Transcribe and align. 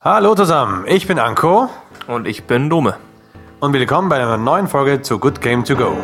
Hallo 0.00 0.36
zusammen, 0.36 0.84
ich 0.86 1.08
bin 1.08 1.18
Anko 1.18 1.68
Und 2.06 2.28
ich 2.28 2.44
bin 2.44 2.70
Dome. 2.70 2.94
und 3.58 3.72
willkommen 3.72 4.08
bei 4.08 4.14
einer 4.22 4.36
neuen 4.36 4.68
Folge 4.68 5.02
zu 5.02 5.18
Good 5.18 5.40
Game 5.40 5.64
to 5.64 5.74
Go. 5.74 5.96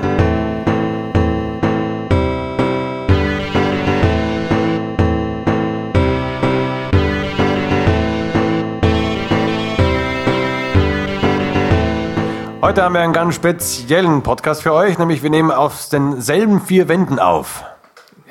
Heute 12.63 12.83
haben 12.83 12.95
wir 12.95 13.01
einen 13.01 13.13
ganz 13.13 13.37
speziellen 13.37 14.25
Podcast 14.25 14.65
für 14.65 14.73
euch, 14.73 14.99
nämlich 14.99 15.23
wir 15.23 15.31
nehmen 15.31 15.53
aus 15.53 15.89
denselben 15.89 16.61
vier 16.61 16.89
Wänden 16.89 17.21
auf. 17.21 17.63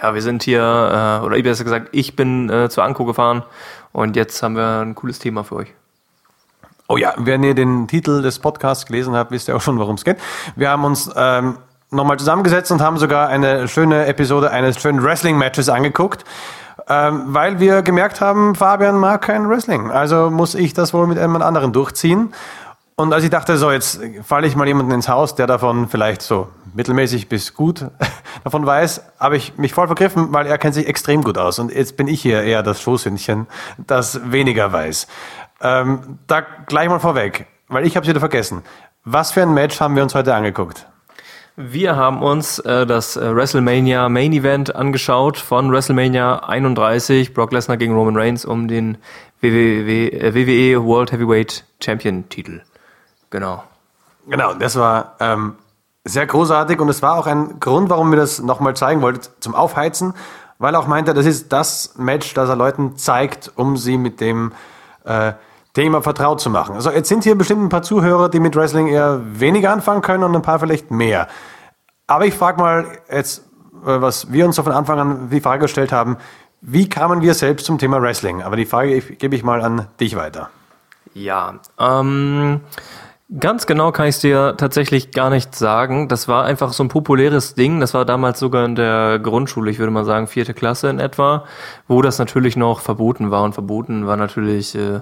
Ja, 0.02 0.14
wir 0.14 0.22
sind 0.22 0.44
hier, 0.44 0.60
äh, 0.60 1.26
oder 1.26 1.42
besser 1.42 1.64
gesagt, 1.64 1.88
ich 1.94 2.18
bin 2.18 2.50
äh, 2.50 2.68
zu 2.68 2.82
Anko 2.82 3.06
gefahren 3.06 3.44
und 3.94 4.18
jetzt 4.18 4.44
haben 4.44 4.58
wir 4.58 4.82
ein 4.82 4.96
cooles 4.96 5.20
Thema 5.20 5.44
für 5.44 5.56
euch. 5.56 5.74
Oh 6.90 6.98
ja, 6.98 7.14
wenn 7.18 7.44
ihr 7.44 7.56
den 7.56 7.88
Titel 7.88 8.22
des 8.22 8.40
Podcasts 8.40 8.86
gelesen 8.86 9.16
habt, 9.16 9.32
wisst 9.32 9.48
ihr 9.48 9.56
auch 9.56 9.62
schon, 9.62 9.80
worum 9.80 9.96
es 9.96 10.04
geht. 10.04 10.18
Wir 10.58 10.70
haben 10.70 10.84
uns 10.84 11.10
ähm, 11.16 11.58
nochmal 11.92 12.20
zusammengesetzt 12.20 12.72
und 12.72 12.82
haben 12.82 12.98
sogar 12.98 13.30
eine 13.30 13.68
schöne 13.68 14.06
Episode 14.08 14.52
eines 14.52 14.82
schönen 14.82 15.02
Wrestling-Matches 15.02 15.70
angeguckt, 15.70 16.26
ähm, 16.90 17.24
weil 17.28 17.60
wir 17.60 17.84
gemerkt 17.84 18.20
haben, 18.20 18.56
Fabian 18.56 18.98
mag 18.98 19.22
kein 19.22 19.48
Wrestling. 19.50 19.92
Also 19.92 20.30
muss 20.30 20.56
ich 20.56 20.74
das 20.74 20.94
wohl 20.94 21.08
mit 21.08 21.18
jemand 21.18 21.44
anderen 21.44 21.72
durchziehen. 21.72 22.34
Und 22.96 23.12
als 23.12 23.24
ich 23.24 23.32
dachte, 23.32 23.58
so, 23.58 23.72
jetzt 23.72 24.00
falle 24.24 24.46
ich 24.46 24.56
mal 24.56 24.68
jemanden 24.68 24.92
ins 24.92 25.10
Haus, 25.10 25.34
der 25.34 25.48
davon 25.48 25.88
vielleicht 25.88 26.22
so 26.22 26.50
mittelmäßig 26.76 27.28
bis 27.28 27.54
gut 27.54 27.86
davon 28.44 28.66
weiß, 28.66 29.04
habe 29.20 29.36
ich 29.38 29.58
mich 29.58 29.74
voll 29.74 29.88
vergriffen, 29.88 30.32
weil 30.32 30.46
er 30.46 30.58
kennt 30.58 30.76
sich 30.76 30.88
extrem 30.88 31.24
gut 31.24 31.38
aus. 31.38 31.58
Und 31.58 31.74
jetzt 31.74 31.98
bin 31.98 32.08
ich 32.08 32.22
hier 32.22 32.44
eher 32.44 32.62
das 32.62 32.82
Schoßhündchen, 32.82 33.48
das 33.78 34.32
weniger 34.32 34.72
weiß. 34.72 35.08
Ähm, 35.62 36.20
da 36.28 36.42
gleich 36.42 36.90
mal 36.90 37.00
vorweg, 37.00 37.48
weil 37.68 37.86
ich 37.86 37.96
habe 37.96 38.04
es 38.04 38.10
wieder 38.10 38.20
vergessen. 38.20 38.62
Was 39.06 39.32
für 39.32 39.42
ein 39.42 39.54
Match 39.54 39.80
haben 39.80 39.96
wir 39.96 40.04
uns 40.04 40.14
heute 40.14 40.36
angeguckt? 40.36 40.88
Wir 41.56 41.96
haben 41.96 42.24
uns 42.24 42.60
äh, 42.60 42.86
das 42.86 43.16
äh, 43.16 43.36
WrestleMania 43.36 44.10
Main 44.10 44.34
Event 44.34 44.76
angeschaut 44.76 45.38
von 45.38 45.72
WrestleMania 45.72 46.38
31, 46.48 47.34
Brock 47.34 47.52
Lesnar 47.52 47.78
gegen 47.78 47.94
Roman 47.94 48.18
Reigns 48.18 48.44
um 48.44 48.68
den 48.68 48.98
WWE, 49.42 50.12
äh, 50.12 50.34
WWE 50.34 50.84
World 50.84 51.12
Heavyweight 51.12 51.64
Champion 51.80 52.28
Titel. 52.30 52.62
Genau. 53.34 53.64
Genau, 54.28 54.54
das 54.54 54.76
war 54.76 55.16
ähm, 55.20 55.56
sehr 56.04 56.28
großartig 56.28 56.80
und 56.80 56.88
es 56.88 57.02
war 57.02 57.18
auch 57.18 57.26
ein 57.26 57.60
Grund, 57.60 57.90
warum 57.90 58.12
wir 58.12 58.18
das 58.18 58.40
nochmal 58.40 58.76
zeigen 58.76 59.02
wollten, 59.02 59.28
zum 59.40 59.56
Aufheizen, 59.56 60.14
weil 60.60 60.76
er 60.76 60.80
auch 60.80 60.86
meinte, 60.86 61.16
das 61.16 61.26
ist 61.26 61.52
das 61.52 61.96
Match, 61.98 62.36
das 62.36 62.48
er 62.48 62.56
Leuten 62.56 62.96
zeigt, 62.96 63.52
um 63.56 63.76
sie 63.76 63.98
mit 63.98 64.22
dem 64.22 64.52
äh, 65.04 65.34
Thema 65.74 66.04
vertraut 66.04 66.42
zu 66.42 66.52
machen. 66.52 66.76
Also 66.76 66.92
jetzt 66.92 67.10
sind 67.10 67.24
hier 67.24 67.36
bestimmt 67.36 67.64
ein 67.64 67.70
paar 67.70 67.82
Zuhörer, 67.82 68.30
die 68.30 68.40
mit 68.40 68.56
Wrestling 68.56 68.88
eher 68.88 69.20
weniger 69.24 69.72
anfangen 69.72 70.04
können 70.04 70.24
und 70.24 70.36
ein 70.36 70.44
paar 70.44 70.60
vielleicht 70.60 70.92
mehr. 70.92 71.28
Aber 72.06 72.28
ich 72.28 72.36
frage 72.36 72.62
mal 72.62 72.86
jetzt, 73.12 73.40
äh, 73.84 74.00
was 74.00 74.32
wir 74.32 74.46
uns 74.46 74.58
so 74.58 74.64
von 74.64 74.74
Anfang 74.74 75.00
an 75.00 75.30
die 75.32 75.42
Frage 75.42 75.64
gestellt 75.64 75.92
haben, 75.92 76.18
wie 76.62 76.88
kamen 76.88 77.24
wir 77.24 77.34
selbst 77.34 77.66
zum 77.66 77.80
Thema 77.80 78.00
Wrestling? 78.00 78.44
Aber 78.44 78.58
die 78.58 78.68
Frage 78.68 79.02
gebe 79.02 79.36
ich 79.36 79.44
mal 79.44 79.64
an 79.64 79.88
dich 80.00 80.16
weiter. 80.16 80.52
Ja, 81.16 81.56
ähm, 81.80 82.62
ganz 83.40 83.66
genau 83.66 83.92
kann 83.92 84.08
ich 84.08 84.20
dir 84.20 84.56
tatsächlich 84.58 85.12
gar 85.12 85.30
nicht 85.30 85.56
sagen. 85.56 86.08
Das 86.08 86.28
war 86.28 86.46
einfach 86.46 86.74
so 86.74 86.84
ein 86.84 86.90
populäres 86.90 87.56
Ding. 87.56 87.80
Das 87.80 87.94
war 87.94 88.06
damals 88.06 88.40
sogar 88.40 88.66
in 88.66 88.76
der 88.76 89.20
Grundschule, 89.20 89.72
ich 89.72 89.80
würde 89.80 89.92
mal 89.92 90.06
sagen 90.06 90.28
vierte 90.28 90.54
Klasse 90.54 90.90
in 90.90 91.00
etwa, 91.00 91.46
wo 91.88 92.02
das 92.02 92.20
natürlich 92.20 92.56
noch 92.56 92.80
verboten 92.80 93.32
war. 93.32 93.44
Und 93.44 93.54
verboten 93.54 94.06
war 94.06 94.18
natürlich 94.18 94.76
äh, 94.76 95.02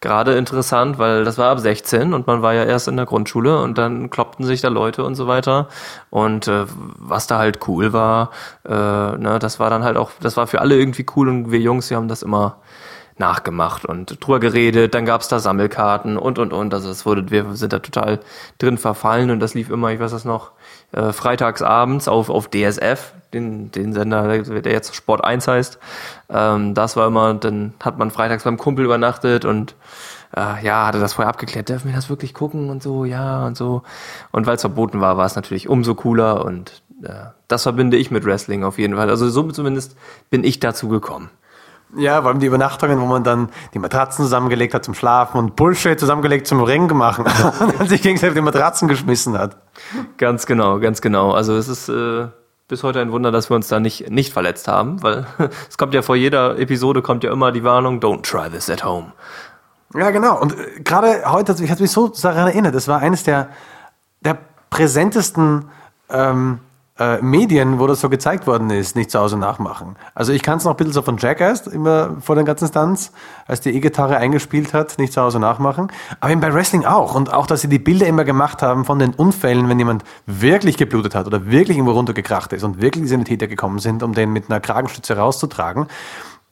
gerade 0.00 0.34
interessant, 0.34 0.98
weil 0.98 1.24
das 1.24 1.38
war 1.38 1.50
ab 1.50 1.60
16 1.60 2.12
und 2.12 2.26
man 2.26 2.42
war 2.42 2.52
ja 2.54 2.64
erst 2.64 2.88
in 2.88 2.96
der 2.96 3.06
Grundschule 3.06 3.60
und 3.60 3.78
dann 3.78 4.10
kloppten 4.10 4.44
sich 4.44 4.60
da 4.60 4.68
Leute 4.68 5.04
und 5.04 5.14
so 5.14 5.26
weiter. 5.26 5.68
Und 6.10 6.48
äh, 6.48 6.66
was 6.98 7.26
da 7.26 7.38
halt 7.38 7.60
cool 7.68 7.92
war, 7.92 8.30
äh, 8.68 8.72
ne, 8.72 9.38
das 9.40 9.60
war 9.60 9.70
dann 9.70 9.84
halt 9.84 9.96
auch, 9.96 10.10
das 10.20 10.36
war 10.36 10.46
für 10.46 10.60
alle 10.60 10.76
irgendwie 10.76 11.06
cool 11.16 11.28
und 11.28 11.50
wir 11.52 11.60
Jungs, 11.60 11.88
wir 11.88 11.96
haben 11.96 12.08
das 12.08 12.22
immer 12.22 12.56
nachgemacht 13.22 13.86
und 13.86 14.18
drüber 14.20 14.40
geredet, 14.40 14.94
dann 14.94 15.06
gab's 15.06 15.28
da 15.28 15.38
Sammelkarten 15.38 16.18
und 16.18 16.40
und 16.40 16.52
und. 16.52 16.74
Also 16.74 16.90
es 16.90 17.06
wurde, 17.06 17.30
wir 17.30 17.54
sind 17.54 17.72
da 17.72 17.78
total 17.78 18.18
drin 18.58 18.78
verfallen 18.78 19.30
und 19.30 19.38
das 19.38 19.54
lief 19.54 19.70
immer, 19.70 19.92
ich 19.92 20.00
weiß 20.00 20.10
das 20.10 20.24
noch, 20.24 20.50
äh, 20.90 21.12
freitags 21.12 21.62
abends 21.62 22.08
auf, 22.08 22.30
auf 22.30 22.48
DSF, 22.48 23.14
den, 23.32 23.70
den 23.70 23.92
Sender, 23.92 24.42
der 24.42 24.72
jetzt 24.72 24.94
Sport 24.96 25.24
1 25.24 25.46
heißt. 25.46 25.78
Ähm, 26.30 26.74
das 26.74 26.96
war 26.96 27.06
immer, 27.06 27.32
dann 27.34 27.74
hat 27.82 27.96
man 27.96 28.10
freitags 28.10 28.42
beim 28.42 28.58
Kumpel 28.58 28.84
übernachtet 28.84 29.44
und 29.44 29.76
äh, 30.36 30.64
ja, 30.64 30.86
hatte 30.86 30.98
das 30.98 31.12
vorher 31.12 31.30
abgeklärt, 31.30 31.68
dürfen 31.68 31.88
wir 31.88 31.94
das 31.94 32.10
wirklich 32.10 32.34
gucken 32.34 32.70
und 32.70 32.82
so, 32.82 33.04
ja 33.04 33.46
und 33.46 33.56
so. 33.56 33.82
Und 34.32 34.46
weil 34.46 34.56
es 34.56 34.62
verboten 34.62 35.00
war, 35.00 35.16
war 35.16 35.26
es 35.26 35.36
natürlich 35.36 35.68
umso 35.68 35.94
cooler 35.94 36.44
und 36.44 36.82
äh, 37.04 37.26
das 37.46 37.62
verbinde 37.62 37.96
ich 37.96 38.10
mit 38.10 38.24
Wrestling 38.24 38.64
auf 38.64 38.78
jeden 38.78 38.96
Fall. 38.96 39.10
Also 39.10 39.28
so 39.28 39.50
zumindest 39.52 39.96
bin 40.28 40.42
ich 40.42 40.58
dazu 40.58 40.88
gekommen. 40.88 41.30
Ja, 41.96 42.22
vor 42.22 42.30
allem 42.30 42.40
die 42.40 42.46
Übernachtungen, 42.46 43.00
wo 43.00 43.06
man 43.06 43.22
dann 43.22 43.50
die 43.74 43.78
Matratzen 43.78 44.24
zusammengelegt 44.24 44.72
hat 44.72 44.84
zum 44.84 44.94
Schlafen 44.94 45.38
und 45.38 45.56
Bullshit 45.56 46.00
zusammengelegt 46.00 46.46
zum 46.46 46.62
Ring 46.62 46.86
machen 46.96 47.26
und 47.60 47.78
dann 47.78 47.88
sich 47.88 48.00
gegenseitig 48.00 48.34
die 48.34 48.40
Matratzen 48.40 48.88
geschmissen 48.88 49.38
hat. 49.38 49.58
Ganz 50.16 50.46
genau, 50.46 50.78
ganz 50.78 51.02
genau. 51.02 51.32
Also 51.32 51.54
es 51.54 51.68
ist 51.68 51.88
äh, 51.90 52.28
bis 52.68 52.82
heute 52.82 53.00
ein 53.00 53.12
Wunder, 53.12 53.30
dass 53.30 53.50
wir 53.50 53.56
uns 53.56 53.68
da 53.68 53.78
nicht, 53.78 54.10
nicht 54.10 54.32
verletzt 54.32 54.68
haben, 54.68 55.02
weil 55.02 55.26
es 55.68 55.76
kommt 55.76 55.92
ja 55.92 56.00
vor 56.00 56.16
jeder 56.16 56.58
Episode 56.58 57.02
kommt 57.02 57.24
ja 57.24 57.32
immer 57.32 57.52
die 57.52 57.62
Warnung, 57.64 58.00
don't 58.00 58.22
try 58.22 58.48
this 58.48 58.70
at 58.70 58.84
home. 58.84 59.12
Ja, 59.94 60.10
genau. 60.10 60.40
Und 60.40 60.58
äh, 60.58 60.80
gerade 60.80 61.24
heute, 61.26 61.54
ich 61.62 61.70
hatte 61.70 61.82
mich 61.82 61.92
so 61.92 62.08
daran 62.08 62.48
erinnert, 62.48 62.74
das 62.74 62.88
war 62.88 63.00
eines 63.00 63.24
der, 63.24 63.50
der 64.22 64.38
präsentesten 64.70 65.66
ähm, 66.08 66.60
äh, 66.98 67.22
Medien, 67.22 67.78
wo 67.78 67.86
das 67.86 68.00
so 68.00 68.10
gezeigt 68.10 68.46
worden 68.46 68.68
ist, 68.70 68.96
nicht 68.96 69.10
zu 69.10 69.18
Hause 69.18 69.38
nachmachen. 69.38 69.96
Also 70.14 70.32
ich 70.32 70.42
kann 70.42 70.58
es 70.58 70.64
noch 70.64 70.72
ein 70.72 70.76
bisschen 70.76 70.92
so 70.92 71.02
von 71.02 71.16
Jackass, 71.16 71.66
immer 71.66 72.16
vor 72.20 72.36
den 72.36 72.44
ganzen 72.44 72.68
Stunts, 72.68 73.12
als 73.46 73.62
die 73.62 73.70
E-Gitarre 73.70 74.18
eingespielt 74.18 74.74
hat, 74.74 74.98
nicht 74.98 75.12
zu 75.12 75.22
Hause 75.22 75.40
nachmachen. 75.40 75.90
Aber 76.20 76.30
eben 76.30 76.40
bei 76.40 76.52
Wrestling 76.52 76.84
auch. 76.84 77.14
Und 77.14 77.32
auch, 77.32 77.46
dass 77.46 77.62
sie 77.62 77.68
die 77.68 77.78
Bilder 77.78 78.06
immer 78.06 78.24
gemacht 78.24 78.60
haben 78.60 78.84
von 78.84 78.98
den 78.98 79.14
Unfällen, 79.14 79.68
wenn 79.68 79.78
jemand 79.78 80.04
wirklich 80.26 80.76
geblutet 80.76 81.14
hat 81.14 81.26
oder 81.26 81.46
wirklich 81.46 81.78
irgendwo 81.78 81.94
runtergekracht 81.94 82.52
ist 82.52 82.62
und 82.62 82.80
wirklich 82.80 83.08
Sanitäter 83.08 83.46
gekommen 83.46 83.78
sind, 83.78 84.02
um 84.02 84.12
den 84.12 84.30
mit 84.32 84.50
einer 84.50 84.60
Kragenstütze 84.60 85.16
rauszutragen. 85.16 85.86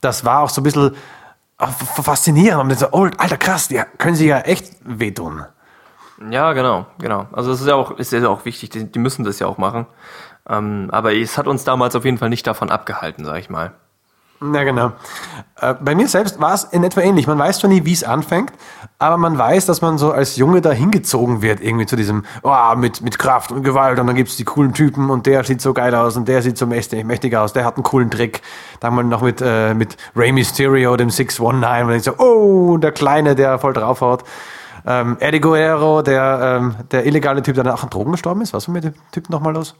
Das 0.00 0.24
war 0.24 0.40
auch 0.40 0.48
so 0.48 0.62
ein 0.62 0.64
bisschen 0.64 0.94
äh, 1.58 1.66
faszinierend. 2.02 2.72
Und 2.72 2.78
so, 2.78 2.86
oh, 2.92 3.08
alter 3.18 3.36
krass, 3.36 3.68
die 3.68 3.80
können 3.98 4.16
sich 4.16 4.28
ja 4.28 4.38
echt 4.38 4.72
wehtun. 4.84 5.44
Ja, 6.28 6.52
genau, 6.52 6.86
genau. 6.98 7.26
Also 7.32 7.52
es 7.52 7.60
ist 7.60 7.66
ja 7.66 7.74
auch, 7.74 7.92
ist 7.92 8.12
ja 8.12 8.28
auch 8.28 8.44
wichtig, 8.44 8.70
die, 8.70 8.84
die 8.84 8.98
müssen 8.98 9.24
das 9.24 9.38
ja 9.38 9.46
auch 9.46 9.56
machen. 9.56 9.86
Ähm, 10.48 10.88
aber 10.90 11.14
es 11.14 11.38
hat 11.38 11.46
uns 11.46 11.64
damals 11.64 11.94
auf 11.94 12.04
jeden 12.04 12.18
Fall 12.18 12.28
nicht 12.30 12.46
davon 12.46 12.70
abgehalten, 12.70 13.24
sag 13.24 13.38
ich 13.38 13.50
mal. 13.50 13.72
Ja, 14.42 14.64
genau. 14.64 14.92
Äh, 15.60 15.74
Bei 15.80 15.94
mir 15.94 16.08
selbst 16.08 16.40
war 16.40 16.54
es 16.54 16.64
in 16.64 16.82
etwa 16.82 17.02
ähnlich. 17.02 17.26
Man 17.26 17.38
weiß 17.38 17.58
zwar 17.58 17.68
nie, 17.68 17.84
wie 17.84 17.92
es 17.92 18.02
anfängt, 18.02 18.52
aber 18.98 19.18
man 19.18 19.36
weiß, 19.36 19.66
dass 19.66 19.82
man 19.82 19.98
so 19.98 20.12
als 20.12 20.36
Junge 20.36 20.62
da 20.62 20.72
hingezogen 20.72 21.42
wird, 21.42 21.60
irgendwie 21.60 21.84
zu 21.84 21.94
diesem, 21.94 22.24
oh, 22.42 22.74
mit, 22.74 23.02
mit 23.02 23.18
Kraft 23.18 23.52
und 23.52 23.64
Gewalt 23.64 23.98
und 23.98 24.06
dann 24.06 24.16
gibt's 24.16 24.38
die 24.38 24.44
coolen 24.44 24.72
Typen 24.72 25.10
und 25.10 25.26
der 25.26 25.44
sieht 25.44 25.60
so 25.60 25.74
geil 25.74 25.94
aus 25.94 26.16
und 26.16 26.26
der 26.26 26.40
sieht 26.40 26.56
so 26.56 26.66
mächtig, 26.66 27.04
mächtig 27.04 27.36
aus, 27.36 27.52
der 27.52 27.66
hat 27.66 27.76
einen 27.76 27.82
coolen 27.82 28.10
Trick. 28.10 28.40
Dann 28.80 28.94
mal 28.94 29.04
noch 29.04 29.20
mit, 29.20 29.42
äh, 29.44 29.74
mit 29.74 29.98
Rey 30.16 30.32
Mysterio, 30.32 30.96
dem 30.96 31.10
619, 31.10 31.86
und 31.86 31.94
ich 31.94 32.02
so, 32.04 32.16
oh, 32.16 32.78
der 32.78 32.92
Kleine, 32.92 33.34
der 33.34 33.58
voll 33.58 33.74
draufhaut. 33.74 34.24
Ähm, 34.86 35.18
Eddie 35.20 35.40
Guerrero, 35.40 36.00
der, 36.00 36.58
ähm, 36.60 36.76
der 36.90 37.04
illegale 37.04 37.42
Typ, 37.42 37.56
der 37.56 37.66
an 37.66 37.90
Drogen 37.90 38.12
gestorben 38.12 38.40
ist. 38.40 38.54
Was 38.54 38.68
war 38.68 38.72
mit 38.72 38.84
dem 38.84 38.94
Typ 39.12 39.28
nochmal 39.28 39.52
los? 39.52 39.74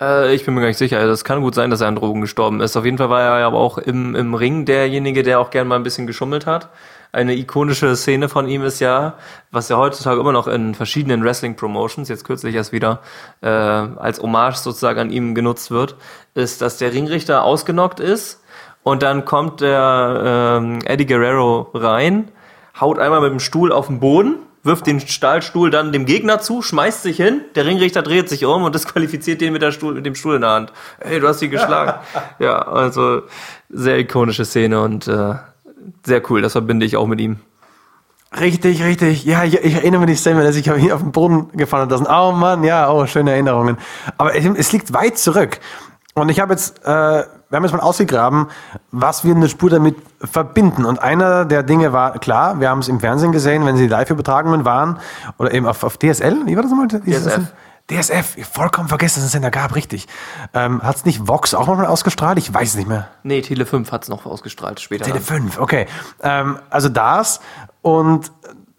Äh, 0.00 0.34
ich 0.34 0.44
bin 0.44 0.54
mir 0.54 0.60
gar 0.60 0.68
nicht 0.68 0.78
sicher. 0.78 0.98
Also 0.98 1.12
Es 1.12 1.24
kann 1.24 1.40
gut 1.40 1.54
sein, 1.54 1.70
dass 1.70 1.80
er 1.80 1.88
an 1.88 1.96
Drogen 1.96 2.20
gestorben 2.20 2.60
ist. 2.60 2.76
Auf 2.76 2.84
jeden 2.84 2.98
Fall 2.98 3.10
war 3.10 3.22
er 3.22 3.46
aber 3.46 3.58
auch 3.58 3.78
im, 3.78 4.14
im 4.14 4.34
Ring 4.34 4.64
derjenige, 4.64 5.22
der 5.22 5.40
auch 5.40 5.50
gern 5.50 5.68
mal 5.68 5.76
ein 5.76 5.82
bisschen 5.82 6.06
geschummelt 6.06 6.46
hat. 6.46 6.68
Eine 7.12 7.36
ikonische 7.36 7.94
Szene 7.94 8.28
von 8.28 8.48
ihm 8.48 8.62
ist 8.64 8.80
ja, 8.80 9.14
was 9.52 9.68
ja 9.68 9.76
heutzutage 9.76 10.20
immer 10.20 10.32
noch 10.32 10.48
in 10.48 10.74
verschiedenen 10.74 11.22
Wrestling-Promotions, 11.22 12.08
jetzt 12.08 12.24
kürzlich 12.24 12.56
erst 12.56 12.72
wieder, 12.72 13.02
äh, 13.40 13.46
als 13.48 14.20
Hommage 14.20 14.56
sozusagen 14.56 14.98
an 14.98 15.10
ihm 15.10 15.36
genutzt 15.36 15.70
wird, 15.70 15.94
ist, 16.34 16.60
dass 16.60 16.78
der 16.78 16.92
Ringrichter 16.92 17.44
ausgenockt 17.44 18.00
ist 18.00 18.42
und 18.82 19.04
dann 19.04 19.24
kommt 19.24 19.60
der 19.60 20.58
ähm, 20.60 20.80
Eddie 20.84 21.06
Guerrero 21.06 21.70
rein, 21.72 22.32
haut 22.80 22.98
einmal 22.98 23.20
mit 23.20 23.30
dem 23.30 23.38
Stuhl 23.38 23.70
auf 23.70 23.86
den 23.86 24.00
Boden, 24.00 24.38
wirft 24.64 24.86
den 24.86 24.98
Stahlstuhl 25.00 25.70
dann 25.70 25.92
dem 25.92 26.06
Gegner 26.06 26.40
zu, 26.40 26.62
schmeißt 26.62 27.02
sich 27.02 27.18
hin, 27.18 27.42
der 27.54 27.66
Ringrichter 27.66 28.02
dreht 28.02 28.28
sich 28.28 28.44
um 28.44 28.64
und 28.64 28.74
disqualifiziert 28.74 29.40
den 29.40 29.52
mit, 29.52 29.62
der 29.62 29.70
Stuhl, 29.70 29.94
mit 29.94 30.06
dem 30.06 30.14
Stuhl 30.14 30.34
in 30.34 30.40
der 30.40 30.50
Hand. 30.50 30.72
Hey, 31.00 31.20
du 31.20 31.28
hast 31.28 31.38
sie 31.38 31.48
geschlagen. 31.48 32.00
ja, 32.38 32.60
also 32.60 33.22
sehr 33.68 33.98
ikonische 33.98 34.44
Szene 34.44 34.80
und 34.80 35.06
äh, 35.06 35.34
sehr 36.04 36.22
cool, 36.30 36.42
das 36.42 36.52
verbinde 36.52 36.86
ich 36.86 36.96
auch 36.96 37.06
mit 37.06 37.20
ihm. 37.20 37.38
Richtig, 38.40 38.82
richtig. 38.82 39.24
Ja, 39.24 39.44
ich, 39.44 39.54
ich 39.54 39.74
erinnere 39.74 40.06
mich 40.06 40.20
selber, 40.20 40.42
dass 40.42 40.56
ich 40.56 40.68
habe 40.68 40.78
hier 40.78 40.96
auf 40.96 41.02
den 41.02 41.12
Boden 41.12 41.56
gefallen 41.56 41.88
lassen. 41.88 42.06
Oh 42.10 42.32
Mann, 42.32 42.64
ja, 42.64 42.90
oh, 42.90 43.06
schöne 43.06 43.30
Erinnerungen. 43.30 43.78
Aber 44.18 44.34
es, 44.34 44.44
es 44.44 44.72
liegt 44.72 44.92
weit 44.92 45.18
zurück. 45.18 45.60
Und 46.14 46.28
ich 46.28 46.38
habe 46.38 46.52
jetzt, 46.52 46.84
äh, 46.84 46.86
wir 46.86 47.26
haben 47.52 47.64
jetzt 47.64 47.72
mal 47.72 47.80
ausgegraben, 47.80 48.46
was 48.92 49.24
wir 49.24 49.34
eine 49.34 49.48
Spur 49.48 49.68
damit 49.68 49.96
verbinden. 50.20 50.84
Und 50.84 51.00
einer 51.00 51.44
der 51.44 51.64
Dinge 51.64 51.92
war, 51.92 52.18
klar, 52.20 52.60
wir 52.60 52.70
haben 52.70 52.78
es 52.78 52.88
im 52.88 53.00
Fernsehen 53.00 53.32
gesehen, 53.32 53.66
wenn 53.66 53.76
sie 53.76 53.88
Live-Übertragungen 53.88 54.64
waren, 54.64 55.00
oder 55.38 55.52
eben 55.52 55.66
auf, 55.66 55.82
auf 55.82 55.98
DSL, 55.98 56.46
wie 56.46 56.54
war 56.54 56.62
das 56.62 56.70
nochmal? 56.70 56.88
DSF. 56.88 57.52
DSF, 57.90 58.48
vollkommen 58.50 58.88
vergessen, 58.88 59.16
dass 59.16 59.28
es 59.28 59.34
einen 59.34 59.42
Sender 59.42 59.50
gab, 59.50 59.74
richtig. 59.74 60.06
Ähm, 60.54 60.82
hat 60.82 60.96
es 60.96 61.04
nicht 61.04 61.28
Vox 61.28 61.52
auch 61.52 61.66
mal 61.66 61.84
ausgestrahlt? 61.84 62.38
Ich 62.38 62.52
weiß 62.52 62.70
es 62.70 62.76
nicht 62.76 62.88
mehr. 62.88 63.08
Nee, 63.24 63.42
Tele 63.42 63.66
5 63.66 63.92
hat 63.92 64.04
es 64.04 64.08
noch 64.08 64.24
ausgestrahlt 64.24 64.80
später. 64.80 65.04
Tele 65.04 65.20
5, 65.20 65.58
okay. 65.58 65.86
Ähm, 66.22 66.58
also 66.70 66.88
das 66.88 67.40
und 67.82 68.32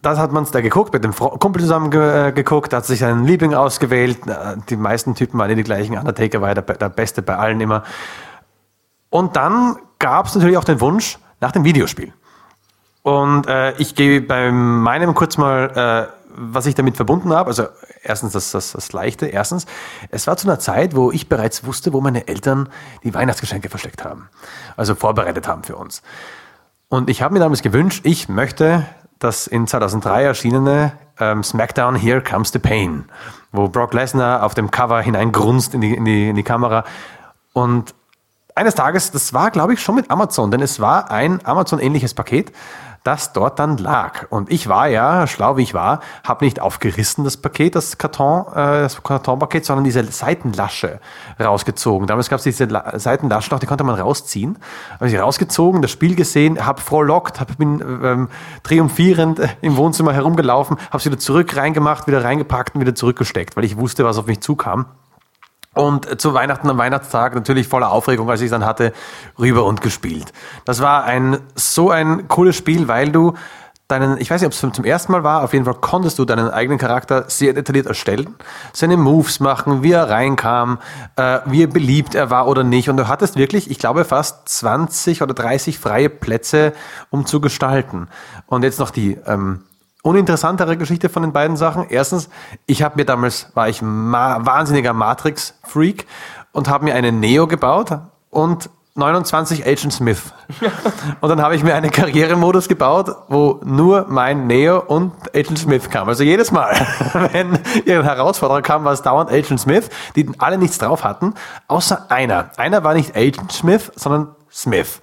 das 0.06 0.20
hat 0.20 0.32
man 0.32 0.44
es 0.44 0.52
da 0.52 0.62
geguckt, 0.62 0.94
mit 0.94 1.04
dem 1.04 1.14
Kumpel 1.14 1.62
zusammen 1.62 1.90
ge 1.90 2.28
äh, 2.28 2.32
geguckt, 2.32 2.74
hat 2.74 2.86
sich 2.86 3.00
seinen 3.00 3.26
Liebling 3.26 3.56
ausgewählt. 3.56 4.28
Äh, 4.28 4.58
die 4.70 4.76
meisten 4.76 5.16
Typen 5.16 5.40
waren 5.40 5.50
eh 5.50 5.56
die 5.56 5.64
gleichen. 5.64 5.98
Undertaker 5.98 6.42
war 6.42 6.54
der, 6.54 6.64
der 6.64 6.90
Beste 6.90 7.22
bei 7.22 7.36
allen 7.36 7.60
immer. 7.60 7.84
Und 9.10 9.36
dann 9.36 9.78
gab 9.98 10.28
es 10.28 10.36
natürlich 10.36 10.58
auch 10.58 10.64
den 10.64 10.80
Wunsch 10.80 11.18
nach 11.42 11.52
dem 11.52 11.64
Videospiel. 11.64 12.14
Und 13.02 13.48
äh, 13.48 13.74
ich 13.78 13.96
gehe 13.96 14.22
bei 14.22 14.52
meinem 14.52 15.16
kurz 15.16 15.38
mal, 15.38 16.10
äh, 16.10 16.14
was 16.36 16.66
ich 16.66 16.76
damit 16.76 16.98
verbunden 16.98 17.34
habe. 17.34 17.48
Also 17.48 17.68
erstens 18.04 18.34
das, 18.34 18.52
das, 18.52 18.74
das 18.74 18.94
Leichte. 18.94 19.26
Erstens, 19.26 19.66
es 20.10 20.28
war 20.28 20.38
zu 20.38 20.48
einer 20.48 20.60
Zeit, 20.60 20.96
wo 20.96 21.12
ich 21.12 21.30
bereits 21.30 21.66
wusste, 21.66 21.94
wo 21.94 22.02
meine 22.02 22.28
Eltern 22.28 22.70
die 23.04 23.14
Weihnachtsgeschenke 23.14 23.70
versteckt 23.70 24.04
haben. 24.04 24.30
Also 24.78 24.96
vorbereitet 24.96 25.48
haben 25.48 25.64
für 25.64 25.76
uns. 25.76 26.04
Und 26.90 27.10
ich 27.10 27.22
habe 27.22 27.34
mir 27.34 27.40
damals 27.40 27.62
gewünscht, 27.62 28.02
ich 28.06 28.30
möchte 28.30 28.86
das 29.20 29.48
in 29.48 29.68
2003 29.68 30.24
erschienene 30.24 30.94
ähm, 31.20 31.44
SmackDown 31.44 31.96
Here 31.96 32.22
Comes 32.22 32.52
the 32.52 32.60
Pain, 32.60 33.06
wo 33.52 33.68
Brock 33.68 33.94
Lesnar 33.94 34.44
auf 34.44 34.54
dem 34.54 34.72
Cover 34.72 35.02
hineingrunzt 35.02 35.74
in 35.74 35.82
die, 35.82 35.94
in 35.94 36.06
die, 36.06 36.30
in 36.30 36.36
die 36.36 36.44
Kamera. 36.44 36.84
Und 37.54 37.96
eines 38.54 38.76
Tages, 38.76 39.12
das 39.12 39.34
war 39.34 39.52
glaube 39.52 39.74
ich 39.74 39.82
schon 39.82 39.96
mit 39.96 40.12
Amazon, 40.12 40.52
denn 40.52 40.62
es 40.62 40.80
war 40.80 41.12
ein 41.12 41.46
Amazon-ähnliches 41.46 42.14
Paket 42.14 42.52
das 43.06 43.34
dort 43.34 43.60
dann 43.60 43.78
lag. 43.78 44.26
Und 44.32 44.52
ich 44.52 44.68
war 44.68 44.88
ja, 44.88 45.28
schlau 45.28 45.58
wie 45.58 45.62
ich 45.62 45.76
war, 45.76 46.00
habe 46.24 46.44
nicht 46.44 46.60
aufgerissen 46.60 47.24
das 47.24 47.38
Paket, 47.38 47.76
das 47.76 48.00
Karton, 48.00 48.48
äh, 48.52 48.82
das 48.82 49.02
Kartonpaket, 49.04 49.64
sondern 49.64 49.84
diese 49.84 50.04
Seitenlasche 50.04 51.00
rausgezogen. 51.40 52.08
Damals 52.08 52.30
gab 52.30 52.40
es 52.40 52.44
diese 52.44 52.66
La 52.66 52.98
Seitenlaschen 52.98 53.54
auch, 53.54 53.60
die 53.60 53.68
konnte 53.68 53.84
man 53.84 54.00
rausziehen. 54.00 54.58
Habe 54.96 55.08
ich 55.08 55.20
rausgezogen, 55.20 55.84
das 55.84 55.92
Spiel 55.92 56.16
gesehen, 56.16 56.66
habe 56.66 56.82
frohlockt, 56.82 57.40
hab, 57.40 57.56
bin 57.58 57.80
ähm, 58.04 58.30
triumphierend 58.64 59.40
äh, 59.40 59.50
im 59.62 59.78
Wohnzimmer 59.78 60.12
herumgelaufen, 60.12 60.78
habe 60.88 60.98
es 60.98 61.06
wieder 61.06 61.20
zurück 61.20 61.56
reingemacht, 61.56 62.08
wieder 62.08 62.24
reingepackt 62.24 62.74
und 62.74 62.82
wieder 62.82 62.96
zurückgesteckt, 62.96 63.56
weil 63.56 63.66
ich 63.66 63.78
wusste, 63.78 64.04
was 64.04 64.18
auf 64.18 64.26
mich 64.26 64.42
zukam. 64.42 64.88
Und 65.76 66.22
zu 66.22 66.34
Weihnachten 66.34 66.70
am 66.70 66.78
Weihnachtstag 66.78 67.36
natürlich 67.36 67.68
voller 67.68 67.92
Aufregung, 67.92 68.30
als 68.30 68.40
ich 68.40 68.46
es 68.46 68.52
dann 68.52 68.66
hatte, 68.66 68.94
rüber 69.38 69.66
und 69.66 69.82
gespielt. 69.82 70.32
Das 70.64 70.82
war 70.82 71.04
ein 71.04 71.38
so 71.54 71.92
ein 71.92 72.28
cooles 72.28 72.56
Spiel, 72.56 72.88
weil 72.88 73.12
du 73.12 73.34
deinen, 73.88 74.18
ich 74.18 74.32
weiß 74.32 74.42
nicht, 74.42 74.48
ob 74.48 74.54
es 74.54 74.76
zum 74.76 74.86
ersten 74.86 75.12
Mal 75.12 75.24
war, 75.24 75.44
auf 75.44 75.54
jeden 75.54 75.66
Fall 75.66 75.76
konntest 75.76 76.18
du 76.18 76.26
deinen 76.26 76.50
eigenen 76.50 76.80
Charakter 76.80 77.26
sehr 77.28 77.54
detailliert 77.54 77.86
erstellen, 77.86 78.36
seine 78.74 78.98
Moves 78.98 79.40
machen, 79.40 79.84
wie 79.84 79.92
er 79.92 80.10
reinkam, 80.10 80.80
äh, 81.18 81.40
wie 81.46 81.68
beliebt 81.68 82.16
er 82.16 82.30
war 82.30 82.48
oder 82.48 82.64
nicht. 82.64 82.90
Und 82.90 82.98
du 82.98 83.08
hattest 83.08 83.36
wirklich, 83.36 83.70
ich 83.70 83.78
glaube, 83.78 84.06
fast 84.06 84.50
20 84.50 85.22
oder 85.22 85.34
30 85.34 85.78
freie 85.78 86.10
Plätze, 86.10 86.74
um 87.12 87.26
zu 87.26 87.42
gestalten. 87.42 88.08
Und 88.48 88.64
jetzt 88.64 88.80
noch 88.80 88.90
die 88.90 89.18
ähm, 89.28 89.64
uninteressantere 90.06 90.78
Geschichte 90.78 91.10
von 91.10 91.24
den 91.24 91.34
beiden 91.34 91.58
Sachen. 91.58 91.88
Erstens, 91.90 92.30
ich 92.68 92.84
habe 92.84 92.98
mir 92.98 93.06
damals, 93.06 93.48
war 93.56 93.70
ich 93.70 93.82
ma 93.82 94.46
wahnsinniger 94.46 94.94
Matrix-Freak 94.94 96.06
und 96.52 96.70
habe 96.70 96.86
mir 96.86 96.94
eine 96.94 97.12
Neo 97.12 97.48
gebaut 97.48 97.98
und 98.30 98.70
29 98.94 99.66
Agent 99.66 99.92
Smith. 99.92 100.22
und 101.22 101.30
dann 101.30 101.42
habe 101.42 101.56
ich 101.56 101.64
mir 101.64 101.74
einen 101.74 101.90
Karrieremodus 101.90 102.68
gebaut, 102.68 103.14
wo 103.30 103.60
nur 103.66 104.06
mein 104.08 104.46
Neo 104.46 104.80
und 104.80 105.12
Agent 105.36 105.58
Smith 105.58 105.90
kam. 105.90 106.08
Also 106.08 106.24
jedes 106.24 106.52
Mal, 106.52 106.76
wenn 107.32 107.58
ihr 107.86 108.04
Herausforderer 108.04 108.62
kam, 108.62 108.86
war 108.86 108.94
es 108.94 109.02
dauernd 109.02 109.32
Agent 109.32 109.60
Smith, 109.60 109.90
die 110.16 110.30
alle 110.38 110.60
nichts 110.60 110.78
drauf 110.78 111.04
hatten, 111.04 111.34
außer 111.68 112.12
einer. 112.12 112.52
Einer 112.58 112.84
war 112.84 112.94
nicht 112.94 113.18
Agent 113.18 113.52
Smith, 113.52 113.92
sondern 113.96 114.35
Smith 114.56 115.02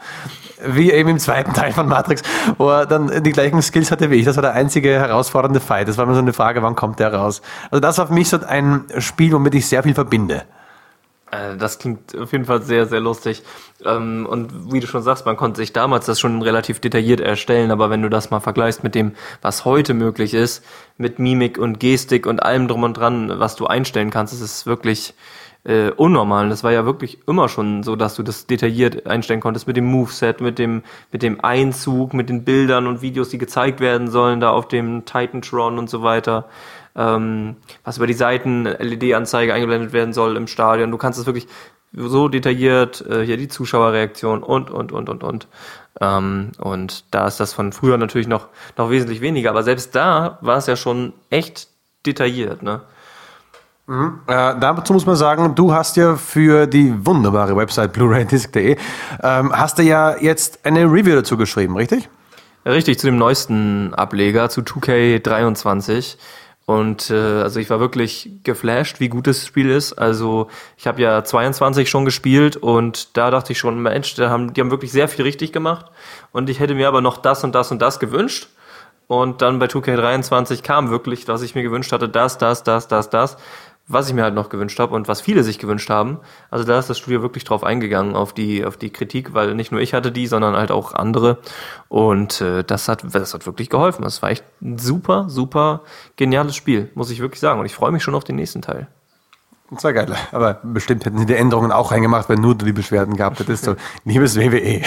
wie 0.64 0.92
eben 0.92 1.10
im 1.10 1.18
zweiten 1.18 1.52
Teil 1.52 1.72
von 1.72 1.88
Matrix, 1.88 2.22
wo 2.58 2.70
er 2.70 2.86
dann 2.86 3.22
die 3.22 3.32
gleichen 3.32 3.60
Skills 3.62 3.90
hatte 3.90 4.10
wie 4.10 4.16
ich. 4.16 4.24
Das 4.24 4.36
war 4.36 4.42
der 4.42 4.52
einzige 4.52 4.90
herausfordernde 4.90 5.60
Fight. 5.60 5.88
Das 5.88 5.96
war 5.98 6.04
immer 6.04 6.14
so 6.14 6.20
eine 6.20 6.32
Frage, 6.32 6.62
wann 6.62 6.76
kommt 6.76 6.98
der 6.98 7.12
raus? 7.12 7.42
Also 7.70 7.80
das 7.80 7.98
war 7.98 8.06
für 8.06 8.12
mich 8.12 8.28
so 8.28 8.38
ein 8.40 8.84
Spiel, 8.98 9.32
womit 9.32 9.54
ich 9.54 9.66
sehr 9.66 9.82
viel 9.82 9.94
verbinde. 9.94 10.44
Äh, 11.30 11.56
das 11.56 11.78
klingt 11.78 12.16
auf 12.16 12.32
jeden 12.32 12.44
Fall 12.44 12.62
sehr, 12.62 12.86
sehr 12.86 13.00
lustig. 13.00 13.42
Ähm, 13.84 14.26
und 14.28 14.72
wie 14.72 14.80
du 14.80 14.86
schon 14.86 15.02
sagst, 15.02 15.26
man 15.26 15.36
konnte 15.36 15.58
sich 15.58 15.72
damals 15.72 16.06
das 16.06 16.20
schon 16.20 16.42
relativ 16.42 16.80
detailliert 16.80 17.20
erstellen, 17.20 17.70
aber 17.70 17.90
wenn 17.90 18.02
du 18.02 18.08
das 18.08 18.30
mal 18.30 18.40
vergleichst 18.40 18.84
mit 18.84 18.94
dem, 18.94 19.12
was 19.40 19.64
heute 19.64 19.94
möglich 19.94 20.34
ist, 20.34 20.64
mit 20.98 21.18
Mimik 21.18 21.58
und 21.58 21.80
Gestik 21.80 22.26
und 22.26 22.42
allem 22.42 22.68
drum 22.68 22.84
und 22.84 22.96
dran, 22.96 23.32
was 23.40 23.56
du 23.56 23.66
einstellen 23.66 24.10
kannst, 24.10 24.32
ist 24.32 24.40
es 24.40 24.66
wirklich 24.66 25.14
äh, 25.64 25.90
unnormal. 25.90 26.48
das 26.48 26.64
war 26.64 26.72
ja 26.72 26.84
wirklich 26.84 27.20
immer 27.28 27.48
schon 27.48 27.82
so, 27.82 27.94
dass 27.96 28.16
du 28.16 28.22
das 28.22 28.46
detailliert 28.46 29.06
einstellen 29.06 29.40
konntest 29.40 29.66
mit 29.66 29.76
dem 29.76 29.84
Moveset, 29.84 30.40
mit 30.40 30.58
dem, 30.58 30.82
mit 31.12 31.22
dem 31.22 31.42
Einzug, 31.44 32.14
mit 32.14 32.28
den 32.28 32.44
Bildern 32.44 32.86
und 32.86 33.02
Videos, 33.02 33.28
die 33.28 33.38
gezeigt 33.38 33.80
werden 33.80 34.10
sollen, 34.10 34.40
da 34.40 34.50
auf 34.50 34.68
dem 34.68 35.04
Titantron 35.04 35.78
und 35.78 35.88
so 35.88 36.02
weiter. 36.02 36.48
Ähm, 36.94 37.56
was 37.84 37.96
über 37.96 38.06
die 38.06 38.12
Seiten 38.12 38.64
LED-Anzeige 38.64 39.54
eingeblendet 39.54 39.92
werden 39.92 40.12
soll 40.12 40.36
im 40.36 40.46
Stadion. 40.46 40.90
Du 40.90 40.98
kannst 40.98 41.18
es 41.18 41.24
wirklich 41.26 41.46
so 41.94 42.28
detailliert, 42.28 43.04
äh, 43.08 43.24
hier 43.24 43.36
die 43.36 43.48
Zuschauerreaktion 43.48 44.42
und, 44.42 44.70
und, 44.70 44.92
und, 44.92 45.08
und, 45.08 45.24
und. 45.24 45.48
Ähm, 46.00 46.52
und 46.58 47.04
da 47.14 47.26
ist 47.26 47.38
das 47.40 47.52
von 47.52 47.72
früher 47.72 47.98
natürlich 47.98 48.28
noch, 48.28 48.48
noch 48.76 48.90
wesentlich 48.90 49.20
weniger. 49.20 49.50
Aber 49.50 49.62
selbst 49.62 49.94
da 49.94 50.38
war 50.40 50.58
es 50.58 50.66
ja 50.66 50.76
schon 50.76 51.12
echt 51.30 51.68
detailliert, 52.04 52.62
ne? 52.62 52.82
Mhm. 53.86 54.20
Äh, 54.26 54.54
dazu 54.60 54.92
muss 54.92 55.06
man 55.06 55.16
sagen, 55.16 55.54
du 55.54 55.72
hast 55.72 55.96
ja 55.96 56.16
für 56.16 56.66
die 56.66 56.94
wunderbare 57.04 57.56
Website 57.56 57.92
blu-raydisc.de 57.92 58.76
ähm, 59.22 59.52
hast 59.52 59.78
du 59.78 59.82
ja 59.82 60.16
jetzt 60.18 60.64
eine 60.64 60.84
Review 60.84 61.14
dazu 61.14 61.36
geschrieben, 61.36 61.76
richtig? 61.76 62.08
Richtig, 62.64 63.00
zu 63.00 63.06
dem 63.08 63.18
neuesten 63.18 63.92
Ableger, 63.94 64.48
zu 64.48 64.60
2K23. 64.60 66.16
Und 66.64 67.10
äh, 67.10 67.14
also 67.14 67.58
ich 67.58 67.70
war 67.70 67.80
wirklich 67.80 68.30
geflasht, 68.44 69.00
wie 69.00 69.08
gut 69.08 69.26
das 69.26 69.44
Spiel 69.44 69.68
ist. 69.68 69.94
Also 69.94 70.46
ich 70.76 70.86
habe 70.86 71.02
ja 71.02 71.24
22 71.24 71.90
schon 71.90 72.04
gespielt 72.04 72.56
und 72.56 73.16
da 73.16 73.32
dachte 73.32 73.52
ich 73.52 73.58
schon, 73.58 73.82
Mensch, 73.82 74.14
da 74.14 74.30
haben, 74.30 74.54
die 74.54 74.60
haben 74.60 74.70
wirklich 74.70 74.92
sehr 74.92 75.08
viel 75.08 75.24
richtig 75.24 75.52
gemacht. 75.52 75.86
Und 76.30 76.48
ich 76.48 76.60
hätte 76.60 76.74
mir 76.74 76.86
aber 76.86 77.00
noch 77.00 77.18
das 77.18 77.42
und 77.42 77.52
das 77.56 77.72
und 77.72 77.82
das 77.82 77.98
gewünscht. 77.98 78.48
Und 79.08 79.42
dann 79.42 79.58
bei 79.58 79.66
2K23 79.66 80.62
kam 80.62 80.88
wirklich, 80.88 81.26
was 81.26 81.42
ich 81.42 81.56
mir 81.56 81.64
gewünscht 81.64 81.90
hatte, 81.90 82.08
das, 82.08 82.38
das, 82.38 82.62
das, 82.62 82.86
das, 82.86 83.10
das 83.10 83.36
was 83.88 84.08
ich 84.08 84.14
mir 84.14 84.22
halt 84.22 84.34
noch 84.34 84.48
gewünscht 84.48 84.78
habe 84.78 84.94
und 84.94 85.08
was 85.08 85.20
viele 85.20 85.42
sich 85.42 85.58
gewünscht 85.58 85.90
haben. 85.90 86.18
Also 86.50 86.64
da 86.64 86.78
ist 86.78 86.88
das 86.88 86.98
Studio 86.98 87.22
wirklich 87.22 87.44
drauf 87.44 87.64
eingegangen, 87.64 88.14
auf 88.14 88.32
die, 88.32 88.64
auf 88.64 88.76
die 88.76 88.90
Kritik, 88.90 89.34
weil 89.34 89.54
nicht 89.54 89.72
nur 89.72 89.80
ich 89.80 89.92
hatte 89.92 90.12
die, 90.12 90.26
sondern 90.26 90.56
halt 90.56 90.70
auch 90.70 90.94
andere. 90.94 91.38
Und 91.88 92.40
äh, 92.40 92.64
das, 92.64 92.88
hat, 92.88 93.04
das 93.12 93.34
hat 93.34 93.46
wirklich 93.46 93.70
geholfen. 93.70 94.02
Das 94.02 94.22
war 94.22 94.30
echt 94.30 94.44
ein 94.60 94.78
super, 94.78 95.28
super 95.28 95.82
geniales 96.16 96.56
Spiel, 96.56 96.90
muss 96.94 97.10
ich 97.10 97.20
wirklich 97.20 97.40
sagen. 97.40 97.60
Und 97.60 97.66
ich 97.66 97.74
freue 97.74 97.92
mich 97.92 98.02
schon 98.02 98.14
auf 98.14 98.24
den 98.24 98.36
nächsten 98.36 98.62
Teil. 98.62 98.88
Das 99.70 99.84
war 99.84 99.92
geil. 99.92 100.14
Aber 100.32 100.60
bestimmt 100.62 101.04
hätten 101.04 101.18
sie 101.18 101.26
die 101.26 101.34
Änderungen 101.34 101.72
auch 101.72 101.92
reingemacht, 101.92 102.28
wenn 102.28 102.40
nur 102.40 102.54
du 102.54 102.66
die 102.66 102.72
Beschwerden 102.72 103.16
gehabt 103.16 103.40
hättest. 103.40 103.64
So, 103.64 103.76
liebes 104.04 104.36
WWE, 104.36 104.82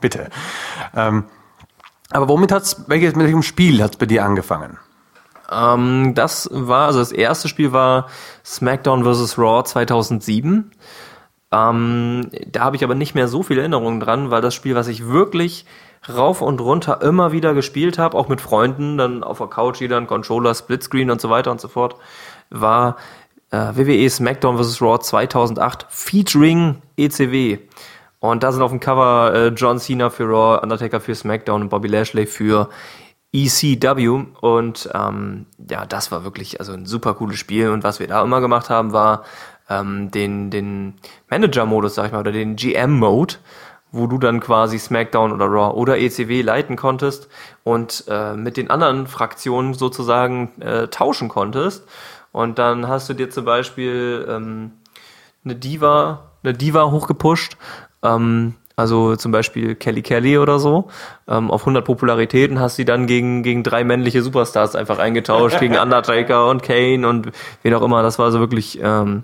bitte. 0.00 0.30
Ähm, 0.96 1.24
aber 2.10 2.28
womit 2.28 2.50
hat's, 2.50 2.84
welches, 2.88 3.14
mit 3.14 3.26
welchem 3.26 3.42
Spiel 3.42 3.82
hat 3.82 3.92
es 3.92 3.96
bei 3.98 4.06
dir 4.06 4.24
angefangen? 4.24 4.78
Ähm, 5.52 6.14
das 6.14 6.48
war, 6.52 6.86
also 6.86 6.98
das 6.98 7.12
erste 7.12 7.48
Spiel 7.48 7.72
war 7.72 8.08
SmackDown 8.44 9.04
vs. 9.04 9.38
Raw 9.38 9.62
2007. 9.64 10.70
Ähm, 11.52 12.30
da 12.46 12.60
habe 12.60 12.76
ich 12.76 12.84
aber 12.84 12.94
nicht 12.94 13.14
mehr 13.14 13.28
so 13.28 13.42
viele 13.42 13.60
Erinnerungen 13.60 14.00
dran, 14.00 14.30
weil 14.30 14.40
das 14.40 14.54
Spiel, 14.54 14.74
was 14.74 14.88
ich 14.88 15.06
wirklich 15.08 15.66
rauf 16.08 16.40
und 16.40 16.60
runter 16.60 17.02
immer 17.02 17.32
wieder 17.32 17.54
gespielt 17.54 17.98
habe, 17.98 18.16
auch 18.16 18.28
mit 18.28 18.40
Freunden, 18.40 18.98
dann 18.98 19.22
auf 19.22 19.38
der 19.38 19.46
Couch 19.48 19.80
jeder 19.80 19.98
ein 19.98 20.06
Controller, 20.06 20.54
Splitscreen 20.54 21.10
und 21.10 21.20
so 21.20 21.30
weiter 21.30 21.50
und 21.50 21.60
so 21.60 21.68
fort, 21.68 21.96
war 22.50 22.96
äh, 23.50 23.56
WWE 23.56 24.08
SmackDown 24.08 24.58
vs. 24.58 24.80
Raw 24.80 24.98
2008 24.98 25.86
featuring 25.90 26.76
ECW. 26.96 27.58
Und 28.18 28.42
da 28.42 28.52
sind 28.52 28.62
auf 28.62 28.70
dem 28.70 28.80
Cover 28.80 29.32
äh, 29.34 29.48
John 29.48 29.78
Cena 29.78 30.08
für 30.08 30.24
Raw, 30.24 30.62
Undertaker 30.62 31.00
für 31.00 31.14
SmackDown 31.14 31.62
und 31.62 31.68
Bobby 31.68 31.88
Lashley 31.88 32.26
für 32.26 32.68
ECW 33.32 34.26
und 34.40 34.90
ähm, 34.94 35.46
ja, 35.70 35.86
das 35.86 36.12
war 36.12 36.24
wirklich 36.24 36.60
also 36.60 36.72
ein 36.72 36.86
super 36.86 37.14
cooles 37.14 37.38
Spiel 37.38 37.70
und 37.70 37.82
was 37.84 37.98
wir 38.00 38.06
da 38.06 38.22
immer 38.22 38.40
gemacht 38.40 38.68
haben, 38.70 38.92
war 38.92 39.24
ähm, 39.70 40.10
den, 40.10 40.50
den 40.50 40.94
Manager-Modus, 41.30 41.94
sag 41.94 42.06
ich 42.06 42.12
mal, 42.12 42.20
oder 42.20 42.32
den 42.32 42.56
GM-Mode, 42.56 43.36
wo 43.90 44.06
du 44.06 44.18
dann 44.18 44.40
quasi 44.40 44.78
SmackDown 44.78 45.32
oder 45.32 45.46
Raw 45.46 45.74
oder 45.74 45.98
ECW 45.98 46.42
leiten 46.42 46.76
konntest 46.76 47.28
und 47.64 48.04
äh, 48.08 48.34
mit 48.34 48.56
den 48.56 48.70
anderen 48.70 49.06
Fraktionen 49.06 49.74
sozusagen 49.74 50.60
äh, 50.60 50.88
tauschen 50.88 51.28
konntest. 51.28 51.86
Und 52.32 52.58
dann 52.58 52.88
hast 52.88 53.08
du 53.08 53.14
dir 53.14 53.30
zum 53.30 53.44
Beispiel 53.44 54.26
ähm, 54.28 54.72
eine 55.44 55.54
Diva 55.56 56.32
eine 56.42 56.54
Diva 56.54 56.90
hochgepusht. 56.90 57.56
Ähm, 58.02 58.54
also 58.82 59.16
zum 59.16 59.32
Beispiel 59.32 59.74
Kelly 59.76 60.02
Kelly 60.02 60.38
oder 60.38 60.58
so, 60.58 60.88
ähm, 61.28 61.50
auf 61.50 61.62
100 61.62 61.84
Popularitäten 61.84 62.60
hast 62.60 62.76
sie 62.76 62.84
dann 62.84 63.06
gegen, 63.06 63.42
gegen 63.42 63.62
drei 63.62 63.84
männliche 63.84 64.22
Superstars 64.22 64.74
einfach 64.74 64.98
eingetauscht, 64.98 65.60
gegen 65.60 65.78
Undertaker 65.82 66.50
und 66.50 66.62
Kane 66.62 67.08
und 67.08 67.30
wen 67.62 67.74
auch 67.74 67.82
immer. 67.82 68.02
Das 68.02 68.18
war 68.18 68.32
so 68.32 68.40
wirklich 68.40 68.80
ähm, 68.82 69.22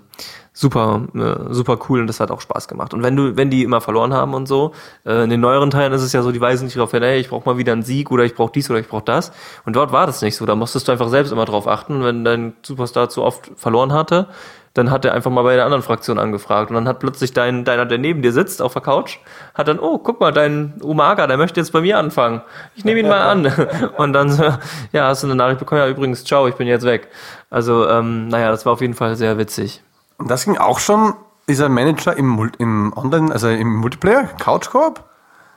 super, 0.53 1.07
äh, 1.13 1.53
super 1.53 1.77
cool 1.87 2.01
und 2.01 2.07
das 2.07 2.19
hat 2.19 2.31
auch 2.31 2.41
Spaß 2.41 2.67
gemacht. 2.67 2.93
Und 2.93 3.03
wenn 3.03 3.15
du, 3.15 3.37
wenn 3.37 3.49
die 3.49 3.63
immer 3.63 3.81
verloren 3.81 4.13
haben 4.13 4.33
und 4.33 4.47
so, 4.47 4.73
äh, 5.05 5.23
in 5.23 5.29
den 5.29 5.39
neueren 5.39 5.71
Teilen 5.71 5.93
ist 5.93 6.01
es 6.01 6.13
ja 6.13 6.21
so, 6.21 6.31
die 6.31 6.41
weisen 6.41 6.65
nicht 6.65 6.77
darauf 6.77 6.91
hin, 6.91 7.03
hey, 7.03 7.19
ich 7.19 7.29
brauche 7.29 7.47
mal 7.47 7.57
wieder 7.57 7.73
einen 7.73 7.83
Sieg 7.83 8.11
oder 8.11 8.23
ich 8.23 8.35
brauche 8.35 8.51
dies 8.51 8.69
oder 8.69 8.79
ich 8.79 8.87
brauche 8.87 9.05
das. 9.05 9.31
Und 9.65 9.75
dort 9.75 9.91
war 9.91 10.05
das 10.05 10.21
nicht 10.21 10.35
so. 10.35 10.45
Da 10.45 10.55
musstest 10.55 10.87
du 10.87 10.91
einfach 10.91 11.09
selbst 11.09 11.31
immer 11.31 11.45
drauf 11.45 11.67
achten, 11.67 12.03
wenn 12.03 12.23
dein 12.23 12.53
Superstar 12.61 13.09
zu 13.09 13.23
oft 13.23 13.51
verloren 13.55 13.93
hatte, 13.93 14.27
dann 14.73 14.91
hat 14.91 15.05
er 15.05 15.13
einfach 15.13 15.31
mal 15.31 15.43
bei 15.43 15.55
der 15.55 15.65
anderen 15.65 15.83
Fraktion 15.83 16.19
angefragt 16.19 16.69
und 16.69 16.75
dann 16.75 16.87
hat 16.87 16.99
plötzlich 16.99 17.33
dein, 17.33 17.65
deiner, 17.65 17.85
der 17.85 17.97
neben 17.97 18.21
dir 18.21 18.31
sitzt 18.31 18.61
auf 18.61 18.73
der 18.73 18.81
Couch, 18.81 19.17
hat 19.53 19.67
dann, 19.67 19.79
oh, 19.79 19.97
guck 19.97 20.19
mal, 20.19 20.31
dein 20.31 20.75
Umaga, 20.81 21.27
der 21.27 21.37
möchte 21.37 21.59
jetzt 21.59 21.71
bei 21.71 21.81
mir 21.81 21.97
anfangen. 21.97 22.41
Ich 22.75 22.85
nehme 22.85 22.99
ihn 22.99 23.07
mal 23.07 23.21
an. 23.21 23.51
Und 23.97 24.13
dann, 24.13 24.29
ja, 24.91 25.07
hast 25.07 25.23
du 25.23 25.27
eine 25.27 25.35
Nachricht 25.35 25.59
bekommen, 25.59 25.81
ja, 25.81 25.87
übrigens, 25.87 26.23
ciao, 26.23 26.47
ich 26.47 26.55
bin 26.55 26.67
jetzt 26.67 26.85
weg. 26.85 27.07
Also, 27.49 27.87
ähm, 27.89 28.27
naja, 28.27 28.51
das 28.51 28.65
war 28.65 28.73
auf 28.73 28.81
jeden 28.81 28.93
Fall 28.93 29.15
sehr 29.15 29.37
witzig. 29.37 29.81
Das 30.19 30.45
ging 30.45 30.57
auch 30.57 30.79
schon, 30.79 31.13
dieser 31.47 31.69
Manager 31.69 32.15
im, 32.15 32.51
im 32.59 32.93
Online, 32.95 33.31
also 33.31 33.49
im 33.49 33.77
Multiplayer, 33.77 34.25
Couch 34.39 34.69
Corp? 34.69 35.08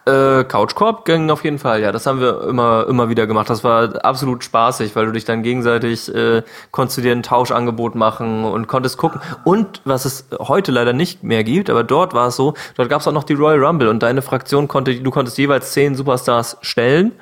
Äh, 0.04 0.42
Couchkorb 0.44 1.04
ging 1.04 1.30
auf 1.30 1.44
jeden 1.44 1.61
Fall, 1.61 1.80
ja. 1.80 1.92
Das 1.92 2.06
haben 2.06 2.21
wir 2.21 2.49
immer, 2.49 2.87
immer 2.88 3.09
wieder 3.09 3.28
gemacht. 3.28 3.49
Das 3.49 3.62
war 3.62 4.04
absolut 4.04 4.42
spaßig, 4.42 4.97
weil 4.97 5.06
du 5.06 5.12
dich 5.12 5.25
dann 5.25 5.44
gegenseitig, 5.44 6.12
äh, 6.12 6.42
konntest 6.73 6.99
du 6.99 7.02
dir 7.02 7.12
ein 7.12 7.23
Tauschangebot 7.23 7.94
machen 7.94 8.44
und 8.44 8.66
konntest 8.66 8.99
gucken. 8.99 9.21
Und 9.44 9.80
was 9.85 10.04
es 10.04 10.26
heute 10.40 10.73
leider 10.73 10.92
nicht 10.92 11.23
mehr 11.23 11.44
gibt, 11.44 11.71
aber 11.71 11.85
dort 11.85 12.14
war 12.14 12.28
es 12.28 12.37
so, 12.37 12.54
dort 12.76 12.88
gab 12.88 13.00
es 13.00 13.06
auch 13.06 13.12
noch 13.12 13.23
die 13.23 13.35
Royal 13.35 13.64
Rumble 13.64 13.88
und 13.88 14.02
deine 14.02 14.23
Fraktion 14.23 14.66
konnte, 14.66 14.97
du 14.97 15.11
konntest 15.12 15.38
jeweils 15.38 15.73
zehn 15.73 15.94
Superstars 15.94 16.59
stellen. 16.62 17.12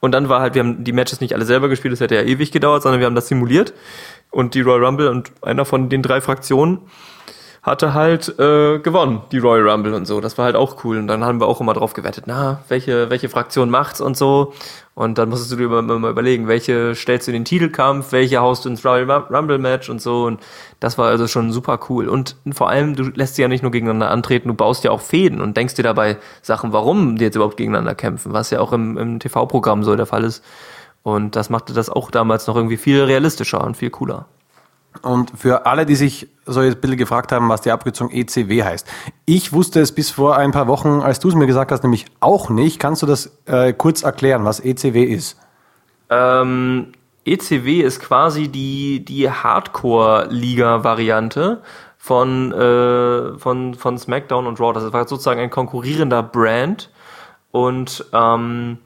Und 0.00 0.12
dann 0.12 0.28
war 0.28 0.40
halt, 0.40 0.54
wir 0.54 0.62
haben 0.62 0.84
die 0.84 0.92
Matches 0.92 1.22
nicht 1.22 1.34
alle 1.34 1.46
selber 1.46 1.70
gespielt, 1.70 1.92
das 1.92 2.00
hätte 2.00 2.16
ja 2.16 2.22
ewig 2.22 2.52
gedauert, 2.52 2.82
sondern 2.82 3.00
wir 3.00 3.06
haben 3.06 3.14
das 3.14 3.28
simuliert. 3.28 3.72
Und 4.30 4.52
die 4.52 4.60
Royal 4.60 4.84
Rumble 4.84 5.08
und 5.08 5.32
einer 5.40 5.64
von 5.64 5.88
den 5.88 6.02
drei 6.02 6.20
Fraktionen 6.20 6.80
hatte 7.66 7.94
halt 7.94 8.28
äh, 8.38 8.78
gewonnen, 8.78 9.22
die 9.32 9.38
Royal 9.38 9.68
Rumble 9.68 9.92
und 9.94 10.06
so. 10.06 10.20
Das 10.20 10.38
war 10.38 10.44
halt 10.44 10.54
auch 10.54 10.84
cool. 10.84 10.98
Und 10.98 11.08
dann 11.08 11.24
haben 11.24 11.40
wir 11.40 11.48
auch 11.48 11.60
immer 11.60 11.74
drauf 11.74 11.94
gewettet, 11.94 12.24
na, 12.28 12.62
welche, 12.68 13.10
welche 13.10 13.28
Fraktion 13.28 13.70
macht's 13.70 14.00
und 14.00 14.16
so. 14.16 14.52
Und 14.94 15.18
dann 15.18 15.28
musstest 15.28 15.50
du 15.50 15.56
dir 15.56 15.64
immer, 15.64 15.80
immer 15.80 16.08
überlegen, 16.08 16.46
welche 16.46 16.94
stellst 16.94 17.26
du 17.26 17.32
in 17.32 17.38
den 17.38 17.44
Titelkampf, 17.44 18.12
welche 18.12 18.40
haust 18.40 18.64
du 18.64 18.68
ins 18.68 18.84
Royal 18.84 19.10
Rumble 19.10 19.58
Match 19.58 19.90
und 19.90 20.00
so. 20.00 20.26
Und 20.26 20.40
das 20.78 20.96
war 20.96 21.08
also 21.08 21.26
schon 21.26 21.50
super 21.50 21.80
cool. 21.88 22.08
Und 22.08 22.36
vor 22.52 22.70
allem, 22.70 22.94
du 22.94 23.02
lässt 23.02 23.34
sie 23.34 23.42
ja 23.42 23.48
nicht 23.48 23.62
nur 23.62 23.72
gegeneinander 23.72 24.12
antreten, 24.12 24.46
du 24.46 24.54
baust 24.54 24.84
ja 24.84 24.92
auch 24.92 25.00
Fäden 25.00 25.40
und 25.40 25.56
denkst 25.56 25.74
dir 25.74 25.82
dabei 25.82 26.18
Sachen, 26.42 26.72
warum 26.72 27.16
die 27.18 27.24
jetzt 27.24 27.34
überhaupt 27.34 27.56
gegeneinander 27.56 27.96
kämpfen, 27.96 28.32
was 28.32 28.50
ja 28.50 28.60
auch 28.60 28.72
im, 28.72 28.96
im 28.96 29.18
TV-Programm 29.18 29.82
so 29.82 29.96
der 29.96 30.06
Fall 30.06 30.22
ist. 30.22 30.44
Und 31.02 31.34
das 31.34 31.50
machte 31.50 31.72
das 31.72 31.90
auch 31.90 32.12
damals 32.12 32.46
noch 32.46 32.54
irgendwie 32.54 32.76
viel 32.76 33.02
realistischer 33.02 33.62
und 33.62 33.76
viel 33.76 33.90
cooler. 33.90 34.26
Und 35.02 35.32
für 35.36 35.66
alle, 35.66 35.86
die 35.86 35.96
sich 35.96 36.28
so 36.46 36.60
ein 36.60 36.74
bisschen 36.76 36.96
gefragt 36.96 37.32
haben, 37.32 37.48
was 37.48 37.60
die 37.60 37.70
Abkürzung 37.70 38.10
ECW 38.10 38.62
heißt. 38.62 38.86
Ich 39.24 39.52
wusste 39.52 39.80
es 39.80 39.92
bis 39.92 40.10
vor 40.10 40.36
ein 40.36 40.52
paar 40.52 40.68
Wochen, 40.68 41.00
als 41.00 41.20
du 41.20 41.28
es 41.28 41.34
mir 41.34 41.46
gesagt 41.46 41.72
hast, 41.72 41.82
nämlich 41.82 42.06
auch 42.20 42.50
nicht. 42.50 42.78
Kannst 42.78 43.02
du 43.02 43.06
das 43.06 43.38
äh, 43.46 43.72
kurz 43.72 44.02
erklären, 44.02 44.44
was 44.44 44.60
ECW 44.60 45.02
ist? 45.02 45.38
Ähm, 46.10 46.92
ECW 47.24 47.80
ist 47.80 48.00
quasi 48.00 48.48
die, 48.48 49.02
die 49.04 49.30
Hardcore-Liga-Variante 49.30 51.62
von, 51.98 52.52
äh, 52.52 53.38
von, 53.38 53.74
von 53.74 53.98
SmackDown 53.98 54.46
und 54.46 54.60
Raw. 54.60 54.72
Das 54.72 54.92
war 54.92 55.08
sozusagen 55.08 55.40
ein 55.40 55.50
konkurrierender 55.50 56.22
Brand. 56.22 56.90
Und 57.50 58.04
ähm, 58.12 58.78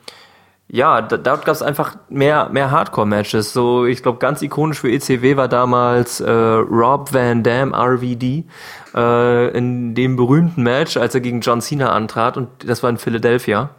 ja, 0.72 1.02
da, 1.02 1.16
dort 1.16 1.44
gab 1.44 1.54
es 1.54 1.62
einfach 1.62 1.96
mehr, 2.08 2.48
mehr 2.50 2.70
Hardcore-Matches. 2.70 3.52
So, 3.52 3.86
ich 3.86 4.02
glaube, 4.02 4.18
ganz 4.18 4.40
ikonisch 4.40 4.80
für 4.80 4.90
ECW 4.90 5.36
war 5.36 5.48
damals 5.48 6.20
äh, 6.20 6.30
Rob 6.30 7.12
Van 7.12 7.42
Dam, 7.42 7.74
RVD, 7.74 8.44
äh, 8.94 9.48
in 9.56 9.96
dem 9.96 10.14
berühmten 10.14 10.62
Match, 10.62 10.96
als 10.96 11.14
er 11.14 11.20
gegen 11.20 11.40
John 11.40 11.60
Cena 11.60 11.90
antrat, 11.90 12.36
und 12.36 12.48
das 12.64 12.84
war 12.84 12.90
in 12.90 12.98
Philadelphia. 12.98 13.70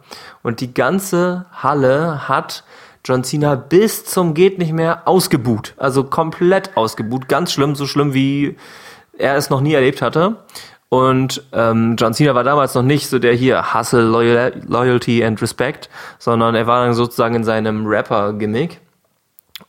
Und 0.42 0.60
die 0.60 0.74
ganze 0.74 1.46
Halle 1.52 2.28
hat 2.28 2.64
John 3.04 3.24
Cena 3.24 3.54
bis 3.54 4.04
zum 4.04 4.34
geht 4.34 4.58
nicht 4.58 4.72
mehr 4.72 5.08
ausgebuht. 5.08 5.74
Also 5.78 6.04
komplett 6.04 6.76
ausgebuht. 6.76 7.26
Ganz 7.26 7.52
schlimm, 7.52 7.74
so 7.74 7.86
schlimm 7.86 8.12
wie 8.12 8.56
er 9.16 9.36
es 9.36 9.50
noch 9.50 9.60
nie 9.60 9.72
erlebt 9.72 10.02
hatte. 10.02 10.36
Und 10.92 11.42
ähm, 11.54 11.96
John 11.98 12.12
Cena 12.12 12.34
war 12.34 12.44
damals 12.44 12.74
noch 12.74 12.82
nicht 12.82 13.08
so 13.08 13.18
der 13.18 13.32
hier 13.32 13.72
Hustle, 13.72 14.02
Loyal 14.02 14.52
Loyalty 14.68 15.24
and 15.24 15.40
Respect, 15.40 15.88
sondern 16.18 16.54
er 16.54 16.66
war 16.66 16.84
dann 16.84 16.92
sozusagen 16.92 17.34
in 17.34 17.44
seinem 17.44 17.86
Rapper-Gimmick. 17.86 18.78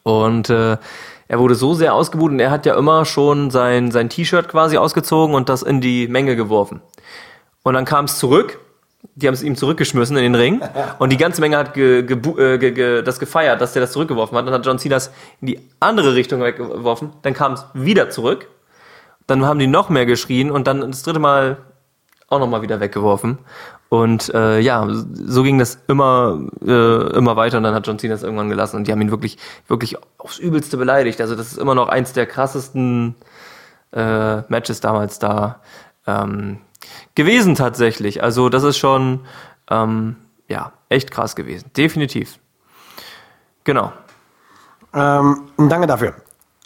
Und 0.04 0.50
äh, 0.50 0.76
er 1.30 1.40
wurde 1.40 1.56
so 1.56 1.76
sehr 1.76 1.94
ausgebucht 1.94 2.32
und 2.32 2.42
er 2.42 2.52
hat 2.52 2.66
ja 2.66 2.78
immer 2.78 3.06
schon 3.06 3.52
sein, 3.52 3.90
sein 3.92 4.10
T-Shirt 4.10 4.50
quasi 4.50 4.76
ausgezogen 4.76 5.34
und 5.34 5.48
das 5.48 5.64
in 5.64 5.80
die 5.80 6.10
Menge 6.10 6.36
geworfen. 6.36 6.82
Und 7.64 7.76
dann 7.76 7.86
kam 7.86 8.04
es 8.04 8.20
zurück, 8.20 8.60
die 9.16 9.26
haben 9.28 9.34
es 9.34 9.44
ihm 9.44 9.56
zurückgeschmissen 9.56 10.18
in 10.18 10.24
den 10.24 10.36
Ring 10.36 10.62
und 11.00 11.10
die 11.10 11.18
ganze 11.18 11.40
Menge 11.40 11.56
hat 11.56 11.74
ge, 11.74 12.04
ge, 12.04 12.18
äh, 12.18 12.58
ge, 12.58 12.72
ge, 12.72 13.02
das 13.02 13.18
gefeiert, 13.18 13.62
dass 13.62 13.72
der 13.72 13.82
das 13.82 13.94
zurückgeworfen 13.94 14.38
hat. 14.38 14.46
Dann 14.46 14.54
hat 14.54 14.66
John 14.66 14.78
Cena 14.78 14.98
das 14.98 15.14
in 15.40 15.48
die 15.48 15.62
andere 15.80 16.16
Richtung 16.16 16.42
weggeworfen, 16.42 17.12
dann 17.22 17.34
kam 17.34 17.54
es 17.54 17.66
wieder 17.74 18.10
zurück 18.10 18.50
dann 19.28 19.46
haben 19.46 19.60
die 19.60 19.68
noch 19.68 19.90
mehr 19.90 20.06
geschrien 20.06 20.52
und 20.52 20.68
dann 20.68 20.82
das 20.82 21.04
dritte 21.04 21.20
Mal 21.20 21.58
auch 22.28 22.40
nochmal 22.40 22.62
wieder 22.62 22.80
weggeworfen. 22.80 23.38
Und 23.90 24.34
äh, 24.34 24.60
ja, 24.60 24.88
so 24.90 25.44
ging 25.44 25.60
das 25.60 25.78
immer, 25.88 26.40
äh, 26.66 27.16
immer 27.16 27.36
weiter 27.36 27.58
und 27.58 27.64
dann 27.64 27.76
hat 27.76 27.86
John 27.86 28.00
Cena 28.00 28.16
das 28.16 28.24
irgendwann 28.24 28.50
gelassen 28.50 28.78
und 28.78 28.88
die 28.88 28.92
haben 28.92 29.02
ihn 29.02 29.12
wirklich, 29.12 29.38
wirklich 29.68 29.98
aufs 30.18 30.40
Übelste 30.40 30.78
beleidigt. 30.78 31.22
Also 31.22 31.36
das 31.36 31.52
ist 31.52 31.60
immer 31.60 31.76
noch 31.76 31.90
eins 31.90 32.12
der 32.12 32.26
krassesten 32.26 33.14
äh, 33.92 34.38
Matches 34.48 34.82
damals 34.82 35.20
da 35.20 35.62
ähm, 36.08 36.58
gewesen 37.14 37.54
tatsächlich. 37.54 38.24
Also 38.24 38.50
das 38.50 38.64
ist 38.64 38.80
schon 38.80 39.20
ähm, 39.70 40.16
ja 40.48 40.74
echt 40.90 41.12
krass 41.12 41.36
gewesen, 41.36 41.70
definitiv. 41.78 42.40
Genau. 43.64 43.94
Ähm, 44.94 45.50
danke 45.58 45.86
dafür. 45.86 46.16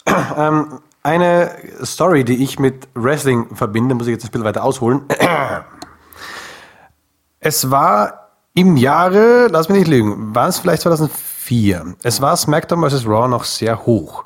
ähm, 0.36 0.80
eine 1.08 1.50
Story, 1.84 2.22
die 2.22 2.42
ich 2.44 2.58
mit 2.58 2.86
Wrestling 2.94 3.54
verbinde, 3.54 3.94
muss 3.94 4.06
ich 4.06 4.12
jetzt 4.12 4.24
ein 4.24 4.30
bisschen 4.30 4.44
weiter 4.44 4.62
ausholen. 4.62 5.02
Es 7.40 7.70
war 7.70 8.30
im 8.52 8.76
Jahre, 8.76 9.46
lass 9.48 9.68
mich 9.68 9.78
nicht 9.78 9.88
lügen, 9.88 10.34
war 10.34 10.48
es 10.48 10.58
vielleicht 10.58 10.82
2004. 10.82 11.94
Es 12.02 12.20
war 12.20 12.36
SmackDown 12.36 12.90
vs. 12.90 13.06
Raw 13.06 13.28
noch 13.28 13.44
sehr 13.44 13.86
hoch 13.86 14.24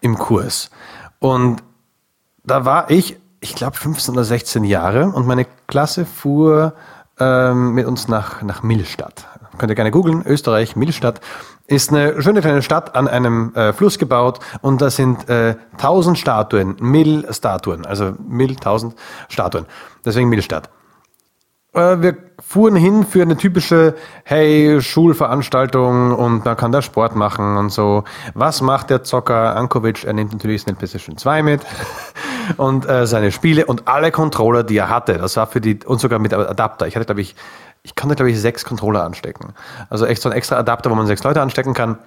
im 0.00 0.18
Kurs. 0.18 0.70
Und 1.18 1.64
da 2.44 2.64
war 2.66 2.90
ich, 2.90 3.18
ich 3.40 3.54
glaube 3.54 3.76
15 3.76 4.14
oder 4.14 4.24
16 4.24 4.64
Jahre 4.64 5.08
und 5.08 5.26
meine 5.26 5.46
Klasse 5.66 6.04
fuhr 6.04 6.74
ähm, 7.18 7.72
mit 7.72 7.86
uns 7.86 8.08
nach, 8.08 8.42
nach 8.42 8.62
Millstadt. 8.62 9.26
Könnt 9.60 9.70
ihr 9.70 9.74
gerne 9.74 9.90
googeln, 9.90 10.22
Österreich, 10.24 10.74
Millstadt 10.74 11.20
ist 11.66 11.90
eine 11.90 12.22
schöne 12.22 12.40
kleine 12.40 12.62
Stadt 12.62 12.96
an 12.96 13.08
einem 13.08 13.54
äh, 13.54 13.74
Fluss 13.74 13.98
gebaut 13.98 14.40
und 14.62 14.80
da 14.80 14.88
sind 14.88 15.28
äh, 15.28 15.54
tausend 15.76 16.16
äh, 16.16 16.20
Statuen, 16.20 16.76
Mill-Statuen, 16.80 17.84
also 17.84 18.14
Mill, 18.26 18.56
tausend 18.56 18.94
Statuen. 19.28 19.66
Deswegen 20.02 20.30
Millstadt. 20.30 20.70
Äh, 21.74 22.00
wir 22.00 22.16
fuhren 22.40 22.74
hin 22.74 23.04
für 23.04 23.20
eine 23.20 23.36
typische, 23.36 23.94
hey, 24.24 24.80
Schulveranstaltung 24.80 26.12
und 26.12 26.44
man 26.44 26.56
kann 26.56 26.72
da 26.72 26.80
Sport 26.80 27.14
machen 27.14 27.58
und 27.58 27.70
so. 27.70 28.04
Was 28.32 28.62
macht 28.62 28.88
der 28.88 29.04
Zocker 29.04 29.54
Ankovic? 29.56 30.04
Er 30.04 30.14
nimmt 30.14 30.32
natürlich 30.32 30.62
Snap 30.62 30.78
PlayStation 30.78 31.18
2 31.18 31.42
mit 31.42 31.60
und 32.56 32.88
äh, 32.88 33.06
seine 33.06 33.30
Spiele 33.30 33.66
und 33.66 33.86
alle 33.86 34.10
Controller, 34.10 34.64
die 34.64 34.78
er 34.78 34.88
hatte. 34.88 35.18
Das 35.18 35.36
war 35.36 35.46
für 35.46 35.60
die, 35.60 35.78
und 35.84 36.00
sogar 36.00 36.18
mit 36.18 36.34
Adapter. 36.34 36.88
Ich 36.88 36.96
hatte, 36.96 37.06
glaube 37.06 37.20
ich, 37.20 37.36
ich 37.82 37.94
konnte, 37.94 38.16
glaube 38.16 38.30
ich, 38.30 38.40
sechs 38.40 38.64
Controller 38.64 39.04
anstecken. 39.04 39.54
Also 39.88 40.06
echt 40.06 40.22
so 40.22 40.28
ein 40.28 40.36
extra 40.36 40.56
Adapter, 40.56 40.90
wo 40.90 40.94
man 40.94 41.06
sechs 41.06 41.22
Leute 41.24 41.40
anstecken 41.40 41.74
kann. 41.74 41.98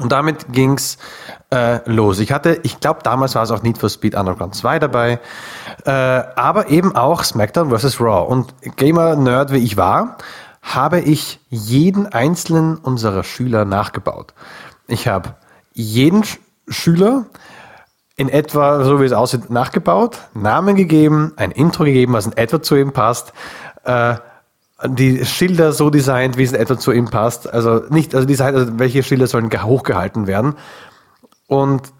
Und 0.00 0.10
damit 0.10 0.52
ging's 0.52 0.98
äh, 1.52 1.88
los. 1.88 2.18
Ich 2.18 2.32
hatte, 2.32 2.58
ich 2.64 2.80
glaube, 2.80 3.00
damals 3.04 3.36
war 3.36 3.44
es 3.44 3.52
auch 3.52 3.62
Need 3.62 3.78
for 3.78 3.88
Speed 3.88 4.16
Underground 4.16 4.56
2 4.56 4.80
dabei, 4.80 5.20
äh, 5.84 5.90
aber 5.90 6.68
eben 6.68 6.96
auch 6.96 7.22
SmackDown 7.22 7.70
vs. 7.70 8.00
Raw. 8.00 8.26
Und 8.26 8.54
Gamer-Nerd 8.76 9.52
wie 9.52 9.58
ich 9.58 9.76
war, 9.76 10.16
habe 10.62 11.00
ich 11.00 11.38
jeden 11.48 12.06
einzelnen 12.06 12.76
unserer 12.78 13.22
Schüler 13.22 13.64
nachgebaut. 13.64 14.34
Ich 14.88 15.06
habe 15.06 15.36
jeden 15.72 16.24
Sch 16.24 16.38
Schüler 16.66 17.26
in 18.16 18.30
etwa, 18.30 18.82
so 18.84 19.00
wie 19.00 19.04
es 19.04 19.12
aussieht, 19.12 19.50
nachgebaut, 19.50 20.18
Namen 20.32 20.76
gegeben, 20.76 21.34
ein 21.36 21.50
Intro 21.50 21.84
gegeben, 21.84 22.14
was 22.14 22.24
in 22.24 22.36
etwa 22.36 22.62
zu 22.62 22.74
ihm 22.74 22.92
passt, 22.92 23.34
äh, 23.84 24.14
die 24.86 25.24
Schilder 25.24 25.72
so 25.72 25.90
designt, 25.90 26.36
wie 26.36 26.42
es 26.42 26.52
in 26.52 26.60
etwa 26.60 26.78
zu 26.78 26.92
ihm 26.92 27.06
passt. 27.06 27.52
Also 27.52 27.84
nicht, 27.88 28.14
also 28.14 28.26
designt, 28.26 28.56
also 28.56 28.78
welche 28.78 29.02
Schilder 29.02 29.26
sollen 29.26 29.50
hochgehalten 29.50 30.26
werden. 30.26 30.54
Und 31.46 31.92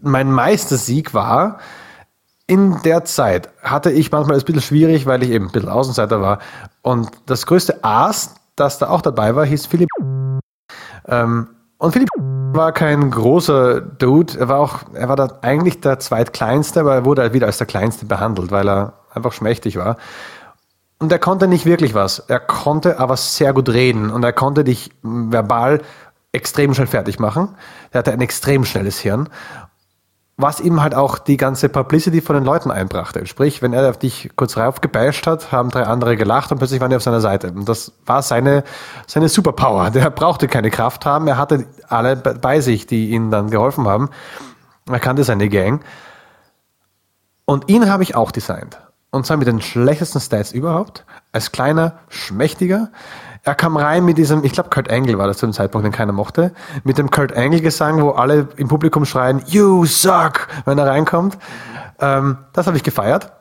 mein 0.00 0.30
Meistersieg 0.30 1.14
war, 1.14 1.58
in 2.46 2.80
der 2.82 3.04
Zeit 3.04 3.50
hatte 3.62 3.90
ich 3.90 4.10
manchmal 4.10 4.36
es 4.36 4.44
ein 4.44 4.46
bisschen 4.46 4.62
schwierig, 4.62 5.06
weil 5.06 5.22
ich 5.22 5.30
eben 5.30 5.46
ein 5.46 5.52
bisschen 5.52 5.68
Außenseiter 5.68 6.20
war. 6.20 6.38
Und 6.82 7.10
das 7.26 7.46
größte 7.46 7.84
Aas, 7.84 8.36
das 8.56 8.78
da 8.78 8.88
auch 8.88 9.02
dabei 9.02 9.36
war, 9.36 9.44
hieß 9.44 9.66
Philipp. 9.66 9.88
Ähm, 11.06 11.48
und 11.76 11.92
Philipp 11.92 12.08
war 12.16 12.72
kein 12.72 13.10
großer 13.10 13.80
Dude. 13.80 14.38
Er 14.38 14.48
war 14.48 14.58
auch, 14.58 14.80
er 14.94 15.08
war 15.08 15.16
da 15.16 15.38
eigentlich 15.42 15.80
der 15.80 15.98
zweitkleinste, 15.98 16.80
aber 16.80 16.94
er 16.94 17.04
wurde 17.04 17.22
halt 17.22 17.34
wieder 17.34 17.46
als 17.46 17.58
der 17.58 17.66
kleinste 17.66 18.06
behandelt, 18.06 18.50
weil 18.50 18.68
er 18.68 18.94
einfach 19.12 19.32
schmächtig 19.32 19.76
war. 19.76 19.96
Und 20.98 21.12
er 21.12 21.18
konnte 21.18 21.46
nicht 21.46 21.64
wirklich 21.64 21.94
was. 21.94 22.18
Er 22.18 22.40
konnte 22.40 22.98
aber 22.98 23.16
sehr 23.16 23.52
gut 23.52 23.68
reden 23.68 24.10
und 24.10 24.24
er 24.24 24.32
konnte 24.32 24.64
dich 24.64 24.90
verbal 25.02 25.80
extrem 26.32 26.74
schnell 26.74 26.88
fertig 26.88 27.18
machen. 27.18 27.56
Er 27.92 28.00
hatte 28.00 28.12
ein 28.12 28.20
extrem 28.20 28.64
schnelles 28.64 28.98
Hirn 28.98 29.28
was 30.38 30.60
ihm 30.60 30.80
halt 30.80 30.94
auch 30.94 31.18
die 31.18 31.36
ganze 31.36 31.68
Publicity 31.68 32.20
von 32.20 32.36
den 32.36 32.44
Leuten 32.44 32.70
einbrachte. 32.70 33.26
Sprich, 33.26 33.60
wenn 33.60 33.72
er 33.72 33.90
auf 33.90 33.98
dich 33.98 34.30
kurz 34.36 34.56
raufgebeischt 34.56 35.26
hat, 35.26 35.50
haben 35.50 35.68
drei 35.70 35.82
andere 35.82 36.16
gelacht 36.16 36.52
und 36.52 36.58
plötzlich 36.58 36.80
waren 36.80 36.90
die 36.90 36.96
auf 36.96 37.02
seiner 37.02 37.20
Seite. 37.20 37.50
Und 37.50 37.68
das 37.68 37.92
war 38.06 38.22
seine, 38.22 38.62
seine 39.08 39.28
Superpower. 39.28 39.90
Der 39.90 40.10
brauchte 40.10 40.46
keine 40.46 40.70
Kraft 40.70 41.04
haben, 41.04 41.26
er 41.26 41.38
hatte 41.38 41.66
alle 41.88 42.14
bei 42.14 42.60
sich, 42.60 42.86
die 42.86 43.10
ihm 43.10 43.32
dann 43.32 43.50
geholfen 43.50 43.88
haben. 43.88 44.10
Er 44.88 45.00
kannte 45.00 45.24
seine 45.24 45.48
Gang. 45.48 45.84
Und 47.44 47.68
ihn 47.68 47.90
habe 47.90 48.04
ich 48.04 48.14
auch 48.14 48.30
designt. 48.30 48.78
Und 49.10 49.26
zwar 49.26 49.38
mit 49.38 49.46
den 49.46 49.60
schlechtesten 49.60 50.20
Stats 50.20 50.52
überhaupt. 50.52 51.04
Als 51.32 51.52
kleiner, 51.52 51.94
schmächtiger, 52.08 52.90
er 53.42 53.54
kam 53.54 53.76
rein 53.76 54.04
mit 54.04 54.18
diesem, 54.18 54.44
ich 54.44 54.52
glaube 54.52 54.68
Kurt 54.68 54.90
Angle 54.90 55.16
war 55.16 55.26
das 55.26 55.38
zu 55.38 55.46
dem 55.46 55.52
Zeitpunkt, 55.52 55.86
den 55.86 55.92
keiner 55.92 56.12
mochte, 56.12 56.52
mit 56.84 56.98
dem 56.98 57.10
Kurt 57.10 57.34
Angle 57.34 57.62
Gesang, 57.62 58.02
wo 58.02 58.10
alle 58.10 58.48
im 58.56 58.68
Publikum 58.68 59.06
schreien, 59.06 59.42
You 59.46 59.86
suck, 59.86 60.48
wenn 60.66 60.76
er 60.76 60.86
reinkommt. 60.86 61.38
Ähm, 62.00 62.38
das 62.52 62.66
habe 62.66 62.76
ich 62.76 62.82
gefeiert. 62.82 63.32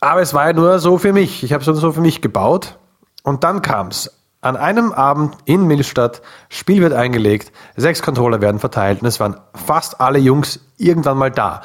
Aber 0.00 0.22
es 0.22 0.32
war 0.32 0.46
ja 0.46 0.52
nur 0.52 0.78
so 0.78 0.96
für 0.96 1.12
mich. 1.12 1.42
Ich 1.42 1.52
habe 1.52 1.68
es 1.68 1.80
so 1.80 1.92
für 1.92 2.00
mich 2.00 2.22
gebaut. 2.22 2.78
Und 3.22 3.44
dann 3.44 3.62
kam's. 3.62 4.10
An 4.42 4.56
einem 4.56 4.92
Abend 4.92 5.36
in 5.44 5.66
Millstadt, 5.66 6.22
Spiel 6.48 6.80
wird 6.80 6.94
eingelegt, 6.94 7.52
sechs 7.76 8.00
Controller 8.00 8.40
werden 8.40 8.58
verteilt 8.58 9.02
und 9.02 9.06
es 9.06 9.20
waren 9.20 9.36
fast 9.54 10.00
alle 10.00 10.18
Jungs 10.18 10.60
irgendwann 10.78 11.18
mal 11.18 11.30
da. 11.30 11.60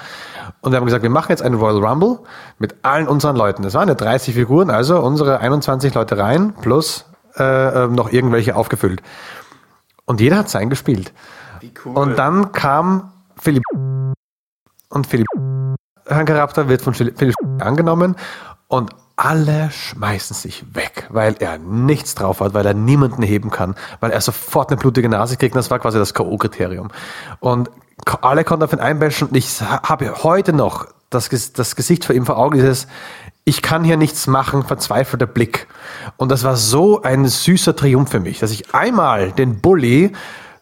Und 0.61 0.71
wir 0.71 0.77
haben 0.77 0.85
gesagt, 0.85 1.03
wir 1.03 1.09
machen 1.09 1.29
jetzt 1.29 1.41
einen 1.41 1.55
Royal 1.55 1.83
Rumble 1.83 2.19
mit 2.59 2.75
allen 2.83 3.07
unseren 3.07 3.35
Leuten. 3.35 3.63
Es 3.63 3.73
waren 3.73 3.87
ja 3.87 3.95
30 3.95 4.35
Figuren, 4.35 4.69
also 4.69 4.99
unsere 4.99 5.39
21 5.39 5.93
Leute 5.93 6.17
rein 6.17 6.53
plus 6.61 7.05
äh, 7.37 7.83
ähm, 7.83 7.93
noch 7.93 8.11
irgendwelche 8.11 8.55
aufgefüllt. 8.55 9.01
Und 10.05 10.21
jeder 10.21 10.37
hat 10.37 10.49
sein 10.49 10.69
gespielt. 10.69 11.13
Wie 11.59 11.73
cool. 11.83 11.95
Und 11.95 12.17
dann 12.17 12.51
kam 12.51 13.11
Philipp 13.37 13.63
und 14.89 15.07
Philipp 15.07 15.27
Charakter 16.05 16.69
wird 16.69 16.81
von 16.81 16.93
Philipp 16.93 17.35
angenommen 17.59 18.15
und 18.67 18.91
alle 19.15 19.71
schmeißen 19.71 20.35
sich 20.35 20.75
weg, 20.75 21.07
weil 21.09 21.35
er 21.39 21.57
nichts 21.57 22.15
drauf 22.15 22.41
hat, 22.41 22.53
weil 22.53 22.65
er 22.65 22.73
niemanden 22.73 23.23
heben 23.23 23.49
kann, 23.49 23.75
weil 24.01 24.11
er 24.11 24.19
sofort 24.19 24.69
eine 24.69 24.77
blutige 24.77 25.07
Nase 25.07 25.37
kriegt. 25.37 25.55
Das 25.55 25.71
war 25.71 25.79
quasi 25.79 25.97
das 25.97 26.13
K.O.-Kriterium. 26.13 26.89
Und 27.39 27.71
alle 28.21 28.43
konnten 28.43 28.63
auf 28.63 28.73
ihn 28.73 28.79
einbashen 28.79 29.27
und 29.29 29.35
ich 29.35 29.61
habe 29.61 30.23
heute 30.23 30.53
noch 30.53 30.87
das, 31.09 31.29
das 31.53 31.75
Gesicht 31.75 32.05
vor 32.05 32.15
ihm 32.15 32.25
vor 32.25 32.37
Augen, 32.37 32.55
dieses, 32.55 32.87
ich 33.45 33.61
kann 33.61 33.83
hier 33.83 33.97
nichts 33.97 34.27
machen, 34.27 34.63
verzweifelter 34.63 35.27
Blick. 35.27 35.67
Und 36.17 36.29
das 36.29 36.43
war 36.43 36.55
so 36.55 37.01
ein 37.03 37.25
süßer 37.25 37.75
Triumph 37.75 38.09
für 38.09 38.19
mich, 38.19 38.39
dass 38.39 38.51
ich 38.51 38.73
einmal 38.73 39.31
den 39.31 39.61
Bully 39.61 40.11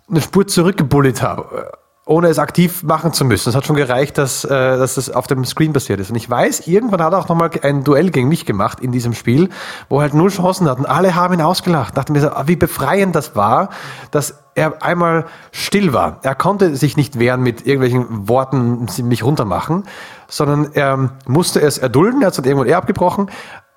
eine 0.09 0.21
Spur 0.21 0.45
zurückgebullet 0.45 1.21
habe, 1.21 1.71
ohne 2.05 2.27
es 2.27 2.39
aktiv 2.39 2.83
machen 2.83 3.13
zu 3.13 3.23
müssen. 3.23 3.49
Es 3.49 3.55
hat 3.55 3.65
schon 3.65 3.77
gereicht, 3.77 4.17
dass, 4.17 4.43
äh, 4.43 4.49
dass 4.49 4.95
das 4.95 5.09
auf 5.09 5.27
dem 5.27 5.45
Screen 5.45 5.71
passiert 5.71 6.01
ist. 6.01 6.09
Und 6.09 6.17
ich 6.17 6.29
weiß, 6.29 6.67
irgendwann 6.67 7.01
hat 7.01 7.13
er 7.13 7.19
auch 7.19 7.29
nochmal 7.29 7.51
ein 7.61 7.85
Duell 7.85 8.11
gegen 8.11 8.27
mich 8.27 8.45
gemacht 8.45 8.81
in 8.81 8.91
diesem 8.91 9.13
Spiel, 9.13 9.49
wo 9.87 9.97
er 9.97 10.01
halt 10.01 10.13
null 10.13 10.29
Chancen 10.29 10.69
hatten. 10.69 10.85
Alle 10.85 11.15
haben 11.15 11.33
ihn 11.33 11.41
ausgelacht. 11.41 11.95
Dachte 11.95 12.11
mir 12.11 12.19
so, 12.19 12.31
wie 12.45 12.57
befreiend 12.57 13.15
das 13.15 13.35
war, 13.37 13.69
dass 14.11 14.42
er 14.55 14.83
einmal 14.83 15.25
still 15.51 15.93
war. 15.93 16.19
Er 16.23 16.35
konnte 16.35 16.75
sich 16.75 16.97
nicht 16.97 17.19
wehren 17.19 17.41
mit 17.41 17.65
irgendwelchen 17.65 18.27
Worten, 18.27 18.87
mich 19.03 19.23
runtermachen, 19.23 19.85
sondern 20.27 20.71
er 20.73 21.11
musste 21.25 21.61
es 21.61 21.77
erdulden. 21.77 22.21
Er 22.21 22.27
hat 22.27 22.33
es 22.33 22.37
dann 22.37 22.45
irgendwo 22.45 22.65
eher 22.65 22.77
abgebrochen. 22.77 23.29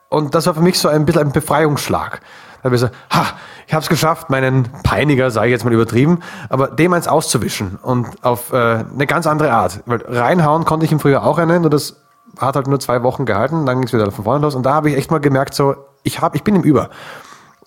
Und 0.09 0.35
das 0.35 0.47
war 0.47 0.55
für 0.55 0.61
mich 0.61 0.79
so 0.79 0.89
ein 0.89 1.05
bisschen 1.05 1.23
ein 1.23 1.33
Befreiungsschlag. 1.33 2.21
Da 2.59 2.65
habe 2.65 2.75
ich 2.77 2.81
so, 2.81 2.89
ha, 3.11 3.27
ich 3.67 3.75
habe 3.75 3.83
es 3.83 3.89
geschafft, 3.89 4.31
meinen 4.31 4.69
Peiniger, 4.83 5.31
sage 5.31 5.49
ich 5.49 5.53
jetzt 5.53 5.65
mal 5.65 5.73
übertrieben, 5.73 6.21
aber 6.49 6.69
dem 6.69 6.93
eins 6.93 7.09
auszuwischen 7.09 7.79
und 7.83 8.25
auf 8.25 8.53
äh, 8.53 8.57
eine 8.57 9.07
ganz 9.07 9.27
andere 9.27 9.53
Art. 9.53 9.83
Weil 9.87 10.03
reinhauen 10.07 10.65
konnte 10.65 10.87
ich 10.87 10.93
ihm 10.93 11.01
früher 11.01 11.25
auch 11.25 11.39
einen, 11.39 11.63
nur 11.63 11.71
das 11.71 12.03
hat 12.39 12.57
halt 12.57 12.67
nur 12.67 12.81
zwei 12.81 13.03
Wochen 13.03 13.25
gehalten, 13.25 13.67
dann 13.67 13.79
ging 13.79 13.87
es 13.87 13.93
wieder 13.93 14.11
von 14.11 14.25
vorne 14.25 14.43
los 14.43 14.55
und 14.55 14.65
da 14.65 14.75
habe 14.75 14.91
ich 14.91 14.97
echt 14.97 15.11
mal 15.11 15.21
gemerkt, 15.21 15.55
so, 15.55 15.77
ich, 16.03 16.21
hab, 16.21 16.35
ich 16.35 16.45
bin 16.45 16.55
ihm 16.55 16.63
über. 16.63 16.91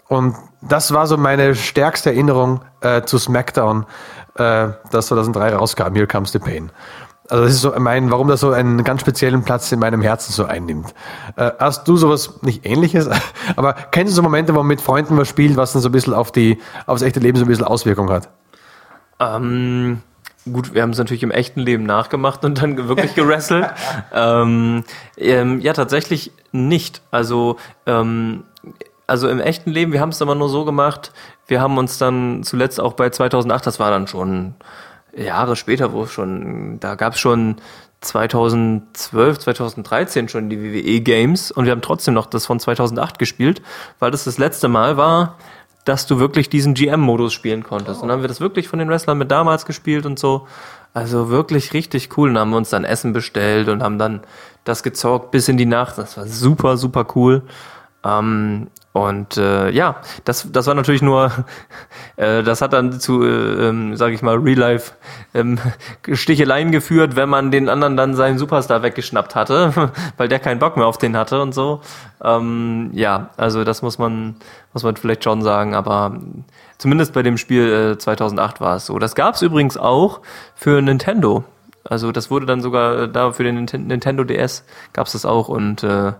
Und 0.09 0.35
das 0.61 0.91
war 0.91 1.07
so 1.07 1.17
meine 1.17 1.55
stärkste 1.55 2.09
Erinnerung 2.09 2.61
äh, 2.81 3.03
zu 3.03 3.17
SmackDown, 3.17 3.85
äh, 4.35 4.69
das 4.91 5.07
2003 5.07 5.55
rauskam, 5.55 5.93
Here 5.93 6.07
Comes 6.07 6.31
the 6.31 6.39
Pain. 6.39 6.71
Also 7.29 7.43
das 7.43 7.53
ist 7.53 7.61
so 7.61 7.71
mein, 7.77 8.09
warum 8.09 8.27
das 8.27 8.39
so 8.39 8.51
einen 8.51 8.83
ganz 8.83 9.01
speziellen 9.01 9.43
Platz 9.43 9.71
in 9.71 9.79
meinem 9.79 10.01
Herzen 10.01 10.33
so 10.33 10.45
einnimmt. 10.45 10.95
Äh, 11.35 11.51
hast 11.59 11.87
du 11.87 11.95
sowas 11.95 12.41
nicht 12.41 12.65
ähnliches? 12.65 13.07
Aber 13.55 13.73
kennst 13.73 14.13
du 14.13 14.15
so 14.15 14.23
Momente, 14.23 14.53
wo 14.53 14.57
man 14.57 14.67
mit 14.67 14.81
Freunden 14.81 15.15
was 15.15 15.27
spielt, 15.27 15.55
was 15.55 15.73
dann 15.73 15.83
so 15.83 15.89
ein 15.89 15.91
bisschen 15.91 16.15
auf 16.15 16.31
die, 16.31 16.57
aufs 16.87 17.03
echte 17.03 17.19
Leben 17.19 17.37
so 17.37 17.45
ein 17.45 17.47
bisschen 17.47 17.65
Auswirkung 17.65 18.09
hat? 18.09 18.29
Ähm, 19.19 20.01
gut, 20.51 20.73
wir 20.73 20.81
haben 20.81 20.89
es 20.89 20.97
natürlich 20.97 21.21
im 21.21 21.29
echten 21.29 21.59
Leben 21.59 21.83
nachgemacht 21.83 22.43
und 22.45 22.59
dann 22.63 22.87
wirklich 22.87 23.13
gerasselt. 23.13 23.69
ähm, 24.13 24.83
ähm, 25.17 25.59
ja, 25.59 25.73
tatsächlich 25.73 26.31
nicht. 26.51 27.03
Also, 27.11 27.57
ähm, 27.85 28.45
also 29.09 29.27
im 29.27 29.39
echten 29.39 29.71
Leben, 29.71 29.91
wir 29.91 30.01
haben 30.01 30.09
es 30.09 30.21
immer 30.21 30.35
nur 30.35 30.49
so 30.49 30.65
gemacht, 30.65 31.11
wir 31.47 31.61
haben 31.61 31.77
uns 31.77 31.97
dann 31.97 32.43
zuletzt 32.43 32.79
auch 32.79 32.93
bei 32.93 33.09
2008, 33.09 33.65
das 33.65 33.79
war 33.79 33.91
dann 33.91 34.07
schon 34.07 34.53
Jahre 35.15 35.55
später, 35.55 35.91
wo 35.91 36.05
schon, 36.05 36.79
da 36.79 36.95
gab 36.95 37.13
es 37.13 37.19
schon 37.19 37.57
2012, 38.01 39.39
2013 39.39 40.29
schon 40.29 40.49
die 40.49 40.61
WWE 40.61 41.01
Games 41.01 41.51
und 41.51 41.65
wir 41.65 41.71
haben 41.71 41.81
trotzdem 41.81 42.13
noch 42.13 42.27
das 42.27 42.45
von 42.45 42.59
2008 42.59 43.19
gespielt, 43.19 43.61
weil 43.99 44.11
das 44.11 44.23
das 44.23 44.37
letzte 44.37 44.67
Mal 44.67 44.95
war, 44.95 45.37
dass 45.85 46.05
du 46.05 46.19
wirklich 46.19 46.49
diesen 46.49 46.75
GM-Modus 46.75 47.33
spielen 47.33 47.63
konntest. 47.63 47.99
Oh. 47.99 48.03
Und 48.03 48.09
dann 48.09 48.17
haben 48.17 48.23
wir 48.23 48.27
das 48.27 48.41
wirklich 48.41 48.67
von 48.67 48.79
den 48.79 48.89
Wrestlern 48.89 49.17
mit 49.17 49.31
damals 49.31 49.65
gespielt 49.65 50.05
und 50.05 50.19
so. 50.19 50.47
Also 50.93 51.29
wirklich 51.29 51.73
richtig 51.73 52.15
cool. 52.17 52.29
Und 52.29 52.37
haben 52.37 52.51
wir 52.51 52.57
uns 52.57 52.69
dann 52.69 52.83
Essen 52.83 53.11
bestellt 53.11 53.69
und 53.69 53.81
haben 53.81 53.97
dann 53.97 54.21
das 54.65 54.83
gezockt 54.83 55.31
bis 55.31 55.47
in 55.47 55.57
die 55.57 55.65
Nacht. 55.65 55.97
Das 55.97 56.17
war 56.17 56.27
super, 56.27 56.77
super 56.77 57.07
cool. 57.15 57.43
Ähm, 58.03 58.67
und 58.91 59.37
äh, 59.37 59.69
ja, 59.69 59.97
das, 60.25 60.51
das 60.51 60.65
war 60.65 60.73
natürlich 60.73 61.03
nur, 61.03 61.31
äh, 62.15 62.41
das 62.41 62.61
hat 62.61 62.73
dann 62.73 62.99
zu, 62.99 63.23
äh, 63.23 63.67
ähm, 63.67 63.95
sage 63.95 64.15
ich 64.15 64.23
mal, 64.23 64.35
Real-Life 64.35 64.93
ähm, 65.35 65.59
Sticheleien 66.11 66.71
geführt, 66.71 67.15
wenn 67.15 67.29
man 67.29 67.51
den 67.51 67.69
anderen 67.69 67.95
dann 67.95 68.15
seinen 68.15 68.39
Superstar 68.39 68.81
weggeschnappt 68.81 69.35
hatte, 69.35 69.91
weil 70.17 70.27
der 70.27 70.39
keinen 70.39 70.59
Bock 70.59 70.75
mehr 70.75 70.87
auf 70.87 70.97
den 70.97 71.15
hatte 71.15 71.39
und 71.39 71.53
so. 71.53 71.81
Ähm, 72.23 72.89
ja, 72.93 73.29
also 73.37 73.63
das 73.63 73.83
muss 73.83 73.99
man, 73.99 74.37
muss 74.73 74.83
man 74.83 74.95
vielleicht 74.95 75.23
schon 75.23 75.43
sagen, 75.43 75.75
aber 75.75 76.19
zumindest 76.79 77.13
bei 77.13 77.21
dem 77.21 77.37
Spiel 77.37 77.93
äh, 77.93 77.97
2008 77.97 78.59
war 78.59 78.77
es 78.77 78.87
so. 78.87 78.97
Das 78.97 79.13
gab 79.13 79.35
es 79.35 79.43
übrigens 79.43 79.77
auch 79.77 80.21
für 80.55 80.81
Nintendo. 80.81 81.43
Also 81.83 82.11
das 82.11 82.31
wurde 82.31 82.47
dann 82.47 82.61
sogar 82.61 83.03
äh, 83.03 83.09
da 83.09 83.33
für 83.33 83.43
den 83.43 83.65
Nintendo 83.65 84.23
DS 84.23 84.63
gab 84.93 85.05
es 85.05 85.13
das 85.13 85.25
auch 85.25 85.47
und 85.47 85.83
äh, 85.83 86.13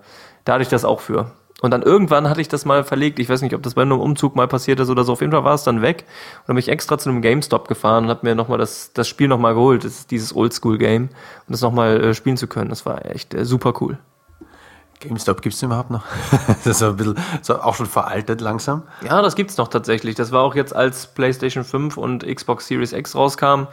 da 0.46 0.58
das 0.60 0.86
auch 0.86 1.00
für. 1.00 1.32
Und 1.62 1.72
dann 1.72 1.82
irgendwann 1.82 2.30
hatte 2.30 2.42
ich 2.42 2.48
das 2.48 2.66
mal 2.66 2.84
verlegt. 2.84 3.20
Ich 3.20 3.30
weiß 3.30 3.42
nicht, 3.42 3.54
ob 3.54 3.64
das 3.64 3.74
bei 3.74 3.82
einem 3.82 4.00
Umzug 4.00 4.36
mal 4.36 4.48
passiert 4.48 4.80
ist 4.80 4.90
oder 4.90 5.04
so. 5.04 5.14
Auf 5.14 5.22
jeden 5.22 5.34
Fall 5.34 5.44
war 5.44 5.56
es 5.56 5.64
dann 5.64 5.82
weg. 5.82 6.06
Und 6.40 6.48
dann 6.48 6.56
bin 6.56 6.60
ich 6.60 6.70
extra 6.70 6.98
zu 6.98 7.10
einem 7.10 7.22
GameStop 7.22 7.68
gefahren 7.68 8.06
und 8.06 8.10
habe 8.10 8.26
mir 8.26 8.36
nochmal 8.36 8.58
das, 8.58 8.94
das 8.94 9.08
Spiel 9.08 9.28
nochmal 9.28 9.54
geholt. 9.54 9.84
Das 9.84 10.00
ist 10.00 10.12
dieses 10.12 10.36
Oldschool-Game. 10.36 11.04
Um 11.04 11.10
das 11.48 11.62
nochmal 11.62 12.02
äh, 12.02 12.14
spielen 12.14 12.38
zu 12.38 12.48
können. 12.48 12.70
Das 12.70 12.86
war 12.86 13.06
echt 13.06 13.34
äh, 13.34 13.46
super 13.46 13.74
cool. 13.82 13.98
GameStop 15.00 15.42
gibt 15.42 15.56
es 15.56 15.64
überhaupt 15.64 15.92
noch? 15.92 16.04
das 16.48 16.66
ist 16.66 16.84
ein 16.84 16.98
bisschen 16.98 17.16
so 17.42 17.62
auch 17.62 17.76
schon 17.76 17.86
veraltet 17.86 18.42
langsam. 18.42 18.84
Ja, 19.02 19.22
das 19.22 19.36
gibt's 19.36 19.58
noch 19.58 19.70
tatsächlich. 19.70 20.16
Das 20.16 20.32
war 20.32 20.44
auch 20.44 20.56
jetzt, 20.56 20.76
als 20.76 21.08
PlayStation 21.08 21.64
5 21.64 21.96
und 21.96 22.26
Xbox 22.28 22.68
Series 22.68 22.92
X 22.92 23.16
rauskam, 23.16 23.68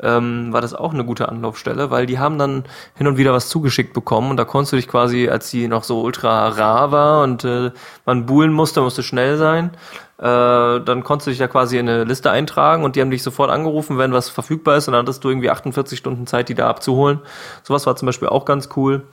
ähm, 0.00 0.52
war 0.52 0.60
das 0.60 0.74
auch 0.74 0.94
eine 0.94 1.04
gute 1.04 1.28
Anlaufstelle, 1.28 1.90
weil 1.90 2.06
die 2.06 2.20
haben 2.20 2.38
dann 2.38 2.64
hin 2.94 3.08
und 3.08 3.16
wieder 3.16 3.32
was 3.32 3.48
zugeschickt 3.48 3.92
bekommen 3.92 4.30
und 4.30 4.36
da 4.36 4.44
konntest 4.44 4.72
du 4.72 4.76
dich 4.76 4.86
quasi, 4.86 5.28
als 5.28 5.50
die 5.50 5.66
noch 5.66 5.82
so 5.82 6.02
ultra 6.02 6.48
rar 6.48 6.92
war 6.92 7.22
und 7.24 7.44
äh, 7.44 7.72
man 8.06 8.26
buhlen 8.26 8.52
musste, 8.52 8.80
musste 8.80 9.02
schnell 9.02 9.36
sein, 9.36 9.72
äh, 10.18 10.80
dann 10.80 11.04
konntest 11.04 11.26
du 11.26 11.30
dich 11.30 11.38
da 11.38 11.46
quasi 11.46 11.78
in 11.78 11.88
eine 11.88 12.04
Liste 12.04 12.30
eintragen 12.30 12.84
und 12.84 12.96
die 12.96 13.00
haben 13.00 13.10
dich 13.10 13.22
sofort 13.22 13.50
angerufen, 13.50 13.98
wenn 13.98 14.12
was 14.12 14.28
verfügbar 14.28 14.76
ist 14.76 14.88
und 14.88 14.92
dann 14.92 15.02
hattest 15.02 15.22
du 15.22 15.28
irgendwie 15.28 15.50
48 15.50 15.98
Stunden 15.98 16.26
Zeit, 16.26 16.48
die 16.48 16.54
da 16.54 16.68
abzuholen. 16.68 17.20
Sowas 17.62 17.86
war 17.86 17.94
zum 17.94 18.06
Beispiel 18.06 18.28
auch 18.28 18.44
ganz 18.44 18.68
cool. 18.76 19.06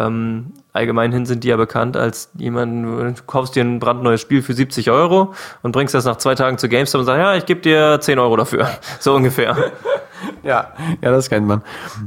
Ähm, 0.00 0.52
allgemeinhin 0.72 1.26
sind 1.26 1.44
die 1.44 1.48
ja 1.48 1.56
bekannt 1.56 1.96
als 1.96 2.30
jemand, 2.36 3.18
du 3.18 3.22
kaufst 3.26 3.56
dir 3.56 3.64
ein 3.64 3.80
brandneues 3.80 4.20
Spiel 4.20 4.42
für 4.42 4.54
70 4.54 4.90
Euro 4.90 5.34
und 5.62 5.72
bringst 5.72 5.94
das 5.94 6.04
nach 6.04 6.16
zwei 6.16 6.34
Tagen 6.34 6.58
zu 6.58 6.68
GameStop 6.68 7.00
und 7.00 7.06
sagst, 7.06 7.18
ja, 7.18 7.34
ich 7.34 7.46
gebe 7.46 7.60
dir 7.60 8.00
10 8.00 8.18
Euro 8.18 8.36
dafür. 8.36 8.68
So 9.00 9.14
ungefähr. 9.14 9.56
ja, 10.42 10.72
ja, 11.00 11.10
das 11.10 11.28
kennt 11.28 11.46
man. 11.46 11.62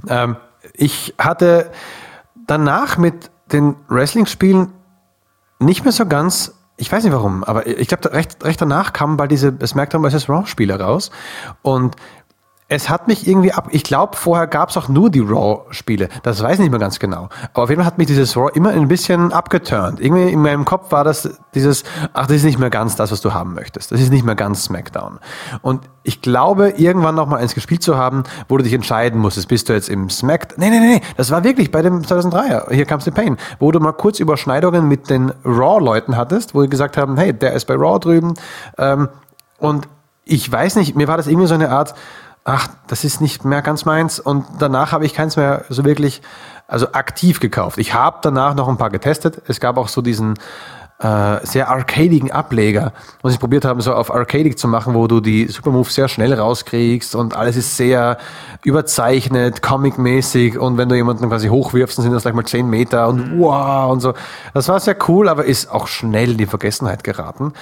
Ähm, 0.07 0.37
ich 0.73 1.13
hatte 1.17 1.71
danach 2.47 2.97
mit 2.97 3.31
den 3.51 3.75
Wrestling-Spielen 3.87 4.71
nicht 5.59 5.83
mehr 5.83 5.91
so 5.91 6.05
ganz, 6.05 6.53
ich 6.77 6.91
weiß 6.91 7.03
nicht 7.03 7.13
warum, 7.13 7.43
aber 7.43 7.67
ich 7.67 7.87
glaube, 7.87 8.11
recht, 8.13 8.43
recht 8.43 8.61
danach 8.61 8.93
kamen 8.93 9.17
bald 9.17 9.31
diese 9.31 9.53
SmackDown 9.65 10.09
vs. 10.09 10.29
Raw-Spiele 10.29 10.79
raus 10.79 11.11
und 11.61 11.95
es 12.73 12.89
hat 12.89 13.07
mich 13.07 13.27
irgendwie 13.27 13.53
ab. 13.53 13.67
Ich 13.69 13.83
glaube, 13.83 14.17
vorher 14.17 14.47
gab 14.47 14.69
es 14.69 14.77
auch 14.77 14.87
nur 14.87 15.11
die 15.11 15.19
Raw-Spiele. 15.19 16.09
Das 16.23 16.41
weiß 16.41 16.55
ich 16.55 16.59
nicht 16.61 16.71
mehr 16.71 16.79
ganz 16.79 16.97
genau. 16.97 17.29
Aber 17.53 17.63
auf 17.63 17.69
jeden 17.69 17.81
Fall 17.81 17.85
hat 17.85 17.99
mich 17.99 18.07
dieses 18.07 18.35
Raw 18.35 18.49
immer 18.51 18.69
ein 18.69 18.87
bisschen 18.87 19.31
abgeturnt. 19.31 19.99
Irgendwie 19.99 20.29
in 20.29 20.41
meinem 20.41 20.65
Kopf 20.65 20.91
war 20.91 21.03
das 21.03 21.29
dieses, 21.53 21.83
ach, 22.13 22.25
das 22.25 22.37
ist 22.37 22.45
nicht 22.45 22.57
mehr 22.57 22.71
ganz 22.71 22.95
das, 22.95 23.11
was 23.11 23.21
du 23.21 23.31
haben 23.31 23.53
möchtest. 23.53 23.91
Das 23.91 24.01
ist 24.01 24.11
nicht 24.11 24.25
mehr 24.25 24.33
ganz 24.33 24.63
SmackDown. 24.63 25.19
Und 25.61 25.87
ich 26.01 26.21
glaube, 26.21 26.69
irgendwann 26.77 27.13
noch 27.13 27.27
mal 27.27 27.37
eins 27.37 27.53
gespielt 27.53 27.83
zu 27.83 27.95
haben, 27.95 28.23
wo 28.49 28.57
du 28.57 28.63
dich 28.63 28.73
entscheiden 28.73 29.19
musstest, 29.19 29.49
bist 29.49 29.69
du 29.69 29.73
jetzt 29.73 29.89
im 29.89 30.09
Smack. 30.09 30.57
Nee, 30.57 30.71
nee, 30.71 30.79
nee, 30.79 31.01
das 31.15 31.29
war 31.29 31.43
wirklich 31.43 31.69
bei 31.69 31.83
dem 31.83 32.01
2003er. 32.01 32.73
Hier 32.73 32.85
kam's 32.85 33.05
the 33.05 33.11
Pain, 33.11 33.37
wo 33.59 33.71
du 33.71 33.79
mal 33.79 33.93
kurz 33.93 34.19
Überschneidungen 34.19 34.87
mit 34.87 35.11
den 35.11 35.31
Raw-Leuten 35.45 36.17
hattest, 36.17 36.55
wo 36.55 36.63
die 36.63 36.69
gesagt 36.69 36.97
haben, 36.97 37.17
hey, 37.17 37.33
der 37.33 37.53
ist 37.53 37.65
bei 37.65 37.75
Raw 37.75 37.99
drüben. 37.99 38.33
Ähm, 38.79 39.09
und 39.59 39.87
ich 40.25 40.51
weiß 40.51 40.75
nicht, 40.77 40.95
mir 40.95 41.07
war 41.07 41.17
das 41.17 41.27
irgendwie 41.27 41.47
so 41.47 41.53
eine 41.53 41.69
Art, 41.69 41.93
ach, 42.43 42.67
das 42.87 43.03
ist 43.03 43.21
nicht 43.21 43.45
mehr 43.45 43.61
ganz 43.61 43.85
meins. 43.85 44.19
Und 44.19 44.45
danach 44.59 44.91
habe 44.91 45.05
ich 45.05 45.13
keins 45.13 45.37
mehr 45.37 45.65
so 45.69 45.85
wirklich, 45.85 46.21
also 46.67 46.91
aktiv 46.91 47.39
gekauft. 47.39 47.77
Ich 47.77 47.93
habe 47.93 48.19
danach 48.21 48.55
noch 48.55 48.67
ein 48.67 48.77
paar 48.77 48.89
getestet. 48.89 49.41
Es 49.47 49.59
gab 49.59 49.77
auch 49.77 49.87
so 49.87 50.01
diesen 50.01 50.35
äh, 50.99 51.45
sehr 51.45 51.69
arcadigen 51.69 52.31
Ableger, 52.31 52.93
was 53.21 53.33
ich 53.33 53.39
probiert 53.39 53.65
habe, 53.65 53.81
so 53.81 53.93
auf 53.93 54.13
arcadig 54.13 54.57
zu 54.57 54.67
machen, 54.67 54.93
wo 54.93 55.07
du 55.07 55.19
die 55.19 55.47
Supermoves 55.47 55.93
sehr 55.95 56.07
schnell 56.07 56.33
rauskriegst 56.33 57.15
und 57.15 57.35
alles 57.35 57.57
ist 57.57 57.75
sehr 57.75 58.17
überzeichnet, 58.63 59.61
comic-mäßig 59.61 60.57
und 60.57 60.77
wenn 60.77 60.87
du 60.87 60.95
jemanden 60.95 61.27
quasi 61.27 61.49
hochwirfst, 61.49 61.97
dann 61.97 62.03
sind 62.03 62.13
das 62.13 62.23
gleich 62.23 62.35
mal 62.35 62.45
10 62.45 62.69
Meter 62.69 63.09
und 63.09 63.37
wow 63.37 63.91
und 63.91 63.99
so. 63.99 64.13
Das 64.53 64.69
war 64.69 64.79
sehr 64.79 64.95
cool, 65.09 65.27
aber 65.27 65.43
ist 65.45 65.69
auch 65.69 65.87
schnell 65.87 66.31
in 66.31 66.37
die 66.37 66.45
Vergessenheit 66.45 67.03
geraten. 67.03 67.53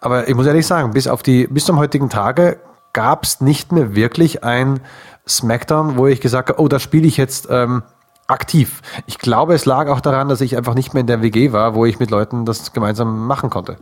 Aber 0.00 0.28
ich 0.28 0.34
muss 0.34 0.46
ehrlich 0.46 0.66
sagen, 0.66 0.92
bis 0.92 1.06
auf 1.06 1.22
die, 1.22 1.46
bis 1.46 1.66
zum 1.66 1.78
heutigen 1.78 2.08
Tage 2.08 2.58
gab 2.98 3.22
es 3.22 3.40
nicht 3.40 3.70
mehr 3.70 3.94
wirklich 3.94 4.42
ein 4.42 4.80
Smackdown, 5.24 5.96
wo 5.96 6.08
ich 6.08 6.20
gesagt 6.20 6.48
habe, 6.48 6.60
oh, 6.60 6.66
da 6.66 6.80
spiele 6.80 7.06
ich 7.06 7.16
jetzt 7.16 7.46
ähm, 7.48 7.84
aktiv. 8.26 8.82
Ich 9.06 9.20
glaube, 9.20 9.54
es 9.54 9.66
lag 9.66 9.86
auch 9.86 10.00
daran, 10.00 10.28
dass 10.28 10.40
ich 10.40 10.56
einfach 10.56 10.74
nicht 10.74 10.94
mehr 10.94 11.02
in 11.02 11.06
der 11.06 11.22
WG 11.22 11.52
war, 11.52 11.76
wo 11.76 11.86
ich 11.86 12.00
mit 12.00 12.10
Leuten 12.10 12.44
das 12.44 12.72
gemeinsam 12.72 13.24
machen 13.28 13.50
konnte. 13.50 13.76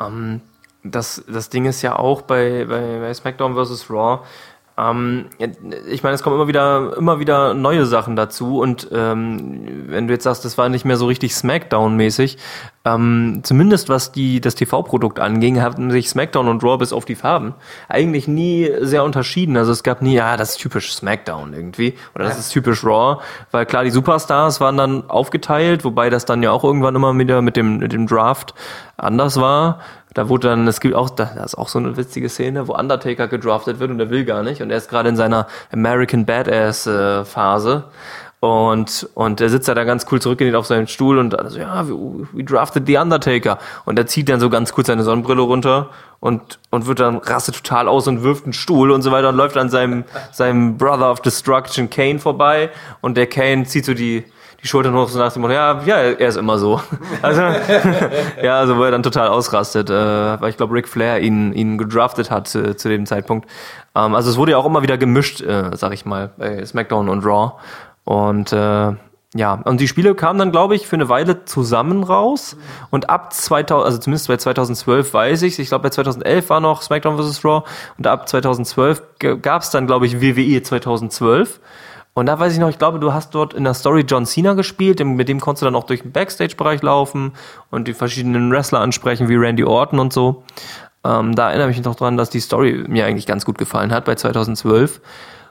Ähm, 0.00 0.40
das, 0.82 1.22
das 1.28 1.50
Ding 1.50 1.66
ist 1.66 1.82
ja 1.82 1.98
auch 1.98 2.22
bei, 2.22 2.64
bei, 2.64 2.98
bei 2.98 3.12
SmackDown 3.12 3.62
vs. 3.62 3.90
Raw, 3.90 4.20
ähm, 4.78 5.26
ich 5.90 6.02
meine, 6.02 6.14
es 6.14 6.22
kommen 6.22 6.36
immer 6.36 6.46
wieder, 6.46 6.96
immer 6.96 7.18
wieder 7.18 7.52
neue 7.54 7.84
Sachen 7.84 8.14
dazu 8.14 8.60
und 8.60 8.88
ähm, 8.92 9.86
wenn 9.88 10.06
du 10.06 10.14
jetzt 10.14 10.22
sagst, 10.24 10.44
das 10.44 10.56
war 10.56 10.68
nicht 10.68 10.84
mehr 10.84 10.96
so 10.96 11.06
richtig 11.06 11.34
Smackdown-mäßig, 11.34 12.38
ähm, 12.84 13.40
zumindest 13.42 13.88
was 13.88 14.12
die, 14.12 14.40
das 14.40 14.54
TV-Produkt 14.54 15.18
anging, 15.18 15.60
hatten 15.60 15.90
sich 15.90 16.08
Smackdown 16.08 16.46
und 16.46 16.62
Raw 16.62 16.78
bis 16.78 16.92
auf 16.92 17.04
die 17.04 17.16
Farben 17.16 17.54
eigentlich 17.88 18.28
nie 18.28 18.70
sehr 18.80 19.02
unterschieden. 19.02 19.56
Also 19.56 19.72
es 19.72 19.82
gab 19.82 20.00
nie, 20.00 20.14
ja, 20.14 20.36
das 20.36 20.50
ist 20.50 20.58
typisch 20.58 20.92
Smackdown 20.94 21.54
irgendwie 21.54 21.94
oder 22.14 22.24
das 22.24 22.38
ist 22.38 22.50
typisch 22.50 22.84
Raw, 22.84 23.20
weil 23.50 23.66
klar, 23.66 23.82
die 23.82 23.90
Superstars 23.90 24.60
waren 24.60 24.76
dann 24.76 25.10
aufgeteilt, 25.10 25.84
wobei 25.84 26.08
das 26.08 26.24
dann 26.24 26.42
ja 26.42 26.52
auch 26.52 26.62
irgendwann 26.62 26.94
immer 26.94 27.16
wieder 27.18 27.42
mit 27.42 27.56
dem, 27.56 27.78
mit 27.78 27.92
dem 27.92 28.06
Draft 28.06 28.54
anders 28.96 29.40
war. 29.40 29.80
Da 30.14 30.28
wurde 30.28 30.48
dann, 30.48 30.66
es 30.66 30.80
gibt 30.80 30.94
auch, 30.94 31.10
da 31.10 31.24
ist 31.44 31.56
auch 31.56 31.68
so 31.68 31.78
eine 31.78 31.96
witzige 31.96 32.28
Szene, 32.28 32.66
wo 32.66 32.74
Undertaker 32.74 33.28
gedraftet 33.28 33.78
wird 33.78 33.90
und 33.90 34.00
er 34.00 34.10
will 34.10 34.24
gar 34.24 34.42
nicht. 34.42 34.62
Und 34.62 34.70
er 34.70 34.78
ist 34.78 34.88
gerade 34.88 35.08
in 35.08 35.16
seiner 35.16 35.46
American 35.72 36.24
Badass 36.24 36.86
äh, 36.86 37.24
Phase. 37.24 37.84
Und, 38.40 39.08
und 39.14 39.40
er 39.40 39.48
sitzt 39.48 39.66
da 39.66 39.82
ganz 39.82 40.06
cool 40.12 40.22
zurückgelehnt 40.22 40.56
auf 40.56 40.66
seinen 40.66 40.86
Stuhl 40.86 41.18
und 41.18 41.36
also, 41.36 41.58
ja, 41.58 41.88
we, 41.88 42.44
drafted 42.44 42.86
the 42.86 42.96
Undertaker. 42.96 43.58
Und 43.84 43.98
er 43.98 44.06
zieht 44.06 44.28
dann 44.28 44.38
so 44.38 44.48
ganz 44.48 44.72
kurz 44.72 44.86
seine 44.86 45.02
Sonnenbrille 45.02 45.42
runter 45.42 45.90
und, 46.20 46.60
und 46.70 46.86
wird 46.86 47.00
dann, 47.00 47.16
rastet 47.16 47.56
total 47.56 47.88
aus 47.88 48.06
und 48.06 48.22
wirft 48.22 48.44
einen 48.44 48.52
Stuhl 48.52 48.92
und 48.92 49.02
so 49.02 49.10
weiter 49.10 49.30
und 49.30 49.34
läuft 49.34 49.56
an 49.56 49.70
seinem, 49.70 50.04
seinem 50.30 50.78
Brother 50.78 51.10
of 51.10 51.20
Destruction 51.20 51.90
Kane 51.90 52.20
vorbei. 52.20 52.70
Und 53.00 53.16
der 53.16 53.26
Kane 53.26 53.64
zieht 53.64 53.84
so 53.84 53.94
die, 53.94 54.24
die 54.62 54.66
Schultern 54.66 54.94
hoch 54.94 55.08
so 55.08 55.18
nach 55.18 55.32
dem 55.32 55.42
Motto, 55.42 55.54
ja, 55.54 55.80
ja, 55.84 55.96
er 55.96 56.28
ist 56.28 56.36
immer 56.36 56.58
so. 56.58 56.80
Also, 57.22 57.42
ja, 58.42 58.58
also 58.58 58.76
wo 58.76 58.84
er 58.84 58.90
dann 58.90 59.02
total 59.02 59.28
ausrastet, 59.28 59.90
äh, 59.90 60.40
weil 60.40 60.50
ich 60.50 60.56
glaube, 60.56 60.74
Ric 60.74 60.88
Flair 60.88 61.20
ihn, 61.20 61.52
ihn 61.52 61.78
gedraftet 61.78 62.30
hat 62.30 62.54
äh, 62.54 62.76
zu 62.76 62.88
dem 62.88 63.06
Zeitpunkt. 63.06 63.48
Ähm, 63.94 64.14
also 64.14 64.30
es 64.30 64.36
wurde 64.36 64.52
ja 64.52 64.58
auch 64.58 64.66
immer 64.66 64.82
wieder 64.82 64.98
gemischt, 64.98 65.40
äh, 65.40 65.70
sag 65.74 65.92
ich 65.92 66.04
mal, 66.04 66.30
bei 66.36 66.64
SmackDown 66.64 67.08
und 67.08 67.24
Raw. 67.24 67.52
Und 68.04 68.52
äh, 68.52 68.92
ja, 69.34 69.54
und 69.64 69.80
die 69.80 69.88
Spiele 69.88 70.14
kamen 70.14 70.38
dann, 70.38 70.52
glaube 70.52 70.74
ich, 70.74 70.86
für 70.86 70.96
eine 70.96 71.10
Weile 71.10 71.44
zusammen 71.44 72.02
raus. 72.02 72.56
Und 72.90 73.10
ab 73.10 73.32
2000, 73.32 73.84
also 73.84 73.98
zumindest 73.98 74.28
bei 74.28 74.38
2012 74.38 75.12
weiß 75.12 75.42
ich 75.42 75.58
Ich 75.58 75.68
glaube, 75.68 75.82
bei 75.82 75.90
2011 75.90 76.48
war 76.48 76.60
noch 76.60 76.80
SmackDown 76.80 77.18
vs. 77.18 77.44
Raw. 77.44 77.68
Und 77.98 78.06
ab 78.06 78.28
2012 78.28 79.02
gab 79.42 79.62
es 79.62 79.70
dann, 79.70 79.86
glaube 79.86 80.06
ich, 80.06 80.22
WWE 80.22 80.62
2012. 80.62 81.60
Und 82.18 82.26
da 82.26 82.38
weiß 82.38 82.52
ich 82.52 82.58
noch, 82.58 82.68
ich 82.68 82.78
glaube, 82.78 82.98
du 82.98 83.12
hast 83.12 83.34
dort 83.34 83.54
in 83.54 83.64
der 83.64 83.74
Story 83.74 84.04
John 84.06 84.26
Cena 84.26 84.54
gespielt, 84.54 85.04
mit 85.04 85.28
dem 85.28 85.40
konntest 85.40 85.62
du 85.62 85.66
dann 85.66 85.76
auch 85.76 85.84
durch 85.84 86.02
den 86.02 86.12
Backstage-Bereich 86.12 86.82
laufen 86.82 87.32
und 87.70 87.86
die 87.86 87.94
verschiedenen 87.94 88.50
Wrestler 88.50 88.80
ansprechen, 88.80 89.28
wie 89.28 89.36
Randy 89.36 89.64
Orton 89.64 90.00
und 90.00 90.12
so. 90.12 90.42
Ähm, 91.04 91.34
da 91.34 91.50
erinnere 91.50 91.70
ich 91.70 91.76
mich 91.76 91.86
noch 91.86 91.94
dran, 91.94 92.16
dass 92.16 92.30
die 92.30 92.40
Story 92.40 92.84
mir 92.88 93.06
eigentlich 93.06 93.26
ganz 93.26 93.44
gut 93.44 93.56
gefallen 93.56 93.92
hat 93.92 94.04
bei 94.04 94.16
2012. 94.16 95.00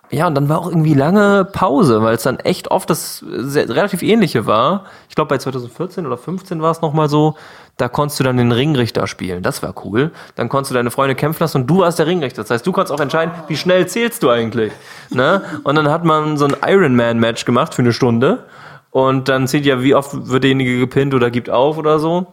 Ja, 0.09 0.27
und 0.27 0.35
dann 0.35 0.47
war 0.49 0.59
auch 0.59 0.67
irgendwie 0.67 0.93
lange 0.93 1.45
Pause, 1.45 2.01
weil 2.01 2.15
es 2.15 2.23
dann 2.23 2.39
echt 2.39 2.69
oft 2.69 2.89
das 2.89 3.19
sehr, 3.19 3.69
relativ 3.69 4.01
ähnliche 4.01 4.45
war. 4.45 4.85
Ich 5.09 5.15
glaube, 5.15 5.29
bei 5.29 5.37
2014 5.37 6.05
oder 6.05 6.17
15 6.17 6.61
war 6.61 6.71
es 6.71 6.81
nochmal 6.81 7.09
so, 7.09 7.35
da 7.77 7.87
konntest 7.87 8.19
du 8.19 8.23
dann 8.23 8.37
den 8.37 8.51
Ringrichter 8.51 9.05
spielen. 9.05 9.43
Das 9.43 9.61
war 9.61 9.73
cool. 9.85 10.11
Dann 10.35 10.49
konntest 10.49 10.71
du 10.71 10.75
deine 10.75 10.89
Freunde 10.89 11.13
kämpfen 11.13 11.43
lassen 11.43 11.61
und 11.61 11.67
du 11.67 11.79
warst 11.79 11.99
der 11.99 12.07
Ringrichter. 12.07 12.41
Das 12.41 12.49
heißt, 12.49 12.65
du 12.65 12.71
konntest 12.71 12.91
auch 12.91 12.99
entscheiden, 12.99 13.31
wie 13.47 13.55
schnell 13.55 13.87
zählst 13.87 14.23
du 14.23 14.29
eigentlich. 14.29 14.73
Ne? 15.11 15.43
Und 15.63 15.75
dann 15.75 15.89
hat 15.89 16.03
man 16.03 16.37
so 16.37 16.45
ein 16.45 16.55
Ironman-Match 16.65 17.45
gemacht 17.45 17.75
für 17.75 17.83
eine 17.83 17.93
Stunde. 17.93 18.45
Und 18.89 19.29
dann 19.29 19.47
zählt 19.47 19.65
ja, 19.65 19.83
wie 19.83 19.93
oft 19.93 20.27
wird 20.27 20.43
derjenige 20.43 20.79
gepinnt 20.79 21.13
oder 21.13 21.29
gibt 21.29 21.51
auf 21.51 21.77
oder 21.77 21.99
so. 21.99 22.25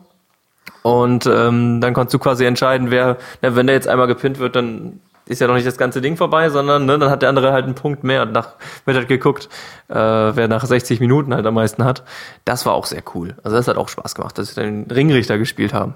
Und 0.82 1.26
ähm, 1.26 1.80
dann 1.82 1.92
konntest 1.92 2.14
du 2.14 2.18
quasi 2.18 2.46
entscheiden, 2.46 2.90
wer, 2.90 3.18
na, 3.42 3.54
wenn 3.54 3.66
der 3.66 3.76
jetzt 3.76 3.88
einmal 3.88 4.06
gepinnt 4.06 4.38
wird, 4.38 4.56
dann 4.56 5.00
ist 5.26 5.40
ja 5.40 5.46
noch 5.46 5.54
nicht 5.54 5.66
das 5.66 5.78
ganze 5.78 6.00
Ding 6.00 6.16
vorbei, 6.16 6.50
sondern 6.50 6.86
ne, 6.86 6.98
dann 6.98 7.10
hat 7.10 7.22
der 7.22 7.28
andere 7.28 7.52
halt 7.52 7.64
einen 7.64 7.74
Punkt 7.74 8.04
mehr 8.04 8.22
und 8.22 8.32
nach, 8.32 8.50
wird 8.84 8.96
halt 8.96 9.08
geguckt, 9.08 9.48
äh, 9.88 9.94
wer 9.94 10.48
nach 10.48 10.64
60 10.64 11.00
Minuten 11.00 11.34
halt 11.34 11.46
am 11.46 11.54
meisten 11.54 11.84
hat. 11.84 12.04
Das 12.44 12.66
war 12.66 12.74
auch 12.74 12.86
sehr 12.86 13.02
cool. 13.14 13.34
Also 13.42 13.56
das 13.56 13.68
hat 13.68 13.76
auch 13.76 13.88
Spaß 13.88 14.14
gemacht, 14.14 14.38
dass 14.38 14.56
wir 14.56 14.64
den 14.64 14.90
Ringrichter 14.90 15.38
gespielt 15.38 15.72
haben. 15.72 15.94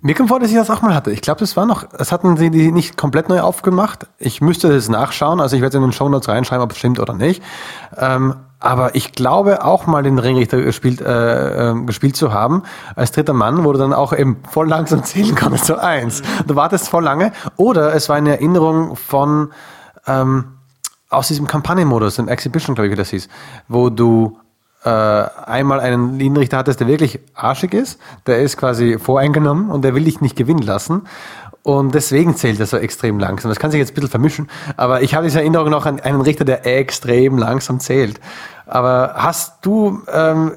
Mir 0.00 0.14
kommt 0.14 0.28
vor, 0.28 0.38
dass 0.38 0.50
ich 0.50 0.56
das 0.56 0.70
auch 0.70 0.82
mal 0.82 0.94
hatte. 0.94 1.10
Ich 1.10 1.22
glaube, 1.22 1.40
das 1.40 1.56
war 1.56 1.66
noch, 1.66 1.84
das 1.84 2.12
hatten 2.12 2.36
sie 2.36 2.50
die 2.50 2.70
nicht 2.70 2.96
komplett 2.96 3.28
neu 3.28 3.40
aufgemacht. 3.40 4.06
Ich 4.18 4.40
müsste 4.40 4.68
das 4.68 4.88
nachschauen, 4.88 5.40
also 5.40 5.56
ich 5.56 5.62
werde 5.62 5.76
es 5.76 5.82
in 5.82 5.88
den 5.88 5.92
Show 5.92 6.08
Notes 6.08 6.28
reinschreiben, 6.28 6.62
ob 6.62 6.72
es 6.72 6.78
stimmt 6.78 7.00
oder 7.00 7.14
nicht. 7.14 7.42
Ähm, 7.96 8.34
aber 8.58 8.94
ich 8.94 9.12
glaube 9.12 9.64
auch 9.64 9.86
mal 9.86 10.02
den 10.02 10.18
Ringrichter 10.18 10.60
gespielt, 10.60 11.00
äh, 11.00 11.70
äh, 11.70 11.84
gespielt 11.84 12.16
zu 12.16 12.32
haben, 12.32 12.62
als 12.94 13.12
dritter 13.12 13.32
Mann, 13.32 13.64
wo 13.64 13.72
du 13.72 13.78
dann 13.78 13.92
auch 13.92 14.12
eben 14.12 14.42
voll 14.50 14.68
langsam 14.68 15.02
zählen 15.04 15.34
konntest, 15.34 15.66
so 15.66 15.76
eins. 15.76 16.22
Du 16.46 16.56
wartest 16.56 16.88
voll 16.88 17.04
lange. 17.04 17.32
Oder 17.56 17.94
es 17.94 18.08
war 18.08 18.16
eine 18.16 18.30
Erinnerung 18.30 18.96
von 18.96 19.50
ähm, 20.06 20.56
aus 21.08 21.28
diesem 21.28 21.46
Kampagnenmodus, 21.46 22.18
im 22.18 22.28
Exhibition, 22.28 22.74
glaube 22.74 22.88
ich, 22.88 22.92
wie 22.92 22.96
das 22.96 23.10
hieß, 23.10 23.28
wo 23.68 23.90
du 23.90 24.38
äh, 24.84 24.88
einmal 24.88 25.80
einen 25.80 26.18
Linienrichter 26.18 26.58
hattest, 26.58 26.80
der 26.80 26.86
wirklich 26.86 27.20
arschig 27.34 27.74
ist, 27.74 27.98
der 28.26 28.40
ist 28.40 28.56
quasi 28.56 28.98
voreingenommen 28.98 29.70
und 29.70 29.82
der 29.82 29.94
will 29.94 30.04
dich 30.04 30.20
nicht 30.20 30.36
gewinnen 30.36 30.62
lassen. 30.62 31.02
Und 31.62 31.94
deswegen 31.96 32.36
zählt 32.36 32.60
er 32.60 32.66
so 32.66 32.76
extrem 32.76 33.18
langsam. 33.18 33.50
Das 33.50 33.58
kann 33.58 33.72
sich 33.72 33.80
jetzt 33.80 33.90
ein 33.90 33.94
bisschen 33.94 34.10
vermischen, 34.10 34.48
aber 34.76 35.02
ich 35.02 35.14
habe 35.14 35.24
diese 35.24 35.40
Erinnerung 35.40 35.70
noch 35.70 35.84
an 35.84 35.98
einen 35.98 36.20
Richter, 36.20 36.44
der 36.44 36.64
extrem 36.64 37.38
langsam 37.38 37.80
zählt. 37.80 38.20
Aber 38.66 39.14
hast 39.16 39.66
du, 39.66 40.00
ähm, 40.12 40.52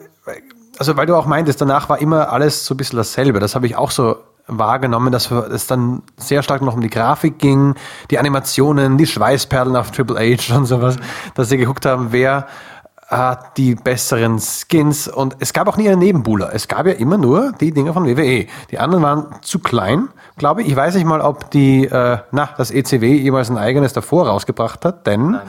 also 0.77 0.95
weil 0.97 1.07
du 1.07 1.15
auch 1.15 1.25
meintest, 1.25 1.61
danach 1.61 1.89
war 1.89 1.99
immer 1.99 2.31
alles 2.31 2.65
so 2.65 2.75
ein 2.75 2.77
bisschen 2.77 2.97
dasselbe. 2.97 3.39
Das 3.39 3.55
habe 3.55 3.65
ich 3.65 3.75
auch 3.75 3.89
so 3.89 4.17
wahrgenommen, 4.45 5.11
dass 5.11 5.31
es 5.31 5.67
dann 5.67 6.03
sehr 6.17 6.43
stark 6.43 6.61
noch 6.61 6.73
um 6.73 6.81
die 6.81 6.89
Grafik 6.89 7.39
ging, 7.39 7.75
die 8.11 8.19
Animationen, 8.19 8.97
die 8.97 9.05
Schweißperlen 9.05 9.75
auf 9.75 9.91
Triple 9.91 10.19
H 10.19 10.55
und 10.55 10.65
sowas, 10.65 10.97
dass 11.35 11.49
sie 11.49 11.57
geguckt 11.57 11.85
haben, 11.85 12.07
wer 12.11 12.47
hat 13.09 13.57
die 13.57 13.73
besseren 13.75 14.39
Skins 14.39 15.07
und 15.07 15.35
es 15.39 15.51
gab 15.51 15.67
auch 15.67 15.77
nie 15.77 15.89
einen 15.89 15.99
Nebenbuhler. 15.99 16.53
Es 16.53 16.67
gab 16.67 16.85
ja 16.85 16.93
immer 16.93 17.17
nur 17.17 17.53
die 17.59 17.71
Dinger 17.71 17.93
von 17.93 18.05
WWE. 18.05 18.45
Die 18.69 18.79
anderen 18.79 19.03
waren 19.03 19.35
zu 19.41 19.59
klein, 19.59 20.09
glaube 20.37 20.61
ich. 20.61 20.69
Ich 20.69 20.75
weiß 20.75 20.93
nicht 20.95 21.05
mal, 21.05 21.21
ob 21.21 21.49
die, 21.49 21.85
äh, 21.85 22.19
na, 22.31 22.49
das 22.57 22.69
ECW 22.69 23.15
jemals 23.15 23.49
ein 23.49 23.57
eigenes 23.57 23.93
davor 23.93 24.27
rausgebracht 24.27 24.85
hat, 24.85 25.07
denn 25.07 25.31
Nein. 25.31 25.41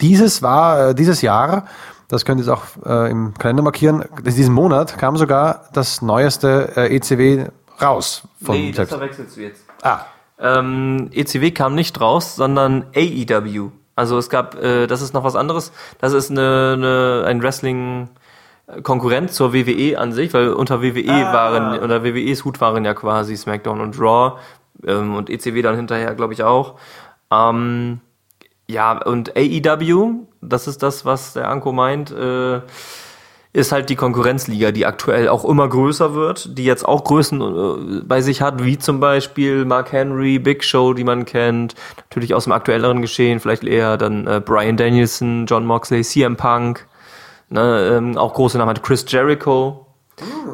dieses 0.00 0.42
war, 0.42 0.88
äh, 0.88 0.94
dieses 0.94 1.22
Jahr, 1.22 1.66
das 2.08 2.24
könnt 2.24 2.40
ihr 2.40 2.44
jetzt 2.44 2.52
auch 2.52 2.64
äh, 2.84 3.10
im 3.10 3.34
Kalender 3.34 3.62
markieren, 3.62 4.04
diesen 4.24 4.54
Monat 4.54 4.98
kam 4.98 5.16
sogar 5.16 5.66
das 5.72 6.02
neueste 6.02 6.72
äh, 6.76 6.96
ECW 6.96 7.46
raus. 7.80 8.22
Von 8.42 8.56
nee, 8.56 8.72
das 8.72 8.88
verwechselst 8.88 9.36
du 9.36 9.42
jetzt. 9.42 9.64
Ah. 9.82 10.00
Ähm, 10.38 11.10
ECW 11.12 11.52
kam 11.52 11.74
nicht 11.76 12.00
raus, 12.00 12.34
sondern 12.36 12.86
AEW. 12.94 13.70
Also 13.96 14.18
es 14.18 14.30
gab, 14.30 14.54
äh, 14.62 14.86
das 14.86 15.02
ist 15.02 15.14
noch 15.14 15.24
was 15.24 15.34
anderes. 15.34 15.72
Das 15.98 16.12
ist 16.12 16.30
eine, 16.30 16.74
eine, 16.76 17.24
ein 17.26 17.42
Wrestling 17.42 18.08
Konkurrent 18.82 19.32
zur 19.32 19.52
WWE 19.54 19.96
an 19.98 20.12
sich, 20.12 20.34
weil 20.34 20.52
unter 20.52 20.82
WWE 20.82 21.08
ah. 21.08 21.32
waren, 21.32 21.78
unter 21.78 22.02
WWEs 22.02 22.44
Hut 22.44 22.60
waren 22.60 22.84
ja 22.84 22.94
quasi 22.94 23.36
SmackDown 23.36 23.80
und 23.80 23.98
Raw 23.98 24.38
ähm, 24.84 25.14
und 25.14 25.30
ECW 25.30 25.62
dann 25.62 25.76
hinterher, 25.76 26.14
glaube 26.14 26.32
ich, 26.32 26.42
auch. 26.42 26.74
Ähm, 27.30 28.00
ja, 28.68 29.00
und 29.00 29.36
AEW, 29.36 30.26
das 30.40 30.66
ist 30.66 30.82
das, 30.82 31.04
was 31.04 31.34
der 31.34 31.48
Anko 31.48 31.72
meint, 31.72 32.10
äh, 32.10 32.60
ist 33.56 33.72
halt 33.72 33.88
die 33.88 33.96
Konkurrenzliga, 33.96 34.70
die 34.70 34.84
aktuell 34.84 35.30
auch 35.30 35.42
immer 35.46 35.66
größer 35.66 36.14
wird, 36.14 36.58
die 36.58 36.64
jetzt 36.66 36.84
auch 36.84 37.04
Größen 37.04 37.40
äh, 37.40 38.02
bei 38.04 38.20
sich 38.20 38.42
hat, 38.42 38.62
wie 38.62 38.76
zum 38.76 39.00
Beispiel 39.00 39.64
Mark 39.64 39.92
Henry, 39.92 40.38
Big 40.38 40.62
Show, 40.62 40.92
die 40.92 41.04
man 41.04 41.24
kennt, 41.24 41.74
natürlich 41.96 42.34
aus 42.34 42.44
dem 42.44 42.52
aktuelleren 42.52 43.00
Geschehen, 43.00 43.40
vielleicht 43.40 43.64
eher 43.64 43.96
dann 43.96 44.26
äh, 44.26 44.42
Brian 44.44 44.76
Danielson, 44.76 45.46
John 45.46 45.64
Moxley, 45.64 46.02
CM 46.02 46.36
Punk, 46.36 46.86
ne, 47.48 47.96
ähm, 47.96 48.18
auch 48.18 48.34
große 48.34 48.58
Namen 48.58 48.68
hat 48.68 48.82
Chris 48.82 49.06
Jericho, 49.08 49.86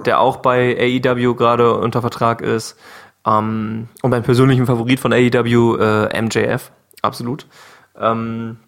der 0.06 0.20
auch 0.20 0.36
bei 0.36 0.76
AEW 0.78 1.34
gerade 1.34 1.74
unter 1.74 2.02
Vertrag 2.02 2.40
ist, 2.40 2.78
ähm, 3.26 3.88
und 4.02 4.10
mein 4.10 4.22
persönlicher 4.22 4.64
Favorit 4.66 5.00
von 5.00 5.12
AEW, 5.12 5.76
äh, 5.76 6.22
MJF, 6.22 6.70
absolut. 7.02 7.46
Ähm, 7.98 8.58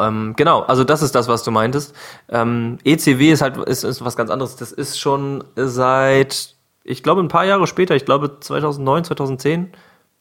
ähm, 0.00 0.34
genau, 0.36 0.62
also 0.62 0.84
das 0.84 1.02
ist 1.02 1.14
das, 1.14 1.28
was 1.28 1.42
du 1.42 1.50
meintest. 1.50 1.94
Ähm, 2.28 2.78
ECW 2.84 3.30
ist 3.30 3.42
halt 3.42 3.56
ist, 3.56 3.84
ist 3.84 4.04
was 4.04 4.16
ganz 4.16 4.30
anderes. 4.30 4.56
Das 4.56 4.72
ist 4.72 4.98
schon 4.98 5.44
seit, 5.56 6.54
ich 6.84 7.02
glaube, 7.02 7.22
ein 7.22 7.28
paar 7.28 7.44
Jahre 7.44 7.66
später, 7.66 7.94
ich 7.94 8.04
glaube 8.04 8.40
2009, 8.40 9.04
2010 9.04 9.72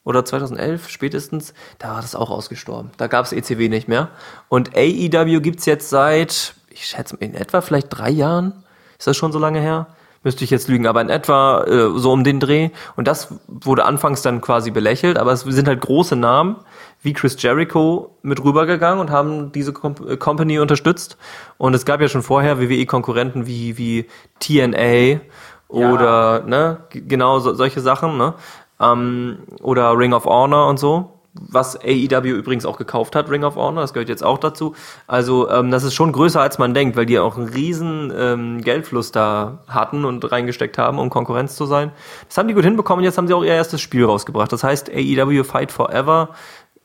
oder 0.03 0.25
2011 0.25 0.89
spätestens, 0.89 1.53
da 1.77 1.93
war 1.93 2.01
das 2.01 2.15
auch 2.15 2.29
ausgestorben. 2.29 2.91
Da 2.97 3.07
gab 3.07 3.25
es 3.25 3.31
ECW 3.31 3.69
nicht 3.69 3.87
mehr. 3.87 4.09
Und 4.47 4.75
AEW 4.75 5.41
gibt's 5.41 5.65
jetzt 5.65 5.89
seit, 5.89 6.55
ich 6.69 6.85
schätze 6.85 7.17
in 7.19 7.35
etwa 7.35 7.61
vielleicht 7.61 7.87
drei 7.89 8.09
Jahren. 8.09 8.63
Ist 8.97 9.07
das 9.07 9.17
schon 9.17 9.31
so 9.31 9.39
lange 9.39 9.59
her? 9.59 9.87
Müsste 10.23 10.43
ich 10.43 10.49
jetzt 10.49 10.67
lügen, 10.67 10.85
aber 10.85 11.01
in 11.01 11.09
etwa 11.09 11.63
äh, 11.63 11.97
so 11.97 12.11
um 12.11 12.23
den 12.23 12.39
Dreh. 12.39 12.71
Und 12.97 13.07
das 13.07 13.33
wurde 13.47 13.85
anfangs 13.85 14.21
dann 14.21 14.41
quasi 14.41 14.71
belächelt, 14.71 15.17
aber 15.17 15.31
es 15.31 15.41
sind 15.41 15.67
halt 15.67 15.79
große 15.79 16.15
Namen 16.15 16.57
wie 17.01 17.13
Chris 17.13 17.41
Jericho 17.41 18.15
mit 18.21 18.43
rübergegangen 18.43 18.99
und 18.99 19.09
haben 19.09 19.51
diese 19.51 19.71
äh, 19.71 20.17
Company 20.17 20.59
unterstützt. 20.59 21.17
Und 21.57 21.73
es 21.73 21.85
gab 21.85 22.01
ja 22.01 22.09
schon 22.09 22.23
vorher 22.23 22.59
WWE-Konkurrenten 22.59 23.47
wie, 23.47 23.77
wie 23.77 24.05
TNA 24.39 25.21
oder 25.67 26.39
ja. 26.39 26.45
ne, 26.45 26.77
genau 26.91 27.39
so, 27.39 27.53
solche 27.53 27.81
Sachen, 27.81 28.17
ne? 28.17 28.33
Ähm, 28.81 29.39
oder 29.61 29.97
Ring 29.97 30.13
of 30.13 30.25
Honor 30.25 30.67
und 30.67 30.79
so 30.79 31.19
was 31.33 31.77
AEW 31.77 32.35
übrigens 32.35 32.65
auch 32.65 32.77
gekauft 32.77 33.15
hat, 33.15 33.29
Ring 33.29 33.43
of 33.43 33.55
Honor, 33.55 33.81
das 33.81 33.93
gehört 33.93 34.09
jetzt 34.09 34.23
auch 34.23 34.37
dazu. 34.37 34.75
Also 35.07 35.49
ähm, 35.49 35.71
das 35.71 35.83
ist 35.83 35.93
schon 35.93 36.11
größer, 36.11 36.41
als 36.41 36.57
man 36.57 36.73
denkt, 36.73 36.97
weil 36.97 37.05
die 37.05 37.19
auch 37.19 37.37
einen 37.37 37.49
riesen 37.49 38.11
ähm, 38.15 38.61
Geldfluss 38.61 39.11
da 39.11 39.59
hatten 39.67 40.05
und 40.05 40.29
reingesteckt 40.31 40.77
haben, 40.77 40.99
um 40.99 41.09
Konkurrenz 41.09 41.55
zu 41.55 41.65
sein. 41.65 41.91
Das 42.27 42.37
haben 42.37 42.47
die 42.47 42.53
gut 42.53 42.63
hinbekommen, 42.63 43.03
jetzt 43.03 43.17
haben 43.17 43.27
sie 43.27 43.33
auch 43.33 43.43
ihr 43.43 43.53
erstes 43.53 43.81
Spiel 43.81 44.05
rausgebracht. 44.05 44.51
Das 44.51 44.63
heißt 44.63 44.89
AEW 44.89 45.43
Fight 45.43 45.71
Forever 45.71 46.29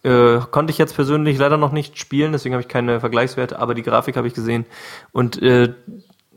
äh, 0.04 0.40
konnte 0.50 0.70
ich 0.70 0.78
jetzt 0.78 0.94
persönlich 0.94 1.38
leider 1.38 1.56
noch 1.56 1.72
nicht 1.72 1.98
spielen, 1.98 2.32
deswegen 2.32 2.54
habe 2.54 2.62
ich 2.62 2.68
keine 2.68 3.00
Vergleichswerte, 3.00 3.58
aber 3.58 3.74
die 3.74 3.82
Grafik 3.82 4.16
habe 4.16 4.28
ich 4.28 4.34
gesehen. 4.34 4.66
Und 5.12 5.40
äh, 5.42 5.72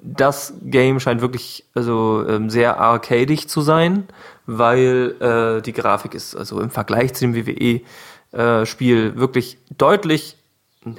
das 0.02 0.54
Game 0.64 1.00
scheint 1.00 1.22
wirklich 1.22 1.66
also 1.74 2.26
ähm, 2.28 2.50
sehr 2.50 2.80
arcadig 2.80 3.50
zu 3.50 3.62
sein, 3.62 4.08
weil 4.46 5.16
äh, 5.20 5.62
die 5.62 5.74
Grafik 5.74 6.14
ist 6.14 6.36
also 6.36 6.62
im 6.62 6.70
Vergleich 6.70 7.14
zu 7.14 7.26
dem 7.28 7.36
WWE-Spiel 7.36 9.14
äh, 9.16 9.20
wirklich 9.20 9.58
deutlich, 9.78 10.38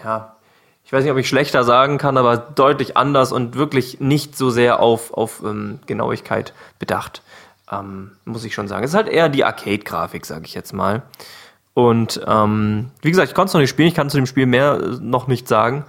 ja, 0.04 0.37
ich 0.85 0.92
weiß 0.92 1.04
nicht, 1.04 1.12
ob 1.12 1.18
ich 1.18 1.28
schlechter 1.28 1.64
sagen 1.64 1.98
kann, 1.98 2.16
aber 2.16 2.37
deutlich 2.37 2.96
anders 2.96 3.31
und 3.31 3.57
wirklich 3.57 4.00
nicht 4.00 4.37
so 4.37 4.48
sehr 4.48 4.81
auf, 4.81 5.12
auf 5.12 5.42
ähm, 5.44 5.81
Genauigkeit 5.87 6.54
bedacht. 6.78 7.22
Ähm, 7.70 8.12
muss 8.24 8.44
ich 8.44 8.54
schon 8.54 8.68
sagen. 8.68 8.85
Es 8.85 8.92
ist 8.92 8.96
halt 8.96 9.09
eher 9.09 9.28
die 9.28 9.44
Arcade-Grafik, 9.44 10.24
sage 10.24 10.46
ich 10.46 10.54
jetzt 10.54 10.72
mal. 10.72 11.02
Und 11.78 12.20
ähm, 12.26 12.90
wie 13.02 13.10
gesagt, 13.10 13.28
ich 13.28 13.36
konnte 13.36 13.50
es 13.50 13.54
noch 13.54 13.60
nicht 13.60 13.70
spielen, 13.70 13.86
ich 13.86 13.94
kann 13.94 14.10
zu 14.10 14.16
dem 14.16 14.26
Spiel 14.26 14.46
mehr 14.46 14.80
noch 15.00 15.28
nicht 15.28 15.46
sagen. 15.46 15.84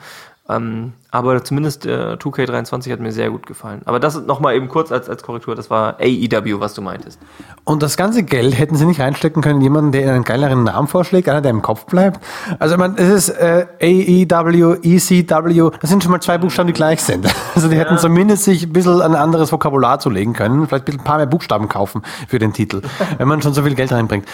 Ähm, 0.50 0.94
aber 1.12 1.44
zumindest 1.44 1.86
äh, 1.86 2.18
2K23 2.20 2.92
hat 2.92 3.00
mir 3.00 3.12
sehr 3.12 3.30
gut 3.30 3.46
gefallen. 3.46 3.82
Aber 3.86 4.00
das 4.00 4.20
nochmal 4.26 4.56
eben 4.56 4.68
kurz 4.68 4.92
als, 4.92 5.10
als 5.10 5.22
Korrektur, 5.22 5.56
das 5.56 5.70
war 5.70 5.98
AEW, 6.00 6.60
was 6.60 6.74
du 6.74 6.82
meintest. 6.82 7.20
Und 7.66 7.84
das 7.84 7.98
ganze 7.98 8.24
Geld 8.24 8.58
hätten 8.58 8.76
sie 8.76 8.86
nicht 8.86 9.00
reinstecken 9.00 9.44
können, 9.44 9.62
jemanden, 9.62 9.92
der 9.92 10.02
ihnen 10.02 10.12
einen 10.12 10.24
geileren 10.24 10.64
Namen 10.64 10.88
vorschlägt, 10.88 11.30
einer, 11.30 11.42
der 11.42 11.52
im 11.52 11.62
Kopf 11.62 11.86
bleibt. 11.86 12.20
Also 12.58 12.76
ich 12.76 12.80
meine, 12.80 12.98
es 12.98 13.30
ist 13.30 13.30
äh, 13.30 13.68
AEW, 13.80 14.78
ECW, 14.82 15.72
das 15.80 15.90
sind 15.90 16.04
schon 16.04 16.12
mal 16.12 16.22
zwei 16.22 16.38
Buchstaben, 16.40 16.68
die 16.68 16.74
gleich 16.74 17.02
sind. 17.02 17.28
Also 17.56 17.68
die 17.68 17.76
ja. 17.76 17.82
hätten 17.82 17.98
zumindest 17.98 18.46
sich 18.46 18.64
ein 18.64 18.72
bisschen 18.72 19.02
ein 19.02 19.16
anderes 19.16 19.52
Vokabular 19.52 20.00
zulegen 20.00 20.34
können, 20.34 20.66
vielleicht 20.68 20.88
ein 20.88 21.04
paar 21.04 21.18
mehr 21.18 21.26
Buchstaben 21.26 21.68
kaufen 21.68 22.04
für 22.28 22.40
den 22.40 22.54
Titel, 22.54 22.82
wenn 23.18 23.28
man 23.28 23.42
schon 23.42 23.54
so 23.54 23.64
viel 23.64 23.76
Geld 23.76 23.92
reinbringt. 23.92 24.26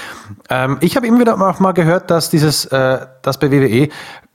Ähm, 0.50 0.78
ich 0.82 0.96
habe 0.96 1.08
immer 1.08 1.20
wieder 1.20 1.34
auch 1.34 1.60
mal 1.60 1.72
gehört, 1.72 2.12
dass 2.12 2.30
dieses, 2.30 2.66
äh, 2.66 3.00
das 3.24 3.40
bei 3.40 3.52
WWE 3.52 3.90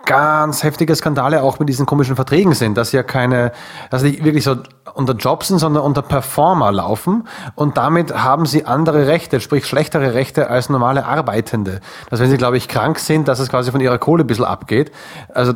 ganz 0.05 0.63
heftige 0.63 0.95
Skandale 0.97 1.43
auch 1.43 1.59
mit 1.59 1.69
diesen 1.69 1.87
komischen 1.87 2.17
Verträgen 2.17 2.55
sind, 2.55 2.77
dass 2.77 2.93
ja 2.93 3.03
keine, 3.03 3.53
dass 3.91 4.03
die 4.03 4.25
wirklich 4.25 4.45
so 4.45 4.57
unter 4.95 5.15
Jobs 5.15 5.49
sind, 5.49 5.59
sondern 5.59 5.83
unter 5.85 6.03
Performer 6.03 6.73
laufen 6.73 7.29
und 7.55 7.77
damit 7.77 8.13
haben 8.15 8.47
sie 8.47 8.67
andere 8.67 9.07
Rechte, 9.07 9.41
sprich 9.41 9.67
schlechtere 9.67 10.15
Rechte 10.15 10.51
als 10.51 10.69
normale 10.69 11.07
Arbeitende. 11.07 11.81
Dass 12.09 12.21
wenn 12.21 12.31
sie, 12.31 12.39
glaube 12.39 12.57
ich, 12.57 12.67
krank 12.67 12.99
sind, 12.99 13.29
dass 13.29 13.39
es 13.39 13.49
quasi 13.49 13.71
von 13.71 13.81
ihrer 13.81 13.99
Kohle 13.99 14.25
ein 14.25 14.27
bisschen 14.27 14.45
abgeht. 14.45 14.91
Also 15.33 15.55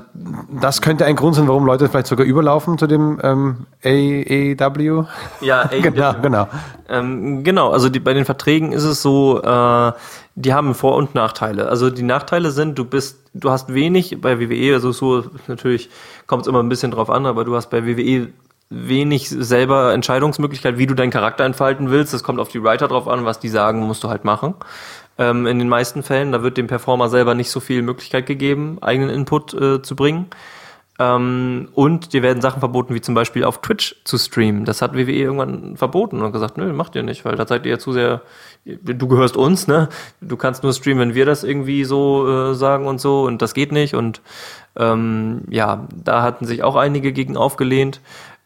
das 0.61 0.81
könnte 0.83 1.05
ein 1.05 1.17
Grund 1.17 1.35
sein, 1.35 1.49
warum 1.49 1.67
Leute 1.67 1.89
vielleicht 1.89 2.07
sogar 2.07 2.27
überlaufen 2.27 2.79
zu 2.79 2.87
dem 2.87 3.21
ähm, 3.23 3.67
AEW. 3.85 5.05
Ja, 5.41 5.63
AEW. 5.71 5.81
genau, 5.83 6.15
genau. 6.23 6.49
Ähm, 6.89 7.43
genau, 7.45 7.71
also 7.71 7.89
die, 7.89 8.01
bei 8.01 8.15
den 8.15 8.25
Verträgen 8.25 8.73
ist 8.73 8.85
es 8.85 9.03
so, 9.03 9.43
äh, 9.43 9.93
die 10.35 10.53
haben 10.53 10.75
Vor- 10.75 10.97
und 10.97 11.15
Nachteile. 11.15 11.69
Also 11.69 11.91
die 11.91 12.03
Nachteile 12.03 12.51
sind, 12.51 12.79
du 12.79 12.85
bist, 12.85 13.24
du 13.35 13.51
hast 13.51 13.75
wenig 13.75 14.21
bei 14.21 14.41
WWE, 14.41 14.75
also 14.75 14.93
so 14.93 15.25
natürlich 15.49 15.91
kommt 16.27 16.43
es 16.43 16.49
immer 16.49 16.63
ein 16.63 16.69
bisschen 16.69 16.91
drauf 16.91 17.11
an, 17.11 17.27
aber 17.27 17.45
du 17.45 17.55
hast 17.55 17.69
bei 17.69 17.85
WWE 17.87 18.29
wenig 18.71 19.29
selber 19.29 19.93
Entscheidungsmöglichkeit, 19.93 20.79
wie 20.79 20.87
du 20.87 20.95
deinen 20.95 21.11
Charakter 21.11 21.45
entfalten 21.45 21.91
willst. 21.91 22.15
Das 22.15 22.25
kommt 22.25 22.41
auf 22.41 22.49
die 22.49 22.63
Writer 22.63 22.89
drauf 22.89 23.09
an, 23.09 23.25
was 23.25 23.39
die 23.39 23.49
sagen, 23.49 23.81
musst 23.81 24.03
du 24.03 24.09
halt 24.09 24.25
machen. 24.25 24.55
Ähm, 25.19 25.47
in 25.47 25.59
den 25.59 25.69
meisten 25.69 26.03
Fällen, 26.03 26.33
da 26.33 26.43
wird 26.43 26.57
dem 26.57 26.67
Performer 26.67 27.09
selber 27.09 27.35
nicht 27.35 27.51
so 27.51 27.61
viel 27.61 27.83
Möglichkeit 27.83 28.27
gegeben, 28.27 28.79
eigenen 28.81 29.11
Input 29.11 29.55
äh, 29.55 29.83
zu 29.83 29.95
bringen. 29.95 30.27
Ähm, 30.99 31.69
und 31.75 32.13
dir 32.13 32.23
werden 32.23 32.41
Sachen 32.41 32.61
verboten, 32.61 32.95
wie 32.95 33.01
zum 33.01 33.15
Beispiel 33.15 33.45
auf 33.45 33.61
Twitch 33.61 33.97
zu 34.05 34.17
streamen. 34.17 34.65
Das 34.65 34.81
hat 34.81 34.95
WWE 34.95 35.13
irgendwann 35.13 35.77
verboten 35.77 36.23
und 36.23 36.33
gesagt, 36.33 36.57
nö, 36.57 36.73
macht 36.73 36.95
ihr 36.95 37.03
nicht, 37.03 37.25
weil 37.25 37.35
da 37.35 37.47
seid 37.47 37.65
ihr 37.67 37.73
ja 37.73 37.79
zu 37.81 37.93
sehr, 37.93 38.23
du 38.65 39.09
gehörst 39.09 39.37
uns, 39.37 39.67
ne? 39.67 39.89
Du 40.21 40.37
kannst 40.37 40.63
nur 40.63 40.73
streamen, 40.73 41.09
wenn 41.09 41.15
wir 41.17 41.27
das 41.27 41.43
irgendwie 41.43 41.83
so 41.85 42.29
äh, 42.29 42.55
sagen 42.55 42.87
und 42.87 43.01
so 43.01 43.25
und 43.25 43.43
das 43.43 43.55
geht 43.55 43.73
nicht. 43.73 43.95
Und 43.95 44.21
ähm, 44.77 45.43
ja, 45.51 45.89
da 45.93 46.23
hatten 46.23 46.47
sich 46.47 46.63
auch 46.63 46.77
einige 46.77 47.13
gegen 47.13 47.37
aufgelehnt. 47.37 48.01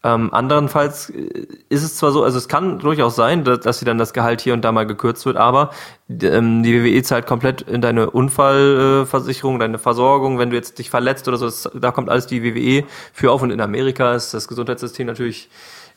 Ähm, 0.05 0.33
anderenfalls 0.33 1.11
äh, 1.11 1.49
ist 1.69 1.83
es 1.83 1.97
zwar 1.97 2.13
so, 2.13 2.23
also 2.23 2.39
es 2.39 2.49
kann 2.49 2.79
durchaus 2.79 3.17
sein, 3.17 3.43
dass, 3.43 3.61
dass 3.61 3.79
sie 3.81 3.85
dann 3.85 3.99
das 3.99 4.13
Gehalt 4.13 4.41
hier 4.41 4.55
und 4.55 4.63
da 4.63 4.71
mal 4.71 4.87
gekürzt 4.87 5.27
wird, 5.27 5.37
aber 5.37 5.71
ähm, 6.09 6.63
die 6.63 6.73
WWE 6.73 7.03
zahlt 7.03 7.27
komplett 7.27 7.63
in 7.63 7.81
deine 7.81 8.11
Unfallversicherung, 8.11 9.59
deine 9.59 9.79
Versorgung, 9.79 10.39
wenn 10.39 10.51
du 10.51 10.57
jetzt 10.57 10.79
dich 10.79 10.91
verletzt 10.91 11.27
oder 11.27 11.37
so, 11.37 11.47
das, 11.47 11.69
da 11.75 11.91
kommt 11.91 12.11
alles 12.11 12.29
die 12.29 12.45
WWE 12.45 12.87
für 13.13 13.33
auf 13.33 13.43
und 13.43 13.51
in 13.51 13.61
Amerika. 13.61 14.15
Ist 14.15 14.35
das 14.35 14.47
Gesundheitssystem 14.47 15.07
natürlich 15.07 15.49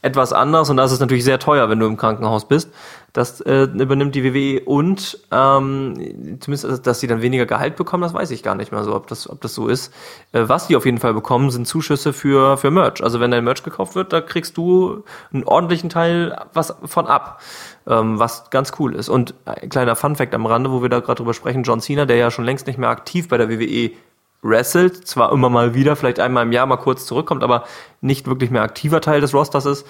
etwas 0.01 0.33
anders 0.33 0.69
und 0.69 0.77
das 0.77 0.91
ist 0.91 0.99
natürlich 0.99 1.23
sehr 1.23 1.39
teuer, 1.39 1.69
wenn 1.69 1.79
du 1.79 1.85
im 1.85 1.97
Krankenhaus 1.97 2.47
bist. 2.47 2.71
Das 3.13 3.41
äh, 3.41 3.63
übernimmt 3.63 4.15
die 4.15 4.23
WWE 4.23 4.63
und 4.63 5.19
ähm, 5.31 6.39
zumindest, 6.39 6.87
dass 6.87 6.99
sie 7.01 7.07
dann 7.07 7.21
weniger 7.21 7.45
Gehalt 7.45 7.75
bekommen, 7.75 8.03
das 8.03 8.13
weiß 8.13 8.31
ich 8.31 8.41
gar 8.41 8.55
nicht 8.55 8.71
mehr 8.71 8.83
so, 8.83 8.95
ob 8.95 9.07
das, 9.07 9.29
ob 9.29 9.41
das 9.41 9.53
so 9.53 9.67
ist. 9.67 9.93
Äh, 10.31 10.43
was 10.47 10.67
die 10.67 10.75
auf 10.75 10.85
jeden 10.85 10.97
Fall 10.97 11.13
bekommen, 11.13 11.51
sind 11.51 11.67
Zuschüsse 11.67 12.13
für, 12.13 12.57
für 12.57 12.71
Merch. 12.71 13.03
Also 13.03 13.19
wenn 13.19 13.31
dein 13.31 13.43
Merch 13.43 13.63
gekauft 13.63 13.95
wird, 13.95 14.13
da 14.13 14.21
kriegst 14.21 14.55
du 14.57 15.03
einen 15.33 15.43
ordentlichen 15.43 15.89
Teil 15.89 16.37
was 16.53 16.73
von 16.85 17.07
ab. 17.07 17.41
Ähm, 17.87 18.19
was 18.19 18.51
ganz 18.51 18.73
cool 18.77 18.93
ist. 18.93 19.09
Und 19.09 19.33
ein 19.45 19.69
kleiner 19.69 19.95
Fun-Fact 19.95 20.35
am 20.35 20.45
Rande, 20.45 20.71
wo 20.71 20.83
wir 20.83 20.89
da 20.89 20.99
gerade 20.99 21.17
drüber 21.17 21.33
sprechen, 21.33 21.63
John 21.63 21.81
Cena, 21.81 22.05
der 22.05 22.15
ja 22.15 22.29
schon 22.29 22.45
längst 22.45 22.67
nicht 22.67 22.77
mehr 22.77 22.89
aktiv 22.89 23.27
bei 23.27 23.37
der 23.37 23.49
WWE 23.49 23.91
wrestelt, 24.41 25.07
zwar 25.07 25.31
immer 25.31 25.49
mal 25.49 25.73
wieder, 25.73 25.95
vielleicht 25.95 26.19
einmal 26.19 26.43
im 26.43 26.51
Jahr 26.51 26.65
mal 26.65 26.77
kurz 26.77 27.05
zurückkommt, 27.05 27.43
aber 27.43 27.63
nicht 28.01 28.27
wirklich 28.27 28.49
mehr 28.49 28.63
aktiver 28.63 29.01
Teil 29.01 29.21
des 29.21 29.33
Rosters 29.33 29.65
ist, 29.65 29.87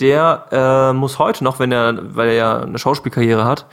der 0.00 0.46
äh, 0.50 0.92
muss 0.92 1.18
heute 1.18 1.44
noch, 1.44 1.58
wenn 1.58 1.72
er, 1.72 1.98
weil 2.16 2.28
er 2.28 2.34
ja 2.34 2.60
eine 2.60 2.78
Schauspielkarriere 2.78 3.44
hat, 3.44 3.66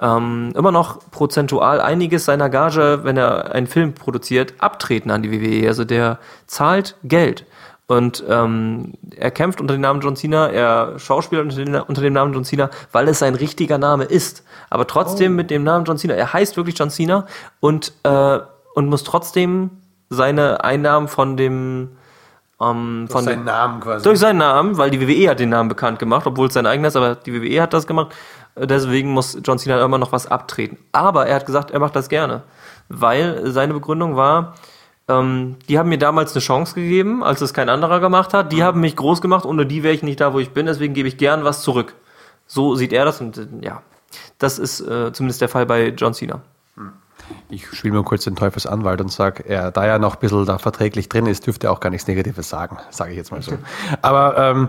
ähm, 0.00 0.52
immer 0.56 0.72
noch 0.72 1.10
prozentual 1.10 1.80
einiges 1.80 2.24
seiner 2.24 2.48
Gage, 2.48 3.00
wenn 3.02 3.16
er 3.16 3.52
einen 3.52 3.66
Film 3.66 3.94
produziert, 3.94 4.54
abtreten 4.58 5.10
an 5.10 5.22
die 5.22 5.32
WWE. 5.32 5.66
Also 5.66 5.84
der 5.84 6.18
zahlt 6.46 6.96
Geld. 7.02 7.46
Und 7.88 8.22
ähm, 8.28 8.92
er 9.16 9.30
kämpft 9.30 9.60
unter 9.62 9.74
dem 9.74 9.80
Namen 9.80 10.02
John 10.02 10.14
Cena, 10.14 10.50
er 10.50 10.98
schauspielt 10.98 11.42
unter 11.42 11.56
dem, 11.56 11.82
unter 11.88 12.02
dem 12.02 12.12
Namen 12.12 12.34
John 12.34 12.44
Cena, 12.44 12.68
weil 12.92 13.08
es 13.08 13.18
sein 13.18 13.34
richtiger 13.34 13.78
Name 13.78 14.04
ist. 14.04 14.44
Aber 14.68 14.86
trotzdem 14.86 15.32
oh. 15.32 15.36
mit 15.36 15.50
dem 15.50 15.64
Namen 15.64 15.86
John 15.86 15.96
Cena. 15.96 16.14
Er 16.14 16.32
heißt 16.32 16.56
wirklich 16.56 16.78
John 16.78 16.90
Cena 16.90 17.26
und, 17.60 17.92
äh, 18.02 18.38
und 18.74 18.88
muss 18.88 19.04
trotzdem 19.04 19.70
seine 20.10 20.64
Einnahmen 20.64 21.08
von 21.08 21.36
dem 21.36 21.90
ähm, 22.60 23.06
von 23.08 23.24
seinen 23.24 23.44
Namen 23.44 23.80
quasi. 23.80 24.02
durch 24.02 24.18
seinen 24.18 24.38
Namen, 24.38 24.78
weil 24.78 24.90
die 24.90 25.00
WWE 25.00 25.30
hat 25.30 25.40
den 25.40 25.50
Namen 25.50 25.68
bekannt 25.68 25.98
gemacht, 25.98 26.26
obwohl 26.26 26.48
es 26.48 26.54
sein 26.54 26.66
eigener 26.66 26.88
ist, 26.88 26.96
aber 26.96 27.14
die 27.14 27.32
WWE 27.32 27.62
hat 27.62 27.72
das 27.72 27.86
gemacht. 27.86 28.14
Äh, 28.56 28.66
Deswegen 28.66 29.10
muss 29.10 29.38
John 29.44 29.58
Cena 29.58 29.82
immer 29.84 29.98
noch 29.98 30.12
was 30.12 30.26
abtreten. 30.26 30.78
Aber 30.92 31.26
er 31.26 31.36
hat 31.36 31.46
gesagt, 31.46 31.70
er 31.70 31.78
macht 31.78 31.94
das 31.94 32.08
gerne, 32.08 32.42
weil 32.88 33.50
seine 33.50 33.74
Begründung 33.74 34.16
war, 34.16 34.54
ähm, 35.08 35.56
die 35.68 35.78
haben 35.78 35.88
mir 35.88 35.98
damals 35.98 36.34
eine 36.34 36.42
Chance 36.42 36.74
gegeben, 36.74 37.22
als 37.22 37.40
es 37.40 37.54
kein 37.54 37.68
anderer 37.68 38.00
gemacht 38.00 38.34
hat. 38.34 38.52
Die 38.52 38.62
haben 38.62 38.80
mich 38.80 38.96
groß 38.96 39.20
gemacht, 39.20 39.46
ohne 39.46 39.64
die 39.64 39.82
wäre 39.82 39.94
ich 39.94 40.02
nicht 40.02 40.20
da, 40.20 40.32
wo 40.34 40.38
ich 40.38 40.50
bin. 40.50 40.66
Deswegen 40.66 40.94
gebe 40.94 41.08
ich 41.08 41.16
gern 41.16 41.44
was 41.44 41.62
zurück. 41.62 41.94
So 42.46 42.74
sieht 42.74 42.92
er 42.92 43.04
das 43.04 43.20
und 43.20 43.38
äh, 43.38 43.46
ja, 43.62 43.82
das 44.38 44.58
ist 44.58 44.80
äh, 44.80 45.12
zumindest 45.12 45.40
der 45.40 45.48
Fall 45.48 45.66
bei 45.66 45.88
John 45.88 46.12
Cena. 46.12 46.40
Ich 47.50 47.66
spiele 47.72 47.94
mal 47.94 48.04
kurz 48.04 48.24
den 48.24 48.36
Teufelsanwalt 48.36 49.00
und 49.00 49.10
sage, 49.10 49.44
er, 49.46 49.70
da 49.70 49.84
er 49.84 49.98
noch 49.98 50.16
ein 50.16 50.20
bisschen 50.20 50.44
da 50.44 50.58
verträglich 50.58 51.08
drin 51.08 51.26
ist, 51.26 51.46
dürfte 51.46 51.68
er 51.68 51.72
auch 51.72 51.80
gar 51.80 51.90
nichts 51.90 52.06
Negatives 52.06 52.48
sagen, 52.48 52.78
sage 52.90 53.12
ich 53.12 53.16
jetzt 53.16 53.32
mal 53.32 53.42
so. 53.42 53.52
Aber 54.02 54.36
ähm, 54.36 54.68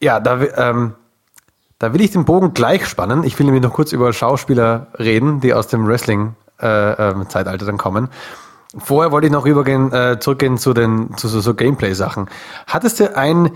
ja, 0.00 0.20
da, 0.20 0.40
ähm, 0.56 0.94
da 1.78 1.92
will 1.92 2.00
ich 2.00 2.10
den 2.10 2.24
Bogen 2.24 2.54
gleich 2.54 2.86
spannen. 2.86 3.24
Ich 3.24 3.38
will 3.38 3.46
nämlich 3.46 3.62
noch 3.62 3.72
kurz 3.72 3.92
über 3.92 4.12
Schauspieler 4.12 4.88
reden, 4.98 5.40
die 5.40 5.52
aus 5.52 5.68
dem 5.68 5.86
Wrestling-Zeitalter 5.86 7.66
dann 7.66 7.76
kommen. 7.76 8.08
Vorher 8.78 9.12
wollte 9.12 9.26
ich 9.26 9.32
noch 9.32 9.46
übergehen, 9.46 9.92
äh, 9.92 10.18
zurückgehen 10.18 10.58
zu 10.58 10.74
den 10.74 11.16
zu 11.16 11.28
so, 11.28 11.40
so 11.40 11.54
Gameplay-Sachen. 11.54 12.28
Hattest 12.66 13.00
du 13.00 13.16
ein, 13.16 13.50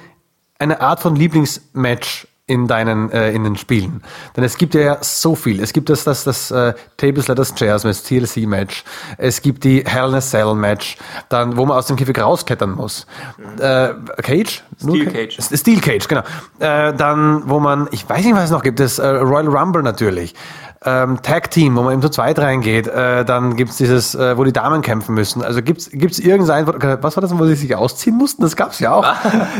eine 0.58 0.80
Art 0.80 1.00
von 1.00 1.16
Lieblingsmatch 1.16 2.26
in 2.50 2.66
deinen 2.66 3.10
äh, 3.12 3.30
in 3.32 3.44
den 3.44 3.56
Spielen? 3.56 4.02
Denn 4.36 4.44
es 4.44 4.56
gibt 4.58 4.74
ja 4.74 4.98
so 5.00 5.34
viel. 5.34 5.62
Es 5.62 5.72
gibt 5.72 5.88
das 5.88 6.04
das 6.04 6.24
das 6.24 6.50
äh, 6.50 6.74
Tables 6.96 7.28
Letters 7.28 7.54
Chairs 7.54 7.84
Match, 7.84 8.02
TLC 8.02 8.46
Match. 8.46 8.84
Es 9.16 9.40
gibt 9.40 9.64
die 9.64 9.84
Hell 9.86 10.08
in 10.10 10.14
a 10.16 10.20
Cell 10.20 10.54
Match, 10.54 10.96
dann 11.28 11.56
wo 11.56 11.64
man 11.64 11.78
aus 11.78 11.86
dem 11.86 11.96
Käfig 11.96 12.18
rausklettern 12.20 12.72
muss. 12.72 13.06
Äh, 13.58 13.90
Cage? 14.22 14.62
Steel 14.82 15.04
Ca- 15.06 15.10
Cage. 15.12 15.38
Steel 15.56 15.80
Cage, 15.80 16.08
genau. 16.08 16.22
Äh, 16.58 16.92
dann 16.94 17.48
wo 17.48 17.60
man, 17.60 17.88
ich 17.92 18.08
weiß 18.08 18.24
nicht, 18.24 18.34
was 18.34 18.44
es 18.44 18.50
noch 18.50 18.62
gibt, 18.62 18.80
das 18.80 18.98
äh, 18.98 19.06
Royal 19.06 19.48
Rumble 19.48 19.82
natürlich. 19.82 20.34
Ähm, 20.82 21.20
Tag 21.20 21.50
Team, 21.50 21.76
wo 21.76 21.82
man 21.82 21.92
eben 21.92 22.00
zu 22.00 22.08
zweit 22.08 22.38
reingeht, 22.38 22.86
äh, 22.86 23.22
dann 23.26 23.54
gibt's 23.56 23.76
dieses, 23.76 24.14
äh, 24.14 24.38
wo 24.38 24.44
die 24.44 24.52
Damen 24.54 24.80
kämpfen 24.80 25.14
müssen. 25.14 25.42
Also 25.42 25.60
gibt's 25.60 25.90
gibt's 25.92 26.18
irgendein, 26.18 26.66
was 27.02 27.16
war 27.18 27.20
das, 27.20 27.38
wo 27.38 27.44
sie 27.44 27.54
sich 27.54 27.74
ausziehen 27.76 28.16
mussten? 28.16 28.40
Das 28.40 28.56
gab's 28.56 28.80
ja 28.80 28.94
auch. 28.94 29.04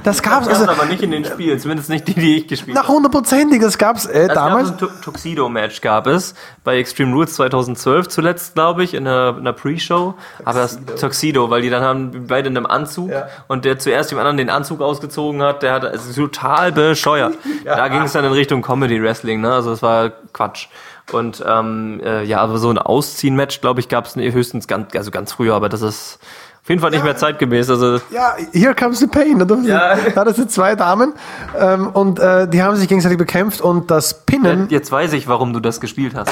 Das 0.02 0.22
gab's, 0.22 0.48
Das 0.48 0.60
also 0.60 0.70
aber 0.72 0.86
nicht 0.86 1.02
in 1.02 1.10
den 1.10 1.26
Spielen, 1.26 1.58
zumindest 1.60 1.90
nicht 1.90 2.08
die, 2.08 2.14
die 2.14 2.38
ich 2.38 2.48
gespielt 2.48 2.74
nach 2.74 2.88
hundertprozentig, 2.88 3.60
das 3.60 3.76
gab's 3.76 4.06
äh, 4.06 4.28
Es 4.28 4.28
damals. 4.34 4.70
gab 4.70 4.76
ein 4.76 4.78
Tu- 4.78 5.00
Tuxedo-Match 5.02 5.82
gab 5.82 6.06
es 6.06 6.34
bei 6.64 6.78
Extreme 6.78 7.12
Rules 7.12 7.34
2012 7.34 8.08
zuletzt, 8.08 8.54
glaube 8.54 8.82
ich, 8.82 8.94
in 8.94 9.06
einer, 9.06 9.30
in 9.34 9.40
einer 9.40 9.52
Pre-Show. 9.52 10.14
Aber 10.46 10.60
das 10.60 10.78
Tuxedo, 10.98 11.50
weil 11.50 11.60
die 11.60 11.68
dann 11.68 11.82
haben 11.82 12.26
beide 12.28 12.48
in 12.48 12.56
einem 12.56 12.64
Anzug 12.64 13.10
Ja. 13.10 13.26
und 13.46 13.66
der 13.66 13.78
zuerst 13.78 14.10
dem 14.10 14.16
anderen 14.16 14.38
den 14.38 14.48
Anzug 14.48 14.80
ausgezogen 14.80 15.42
hat, 15.42 15.62
der 15.62 15.74
hat 15.74 15.84
ist 15.84 16.14
total 16.16 16.72
bescheuert. 16.72 17.34
Da 17.66 17.88
ging 17.88 18.00
es 18.04 18.12
dann 18.12 18.24
in 18.24 18.32
Richtung 18.32 18.62
Comedy 18.62 19.02
Wrestling, 19.02 19.42
ne? 19.42 19.52
Also 19.52 19.72
es 19.72 19.82
war 19.82 20.10
Quatsch. 20.32 20.68
Und 21.12 21.42
ähm, 21.46 22.00
äh, 22.04 22.24
ja, 22.24 22.38
aber 22.40 22.58
so 22.58 22.70
ein 22.70 22.78
Ausziehen-Match, 22.78 23.60
glaube 23.60 23.80
ich, 23.80 23.88
gab 23.88 24.06
es 24.06 24.16
höchstens 24.16 24.66
ganz, 24.66 24.94
also 24.94 25.10
ganz 25.10 25.32
früher, 25.32 25.54
aber 25.54 25.68
das 25.68 25.82
ist 25.82 26.18
auf 26.62 26.68
jeden 26.68 26.82
Fall 26.82 26.90
nicht 26.90 27.04
mehr 27.04 27.16
zeitgemäß. 27.16 27.70
Also 27.70 28.00
Ja, 28.10 28.36
here 28.52 28.74
comes 28.74 28.98
the 28.98 29.06
pain. 29.06 29.38
Da 29.38 29.54
Ja. 29.56 29.96
ja. 30.14 30.24
das 30.24 30.36
sind 30.36 30.50
zwei 30.50 30.74
Damen 30.74 31.14
ähm, 31.58 31.88
und 31.88 32.18
äh, 32.18 32.46
die 32.48 32.62
haben 32.62 32.76
sich 32.76 32.86
gegenseitig 32.86 33.16
bekämpft 33.16 33.60
und 33.60 33.90
das 33.90 34.24
Pinnen 34.24 34.68
jetzt 34.68 34.92
weiß 34.92 35.14
ich, 35.14 35.26
warum 35.26 35.52
du 35.52 35.60
das 35.60 35.80
gespielt 35.80 36.14
hast. 36.14 36.30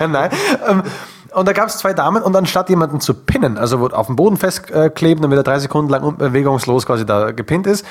Nein. 0.00 0.30
Ähm, 0.68 0.82
und 1.34 1.48
da 1.48 1.52
gab 1.52 1.68
es 1.68 1.78
zwei 1.78 1.92
Damen 1.92 2.22
und 2.22 2.34
anstatt 2.36 2.68
jemanden 2.68 3.00
zu 3.00 3.14
pinnen, 3.14 3.58
also 3.58 3.88
auf 3.90 4.06
dem 4.06 4.16
Boden 4.16 4.36
festkleben, 4.36 5.22
damit 5.22 5.38
er 5.38 5.42
drei 5.42 5.58
Sekunden 5.58 5.90
lang 5.90 6.02
un- 6.02 6.16
bewegungslos 6.16 6.86
quasi 6.86 7.06
da 7.06 7.32
gepinnt 7.32 7.66
ist, 7.66 7.84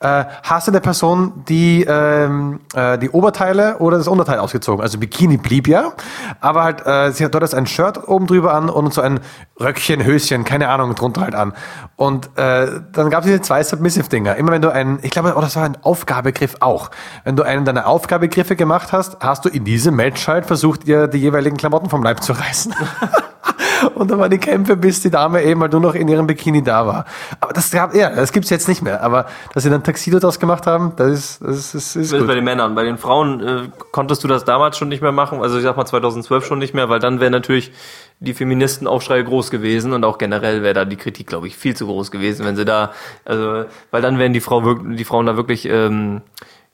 äh, 0.00 0.24
hast 0.42 0.68
du 0.68 0.72
der 0.72 0.80
Person 0.80 1.44
die, 1.48 1.84
ähm, 1.88 2.60
äh, 2.74 2.98
die 2.98 3.10
Oberteile 3.10 3.78
oder 3.78 3.98
das 3.98 4.08
Unterteil 4.08 4.38
ausgezogen. 4.38 4.82
Also 4.82 4.98
Bikini 4.98 5.36
blieb 5.36 5.66
ja, 5.68 5.92
aber 6.40 6.62
halt, 6.62 6.86
äh, 6.86 7.10
sie 7.12 7.24
hat 7.24 7.34
dort 7.34 7.52
ein 7.54 7.66
Shirt 7.66 8.06
oben 8.08 8.26
drüber 8.26 8.54
an 8.54 8.68
und 8.68 8.92
so 8.92 9.00
ein 9.00 9.20
Röckchen, 9.60 10.04
Höschen, 10.04 10.44
keine 10.44 10.68
Ahnung, 10.68 10.94
drunter 10.94 11.22
halt 11.22 11.34
an. 11.34 11.52
Und 11.96 12.26
äh, 12.36 12.80
dann 12.92 13.10
gab 13.10 13.20
es 13.20 13.26
diese 13.26 13.40
zwei 13.40 13.62
Submissive-Dinger. 13.62 14.36
Immer 14.36 14.52
wenn 14.52 14.62
du 14.62 14.72
einen, 14.72 14.98
ich 15.02 15.10
glaube, 15.10 15.34
oh, 15.36 15.40
das 15.40 15.56
war 15.56 15.64
ein 15.64 15.76
Aufgabegriff 15.82 16.56
auch. 16.60 16.90
Wenn 17.24 17.34
du 17.36 17.42
einen 17.42 17.64
deiner 17.64 17.86
Aufgabegriffe 17.86 18.54
gemacht 18.54 18.92
hast, 18.92 19.18
hast 19.20 19.44
du 19.44 19.48
in 19.48 19.64
diesem 19.64 19.96
Match 19.96 20.28
halt 20.28 20.46
versucht, 20.46 20.86
ihr 20.86 21.08
die 21.08 21.18
jeweiligen 21.18 21.56
Klamotten 21.56 21.88
vom 21.90 22.02
Leib 22.02 22.22
zu 22.22 22.32
reißen. 22.32 22.74
Und 23.94 24.10
dann 24.10 24.18
waren 24.18 24.30
die 24.30 24.38
Kämpfe, 24.38 24.76
bis 24.76 25.00
die 25.02 25.10
Dame 25.10 25.42
eben 25.42 25.60
halt 25.60 25.72
nur 25.72 25.80
noch 25.80 25.94
in 25.94 26.08
ihrem 26.08 26.26
Bikini 26.26 26.62
da 26.62 26.86
war. 26.86 27.04
Aber 27.40 27.52
das 27.52 27.70
gab, 27.70 27.94
ja, 27.94 28.10
das 28.10 28.32
gibt's 28.32 28.50
jetzt 28.50 28.68
nicht 28.68 28.82
mehr. 28.82 29.02
Aber 29.02 29.26
dass 29.54 29.62
sie 29.62 29.70
dann 29.70 29.82
Taxido 29.82 30.18
draus 30.18 30.38
gemacht 30.40 30.66
haben, 30.66 30.92
das 30.96 31.10
ist, 31.10 31.42
das 31.42 31.56
ist, 31.56 31.74
das 31.74 31.96
ist 31.96 31.96
Das 31.96 32.04
ist 32.04 32.10
bei 32.12 32.18
gut. 32.18 32.36
den 32.36 32.44
Männern. 32.44 32.74
Bei 32.74 32.84
den 32.84 32.98
Frauen 32.98 33.40
äh, 33.40 33.68
konntest 33.92 34.24
du 34.24 34.28
das 34.28 34.44
damals 34.44 34.78
schon 34.78 34.88
nicht 34.88 35.02
mehr 35.02 35.12
machen, 35.12 35.42
also 35.42 35.58
ich 35.58 35.62
sag 35.62 35.76
mal 35.76 35.86
2012 35.86 36.44
schon 36.44 36.58
nicht 36.58 36.74
mehr, 36.74 36.88
weil 36.88 36.98
dann 36.98 37.20
wäre 37.20 37.30
natürlich 37.30 37.72
die 38.20 38.34
Feministenaufschrei 38.34 39.22
groß 39.22 39.50
gewesen 39.50 39.92
und 39.92 40.04
auch 40.04 40.18
generell 40.18 40.62
wäre 40.62 40.74
da 40.74 40.84
die 40.84 40.96
Kritik, 40.96 41.28
glaube 41.28 41.46
ich, 41.46 41.56
viel 41.56 41.76
zu 41.76 41.86
groß 41.86 42.10
gewesen, 42.10 42.44
wenn 42.44 42.56
sie 42.56 42.64
da, 42.64 42.90
also, 43.24 43.64
weil 43.92 44.02
dann 44.02 44.18
wären 44.18 44.32
die, 44.32 44.40
Frau, 44.40 44.74
die 44.74 45.04
Frauen 45.04 45.26
da 45.26 45.36
wirklich 45.36 45.66
ähm, 45.66 46.22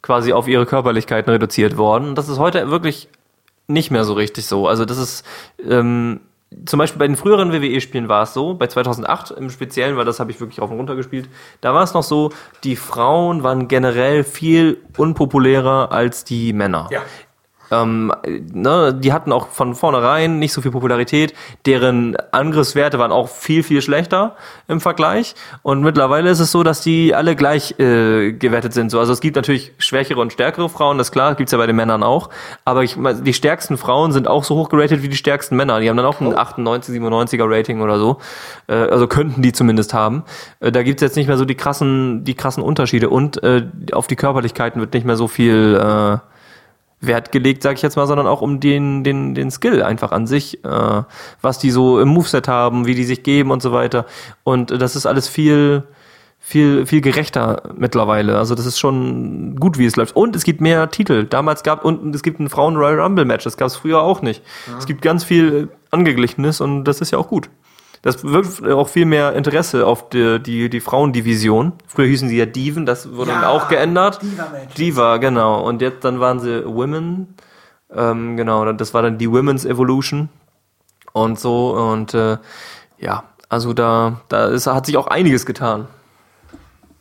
quasi 0.00 0.32
auf 0.32 0.48
ihre 0.48 0.64
Körperlichkeiten 0.64 1.30
reduziert 1.30 1.76
worden. 1.76 2.08
Und 2.08 2.14
das 2.16 2.28
ist 2.28 2.38
heute 2.38 2.70
wirklich 2.70 3.08
nicht 3.66 3.90
mehr 3.90 4.04
so 4.04 4.14
richtig 4.14 4.46
so. 4.46 4.68
Also 4.68 4.84
das 4.84 4.98
ist 4.98 5.24
ähm, 5.68 6.20
zum 6.66 6.78
Beispiel 6.78 6.98
bei 6.98 7.06
den 7.06 7.16
früheren 7.16 7.52
WWE-Spielen 7.52 8.08
war 8.08 8.22
es 8.22 8.34
so, 8.34 8.54
bei 8.54 8.66
2008 8.66 9.32
im 9.32 9.50
Speziellen, 9.50 9.96
weil 9.96 10.04
das 10.04 10.20
habe 10.20 10.30
ich 10.30 10.40
wirklich 10.40 10.60
rauf 10.60 10.70
und 10.70 10.78
runter 10.78 10.96
gespielt, 10.96 11.28
da 11.60 11.74
war 11.74 11.82
es 11.82 11.94
noch 11.94 12.02
so, 12.02 12.32
die 12.62 12.76
Frauen 12.76 13.42
waren 13.42 13.68
generell 13.68 14.24
viel 14.24 14.80
unpopulärer 14.96 15.92
als 15.92 16.24
die 16.24 16.52
Männer. 16.52 16.88
Ja. 16.90 17.02
Ähm, 17.70 18.12
ne, 18.52 18.94
die 18.94 19.12
hatten 19.12 19.32
auch 19.32 19.48
von 19.48 19.74
vornherein 19.74 20.38
nicht 20.38 20.52
so 20.52 20.60
viel 20.60 20.70
Popularität. 20.70 21.34
Deren 21.66 22.16
Angriffswerte 22.32 22.98
waren 22.98 23.12
auch 23.12 23.28
viel, 23.28 23.62
viel 23.62 23.82
schlechter 23.82 24.36
im 24.68 24.80
Vergleich. 24.80 25.34
Und 25.62 25.82
mittlerweile 25.82 26.30
ist 26.30 26.40
es 26.40 26.50
so, 26.52 26.62
dass 26.62 26.80
die 26.80 27.14
alle 27.14 27.36
gleich 27.36 27.78
äh, 27.78 28.32
gewertet 28.32 28.72
sind. 28.72 28.90
So, 28.90 28.98
also 28.98 29.12
es 29.12 29.20
gibt 29.20 29.36
natürlich 29.36 29.72
schwächere 29.78 30.20
und 30.20 30.32
stärkere 30.32 30.68
Frauen, 30.68 30.98
das 30.98 31.08
ist 31.08 31.12
klar, 31.12 31.34
gibt's 31.34 31.52
ja 31.52 31.58
bei 31.58 31.66
den 31.66 31.76
Männern 31.76 32.02
auch. 32.02 32.30
Aber 32.64 32.82
ich, 32.82 32.96
die 33.22 33.34
stärksten 33.34 33.76
Frauen 33.76 34.12
sind 34.12 34.28
auch 34.28 34.44
so 34.44 34.56
hoch 34.56 34.68
geratet 34.68 35.02
wie 35.02 35.08
die 35.08 35.16
stärksten 35.16 35.56
Männer. 35.56 35.80
Die 35.80 35.88
haben 35.88 35.96
dann 35.96 36.06
auch 36.06 36.20
ein 36.20 36.36
98, 36.36 37.00
97er 37.00 37.44
Rating 37.48 37.80
oder 37.80 37.98
so. 37.98 38.18
Äh, 38.66 38.74
also 38.74 39.06
könnten 39.06 39.42
die 39.42 39.52
zumindest 39.52 39.94
haben. 39.94 40.24
Äh, 40.60 40.72
da 40.72 40.82
gibt's 40.82 41.02
jetzt 41.02 41.16
nicht 41.16 41.26
mehr 41.26 41.36
so 41.36 41.44
die 41.44 41.54
krassen, 41.54 42.24
die 42.24 42.34
krassen 42.34 42.62
Unterschiede. 42.62 43.08
Und 43.10 43.42
äh, 43.42 43.66
auf 43.92 44.06
die 44.06 44.16
Körperlichkeiten 44.16 44.80
wird 44.80 44.94
nicht 44.94 45.06
mehr 45.06 45.16
so 45.16 45.28
viel 45.28 45.74
äh, 45.80 46.18
Wert 47.06 47.32
gelegt, 47.32 47.62
sag 47.62 47.76
ich 47.76 47.82
jetzt 47.82 47.96
mal, 47.96 48.06
sondern 48.06 48.26
auch 48.26 48.40
um 48.40 48.60
den, 48.60 49.04
den, 49.04 49.34
den 49.34 49.50
Skill 49.50 49.82
einfach 49.82 50.12
an 50.12 50.26
sich, 50.26 50.64
äh, 50.64 51.02
was 51.40 51.58
die 51.58 51.70
so 51.70 52.00
im 52.00 52.08
Moveset 52.08 52.48
haben, 52.48 52.86
wie 52.86 52.94
die 52.94 53.04
sich 53.04 53.22
geben 53.22 53.50
und 53.50 53.62
so 53.62 53.72
weiter. 53.72 54.06
Und 54.42 54.70
äh, 54.70 54.78
das 54.78 54.96
ist 54.96 55.06
alles 55.06 55.28
viel, 55.28 55.84
viel, 56.38 56.86
viel 56.86 57.00
gerechter 57.00 57.62
mittlerweile. 57.76 58.38
Also 58.38 58.54
das 58.54 58.66
ist 58.66 58.78
schon 58.78 59.56
gut, 59.56 59.78
wie 59.78 59.86
es 59.86 59.96
läuft. 59.96 60.14
Und 60.14 60.36
es 60.36 60.44
gibt 60.44 60.60
mehr 60.60 60.90
Titel. 60.90 61.24
Damals 61.24 61.62
gab 61.62 61.84
und 61.84 62.14
es 62.14 62.22
gibt 62.22 62.40
ein 62.40 62.48
Frauen 62.48 62.76
Royal 62.76 63.00
Rumble 63.00 63.24
Match. 63.24 63.44
Das 63.44 63.56
gab 63.56 63.68
es 63.68 63.76
früher 63.76 64.02
auch 64.02 64.22
nicht. 64.22 64.42
Es 64.78 64.86
gibt 64.86 65.02
ganz 65.02 65.24
viel 65.24 65.68
Angeglichenes 65.90 66.60
und 66.60 66.84
das 66.84 67.00
ist 67.00 67.10
ja 67.10 67.18
auch 67.18 67.28
gut. 67.28 67.48
Das 68.04 68.22
wirkt 68.22 68.62
auch 68.68 68.88
viel 68.90 69.06
mehr 69.06 69.32
Interesse 69.32 69.86
auf 69.86 70.10
die, 70.10 70.38
die, 70.38 70.68
die 70.68 70.80
Frauendivision. 70.80 71.72
Früher 71.86 72.04
hießen 72.04 72.28
sie 72.28 72.36
ja 72.36 72.44
Diven, 72.44 72.84
das 72.84 73.14
wurde 73.14 73.30
dann 73.30 73.44
auch 73.44 73.68
geändert. 73.68 74.20
Diva-Matches. 74.20 74.74
Diva, 74.74 75.16
genau. 75.16 75.62
Und 75.62 75.80
jetzt 75.80 76.04
dann 76.04 76.20
waren 76.20 76.38
sie 76.38 76.66
Women. 76.66 77.34
Ähm, 77.90 78.36
genau, 78.36 78.70
das 78.74 78.92
war 78.92 79.00
dann 79.00 79.16
die 79.16 79.30
Women's 79.30 79.64
Evolution. 79.64 80.28
Und 81.12 81.40
so. 81.40 81.70
Und 81.70 82.12
äh, 82.12 82.36
ja, 82.98 83.24
also 83.48 83.72
da, 83.72 84.20
da 84.28 84.48
ist, 84.48 84.66
hat 84.66 84.84
sich 84.84 84.98
auch 84.98 85.06
einiges 85.06 85.46
getan. 85.46 85.88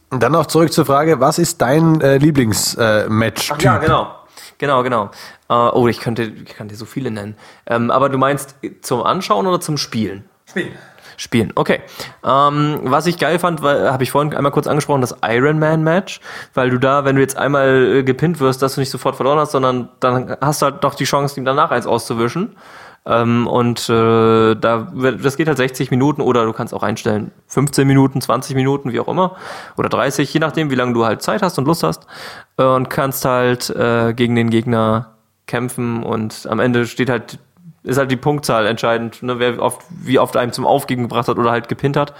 Und 0.10 0.24
dann 0.24 0.32
noch 0.32 0.46
zurück 0.46 0.72
zur 0.72 0.86
Frage, 0.86 1.20
was 1.20 1.38
ist 1.38 1.62
dein 1.62 2.00
äh, 2.00 2.18
Lieblingsmatch? 2.18 3.52
Ach 3.52 3.62
ja, 3.62 3.78
genau. 3.78 4.16
Genau, 4.58 4.84
genau. 4.84 5.12
Äh, 5.50 5.54
oh, 5.54 5.90
ich 5.90 6.00
könnte, 6.00 6.24
ich 6.24 6.56
kann 6.56 6.70
dir 6.70 6.78
so 6.78 6.86
viele 6.86 7.12
nennen. 7.12 7.36
Ähm, 7.66 7.92
aber 7.92 8.08
du 8.08 8.18
meinst 8.18 8.56
zum 8.82 9.04
Anschauen 9.04 9.48
oder 9.48 9.60
zum 9.60 9.76
Spielen? 9.76 10.24
Spiel. 10.46 10.72
Spielen, 11.24 11.54
okay. 11.56 11.80
Ähm, 12.22 12.82
was 12.84 13.06
ich 13.06 13.18
geil 13.18 13.40
fand, 13.40 13.62
habe 13.62 14.04
ich 14.04 14.12
vorhin 14.12 14.36
einmal 14.36 14.52
kurz 14.52 14.68
angesprochen, 14.68 15.00
das 15.00 15.16
Iron 15.26 15.58
Man 15.58 15.82
Match, 15.82 16.20
weil 16.54 16.70
du 16.70 16.78
da, 16.78 17.06
wenn 17.06 17.16
du 17.16 17.22
jetzt 17.22 17.38
einmal 17.38 18.00
äh, 18.00 18.04
gepinnt 18.04 18.42
wirst, 18.42 18.62
dass 18.62 18.76
du 18.76 18.82
nicht 18.82 18.90
sofort 18.90 19.16
verloren 19.16 19.40
hast, 19.40 19.54
sondern 19.54 19.88
dann 20.02 20.36
hast 20.42 20.62
du 20.62 20.66
halt 20.66 20.84
noch 20.84 20.96
die 20.96 21.06
Chance, 21.06 21.40
ihm 21.40 21.46
danach 21.46 21.72
eins 21.72 21.88
auszuwischen. 21.88 22.58
Ähm, 23.06 23.48
und 23.48 23.88
äh, 23.88 24.56
da 24.56 24.92
das 25.22 25.38
geht 25.38 25.48
halt 25.48 25.58
60 25.58 25.92
Minuten 25.92 26.22
oder 26.22 26.44
du 26.44 26.52
kannst 26.52 26.74
auch 26.74 26.84
einstellen 26.84 27.32
15 27.48 27.88
Minuten, 27.88 28.20
20 28.20 28.54
Minuten, 28.54 28.92
wie 28.92 29.00
auch 29.00 29.08
immer, 29.08 29.38
oder 29.78 29.88
30, 29.88 30.34
je 30.34 30.42
nachdem, 30.42 30.72
wie 30.72 30.76
lange 30.76 30.92
du 30.92 31.06
halt 31.06 31.22
Zeit 31.22 31.42
hast 31.42 31.58
und 31.58 31.66
Lust 31.66 31.84
hast. 31.84 32.06
Äh, 32.58 32.64
und 32.64 32.90
kannst 32.90 33.24
halt 33.24 33.70
äh, 33.70 34.14
gegen 34.14 34.36
den 34.36 34.50
Gegner 34.50 35.14
kämpfen 35.48 36.04
und 36.04 36.48
am 36.50 36.60
Ende 36.60 36.86
steht 36.86 37.10
halt 37.10 37.40
ist 37.84 37.98
halt 37.98 38.12
die 38.12 38.18
Punktzahl 38.18 38.66
entscheidend, 38.66 39.22
ne? 39.24 39.40
wer 39.40 39.62
oft, 39.62 39.82
wie 39.90 40.20
oft 40.20 40.38
einem 40.38 40.52
zum 40.52 40.66
Aufgeben 40.66 41.04
gebracht 41.04 41.28
hat 41.28 41.38
oder 41.38 41.52
halt 41.52 41.68
gepinnt 41.68 41.98
hat. 41.98 42.14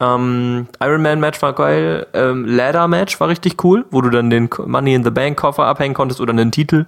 Ähm, 0.00 0.66
Ironman 0.80 1.20
Match 1.20 1.40
war 1.42 1.52
geil, 1.52 2.06
ähm, 2.12 2.44
Ladder 2.44 2.88
Match 2.88 3.20
war 3.20 3.28
richtig 3.28 3.62
cool, 3.64 3.84
wo 3.90 4.00
du 4.00 4.10
dann 4.10 4.30
den 4.30 4.48
Money 4.66 4.94
in 4.94 5.04
the 5.04 5.10
Bank 5.10 5.38
Koffer 5.38 5.64
abhängen 5.64 5.94
konntest 5.94 6.20
oder 6.20 6.32
einen 6.32 6.50
Titel. 6.50 6.86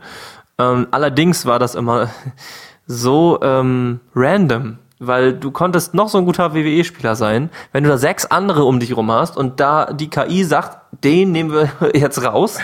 Ähm, 0.58 0.86
allerdings 0.90 1.46
war 1.46 1.58
das 1.58 1.74
immer 1.74 2.10
so 2.86 3.38
ähm, 3.42 4.00
random 4.14 4.78
weil 4.98 5.34
du 5.34 5.50
konntest 5.50 5.94
noch 5.94 6.08
so 6.08 6.18
ein 6.18 6.24
guter 6.24 6.54
WWE-Spieler 6.54 7.16
sein, 7.16 7.50
wenn 7.72 7.84
du 7.84 7.90
da 7.90 7.98
sechs 7.98 8.26
andere 8.26 8.64
um 8.64 8.80
dich 8.80 8.96
rum 8.96 9.10
hast 9.10 9.36
und 9.36 9.60
da 9.60 9.92
die 9.92 10.08
KI 10.08 10.44
sagt, 10.44 10.78
den 11.02 11.32
nehmen 11.32 11.52
wir 11.52 11.70
jetzt 11.94 12.22
raus, 12.22 12.58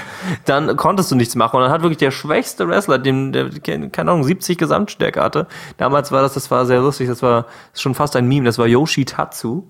dann 0.45 0.77
konntest 0.77 1.11
du 1.11 1.17
nichts 1.17 1.35
machen. 1.35 1.57
Und 1.57 1.63
dann 1.63 1.73
hat 1.73 1.83
wirklich 1.83 1.99
der 1.99 2.11
schwächste 2.11 2.69
Wrestler, 2.69 2.99
dem, 2.99 3.33
der, 3.33 3.51
keine 3.61 4.13
Ahnung, 4.13 4.25
70 4.25 4.59
Gesamtstärke 4.59 5.21
hatte. 5.21 5.47
Damals 5.77 6.13
war 6.13 6.23
das, 6.23 6.35
das 6.35 6.51
war 6.51 6.67
sehr 6.67 6.81
lustig, 6.81 7.09
das 7.09 7.23
war 7.23 7.47
schon 7.75 7.95
fast 7.95 8.15
ein 8.17 8.29
Meme, 8.29 8.47
das 8.47 8.59
war 8.59 8.67
Yoshi 8.67 9.05
Tatsu. 9.05 9.65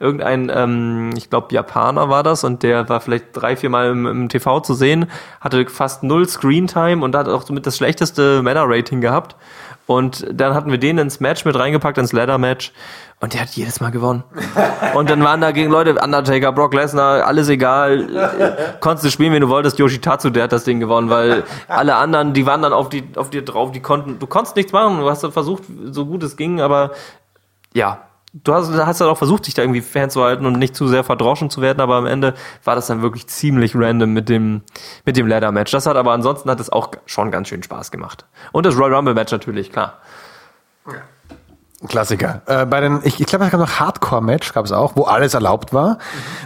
Irgendein, 0.00 0.50
ähm, 0.52 1.10
ich 1.16 1.30
glaube, 1.30 1.54
Japaner 1.54 2.08
war 2.08 2.22
das 2.22 2.44
und 2.44 2.62
der 2.62 2.88
war 2.88 3.00
vielleicht 3.00 3.26
drei, 3.32 3.56
vier 3.56 3.70
Mal 3.70 3.90
im, 3.90 4.06
im 4.06 4.28
TV 4.28 4.60
zu 4.60 4.74
sehen, 4.74 5.06
hatte 5.40 5.66
fast 5.68 6.02
null 6.02 6.28
Screentime 6.28 7.04
und 7.04 7.14
hat 7.14 7.28
auch 7.28 7.42
somit 7.42 7.66
das 7.66 7.76
schlechteste 7.76 8.42
Männer-Rating 8.42 9.00
gehabt. 9.00 9.36
Und 9.86 10.26
dann 10.32 10.54
hatten 10.54 10.70
wir 10.70 10.78
den 10.78 10.98
ins 10.98 11.20
Match 11.20 11.44
mit 11.44 11.56
reingepackt, 11.56 11.96
ins 11.98 12.12
Ladder-Match. 12.12 12.72
Und 13.20 13.34
der 13.34 13.42
hat 13.42 13.50
jedes 13.50 13.80
Mal 13.80 13.90
gewonnen. 13.90 14.24
Und 14.94 15.08
dann 15.08 15.22
waren 15.22 15.40
da 15.40 15.52
gegen 15.52 15.70
Leute, 15.70 15.94
Undertaker, 15.94 16.52
Brock 16.52 16.74
Lesnar, 16.74 17.24
alles 17.24 17.48
egal. 17.48 18.76
Konntest 18.80 19.06
du 19.06 19.10
spielen, 19.10 19.32
wenn 19.32 19.40
du 19.40 19.48
wolltest. 19.48 19.78
Yoshitatsu, 19.78 20.30
der 20.30 20.44
hat 20.44 20.52
das 20.52 20.64
Ding 20.64 20.80
gewonnen, 20.80 21.08
weil 21.08 21.44
alle 21.68 21.94
anderen, 21.94 22.34
die 22.34 22.44
waren 22.46 22.62
dann 22.62 22.72
auf, 22.72 22.88
die, 22.88 23.04
auf 23.14 23.30
dir 23.30 23.42
drauf, 23.42 23.70
die 23.70 23.80
konnten, 23.80 24.18
du 24.18 24.26
konntest 24.26 24.56
nichts 24.56 24.72
machen. 24.72 24.98
Du 24.98 25.08
hast 25.08 25.24
versucht, 25.24 25.62
so 25.90 26.04
gut 26.04 26.22
es 26.24 26.36
ging, 26.36 26.60
aber 26.60 26.90
ja, 27.72 28.05
du 28.44 28.54
hast, 28.54 28.70
hast 28.72 29.00
ja 29.00 29.06
auch 29.06 29.18
versucht, 29.18 29.46
dich 29.46 29.54
da 29.54 29.62
irgendwie 29.62 29.80
fernzuhalten 29.80 30.46
und 30.46 30.58
nicht 30.58 30.76
zu 30.76 30.88
sehr 30.88 31.04
verdroschen 31.04 31.50
zu 31.50 31.60
werden, 31.60 31.80
aber 31.80 31.96
am 31.96 32.06
Ende 32.06 32.34
war 32.64 32.74
das 32.74 32.86
dann 32.86 33.02
wirklich 33.02 33.26
ziemlich 33.26 33.74
random 33.74 34.12
mit 34.12 34.28
dem, 34.28 34.62
mit 35.04 35.16
dem 35.16 35.26
Ladder 35.26 35.52
Match. 35.52 35.72
Das 35.72 35.86
hat 35.86 35.96
aber 35.96 36.12
ansonsten 36.12 36.50
hat 36.50 36.60
es 36.60 36.70
auch 36.70 36.90
schon 37.06 37.30
ganz 37.30 37.48
schön 37.48 37.62
Spaß 37.62 37.90
gemacht. 37.90 38.26
Und 38.52 38.66
das 38.66 38.76
Royal 38.76 38.94
Rumble 38.94 39.14
Match 39.14 39.32
natürlich, 39.32 39.72
klar. 39.72 39.94
Klassiker. 41.88 42.42
Äh, 42.46 42.66
bei 42.66 42.80
den, 42.80 43.00
ich, 43.04 43.20
ich 43.20 43.26
glaube, 43.26 43.44
es 43.44 43.50
gab 43.50 43.60
noch 43.60 43.80
Hardcore-Match, 43.80 44.52
gab 44.52 44.64
es 44.64 44.72
auch, 44.72 44.96
wo 44.96 45.04
alles 45.04 45.34
erlaubt 45.34 45.72
war, 45.72 45.94
mhm. 45.94 45.98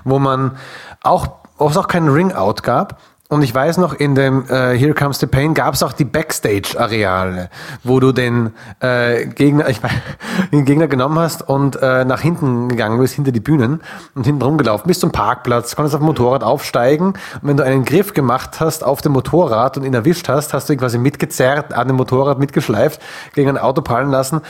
wo 0.05 0.18
man 0.18 0.57
auch, 1.03 1.28
wo 1.57 1.68
es 1.68 1.76
auch 1.76 1.88
keinen 1.88 2.09
Ring-Out 2.09 2.62
gab, 2.62 3.01
und 3.31 3.43
ich 3.43 3.55
weiß 3.55 3.78
noch, 3.78 3.95
in 3.95 4.16
dem 4.16 4.45
äh, 4.49 4.76
Here 4.76 4.93
Comes 4.93 5.20
the 5.20 5.26
Pain 5.26 5.55
gab 5.55 5.74
es 5.74 5.85
auch 5.85 5.93
die 5.93 6.05
Backstage-Areale, 6.05 7.49
wo 7.85 8.01
du 8.01 8.11
den 8.11 8.53
äh, 8.81 9.26
Gegner, 9.26 9.68
ich 9.68 9.81
mein, 9.83 10.03
den 10.53 10.64
Gegner 10.64 10.89
genommen 10.89 11.16
hast 11.16 11.49
und 11.49 11.81
äh, 11.81 12.05
nach 12.05 12.20
hinten 12.20 12.68
gegangen 12.68 12.99
bist, 12.99 13.14
hinter 13.14 13.31
die 13.31 13.39
Bühnen 13.39 13.83
und 14.16 14.26
hinten 14.26 14.43
rumgelaufen 14.43 14.89
bis 14.89 14.99
zum 14.99 15.12
Parkplatz, 15.12 15.76
konntest 15.76 15.95
auf 15.95 16.01
dem 16.01 16.07
Motorrad 16.07 16.43
aufsteigen 16.43 17.07
und 17.11 17.43
wenn 17.43 17.57
du 17.57 17.62
einen 17.62 17.85
Griff 17.85 18.14
gemacht 18.14 18.59
hast 18.59 18.83
auf 18.83 19.01
dem 19.01 19.12
Motorrad 19.12 19.76
und 19.76 19.85
ihn 19.85 19.95
erwischt 19.95 20.28
hast, 20.28 20.53
hast 20.53 20.68
du 20.68 20.72
ihn 20.72 20.81
quasi 20.81 20.99
mitgezerrt, 20.99 21.72
an 21.72 21.87
dem 21.87 21.97
Motorrad 21.97 22.41
mitgeschleift, 22.41 23.01
gegen 23.35 23.51
ein 23.51 23.59
Auto 23.59 23.81
prallen 23.81 24.11
lassen. 24.11 24.41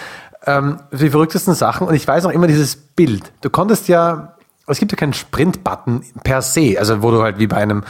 Ähm, 0.47 0.79
die 0.91 1.11
verrücktesten 1.11 1.53
Sachen 1.53 1.87
und 1.87 1.95
ich 1.95 2.09
weiß 2.09 2.25
auch 2.25 2.31
immer 2.31 2.47
dieses 2.47 2.77
Bild. 2.77 3.31
Du 3.43 3.51
konntest 3.51 3.89
ja 3.89 4.37
es 4.71 4.79
gibt 4.79 4.93
ja 4.93 4.97
keinen 4.97 5.13
Sprint-Button 5.13 6.05
per 6.25 6.43
se, 6.43 6.77
also 6.79 7.03
wo 7.03 7.11
du 7.11 7.23
halt 7.23 7.39
wie 7.39 7.47
bei 7.47 7.57
einem 7.57 7.85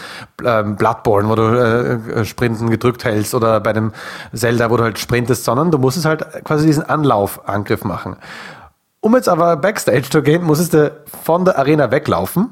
ähm, 0.45 0.77
Bloodborne, 0.77 1.29
wo 1.29 1.35
du 1.35 1.43
äh, 1.43 2.21
äh, 2.21 2.25
Sprinten 2.25 2.71
gedrückt 2.71 3.05
hältst 3.05 3.35
oder 3.35 3.61
bei 3.61 3.71
einem 3.71 3.93
Zelda, 4.33 4.71
wo 4.71 4.77
du 4.77 4.85
halt 4.85 4.99
sprintest, 4.99 5.45
sondern 5.45 5.71
du 5.71 5.79
musstest 5.79 6.07
halt 6.07 6.45
quasi 6.45 6.67
diesen 6.67 6.83
Anlaufangriff 6.83 7.85
machen. 7.85 8.17
Um 9.01 9.15
jetzt 9.15 9.29
aber 9.29 9.57
Backstage 9.57 10.11
zu 10.11 10.23
gehen, 10.23 10.43
musstest 10.43 10.75
du 10.75 10.93
von 11.23 11.45
der 11.45 11.59
Arena 11.59 11.91
weglaufen. 11.91 12.51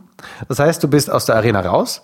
Das 0.48 0.58
heißt, 0.58 0.82
du 0.82 0.88
bist 0.88 1.10
aus 1.10 1.26
der 1.26 1.36
Arena 1.36 1.60
raus, 1.60 2.02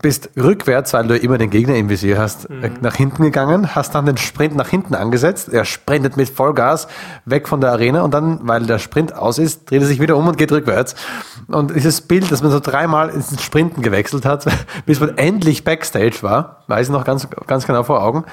bist 0.00 0.30
rückwärts, 0.36 0.92
weil 0.92 1.08
du 1.08 1.16
immer 1.16 1.38
den 1.38 1.50
Gegner 1.50 1.74
im 1.74 1.88
Visier 1.88 2.18
hast, 2.18 2.48
mhm. 2.48 2.74
nach 2.80 2.94
hinten 2.94 3.22
gegangen, 3.22 3.74
hast 3.74 3.94
dann 3.94 4.06
den 4.06 4.16
Sprint 4.16 4.54
nach 4.54 4.68
hinten 4.68 4.94
angesetzt. 4.94 5.48
Er 5.48 5.64
sprintet 5.64 6.16
mit 6.16 6.28
Vollgas 6.28 6.88
weg 7.24 7.48
von 7.48 7.60
der 7.60 7.72
Arena 7.72 8.02
und 8.02 8.12
dann, 8.12 8.40
weil 8.42 8.64
der 8.66 8.78
Sprint 8.78 9.14
aus 9.14 9.38
ist, 9.38 9.70
dreht 9.70 9.80
er 9.80 9.86
sich 9.86 10.00
wieder 10.00 10.16
um 10.16 10.28
und 10.28 10.38
geht 10.38 10.52
rückwärts. 10.52 10.94
Und 11.48 11.74
dieses 11.74 12.00
Bild, 12.02 12.30
dass 12.30 12.42
man 12.42 12.52
so 12.52 12.60
dreimal 12.60 13.08
ins 13.08 13.42
Sprinten 13.42 13.82
gewechselt 13.82 14.24
hat, 14.24 14.46
bis 14.86 15.00
man 15.00 15.16
endlich 15.18 15.64
Backstage 15.64 16.18
war, 16.22 16.62
weiß 16.68 16.88
ich 16.88 16.92
noch 16.92 17.04
ganz, 17.04 17.26
ganz 17.46 17.66
genau 17.66 17.82
vor 17.82 18.02
Augen. 18.02 18.24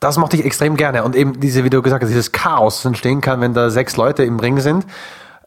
Das 0.00 0.16
mochte 0.16 0.36
ich 0.36 0.44
extrem 0.44 0.76
gerne. 0.76 1.04
Und 1.04 1.14
eben 1.14 1.38
diese, 1.38 1.62
wie 1.62 1.70
du 1.70 1.82
gesagt 1.82 2.02
hast, 2.02 2.08
dieses 2.08 2.32
Chaos 2.32 2.84
entstehen 2.84 3.20
kann, 3.20 3.40
wenn 3.40 3.52
da 3.52 3.68
sechs 3.70 3.96
Leute 3.96 4.24
im 4.24 4.40
Ring 4.40 4.58
sind 4.58 4.86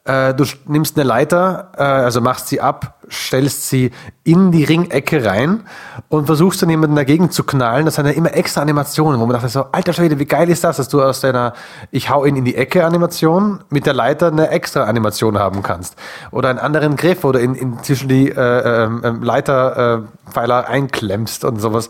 äh, 0.06 0.34
du 0.34 0.43
nimmst 0.68 0.97
eine 0.97 1.08
Leiter, 1.08 1.72
äh, 1.78 1.84
also 1.84 2.20
machst 2.20 2.49
sie 2.49 2.60
ab, 2.60 2.99
stellst 3.10 3.70
sie 3.70 3.91
in 4.24 4.51
die 4.51 4.66
Ringecke 4.66 5.24
rein 5.24 5.64
und 6.10 6.26
versuchst 6.26 6.62
dann 6.62 6.70
jemanden 6.70 6.97
dagegen 6.97 7.32
zu 7.32 7.45
knallen. 7.45 7.86
Das 7.86 7.95
sind 7.95 8.08
ja 8.08 8.12
immer 8.12 8.34
extra 8.34 8.62
Animationen, 8.62 9.20
wo 9.22 9.26
man 9.26 9.36
dachte 9.36 9.47
so, 9.47 9.66
alter 9.72 9.93
Schwede, 9.93 10.20
wie 10.20 10.26
geil 10.26 10.49
ist 10.49 10.64
das, 10.66 10.78
dass 10.78 10.89
du 10.89 11.01
aus 11.01 11.22
deiner 11.22 11.54
Ich 11.91 12.10
hau 12.10 12.26
ihn 12.26 12.36
in 12.36 12.43
die 12.43 12.56
Ecke 12.56 12.86
Animation 12.86 13.64
mit 13.70 13.86
der 13.86 13.93
Leiter 13.93 14.28
eine 14.28 14.49
extra 14.49 14.84
Animation 14.84 15.39
haben 15.39 15.64
kannst. 15.64 15.95
Oder 16.32 16.49
einen 16.49 16.60
anderen 16.60 16.97
Griff, 16.97 17.22
du 17.22 17.30
in, 17.30 17.56
in 17.56 17.82
zwischen 17.82 18.10
die 18.10 18.30
äh, 18.30 18.34
äh, 18.36 18.84
ähm, 18.84 19.24
Leiterpfeiler 19.24 20.68
einklemmst 20.68 21.45
und 21.45 21.60
sowas. 21.60 21.89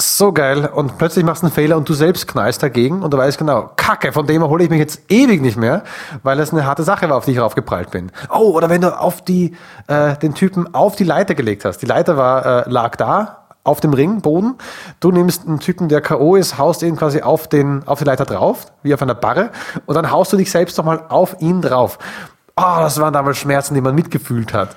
So 0.00 0.32
geil 0.32 0.66
und 0.72 0.96
plötzlich 0.96 1.24
machst 1.24 1.42
du 1.42 1.46
einen 1.46 1.54
Fehler 1.54 1.76
und 1.76 1.88
du 1.88 1.92
selbst 1.92 2.28
knallst 2.28 2.62
dagegen 2.62 3.02
und 3.02 3.12
du 3.12 3.18
weißt 3.18 3.36
genau, 3.36 3.70
Kacke, 3.74 4.12
von 4.12 4.28
dem 4.28 4.42
erhole 4.42 4.62
ich 4.62 4.70
mich 4.70 4.78
jetzt 4.78 5.00
ewig 5.08 5.42
nicht 5.42 5.56
mehr, 5.56 5.82
weil 6.22 6.38
es 6.38 6.52
eine 6.52 6.64
harte 6.64 6.84
Sache 6.84 7.08
war, 7.08 7.16
auf 7.16 7.24
die 7.24 7.32
ich 7.32 7.40
raufgeprallt 7.40 7.90
bin. 7.90 8.12
Oh, 8.32 8.52
oder 8.52 8.70
wenn 8.70 8.80
du 8.80 8.96
auf 8.96 9.22
die, 9.22 9.56
äh, 9.88 10.16
den 10.18 10.34
Typen 10.34 10.72
auf 10.72 10.94
die 10.94 11.02
Leiter 11.02 11.34
gelegt 11.34 11.64
hast. 11.64 11.78
Die 11.78 11.86
Leiter 11.86 12.16
war, 12.16 12.66
äh, 12.66 12.70
lag 12.70 12.94
da, 12.94 13.46
auf 13.64 13.80
dem 13.80 13.92
Ringboden. 13.92 14.54
Du 15.00 15.10
nimmst 15.10 15.46
einen 15.46 15.58
Typen, 15.58 15.88
der 15.88 16.00
K.O. 16.00 16.36
ist, 16.36 16.58
haust 16.58 16.82
ihn 16.82 16.96
quasi 16.96 17.22
auf, 17.22 17.48
den, 17.48 17.82
auf 17.86 17.98
die 17.98 18.04
Leiter 18.04 18.24
drauf, 18.24 18.66
wie 18.84 18.94
auf 18.94 19.02
einer 19.02 19.16
Barre, 19.16 19.50
und 19.86 19.96
dann 19.96 20.12
haust 20.12 20.32
du 20.32 20.36
dich 20.36 20.50
selbst 20.50 20.78
nochmal 20.78 21.06
auf 21.08 21.36
ihn 21.40 21.60
drauf. 21.60 21.98
Oh, 22.60 22.80
das 22.80 23.00
waren 23.00 23.12
damals 23.12 23.38
Schmerzen, 23.38 23.74
die 23.74 23.80
man 23.80 23.94
mitgefühlt 23.94 24.52
hat. 24.52 24.74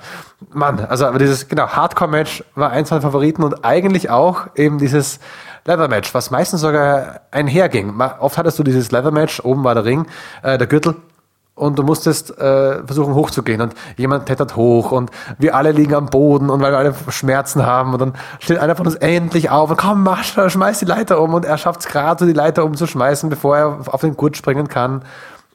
Mann, 0.52 0.78
also 0.78 1.06
aber 1.06 1.18
dieses, 1.18 1.48
genau, 1.48 1.66
Hardcore-Match 1.66 2.44
war 2.54 2.70
eins 2.70 2.90
meiner 2.90 3.02
Favoriten 3.02 3.42
und 3.42 3.64
eigentlich 3.64 4.08
auch 4.08 4.46
eben 4.54 4.78
dieses 4.78 5.18
Leather-Match, 5.64 6.14
was 6.14 6.30
meistens 6.30 6.60
sogar 6.60 7.22
einherging. 7.32 8.00
Oft 8.20 8.38
hattest 8.38 8.58
du 8.60 8.62
dieses 8.62 8.92
Leather-Match, 8.92 9.40
oben 9.44 9.64
war 9.64 9.74
der 9.74 9.84
Ring, 9.84 10.06
äh, 10.42 10.58
der 10.58 10.68
Gürtel, 10.68 10.94
und 11.54 11.78
du 11.78 11.82
musstest 11.82 12.38
äh, 12.38 12.84
versuchen 12.86 13.14
hochzugehen 13.14 13.60
und 13.60 13.74
jemand 13.96 14.26
tätert 14.26 14.56
hoch 14.56 14.90
und 14.90 15.10
wir 15.38 15.54
alle 15.54 15.72
liegen 15.72 15.94
am 15.94 16.06
Boden 16.06 16.48
und 16.50 16.62
weil 16.62 16.72
wir 16.72 16.78
alle 16.78 16.94
Schmerzen 17.08 17.66
haben 17.66 17.92
und 17.92 18.00
dann 18.00 18.14
steht 18.38 18.58
einer 18.58 18.74
von 18.74 18.86
uns 18.86 18.94
endlich 18.96 19.50
auf 19.50 19.70
und 19.70 19.76
komm, 19.76 20.02
mach, 20.02 20.24
schmeiß 20.24 20.78
die 20.78 20.86
Leiter 20.86 21.20
um 21.20 21.34
und 21.34 21.44
er 21.44 21.58
schafft 21.58 21.80
es 21.80 21.86
gerade, 21.86 22.26
die 22.26 22.32
Leiter 22.32 22.64
umzuschmeißen, 22.64 23.28
bevor 23.28 23.56
er 23.56 23.78
auf 23.86 24.00
den 24.00 24.16
Gurt 24.16 24.36
springen 24.36 24.68
kann 24.68 25.02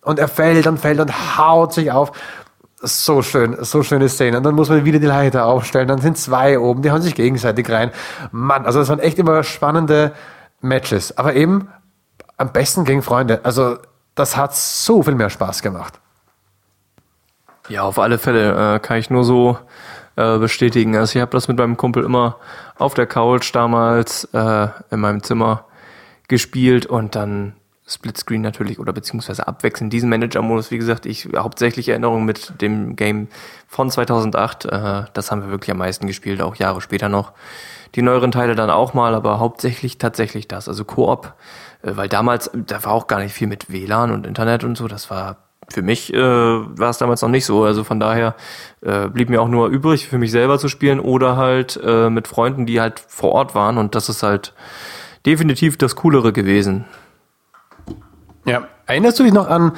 und 0.08 0.20
er 0.20 0.30
fällt 0.30 0.68
und 0.68 0.80
fällt 0.80 0.99
und 1.01 1.38
haut 1.38 1.74
sich 1.74 1.91
auf. 1.91 2.14
So 2.80 3.22
schön, 3.22 3.58
so 3.62 3.84
schöne 3.84 4.08
Szene. 4.08 4.38
Und 4.38 4.43
dann 4.43 4.55
muss 4.55 4.70
man 4.70 4.86
wieder 4.86 4.99
die 4.99 5.08
Leiter 5.08 5.45
aufstellen. 5.45 5.88
Dann 5.88 5.99
sind 5.99 6.18
zwei 6.18 6.60
oben, 6.60 6.82
die 6.82 6.91
hauen 6.91 7.01
sich 7.01 7.16
gegenseitig 7.16 7.70
rein. 7.70 7.91
Mann, 8.32 8.66
also 8.66 8.80
das 8.80 8.88
waren 8.88 8.99
echt 8.99 9.20
immer 9.20 9.43
spannende 9.43 10.14
Matches. 10.62 11.18
Aber 11.18 11.34
eben 11.34 11.68
am 12.38 12.53
besten 12.53 12.86
gegen 12.86 13.01
Freunde. 13.01 13.41
Also 13.43 13.78
das 14.16 14.38
hat 14.38 14.55
so 14.55 15.03
viel 15.03 15.16
mehr 15.16 15.30
Spaß 15.30 15.62
gemacht. 15.62 15.99
Ja, 17.68 17.82
auf 17.82 17.99
alle 17.99 18.18
Fälle 18.18 18.76
äh, 18.76 18.80
kann 18.80 18.97
ich 18.97 19.10
nur 19.10 19.26
so 19.26 19.58
äh, 20.16 20.38
bestätigen. 20.38 20.95
Also 20.95 21.18
ich 21.18 21.22
habe 21.22 21.32
das 21.32 21.49
mit 21.49 21.58
meinem 21.58 21.76
Kumpel 21.76 22.05
immer 22.05 22.38
auf 22.78 22.93
der 22.93 23.08
Couch 23.08 23.53
damals 23.53 24.24
äh, 24.34 24.68
in 24.89 25.01
meinem 25.01 25.22
Zimmer 25.22 25.66
gespielt 26.30 26.86
und 26.86 27.16
dann 27.16 27.58
Splitscreen 27.88 28.42
natürlich 28.42 28.80
oder 28.80 28.92
beziehungsweise 28.92 29.48
abwechselnd 29.48 29.94
diesen 29.94 30.10
Manager-Modus. 30.10 30.72
Wie 30.72 30.78
gesagt, 30.78 31.06
ich 31.06 31.30
hauptsächlich 31.36 31.88
Erinnerung 31.90 32.26
mit 32.26 32.62
dem 32.62 32.96
Game 32.96 33.30
von 33.68 33.90
2008. 33.90 34.66
Äh, 34.66 35.04
das 35.14 35.32
haben 35.32 35.42
wir 35.42 35.50
wirklich 35.50 35.72
am 35.72 35.78
meisten 35.78 36.06
gespielt, 36.06 36.42
auch 36.42 36.56
Jahre 36.56 36.82
später 36.82 37.08
noch. 37.08 37.32
Die 37.96 38.02
neueren 38.02 38.32
Teile 38.32 38.56
dann 38.56 38.70
auch 38.70 38.94
mal, 38.94 39.16
aber 39.16 39.40
hauptsächlich 39.40 39.98
tatsächlich 39.98 40.48
das. 40.48 40.68
Also 40.68 40.84
Koop, 40.84 41.34
äh, 41.82 41.96
weil 41.96 42.10
damals, 42.10 42.52
da 42.54 42.84
war 42.84 42.92
auch 42.92 43.08
gar 43.08 43.20
nicht 43.20 43.34
viel 43.34 43.48
mit 43.48 43.72
WLAN 43.72 44.12
und 44.12 44.28
Internet 44.28 44.66
und 44.66 44.78
so. 44.78 44.88
Das 44.88 45.10
war 45.10 45.38
für 45.70 45.82
mich 45.82 46.14
äh, 46.14 46.18
war 46.18 46.90
es 46.90 46.98
damals 46.98 47.22
noch 47.22 47.30
nicht 47.30 47.46
so. 47.46 47.64
Also 47.64 47.84
von 47.84 48.00
daher 48.00 48.36
äh, 48.82 49.08
blieb 49.08 49.30
mir 49.30 49.42
auch 49.42 49.50
nur 49.50 49.68
übrig, 49.68 50.08
für 50.08 50.18
mich 50.18 50.32
selber 50.32 50.60
zu 50.60 50.70
spielen 50.70 51.00
oder 51.00 51.38
halt 51.38 51.80
äh, 51.84 52.10
mit 52.10 52.28
Freunden, 52.28 52.66
die 52.66 52.80
halt 52.80 53.00
vor 53.00 53.32
Ort 53.32 53.56
waren. 53.56 53.78
Und 53.78 53.96
das 53.96 54.10
ist 54.10 54.24
halt 54.24 54.54
definitiv 55.26 55.78
das 55.78 55.96
Coolere 55.96 56.32
gewesen. 56.32 56.86
Ja, 58.48 58.64
erinnerst 58.86 59.20
du 59.20 59.24
dich 59.24 59.34
noch 59.34 59.48
an 59.48 59.74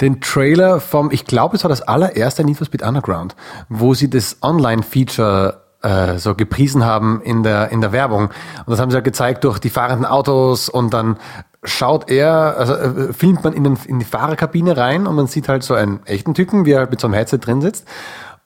den 0.00 0.20
Trailer 0.20 0.80
vom, 0.80 1.10
ich 1.10 1.26
glaube, 1.26 1.56
es 1.56 1.64
war 1.64 1.68
das 1.68 1.82
allererste 1.82 2.44
Need 2.44 2.56
for 2.56 2.66
Speed 2.66 2.82
Underground, 2.82 3.36
wo 3.68 3.94
sie 3.94 4.10
das 4.10 4.38
Online-Feature 4.42 5.60
äh, 5.82 6.18
so 6.18 6.34
gepriesen 6.34 6.84
haben 6.84 7.20
in 7.22 7.42
der, 7.42 7.70
in 7.70 7.80
der 7.80 7.92
Werbung. 7.92 8.24
Und 8.24 8.68
das 8.68 8.80
haben 8.80 8.90
sie 8.90 8.96
ja 8.96 9.02
gezeigt 9.02 9.44
durch 9.44 9.58
die 9.58 9.70
fahrenden 9.70 10.06
Autos 10.06 10.68
und 10.68 10.92
dann 10.92 11.18
schaut 11.62 12.10
er, 12.10 12.56
also 12.58 12.74
äh, 12.74 13.12
filmt 13.12 13.44
man 13.44 13.52
in, 13.52 13.64
den, 13.64 13.78
in 13.86 13.98
die 13.98 14.04
Fahrerkabine 14.04 14.76
rein 14.76 15.06
und 15.06 15.14
man 15.14 15.26
sieht 15.26 15.48
halt 15.48 15.62
so 15.62 15.74
einen 15.74 16.04
echten 16.06 16.34
Typen, 16.34 16.64
wie 16.64 16.72
er 16.72 16.80
halt 16.80 16.90
mit 16.90 17.00
so 17.00 17.06
einem 17.06 17.14
Headset 17.14 17.38
drin 17.38 17.60
sitzt. 17.60 17.86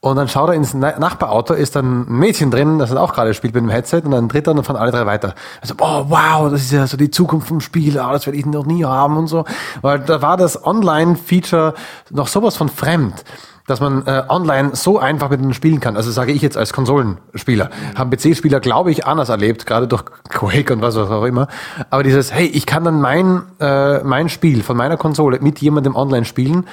Und 0.03 0.17
dann 0.17 0.29
schaut 0.29 0.49
er 0.49 0.55
ins 0.55 0.73
Nachbarauto, 0.73 1.53
ist 1.53 1.77
dann 1.77 2.07
ein 2.09 2.19
Mädchen 2.19 2.51
drin, 2.51 2.79
das 2.79 2.95
auch 2.97 3.13
gerade 3.13 3.35
spielt 3.35 3.55
mit 3.55 3.63
dem 3.63 3.69
Headset 3.69 4.01
und 4.03 4.13
dann 4.13 4.31
tritt 4.31 4.47
er 4.47 4.53
und 4.53 4.57
dann 4.57 4.65
fahren 4.65 4.77
alle 4.77 4.93
drei 4.93 5.05
weiter. 5.05 5.35
Also, 5.61 5.75
oh 5.79 6.07
wow, 6.09 6.51
das 6.51 6.63
ist 6.63 6.73
ja 6.73 6.87
so 6.87 6.97
die 6.97 7.11
Zukunft 7.11 7.49
vom 7.49 7.61
Spiel, 7.61 7.99
oh, 7.99 8.11
das 8.11 8.25
werde 8.25 8.39
ich 8.39 8.47
noch 8.47 8.65
nie 8.65 8.83
haben 8.83 9.19
und 9.19 9.27
so. 9.27 9.45
Weil 9.83 9.99
da 9.99 10.23
war 10.23 10.39
das 10.39 10.65
Online-Feature 10.65 11.75
noch 12.11 12.29
sowas 12.29 12.57
von 12.57 12.69
fremd 12.71 13.25
dass 13.67 13.79
man 13.79 14.05
äh, 14.05 14.25
online 14.29 14.71
so 14.73 14.99
einfach 14.99 15.31
mit 15.31 15.41
ihnen 15.41 15.55
spielen 15.55 15.79
kann. 15.79 15.97
Also 15.97 16.11
sage 16.11 16.33
ich 16.33 16.43
jetzt 16.43 16.57
als 16.57 16.73
Konsolenspieler. 16.73 17.67
Mhm. 17.67 17.99
Haben 17.99 18.11
PC-Spieler, 18.11 18.59
glaube 18.59 18.91
ich, 18.91 19.07
anders 19.07 19.29
erlebt, 19.29 19.65
gerade 19.65 19.87
durch 19.87 20.05
Quake 20.29 20.73
und 20.73 20.83
was 20.83 20.97
auch 20.97 21.23
immer. 21.23 21.47
Aber 21.89 22.03
dieses, 22.03 22.33
hey, 22.33 22.47
ich 22.47 22.67
kann 22.67 22.83
dann 22.83 23.01
mein, 23.01 23.43
äh, 23.61 24.03
mein 24.03 24.29
Spiel 24.29 24.65
von 24.65 24.77
meiner 24.77 24.97
Konsole 24.97 25.39
mit 25.41 25.61
jemandem 25.61 25.95
online 25.95 26.25
spielen 26.25 26.67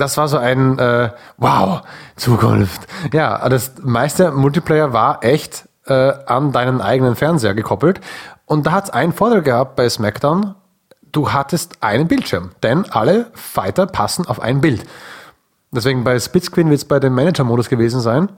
das 0.00 0.16
war 0.16 0.28
so 0.28 0.38
ein 0.38 0.78
äh, 0.78 1.10
Wow, 1.36 1.82
Zukunft. 2.16 2.86
Ja, 3.12 3.48
das 3.48 3.74
meiste 3.82 4.32
Multiplayer 4.32 4.92
war 4.92 5.22
echt 5.22 5.68
äh, 5.86 6.12
an 6.26 6.52
deinen 6.52 6.80
eigenen 6.80 7.16
Fernseher 7.16 7.54
gekoppelt. 7.54 8.00
Und 8.46 8.66
da 8.66 8.72
hat 8.72 8.84
es 8.84 8.90
einen 8.90 9.12
Vorteil 9.12 9.42
gehabt 9.42 9.76
bei 9.76 9.88
SmackDown. 9.88 10.54
Du 11.12 11.32
hattest 11.32 11.82
einen 11.82 12.08
Bildschirm, 12.08 12.50
denn 12.62 12.84
alle 12.90 13.26
Fighter 13.34 13.86
passen 13.86 14.26
auf 14.26 14.40
ein 14.40 14.60
Bild. 14.60 14.84
Deswegen 15.72 16.02
bei 16.04 16.18
Splitscreen 16.18 16.68
wird 16.68 16.78
es 16.78 16.84
bei 16.84 16.98
dem 16.98 17.14
Manager-Modus 17.14 17.68
gewesen 17.68 18.00
sein. 18.00 18.28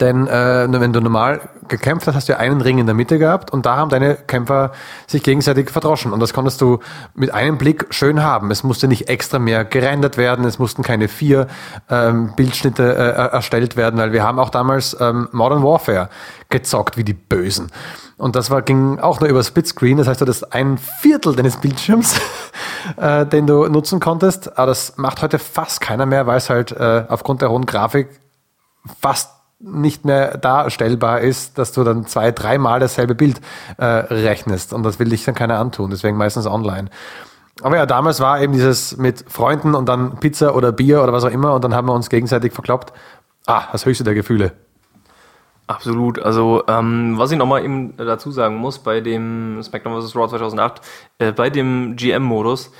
Denn 0.00 0.28
äh, 0.28 0.68
wenn 0.70 0.92
du 0.92 1.00
normal 1.00 1.40
gekämpft 1.66 2.06
hast, 2.06 2.14
hast 2.14 2.28
du 2.28 2.38
einen 2.38 2.60
Ring 2.60 2.78
in 2.78 2.86
der 2.86 2.94
Mitte 2.94 3.18
gehabt 3.18 3.52
und 3.52 3.66
da 3.66 3.76
haben 3.76 3.90
deine 3.90 4.14
Kämpfer 4.14 4.70
sich 5.08 5.24
gegenseitig 5.24 5.70
verdroschen. 5.70 6.12
Und 6.12 6.20
das 6.20 6.32
konntest 6.32 6.60
du 6.60 6.78
mit 7.14 7.34
einem 7.34 7.58
Blick 7.58 7.86
schön 7.90 8.22
haben. 8.22 8.52
Es 8.52 8.62
musste 8.62 8.86
nicht 8.86 9.08
extra 9.08 9.40
mehr 9.40 9.64
gerendert 9.64 10.16
werden, 10.16 10.44
es 10.44 10.60
mussten 10.60 10.84
keine 10.84 11.08
vier 11.08 11.48
ähm, 11.90 12.32
Bildschnitte 12.36 12.94
äh, 12.94 13.32
erstellt 13.32 13.76
werden, 13.76 13.98
weil 13.98 14.12
wir 14.12 14.22
haben 14.22 14.38
auch 14.38 14.50
damals 14.50 14.96
ähm, 15.00 15.28
Modern 15.32 15.64
Warfare 15.64 16.10
gezockt 16.48 16.96
wie 16.96 17.04
die 17.04 17.14
Bösen. 17.14 17.72
Und 18.18 18.36
das 18.36 18.50
war, 18.50 18.62
ging 18.62 19.00
auch 19.00 19.20
nur 19.20 19.28
über 19.28 19.42
Splitscreen, 19.42 19.98
das 19.98 20.06
heißt, 20.06 20.20
du 20.20 20.24
hattest 20.24 20.52
ein 20.52 20.78
Viertel 20.78 21.34
deines 21.34 21.56
Bildschirms, 21.56 22.20
äh, 22.96 23.26
den 23.26 23.48
du 23.48 23.66
nutzen 23.66 23.98
konntest. 23.98 24.58
Aber 24.58 24.68
das 24.68 24.96
macht 24.96 25.22
heute 25.22 25.40
fast 25.40 25.80
keiner 25.80 26.06
mehr, 26.06 26.26
weil 26.28 26.38
es 26.38 26.50
halt 26.50 26.70
äh, 26.70 27.04
aufgrund 27.08 27.42
der 27.42 27.50
hohen 27.50 27.66
Grafik 27.66 28.08
fast 29.00 29.37
nicht 29.60 30.04
mehr 30.04 30.38
darstellbar 30.38 31.20
ist, 31.20 31.58
dass 31.58 31.72
du 31.72 31.82
dann 31.84 32.06
zwei, 32.06 32.30
dreimal 32.30 32.80
dasselbe 32.80 33.14
Bild 33.14 33.40
äh, 33.76 33.84
rechnest. 33.84 34.72
Und 34.72 34.84
das 34.84 34.98
will 34.98 35.08
dich 35.08 35.24
dann 35.24 35.34
keiner 35.34 35.58
antun, 35.58 35.90
deswegen 35.90 36.16
meistens 36.16 36.46
online. 36.46 36.90
Aber 37.62 37.76
ja, 37.76 37.86
damals 37.86 38.20
war 38.20 38.40
eben 38.40 38.52
dieses 38.52 38.96
mit 38.96 39.24
Freunden 39.28 39.74
und 39.74 39.88
dann 39.88 40.20
Pizza 40.20 40.54
oder 40.54 40.70
Bier 40.70 41.02
oder 41.02 41.12
was 41.12 41.24
auch 41.24 41.30
immer 41.30 41.54
und 41.54 41.64
dann 41.64 41.74
haben 41.74 41.88
wir 41.88 41.94
uns 41.94 42.08
gegenseitig 42.08 42.52
verkloppt. 42.52 42.92
Ah, 43.46 43.64
das 43.72 43.84
höchste 43.84 44.04
der 44.04 44.14
Gefühle. 44.14 44.52
Absolut. 45.66 46.18
Also, 46.18 46.62
ähm, 46.66 47.14
was 47.18 47.30
ich 47.30 47.36
nochmal 47.36 47.62
eben 47.62 47.94
dazu 47.96 48.30
sagen 48.30 48.56
muss, 48.56 48.78
bei 48.78 49.00
dem 49.00 49.62
SmackDown 49.62 50.00
vs. 50.00 50.16
Raw 50.16 50.28
2008, 50.28 50.80
äh, 51.18 51.32
bei 51.32 51.50
dem 51.50 51.96
GM-Modus, 51.96 52.72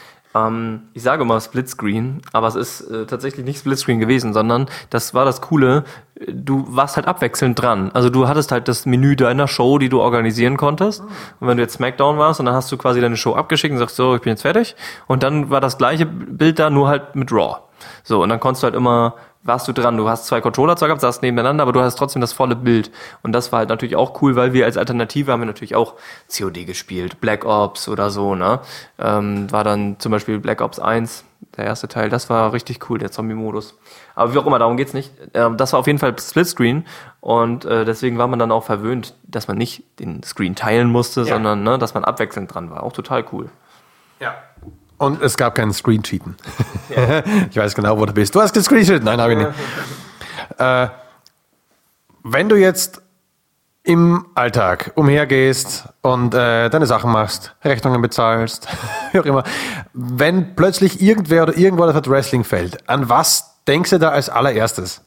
ähm, 0.47 0.83
ich 0.95 1.03
sage 1.03 1.23
immer 1.23 1.41
Splitscreen, 1.41 2.23
aber 2.33 2.47
es 2.49 2.55
ist 2.55 2.81
äh, 2.83 3.07
tatsächlich 3.07 3.45
nicht 3.45 3.59
Splitscreen 3.59 3.99
gewesen, 3.99 4.33
sondern 4.33 4.67
das 4.91 5.15
war 5.15 5.25
das 5.25 5.41
Coole. 5.41 5.85
Du 6.27 6.67
warst 6.69 6.97
halt 6.97 7.07
abwechselnd 7.07 7.61
dran. 7.61 7.91
Also 7.93 8.11
du 8.11 8.29
hattest 8.29 8.53
halt 8.53 8.69
das 8.69 8.87
Menü 8.87 9.17
deiner 9.17 9.49
Show, 9.49 9.79
die 9.79 9.89
du 9.89 10.01
organisieren 10.01 10.57
konntest. 10.57 11.01
Und 11.41 11.49
wenn 11.49 11.57
du 11.57 11.63
jetzt 11.63 11.75
SmackDown 11.75 12.19
warst 12.19 12.41
und 12.41 12.47
dann 12.47 12.55
hast 12.55 12.71
du 12.73 12.77
quasi 12.77 13.01
deine 13.01 13.17
Show 13.17 13.35
abgeschickt 13.35 13.73
und 13.73 13.79
sagst, 13.79 13.97
so, 13.97 14.15
ich 14.15 14.23
bin 14.23 14.31
jetzt 14.31 14.43
fertig. 14.43 14.77
Und 15.07 15.23
dann 15.23 15.51
war 15.51 15.61
das 15.61 15.79
gleiche 15.79 16.07
Bild 16.07 16.59
da, 16.59 16.71
nur 16.71 16.89
halt 16.89 17.15
mit 17.15 17.33
Raw. 17.33 17.59
So, 18.03 18.23
und 18.23 18.29
dann 18.29 18.41
konntest 18.41 18.63
du 18.63 18.67
halt 18.67 18.75
immer 18.75 19.15
warst 19.43 19.69
du 19.69 19.73
dran. 19.73 19.97
Du 19.97 20.09
hast 20.09 20.27
zwei 20.27 20.41
Controller 20.41 20.77
zwar 20.77 20.89
gehabt, 20.89 21.01
saßt 21.01 21.23
nebeneinander, 21.23 21.63
aber 21.63 21.73
du 21.73 21.81
hast 21.81 21.97
trotzdem 21.97 22.21
das 22.21 22.33
volle 22.33 22.57
Bild. 22.57 22.91
Und 23.23 23.33
das 23.33 23.53
war 23.53 23.61
halt 23.61 23.69
natürlich 23.69 23.97
auch 23.97 24.21
cool, 24.23 24.37
weil 24.37 24.53
wir 24.53 24.65
als 24.65 24.77
Alternative 24.77 25.33
haben 25.33 25.41
wir 25.41 25.47
natürlich 25.47 25.75
auch 25.75 25.95
COD 26.29 26.67
gespielt, 26.67 27.21
Black 27.21 27.45
Ops 27.45 27.89
oder 27.89 28.11
so, 28.11 28.35
ne? 28.35 28.61
Ähm, 28.99 29.51
war 29.51 29.65
dann 29.65 29.99
zum 29.99 30.13
Beispiel 30.13 30.39
Black 30.39 30.61
Ops 30.61 30.79
1, 30.79 31.25
der 31.57 31.65
erste 31.65 31.89
Teil, 31.89 32.09
das 32.09 32.29
war 32.31 32.53
richtig 32.53 32.89
cool, 32.91 32.99
der 32.99 33.11
Zombie-Modus. 33.11 33.79
Aber 34.15 34.35
wie 34.35 34.39
auch 34.39 34.47
immer, 34.47 34.59
darum 34.59 34.77
geht's 34.77 34.93
nicht. 34.93 35.13
Ähm, 35.35 35.57
das 35.57 35.73
war 35.73 35.81
auf 35.81 35.87
jeden 35.87 35.99
Fall 35.99 36.17
Splitscreen 36.19 36.85
und 37.21 37.65
äh, 37.65 37.85
deswegen 37.85 38.19
war 38.19 38.29
man 38.29 38.39
dann 38.39 38.53
auch 38.53 38.65
verwöhnt, 38.65 39.15
dass 39.25 39.49
man 39.49 39.57
nicht 39.57 39.83
den 39.99 40.23
Screen 40.23 40.55
teilen 40.55 40.91
musste, 40.91 41.21
ja. 41.21 41.27
sondern 41.27 41.63
ne, 41.63 41.79
dass 41.79 41.95
man 41.95 42.05
abwechselnd 42.05 42.53
dran 42.53 42.71
war. 42.71 42.83
Auch 42.83 42.93
total 42.93 43.25
cool. 43.33 43.51
Ja. 44.21 44.35
Und 44.99 45.23
es 45.23 45.37
gab 45.37 45.55
keinen 45.55 45.73
Screen-Cheaten. 45.73 46.37
Ja. 46.95 47.23
ich 47.51 47.57
weiß 47.57 47.75
genau, 47.75 47.99
wo 47.99 48.05
du 48.05 48.13
bist. 48.13 48.35
Du 48.35 48.41
hast 48.41 48.53
gescreenshot. 48.53 49.03
Nein, 49.03 49.21
habe 49.21 49.33
ich 49.33 49.39
nicht. 49.39 49.51
äh, 50.59 50.89
wenn 52.25 52.49
du 52.49 52.57
jetzt 52.57 53.01
im 53.85 54.27
Alltag 54.35 54.93
umhergehst 54.97 55.89
und 56.03 56.35
äh, 56.35 56.69
deine 56.69 56.87
Sachen 56.87 57.11
machst, 57.11 57.55
Rechnungen 57.65 58.03
bezahlst, 58.03 58.69
wie 59.13 59.21
auch 59.21 59.25
immer, 59.25 59.45
wenn 59.95 60.55
plötzlich 60.57 61.01
irgendwer 61.01 61.45
oder 61.45 61.57
irgendwo 61.57 61.91
das 61.91 62.07
Wrestling 62.07 62.45
fällt, 62.45 62.87
an 62.89 63.09
was 63.09 63.65
denkst 63.67 63.91
du 63.91 63.99
da 63.99 64.11
als 64.11 64.29
allererstes? 64.29 65.01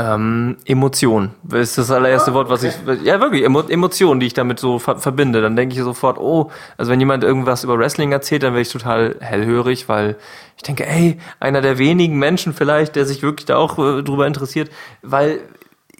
Ähm, 0.00 0.56
Emotion 0.64 1.30
ist 1.52 1.76
das 1.76 1.90
allererste 1.90 2.32
Wort, 2.32 2.48
was 2.48 2.62
ich. 2.62 2.72
Ja, 3.02 3.20
wirklich, 3.20 3.44
Emo, 3.44 3.60
Emotion, 3.60 4.18
die 4.18 4.26
ich 4.26 4.32
damit 4.32 4.58
so 4.58 4.78
ver 4.78 4.96
verbinde. 4.96 5.42
Dann 5.42 5.56
denke 5.56 5.74
ich 5.74 5.82
sofort, 5.82 6.16
oh, 6.16 6.50
also 6.78 6.90
wenn 6.90 7.00
jemand 7.00 7.22
irgendwas 7.22 7.64
über 7.64 7.78
Wrestling 7.78 8.10
erzählt, 8.10 8.42
dann 8.42 8.54
wäre 8.54 8.62
ich 8.62 8.70
total 8.70 9.16
hellhörig, 9.20 9.90
weil 9.90 10.16
ich 10.56 10.62
denke, 10.62 10.86
ey, 10.86 11.18
einer 11.38 11.60
der 11.60 11.76
wenigen 11.76 12.18
Menschen 12.18 12.54
vielleicht, 12.54 12.96
der 12.96 13.04
sich 13.04 13.22
wirklich 13.22 13.44
da 13.44 13.56
auch 13.56 13.78
äh, 13.78 14.02
drüber 14.02 14.26
interessiert, 14.26 14.70
weil 15.02 15.40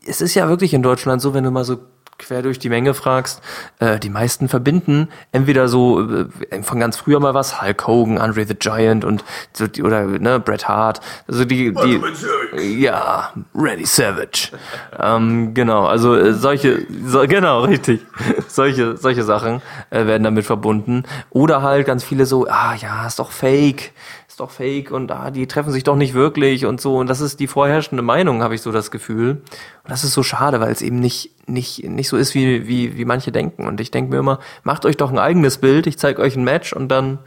es 0.07 0.23
ist 0.23 0.35
ja 0.35 0.49
wirklich 0.49 0.73
in 0.73 0.83
Deutschland 0.83 1.21
so, 1.21 1.35
wenn 1.35 1.45
du 1.45 1.51
mal 1.51 1.65
so 1.65 1.79
quer 2.21 2.43
durch 2.43 2.59
die 2.59 2.69
Menge 2.69 2.95
fragst, 2.95 3.43
äh, 3.81 3.99
die 3.99 4.11
meisten 4.11 4.49
verbinden 4.49 5.09
entweder 5.33 5.69
so 5.69 6.01
äh, 6.01 6.63
von 6.63 6.79
ganz 6.79 6.97
früher 6.97 7.21
mal 7.21 7.35
was, 7.35 7.61
Hulk 7.61 7.87
Hogan, 7.87 8.19
Andre 8.19 8.45
the 8.45 8.55
Giant 8.55 9.05
und 9.05 9.25
so 9.53 9.67
oder 9.83 10.05
ne, 10.05 10.39
Bret 10.39 10.69
Hart, 10.69 11.01
also 11.27 11.45
die, 11.45 11.73
die 11.73 12.81
ja, 12.81 13.33
Randy 13.55 13.87
Savage, 13.87 14.51
ähm, 14.99 15.55
genau, 15.55 15.87
also 15.87 16.15
äh, 16.15 16.33
solche, 16.35 16.87
so, 17.07 17.27
genau 17.27 17.65
richtig, 17.65 18.01
solche 18.49 18.97
solche 18.97 19.25
Sachen 19.25 19.63
äh, 19.91 20.07
werden 20.07 20.25
damit 20.25 20.45
verbunden. 20.45 21.05
Oder 21.31 21.63
halt 21.63 21.87
ganz 21.87 22.05
viele 22.05 22.27
so, 22.27 22.47
ah 22.49 22.75
ja, 22.75 23.07
ist 23.07 23.19
doch 23.19 23.31
Fake, 23.31 23.93
doch 24.41 24.51
fake 24.51 24.91
und 24.91 25.13
ah, 25.13 25.31
die 25.31 25.47
treffen 25.47 25.71
sich 25.71 25.85
doch 25.85 25.97
nicht 25.97 26.15
wirklich 26.15 26.67
und 26.67 26.81
so. 26.81 26.97
Und 26.97 27.09
das 27.09 27.21
ist 27.21 27.41
die 27.41 27.47
vorherrschende 27.47 28.03
Meinung, 28.03 28.43
habe 28.43 28.55
ich 28.55 28.63
so 28.63 28.73
das 28.73 28.91
Gefühl. 28.91 29.43
Und 29.85 29.91
das 29.91 30.05
ist 30.05 30.15
so 30.15 30.23
schade, 30.23 30.61
weil 30.61 30.73
es 30.73 30.83
eben 30.83 30.99
nicht, 30.99 31.31
nicht, 31.49 31.85
nicht 31.85 32.09
so 32.09 32.17
ist, 32.17 32.35
wie, 32.35 32.67
wie, 32.67 32.97
wie 32.97 33.05
manche 33.05 33.33
denken. 33.33 33.67
Und 33.67 33.81
ich 33.81 33.91
denke 33.91 34.11
mir 34.11 34.19
immer, 34.19 34.41
macht 34.63 34.85
euch 34.85 34.97
doch 34.97 35.11
ein 35.11 35.19
eigenes 35.19 35.59
Bild, 35.59 35.87
ich 35.87 35.99
zeige 35.99 36.21
euch 36.23 36.37
ein 36.37 36.45
Match 36.45 36.73
und 36.73 36.89
dann 36.89 37.19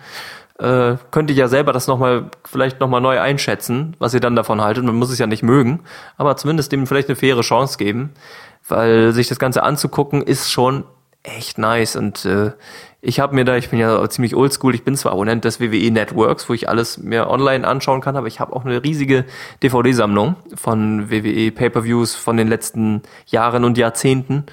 äh, 0.59 0.97
könnt 1.11 1.29
ihr 1.29 1.35
ja 1.35 1.47
selber 1.47 1.73
das 1.73 1.87
nochmal, 1.87 2.29
vielleicht 2.45 2.79
nochmal 2.79 3.01
neu 3.01 3.19
einschätzen, 3.19 3.95
was 3.99 4.13
ihr 4.13 4.19
dann 4.19 4.35
davon 4.35 4.61
haltet. 4.61 4.83
Man 4.83 4.95
muss 4.95 5.11
es 5.11 5.19
ja 5.19 5.27
nicht 5.27 5.43
mögen, 5.43 5.81
aber 6.17 6.35
zumindest 6.37 6.71
dem 6.71 6.87
vielleicht 6.87 7.09
eine 7.09 7.15
faire 7.15 7.41
Chance 7.41 7.77
geben, 7.77 8.11
weil 8.67 9.13
sich 9.13 9.27
das 9.27 9.39
Ganze 9.39 9.63
anzugucken 9.63 10.21
ist 10.21 10.51
schon 10.51 10.83
echt 11.23 11.57
nice 11.57 11.95
und 11.95 12.25
äh, 12.25 12.51
ich 13.05 13.19
habe 13.19 13.35
mir 13.35 13.43
da, 13.43 13.57
ich 13.57 13.69
bin 13.69 13.79
ja 13.79 14.09
ziemlich 14.09 14.33
oldschool, 14.33 14.73
ich 14.73 14.85
bin 14.85 14.95
zwar 14.95 15.11
Abonnent 15.11 15.43
des 15.43 15.59
WWE 15.59 15.91
Networks, 15.91 16.47
wo 16.47 16.53
ich 16.53 16.69
alles 16.69 16.97
mir 16.97 17.29
online 17.29 17.67
anschauen 17.67 17.99
kann, 17.99 18.15
aber 18.15 18.27
ich 18.27 18.39
habe 18.39 18.55
auch 18.55 18.63
eine 18.63 18.81
riesige 18.81 19.25
DVD-Sammlung 19.61 20.37
von 20.55 21.11
WWE 21.11 21.51
Pay-per-Views 21.51 22.15
von 22.15 22.37
den 22.37 22.47
letzten 22.47 23.01
Jahren 23.25 23.65
und 23.65 23.77
Jahrzehnten. 23.77 24.45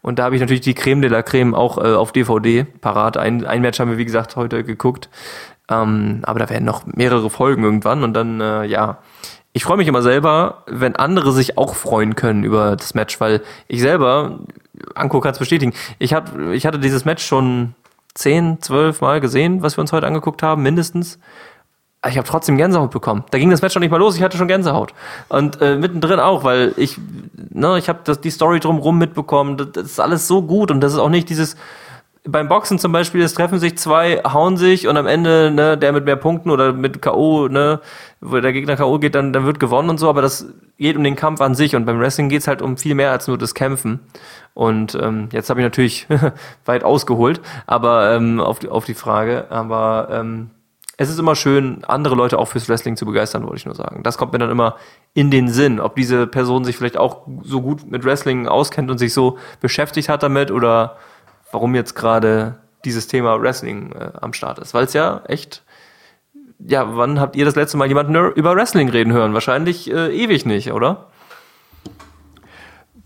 Und 0.00 0.18
da 0.18 0.24
habe 0.24 0.36
ich 0.36 0.40
natürlich 0.40 0.62
die 0.62 0.72
Creme 0.72 1.02
de 1.02 1.10
la 1.10 1.22
Creme 1.22 1.54
auch 1.54 1.76
äh, 1.76 1.92
auf 1.92 2.12
DVD 2.12 2.64
parat. 2.64 3.18
Ein, 3.18 3.44
ein 3.44 3.60
Match 3.60 3.78
haben 3.78 3.90
wir, 3.90 3.98
wie 3.98 4.06
gesagt, 4.06 4.36
heute 4.36 4.64
geguckt. 4.64 5.10
Ähm, 5.68 6.20
aber 6.22 6.38
da 6.38 6.48
werden 6.48 6.64
noch 6.64 6.86
mehrere 6.86 7.28
Folgen 7.28 7.62
irgendwann 7.62 8.02
und 8.04 8.14
dann, 8.14 8.40
äh, 8.40 8.64
ja. 8.64 8.98
Ich 9.52 9.64
freue 9.64 9.76
mich 9.76 9.88
immer 9.88 10.02
selber, 10.02 10.62
wenn 10.66 10.94
andere 10.96 11.32
sich 11.32 11.58
auch 11.58 11.74
freuen 11.74 12.14
können 12.14 12.44
über 12.44 12.76
das 12.76 12.94
Match, 12.94 13.20
weil 13.20 13.42
ich 13.66 13.80
selber, 13.80 14.38
Anko 14.94 15.20
kann 15.20 15.32
es 15.32 15.38
bestätigen, 15.38 15.72
ich, 15.98 16.14
hab, 16.14 16.38
ich 16.52 16.64
hatte 16.64 16.78
dieses 16.78 17.04
Match 17.04 17.26
schon 17.26 17.74
zehn, 18.14 18.60
zwölf 18.60 19.00
Mal 19.00 19.20
gesehen, 19.20 19.62
was 19.62 19.76
wir 19.76 19.82
uns 19.82 19.92
heute 19.92 20.06
angeguckt 20.06 20.42
haben, 20.42 20.62
mindestens. 20.62 21.18
Ich 22.08 22.16
habe 22.16 22.28
trotzdem 22.28 22.56
Gänsehaut 22.56 22.92
bekommen. 22.92 23.24
Da 23.30 23.38
ging 23.38 23.50
das 23.50 23.60
Match 23.60 23.72
schon 23.72 23.80
nicht 23.80 23.90
mal 23.90 23.96
los, 23.96 24.16
ich 24.16 24.22
hatte 24.22 24.36
schon 24.36 24.46
Gänsehaut. 24.46 24.94
Und 25.28 25.60
äh, 25.60 25.76
mittendrin 25.76 26.20
auch, 26.20 26.44
weil 26.44 26.72
ich, 26.76 26.96
ne, 27.50 27.76
ich 27.76 27.88
habe 27.88 28.16
die 28.16 28.30
Story 28.30 28.60
drumherum 28.60 28.98
mitbekommen. 28.98 29.56
Das, 29.56 29.72
das 29.72 29.84
ist 29.84 30.00
alles 30.00 30.28
so 30.28 30.42
gut 30.42 30.70
und 30.70 30.80
das 30.80 30.92
ist 30.92 30.98
auch 31.00 31.08
nicht 31.08 31.28
dieses 31.28 31.56
beim 32.30 32.48
Boxen 32.48 32.78
zum 32.78 32.92
Beispiel, 32.92 33.22
es 33.22 33.34
treffen 33.34 33.58
sich 33.58 33.78
zwei, 33.78 34.18
hauen 34.18 34.56
sich 34.56 34.86
und 34.86 34.96
am 34.96 35.06
Ende, 35.06 35.50
ne, 35.50 35.78
der 35.78 35.92
mit 35.92 36.04
mehr 36.04 36.16
Punkten 36.16 36.50
oder 36.50 36.72
mit 36.72 37.00
K.O., 37.00 37.48
ne, 37.48 37.80
wo 38.20 38.38
der 38.40 38.52
Gegner 38.52 38.76
K.O. 38.76 38.98
geht, 38.98 39.14
dann, 39.14 39.32
dann 39.32 39.46
wird 39.46 39.60
gewonnen 39.60 39.90
und 39.90 39.98
so, 39.98 40.08
aber 40.08 40.22
das 40.22 40.46
geht 40.76 40.96
um 40.96 41.04
den 41.04 41.16
Kampf 41.16 41.40
an 41.40 41.54
sich 41.54 41.74
und 41.74 41.86
beim 41.86 41.98
Wrestling 41.98 42.28
geht's 42.28 42.46
halt 42.46 42.62
um 42.62 42.76
viel 42.76 42.94
mehr 42.94 43.10
als 43.10 43.28
nur 43.28 43.38
das 43.38 43.54
Kämpfen. 43.54 44.00
Und 44.54 44.94
ähm, 45.00 45.28
jetzt 45.32 45.50
habe 45.50 45.60
ich 45.60 45.64
natürlich 45.64 46.06
weit 46.64 46.84
ausgeholt, 46.84 47.40
aber 47.66 48.12
ähm, 48.12 48.40
auf, 48.40 48.58
die, 48.58 48.68
auf 48.68 48.84
die 48.84 48.94
Frage, 48.94 49.46
aber 49.50 50.08
ähm, 50.10 50.50
es 51.00 51.08
ist 51.08 51.18
immer 51.20 51.36
schön, 51.36 51.84
andere 51.84 52.16
Leute 52.16 52.38
auch 52.38 52.48
fürs 52.48 52.68
Wrestling 52.68 52.96
zu 52.96 53.06
begeistern, 53.06 53.44
wollte 53.44 53.58
ich 53.58 53.66
nur 53.66 53.76
sagen. 53.76 54.02
Das 54.02 54.18
kommt 54.18 54.32
mir 54.32 54.40
dann 54.40 54.50
immer 54.50 54.74
in 55.14 55.30
den 55.30 55.48
Sinn, 55.48 55.78
ob 55.78 55.94
diese 55.94 56.26
Person 56.26 56.64
sich 56.64 56.76
vielleicht 56.76 56.96
auch 56.96 57.22
so 57.44 57.62
gut 57.62 57.88
mit 57.88 58.04
Wrestling 58.04 58.48
auskennt 58.48 58.90
und 58.90 58.98
sich 58.98 59.14
so 59.14 59.38
beschäftigt 59.60 60.08
hat 60.08 60.24
damit 60.24 60.50
oder 60.50 60.96
warum 61.52 61.74
jetzt 61.74 61.94
gerade 61.94 62.56
dieses 62.84 63.06
Thema 63.06 63.40
Wrestling 63.40 63.92
äh, 63.92 64.10
am 64.20 64.32
Start 64.32 64.58
ist. 64.58 64.74
Weil 64.74 64.84
es 64.84 64.92
ja 64.92 65.22
echt, 65.26 65.62
ja, 66.58 66.96
wann 66.96 67.20
habt 67.20 67.36
ihr 67.36 67.44
das 67.44 67.56
letzte 67.56 67.76
Mal 67.76 67.88
jemanden 67.88 68.14
über 68.32 68.54
Wrestling 68.54 68.88
reden 68.88 69.12
hören? 69.12 69.34
Wahrscheinlich 69.34 69.90
äh, 69.90 70.14
ewig 70.14 70.46
nicht, 70.46 70.72
oder? 70.72 71.06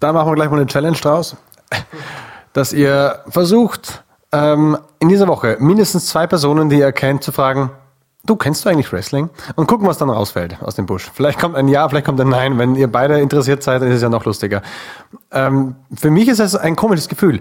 Da 0.01 0.13
machen 0.13 0.31
wir 0.31 0.35
gleich 0.35 0.51
mal 0.51 0.57
eine 0.57 0.67
Challenge 0.67 0.97
draus, 0.97 1.37
dass 2.53 2.73
ihr 2.73 3.21
versucht, 3.29 4.03
ähm, 4.33 4.79
in 4.99 5.09
dieser 5.09 5.29
Woche 5.29 5.57
mindestens 5.61 6.07
zwei 6.07 6.27
Personen, 6.27 6.69
die 6.69 6.79
ihr 6.79 6.93
kennt, 6.93 7.23
zu 7.23 7.33
fragen, 7.33 7.71
du 8.25 8.37
kennst 8.37 8.65
du 8.65 8.69
eigentlich 8.69 8.93
Wrestling? 8.93 9.31
Und 9.55 9.67
gucken, 9.67 9.87
was 9.87 9.99
dann 9.99 10.11
rausfällt 10.11 10.61
aus 10.63 10.75
dem 10.75 10.87
Busch. 10.87 11.11
Vielleicht 11.15 11.39
kommt 11.39 11.55
ein 11.55 11.69
Ja, 11.69 11.89
vielleicht 11.89 12.07
kommt 12.07 12.21
ein 12.21 12.29
Nein. 12.29 12.59
Wenn 12.59 12.75
ihr 12.75 12.91
beide 12.91 13.21
interessiert 13.21 13.63
seid, 13.63 13.83
dann 13.83 13.89
ist 13.89 13.97
es 13.97 14.03
ja 14.03 14.09
noch 14.09 14.25
lustiger. 14.25 14.63
Ähm, 15.31 15.77
für 15.95 16.11
mich 16.11 16.29
ist 16.29 16.41
es 16.41 16.57
ein 16.57 16.77
komisches 16.77 17.09
Gefühl. 17.09 17.41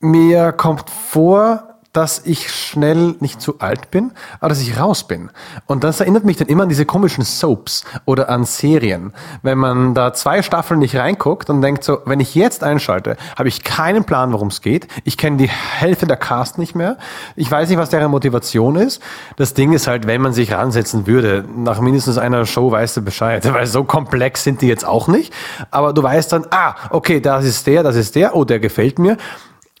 Mir 0.00 0.52
kommt 0.52 0.90
vor, 0.90 1.68
dass 1.92 2.24
ich 2.24 2.52
schnell 2.52 3.16
nicht 3.18 3.40
zu 3.40 3.58
alt 3.58 3.90
bin, 3.90 4.12
aber 4.38 4.50
dass 4.50 4.60
ich 4.60 4.78
raus 4.78 5.08
bin. 5.08 5.30
Und 5.66 5.82
das 5.82 5.98
erinnert 5.98 6.24
mich 6.24 6.36
dann 6.36 6.46
immer 6.46 6.62
an 6.62 6.68
diese 6.68 6.86
komischen 6.86 7.24
Soaps 7.24 7.84
oder 8.04 8.28
an 8.28 8.44
Serien. 8.44 9.12
Wenn 9.42 9.58
man 9.58 9.94
da 9.94 10.12
zwei 10.12 10.42
Staffeln 10.42 10.78
nicht 10.78 10.94
reinguckt 10.94 11.50
und 11.50 11.62
denkt 11.62 11.82
so, 11.82 11.98
wenn 12.04 12.20
ich 12.20 12.36
jetzt 12.36 12.62
einschalte, 12.62 13.16
habe 13.36 13.48
ich 13.48 13.64
keinen 13.64 14.04
Plan, 14.04 14.32
worum 14.32 14.46
es 14.46 14.60
geht. 14.60 14.86
Ich 15.02 15.18
kenne 15.18 15.38
die 15.38 15.48
Hälfte 15.48 16.06
der 16.06 16.16
Cast 16.16 16.58
nicht 16.58 16.76
mehr. 16.76 16.98
Ich 17.34 17.50
weiß 17.50 17.68
nicht, 17.68 17.78
was 17.78 17.90
deren 17.90 18.12
Motivation 18.12 18.76
ist. 18.76 19.02
Das 19.34 19.54
Ding 19.54 19.72
ist 19.72 19.88
halt, 19.88 20.06
wenn 20.06 20.20
man 20.20 20.32
sich 20.32 20.52
ransetzen 20.52 21.08
würde, 21.08 21.44
nach 21.56 21.80
mindestens 21.80 22.18
einer 22.18 22.46
Show 22.46 22.70
weißt 22.70 22.98
du 22.98 23.02
Bescheid, 23.02 23.44
weil 23.52 23.66
so 23.66 23.82
komplex 23.82 24.44
sind 24.44 24.62
die 24.62 24.68
jetzt 24.68 24.86
auch 24.86 25.08
nicht. 25.08 25.34
Aber 25.72 25.92
du 25.92 26.04
weißt 26.04 26.32
dann, 26.32 26.46
ah, 26.50 26.76
okay, 26.90 27.20
das 27.20 27.44
ist 27.44 27.66
der, 27.66 27.82
das 27.82 27.96
ist 27.96 28.14
der, 28.14 28.36
oh, 28.36 28.44
der 28.44 28.60
gefällt 28.60 29.00
mir. 29.00 29.16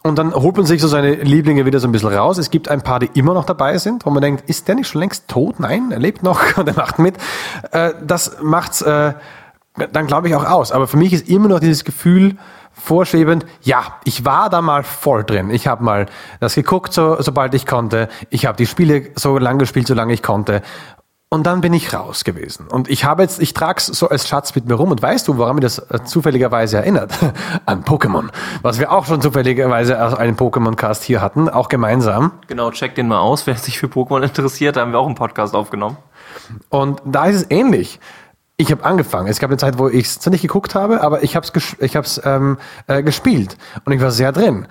Und 0.08 0.18
dann 0.18 0.34
holt 0.34 0.56
man 0.56 0.66
sich 0.66 0.80
so 0.80 0.88
seine 0.88 1.14
Lieblinge 1.14 1.66
wieder 1.66 1.80
so 1.80 1.88
ein 1.88 1.92
bisschen 1.92 2.12
raus. 2.12 2.38
Es 2.38 2.50
gibt 2.50 2.68
ein 2.68 2.82
paar, 2.82 2.98
die 2.98 3.10
immer 3.14 3.34
noch 3.34 3.44
dabei 3.44 3.78
sind, 3.78 4.06
wo 4.06 4.10
man 4.10 4.22
denkt, 4.22 4.48
ist 4.48 4.68
der 4.68 4.74
nicht 4.74 4.88
schon 4.88 5.00
längst 5.00 5.28
tot? 5.28 5.60
Nein, 5.60 5.90
er 5.90 5.98
lebt 5.98 6.22
noch 6.22 6.40
und 6.56 6.68
er 6.68 6.74
macht 6.74 6.98
mit. 6.98 7.16
Äh, 7.72 7.92
das 8.04 8.38
macht's 8.42 8.82
äh, 8.82 9.14
dann 9.92 10.06
glaube 10.06 10.28
ich 10.28 10.34
auch 10.34 10.44
aus. 10.44 10.72
Aber 10.72 10.88
für 10.88 10.96
mich 10.96 11.12
ist 11.12 11.28
immer 11.28 11.48
noch 11.48 11.60
dieses 11.60 11.84
Gefühl 11.84 12.36
vorschwebend, 12.72 13.44
ja, 13.62 13.82
ich 14.04 14.24
war 14.24 14.50
da 14.50 14.62
mal 14.62 14.82
voll 14.82 15.24
drin. 15.24 15.50
Ich 15.50 15.66
habe 15.66 15.82
mal 15.82 16.06
das 16.40 16.54
geguckt, 16.54 16.92
so, 16.92 17.20
sobald 17.20 17.54
ich 17.54 17.66
konnte. 17.66 18.08
Ich 18.30 18.46
habe 18.46 18.56
die 18.56 18.66
Spiele 18.66 19.10
so 19.14 19.38
lange 19.38 19.58
gespielt, 19.58 19.86
solange 19.86 20.12
ich 20.12 20.22
konnte. 20.22 20.62
Und 21.30 21.46
dann 21.46 21.60
bin 21.60 21.74
ich 21.74 21.92
raus 21.92 22.24
gewesen. 22.24 22.68
Und 22.68 22.88
ich 22.88 23.04
habe 23.04 23.22
jetzt, 23.22 23.42
ich 23.42 23.52
trage 23.52 23.78
es 23.78 23.86
so 23.86 24.08
als 24.08 24.26
Schatz 24.26 24.54
mit 24.54 24.66
mir 24.66 24.74
rum. 24.74 24.90
Und 24.90 25.02
weißt 25.02 25.28
du, 25.28 25.36
woran 25.36 25.56
mich 25.56 25.62
das 25.62 25.78
äh, 25.78 26.02
zufälligerweise 26.02 26.78
erinnert? 26.78 27.12
An 27.66 27.84
Pokémon. 27.84 28.30
Was 28.62 28.78
wir 28.78 28.90
auch 28.90 29.04
schon 29.04 29.20
zufälligerweise 29.20 30.02
aus 30.02 30.14
einem 30.14 30.36
Pokémon-Cast 30.36 31.02
hier 31.02 31.20
hatten, 31.20 31.50
auch 31.50 31.68
gemeinsam. 31.68 32.32
Genau, 32.46 32.70
check 32.70 32.94
den 32.94 33.08
mal 33.08 33.18
aus. 33.18 33.46
Wer 33.46 33.56
sich 33.56 33.78
für 33.78 33.88
Pokémon 33.88 34.22
interessiert, 34.22 34.76
da 34.76 34.80
haben 34.80 34.92
wir 34.92 34.98
auch 34.98 35.06
einen 35.06 35.16
Podcast 35.16 35.54
aufgenommen. 35.54 35.98
Und 36.70 37.02
da 37.04 37.26
ist 37.26 37.36
es 37.36 37.50
ähnlich. 37.50 38.00
Ich 38.56 38.72
habe 38.72 38.82
angefangen. 38.84 39.28
Es 39.28 39.38
gab 39.38 39.50
eine 39.50 39.58
Zeit, 39.58 39.78
wo 39.78 39.88
ich 39.88 40.06
es 40.06 40.20
zwar 40.20 40.30
nicht 40.30 40.42
geguckt 40.42 40.74
habe, 40.74 41.02
aber 41.02 41.22
ich 41.22 41.36
habe 41.36 41.46
es 41.46 41.76
ich 41.78 41.94
hab's, 41.94 42.20
ähm, 42.24 42.56
äh, 42.86 43.02
gespielt. 43.02 43.58
Und 43.84 43.92
ich 43.92 44.00
war 44.00 44.10
sehr 44.10 44.32
drin. 44.32 44.66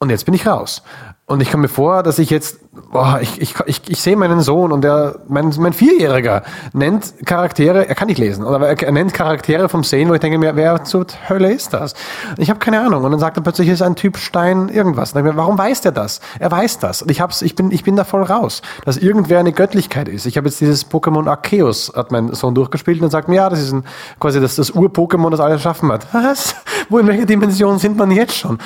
Und 0.00 0.10
jetzt 0.10 0.24
bin 0.24 0.34
ich 0.34 0.46
raus. 0.46 0.82
Und 1.26 1.40
ich 1.40 1.50
komme 1.50 1.62
mir 1.62 1.68
vor, 1.68 2.02
dass 2.02 2.18
ich 2.18 2.30
jetzt, 2.30 2.58
boah, 2.90 3.18
ich, 3.20 3.40
ich, 3.40 3.54
ich, 3.66 3.82
ich 3.88 4.02
sehe 4.02 4.16
meinen 4.16 4.40
Sohn 4.40 4.72
und 4.72 4.82
der, 4.82 5.16
mein, 5.28 5.52
mein 5.58 5.72
Vierjähriger 5.72 6.42
nennt 6.72 7.14
Charaktere, 7.26 7.88
er 7.88 7.94
kann 7.94 8.08
nicht 8.08 8.18
lesen, 8.18 8.44
aber 8.44 8.68
er, 8.68 8.82
er 8.82 8.92
nennt 8.92 9.14
Charaktere 9.14 9.68
vom 9.68 9.84
Sehen, 9.84 10.08
wo 10.08 10.14
ich 10.14 10.20
denke 10.20 10.38
mir, 10.38 10.56
wer 10.56 10.84
zur 10.84 11.06
Hölle 11.28 11.52
ist 11.52 11.72
das? 11.72 11.94
Ich 12.36 12.50
habe 12.50 12.58
keine 12.58 12.80
Ahnung. 12.80 13.04
Und 13.04 13.10
dann 13.10 13.20
sagt 13.20 13.36
er 13.36 13.42
plötzlich, 13.42 13.68
ist 13.68 13.82
ein 13.82 13.96
Typ 13.96 14.16
Stein 14.16 14.68
irgendwas. 14.68 15.12
Und 15.12 15.20
ich 15.20 15.24
mir, 15.24 15.36
warum 15.36 15.58
weiß 15.58 15.80
der 15.82 15.92
das? 15.92 16.20
Er 16.38 16.50
weiß 16.50 16.78
das. 16.78 17.02
Und 17.02 17.10
ich 17.10 17.20
hab's, 17.20 17.42
ich 17.42 17.54
bin, 17.54 17.70
ich 17.70 17.84
bin 17.84 17.96
da 17.96 18.04
voll 18.04 18.22
raus, 18.22 18.62
dass 18.84 18.96
irgendwer 18.96 19.40
eine 19.40 19.52
Göttlichkeit 19.52 20.08
ist. 20.08 20.26
Ich 20.26 20.36
habe 20.36 20.48
jetzt 20.48 20.60
dieses 20.60 20.90
Pokémon 20.90 21.28
Arceus, 21.28 21.92
hat 21.94 22.12
mein 22.12 22.32
Sohn 22.34 22.54
durchgespielt 22.54 23.02
und 23.02 23.10
sagt 23.10 23.28
mir, 23.28 23.36
ja, 23.36 23.48
das 23.48 23.60
ist 23.60 23.72
ein, 23.72 23.84
quasi 24.18 24.40
das, 24.40 24.56
das 24.56 24.74
Ur-Pokémon, 24.74 25.30
das 25.30 25.40
alles 25.40 25.62
schaffen 25.62 25.90
hat. 25.92 26.06
Was? 26.12 26.54
Wo, 26.88 26.98
in 26.98 27.06
welcher 27.06 27.26
Dimension 27.26 27.78
sind 27.78 27.96
man 27.96 28.10
jetzt 28.10 28.36
schon? 28.36 28.58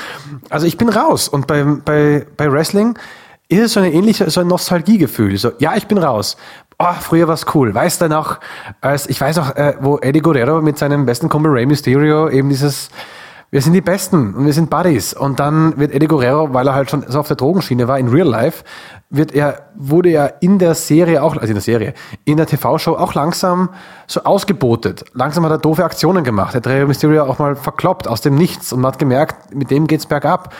Also 0.50 0.66
ich 0.66 0.78
bin 0.78 0.88
raus. 0.88 1.28
Und 1.28 1.46
bei, 1.46 1.64
bei, 1.64 2.26
bei 2.36 2.50
Wrestling 2.50 2.98
ist 3.48 3.60
es 3.60 3.72
so 3.74 3.80
eine 3.80 3.92
ähnliche, 3.92 4.30
so 4.30 4.40
ein 4.40 4.46
Nostalgiegefühl. 4.46 5.36
So, 5.36 5.52
ja, 5.58 5.74
ich 5.76 5.86
bin 5.86 5.98
raus. 5.98 6.36
Oh, 6.78 6.92
früher 7.00 7.28
war's 7.28 7.46
cool. 7.54 7.74
Weißt 7.74 8.00
du 8.00 8.08
noch, 8.08 8.40
als, 8.80 9.06
ich 9.08 9.20
weiß 9.20 9.38
auch, 9.38 9.54
äh, 9.54 9.74
wo 9.80 9.98
Eddie 9.98 10.20
Guerrero 10.20 10.60
mit 10.60 10.78
seinem 10.78 11.06
besten 11.06 11.28
Kumpel 11.28 11.52
Rey 11.52 11.66
Mysterio 11.66 12.28
eben 12.28 12.48
dieses, 12.48 12.90
wir 13.50 13.62
sind 13.62 13.74
die 13.74 13.80
Besten 13.80 14.34
und 14.34 14.46
wir 14.46 14.52
sind 14.52 14.70
Buddies. 14.70 15.14
Und 15.14 15.38
dann 15.38 15.78
wird 15.78 15.92
Eddie 15.92 16.08
Guerrero, 16.08 16.52
weil 16.52 16.66
er 16.66 16.74
halt 16.74 16.90
schon 16.90 17.04
so 17.06 17.20
auf 17.20 17.28
der 17.28 17.36
Drogenschiene 17.36 17.86
war, 17.86 17.98
in 17.98 18.08
Real 18.08 18.26
Life, 18.26 18.64
wird 19.10 19.32
er, 19.32 19.68
wurde 19.76 20.08
er 20.08 20.42
in 20.42 20.58
der 20.58 20.74
Serie 20.74 21.22
auch, 21.22 21.36
also 21.36 21.46
in 21.46 21.54
der 21.54 21.62
Serie, 21.62 21.94
in 22.24 22.36
der 22.36 22.46
TV-Show 22.46 22.96
auch 22.96 23.14
langsam 23.14 23.68
so 24.08 24.24
ausgebotet. 24.24 25.04
Langsam 25.12 25.44
hat 25.44 25.52
er 25.52 25.58
doofe 25.58 25.84
Aktionen 25.84 26.24
gemacht. 26.24 26.54
Er 26.54 26.56
hat 26.56 26.66
Rey 26.66 26.84
Mysterio 26.84 27.24
auch 27.24 27.38
mal 27.38 27.54
verkloppt 27.54 28.08
aus 28.08 28.20
dem 28.20 28.34
Nichts 28.34 28.72
und 28.72 28.80
man 28.80 28.92
hat 28.92 28.98
gemerkt, 28.98 29.54
mit 29.54 29.70
dem 29.70 29.86
geht's 29.86 30.06
bergab. 30.06 30.52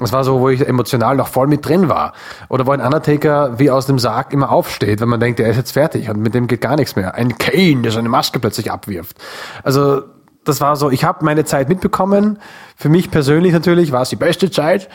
Das 0.00 0.12
war 0.12 0.24
so, 0.24 0.40
wo 0.40 0.48
ich 0.48 0.66
emotional 0.66 1.16
noch 1.16 1.28
voll 1.28 1.46
mit 1.46 1.66
drin 1.66 1.88
war. 1.88 2.12
Oder 2.48 2.66
wo 2.66 2.72
ein 2.72 2.80
Undertaker 2.80 3.58
wie 3.58 3.70
aus 3.70 3.86
dem 3.86 3.98
Sarg 3.98 4.32
immer 4.32 4.50
aufsteht, 4.50 5.00
wenn 5.00 5.08
man 5.08 5.20
denkt, 5.20 5.40
er 5.40 5.50
ist 5.50 5.56
jetzt 5.56 5.72
fertig 5.72 6.08
und 6.08 6.20
mit 6.20 6.34
dem 6.34 6.46
geht 6.46 6.60
gar 6.60 6.76
nichts 6.76 6.96
mehr. 6.96 7.14
Ein 7.14 7.38
Kane, 7.38 7.82
der 7.82 7.92
seine 7.92 8.08
Maske 8.08 8.38
plötzlich 8.38 8.70
abwirft. 8.70 9.16
Also 9.62 10.02
das 10.44 10.60
war 10.60 10.76
so, 10.76 10.90
ich 10.90 11.04
habe 11.04 11.24
meine 11.24 11.44
Zeit 11.44 11.68
mitbekommen. 11.68 12.38
Für 12.76 12.88
mich 12.88 13.10
persönlich 13.10 13.52
natürlich 13.52 13.92
war 13.92 14.02
es 14.02 14.08
die 14.08 14.16
beste 14.16 14.50
Zeit. 14.50 14.88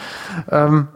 Ähm, 0.49 0.87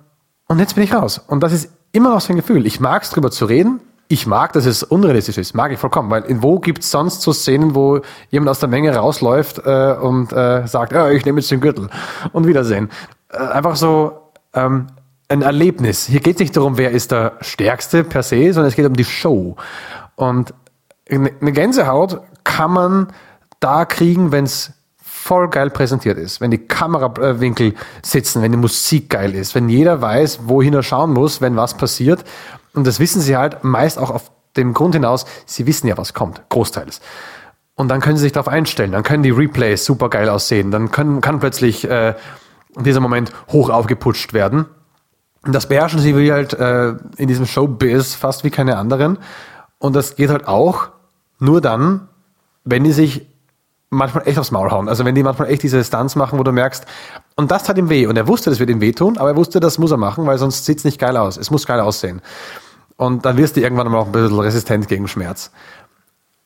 und 0.48 0.60
jetzt 0.60 0.76
bin 0.76 0.84
ich 0.84 0.94
raus. 0.94 1.22
Und 1.28 1.42
das 1.42 1.54
ist 1.54 1.72
immer 1.92 2.10
noch 2.10 2.22
so 2.22 2.34
ein 2.34 2.36
Gefühl. 2.36 2.66
Ich 2.66 2.80
mag 2.80 3.04
es 3.04 3.12
drüber 3.12 3.32
zu 3.32 3.46
reden. 3.46 3.82
Ich 4.08 4.26
mag, 4.26 4.54
dass 4.54 4.66
es 4.66 4.82
unrealistisch 4.82 5.38
ist. 5.38 5.54
Mag 5.54 5.72
ich 5.72 5.78
vollkommen. 5.78 6.10
Weil 6.10 6.24
in 6.24 6.42
wo 6.42 6.60
gibt's 6.60 6.90
sonst 6.90 7.22
so 7.22 7.32
Szenen, 7.32 7.76
wo 7.76 8.02
jemand 8.32 8.50
aus 8.50 8.60
der 8.60 8.70
Menge 8.70 8.96
rausläuft 8.96 9.60
äh, 9.64 9.94
und 9.94 10.34
äh, 10.34 10.68
sagt, 10.68 10.94
oh, 10.94 11.08
ich 11.10 11.26
nehme 11.26 11.40
jetzt 11.40 11.52
den 11.52 11.62
Gürtel 11.62 11.90
und 12.34 12.48
Wiedersehen 12.48 12.90
einfach 13.30 13.76
so 13.76 14.32
ähm, 14.54 14.88
ein 15.28 15.42
Erlebnis. 15.42 16.08
Hier 16.08 16.20
geht 16.20 16.36
es 16.36 16.40
nicht 16.40 16.58
darum, 16.58 16.78
wer 16.78 16.92
ist 16.92 17.12
der 17.12 17.34
Stärkste 17.42 18.04
per 18.04 18.24
se, 18.24 18.54
sondern 18.54 18.70
es 18.70 18.76
geht 18.76 18.86
um 18.86 18.96
die 18.96 19.06
Show. 19.06 19.56
Und 20.16 20.54
eine 21.10 21.52
Gänsehaut 21.52 22.22
kann 22.44 22.72
man 22.72 23.08
da 23.60 23.86
kriegen, 23.86 24.32
wenn 24.32 24.46
es 24.46 24.74
voll 24.98 25.50
geil 25.50 25.70
präsentiert 25.70 26.18
ist, 26.18 26.42
wenn 26.42 26.50
die 26.50 26.60
Kamerawinkel 26.60 27.76
sitzen, 28.02 28.42
wenn 28.42 28.52
die 28.52 28.58
Musik 28.58 29.10
geil 29.10 29.36
ist, 29.36 29.54
wenn 29.54 29.70
jeder 29.70 30.02
weiß, 30.02 30.42
wohin 30.46 30.74
er 30.74 30.84
schauen 30.84 31.14
muss, 31.14 31.42
wenn 31.42 31.56
was 31.56 31.76
passiert. 31.76 32.24
Und 32.74 32.88
das 32.88 33.00
wissen 33.00 33.22
sie 33.22 33.36
halt 33.36 33.64
meist 33.64 34.00
auch 34.00 34.10
auf 34.10 34.32
dem 34.56 34.74
Grund 34.74 34.96
hinaus, 34.96 35.26
sie 35.46 35.68
wissen 35.68 35.88
ja, 35.88 35.98
was 35.98 36.14
kommt, 36.14 36.42
großteils. 36.50 37.02
Und 37.76 37.90
dann 37.90 38.02
können 38.02 38.18
sie 38.18 38.24
sich 38.24 38.32
darauf 38.32 38.48
einstellen, 38.48 38.92
dann 38.92 39.04
können 39.04 39.24
die 39.24 39.30
Replays 39.30 39.86
super 39.86 40.10
geil 40.10 40.30
aussehen, 40.30 40.72
dann 40.72 40.92
können, 40.92 41.22
kann 41.22 41.40
plötzlich 41.40 41.90
äh, 41.90 42.16
in 42.76 42.84
diesem 42.84 43.04
Moment 43.04 43.32
hoch 43.52 43.70
aufgeputscht 43.70 44.34
werden. 44.34 44.66
Und 45.46 45.54
das 45.54 45.68
beherrschen 45.68 46.00
sie 46.00 46.16
wie 46.18 46.32
halt 46.32 46.54
äh, 46.54 46.96
in 47.18 47.28
diesem 47.28 47.46
Showbiz 47.46 48.16
fast 48.16 48.44
wie 48.44 48.50
keine 48.50 48.78
anderen. 48.78 49.18
Und 49.78 49.96
das 49.96 50.16
geht 50.16 50.30
halt 50.30 50.48
auch 50.48 50.90
nur 51.40 51.62
dann, 51.62 52.08
wenn 52.66 52.84
die 52.84 52.92
sich 52.92 53.26
manchmal 53.90 54.28
echt 54.28 54.38
aufs 54.38 54.52
Maul 54.52 54.70
hauen. 54.70 54.90
Also 54.90 55.06
wenn 55.06 55.16
die 55.16 55.24
manchmal 55.24 55.50
echt 55.50 55.64
diese 55.64 55.84
Stunts 55.84 56.16
machen, 56.16 56.38
wo 56.38 56.44
du 56.44 56.52
merkst, 56.52 56.86
und 57.36 57.50
das 57.52 57.64
tat 57.64 57.78
ihm 57.78 57.90
weh. 57.90 58.06
Und 58.06 58.18
er 58.18 58.28
wusste, 58.28 58.50
das 58.50 58.60
wird 58.60 58.70
ihm 58.70 58.82
wehtun, 58.82 59.18
aber 59.18 59.30
er 59.30 59.36
wusste, 59.36 59.60
das 59.60 59.78
muss 59.78 59.92
er 59.92 59.98
machen, 59.98 60.26
weil 60.26 60.38
sonst 60.38 60.66
sieht's 60.66 60.84
nicht 60.84 61.00
geil 61.00 61.16
aus. 61.18 61.38
Es 61.38 61.52
muss 61.52 61.66
geil 61.66 61.80
aussehen. 61.80 62.22
Und 62.98 63.26
dann 63.26 63.38
wirst 63.38 63.56
du 63.56 63.62
irgendwann 63.62 63.90
mal 63.90 64.00
auch 64.00 64.08
ein 64.08 64.12
bisschen 64.12 64.40
resistent 64.40 64.88
gegen 64.90 65.08
Schmerz. 65.08 65.52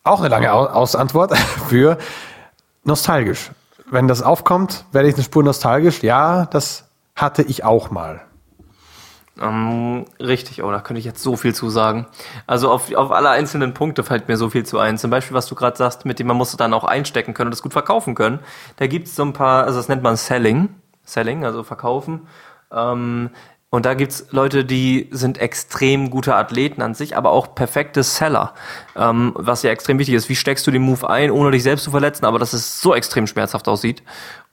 Auch 0.03 0.19
eine 0.19 0.29
lange 0.29 0.53
Ausantwort 0.53 1.35
für 1.67 1.97
nostalgisch 2.83 3.49
wenn 3.93 4.07
das 4.07 4.21
aufkommt, 4.21 4.85
werde 4.91 5.07
ich 5.07 5.15
eine 5.15 5.23
Spur 5.23 5.43
nostalgisch. 5.43 6.01
Ja, 6.01 6.45
das 6.47 6.89
hatte 7.15 7.43
ich 7.43 7.63
auch 7.63 7.91
mal. 7.91 8.21
Ähm, 9.41 10.05
richtig, 10.19 10.63
oh, 10.63 10.71
da 10.71 10.79
könnte 10.79 10.99
ich 10.99 11.05
jetzt 11.05 11.23
so 11.23 11.35
viel 11.35 11.55
zu 11.55 11.69
sagen. 11.69 12.07
Also 12.45 12.71
auf, 12.71 12.93
auf 12.93 13.11
alle 13.11 13.29
einzelnen 13.29 13.73
Punkte 13.73 14.03
fällt 14.03 14.27
mir 14.27 14.37
so 14.37 14.49
viel 14.49 14.65
zu 14.65 14.79
ein. 14.79 14.97
Zum 14.97 15.09
Beispiel, 15.09 15.35
was 15.35 15.47
du 15.47 15.55
gerade 15.55 15.77
sagst, 15.77 16.05
mit 16.05 16.19
dem 16.19 16.27
man 16.27 16.37
muss 16.37 16.55
dann 16.55 16.73
auch 16.73 16.83
einstecken 16.83 17.33
können 17.33 17.47
und 17.47 17.51
das 17.51 17.63
gut 17.63 17.73
verkaufen 17.73 18.15
können. 18.15 18.39
Da 18.77 18.87
gibt 18.87 19.07
es 19.07 19.15
so 19.15 19.23
ein 19.23 19.33
paar, 19.33 19.63
also 19.63 19.79
das 19.79 19.89
nennt 19.89 20.03
man 20.03 20.17
Selling. 20.17 20.69
Selling, 21.03 21.45
also 21.45 21.63
verkaufen. 21.63 22.27
Ähm, 22.71 23.29
Und 23.73 23.87
da 23.87 23.95
gibt's 23.95 24.27
Leute, 24.29 24.65
die 24.65 25.07
sind 25.09 25.39
extrem 25.39 26.11
gute 26.11 26.35
Athleten 26.35 26.83
an 26.83 26.93
sich, 26.93 27.17
aber 27.17 27.31
auch 27.31 27.55
perfekte 27.55 28.03
Seller. 28.03 28.53
Ähm, 28.95 29.31
was 29.33 29.63
ja 29.63 29.71
extrem 29.71 29.97
wichtig 29.97 30.13
ist. 30.13 30.29
Wie 30.29 30.35
steckst 30.35 30.67
du 30.67 30.69
den 30.69 30.83
Move 30.83 31.09
ein, 31.09 31.31
ohne 31.31 31.49
dich 31.49 31.63
selbst 31.63 31.85
zu 31.85 31.89
verletzen, 31.89 32.25
aber 32.25 32.37
dass 32.37 32.53
es 32.53 32.81
so 32.81 32.93
extrem 32.93 33.25
schmerzhaft 33.25 33.67
aussieht. 33.67 34.03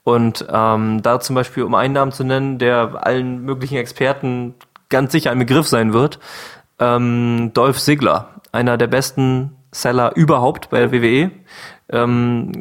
Und 0.03 0.47
ähm, 0.51 1.03
da 1.03 1.19
zum 1.19 1.35
Beispiel, 1.35 1.61
um 1.61 1.75
einen 1.75 1.93
Namen 1.93 2.11
zu 2.11 2.23
nennen, 2.23 2.57
der 2.57 3.05
allen 3.05 3.43
möglichen 3.45 3.77
Experten 3.77 4.55
ganz 4.89 5.11
sicher 5.11 5.29
ein 5.29 5.37
Begriff 5.37 5.67
sein 5.67 5.93
wird, 5.93 6.17
ähm, 6.79 7.51
Dolph 7.53 7.79
Ziggler, 7.79 8.41
einer 8.51 8.75
der 8.75 8.87
besten 8.87 9.55
Seller 9.71 10.15
überhaupt 10.15 10.71
bei 10.71 10.79
der 10.79 10.91
WWE. 10.91 11.29
Ähm, 11.91 12.51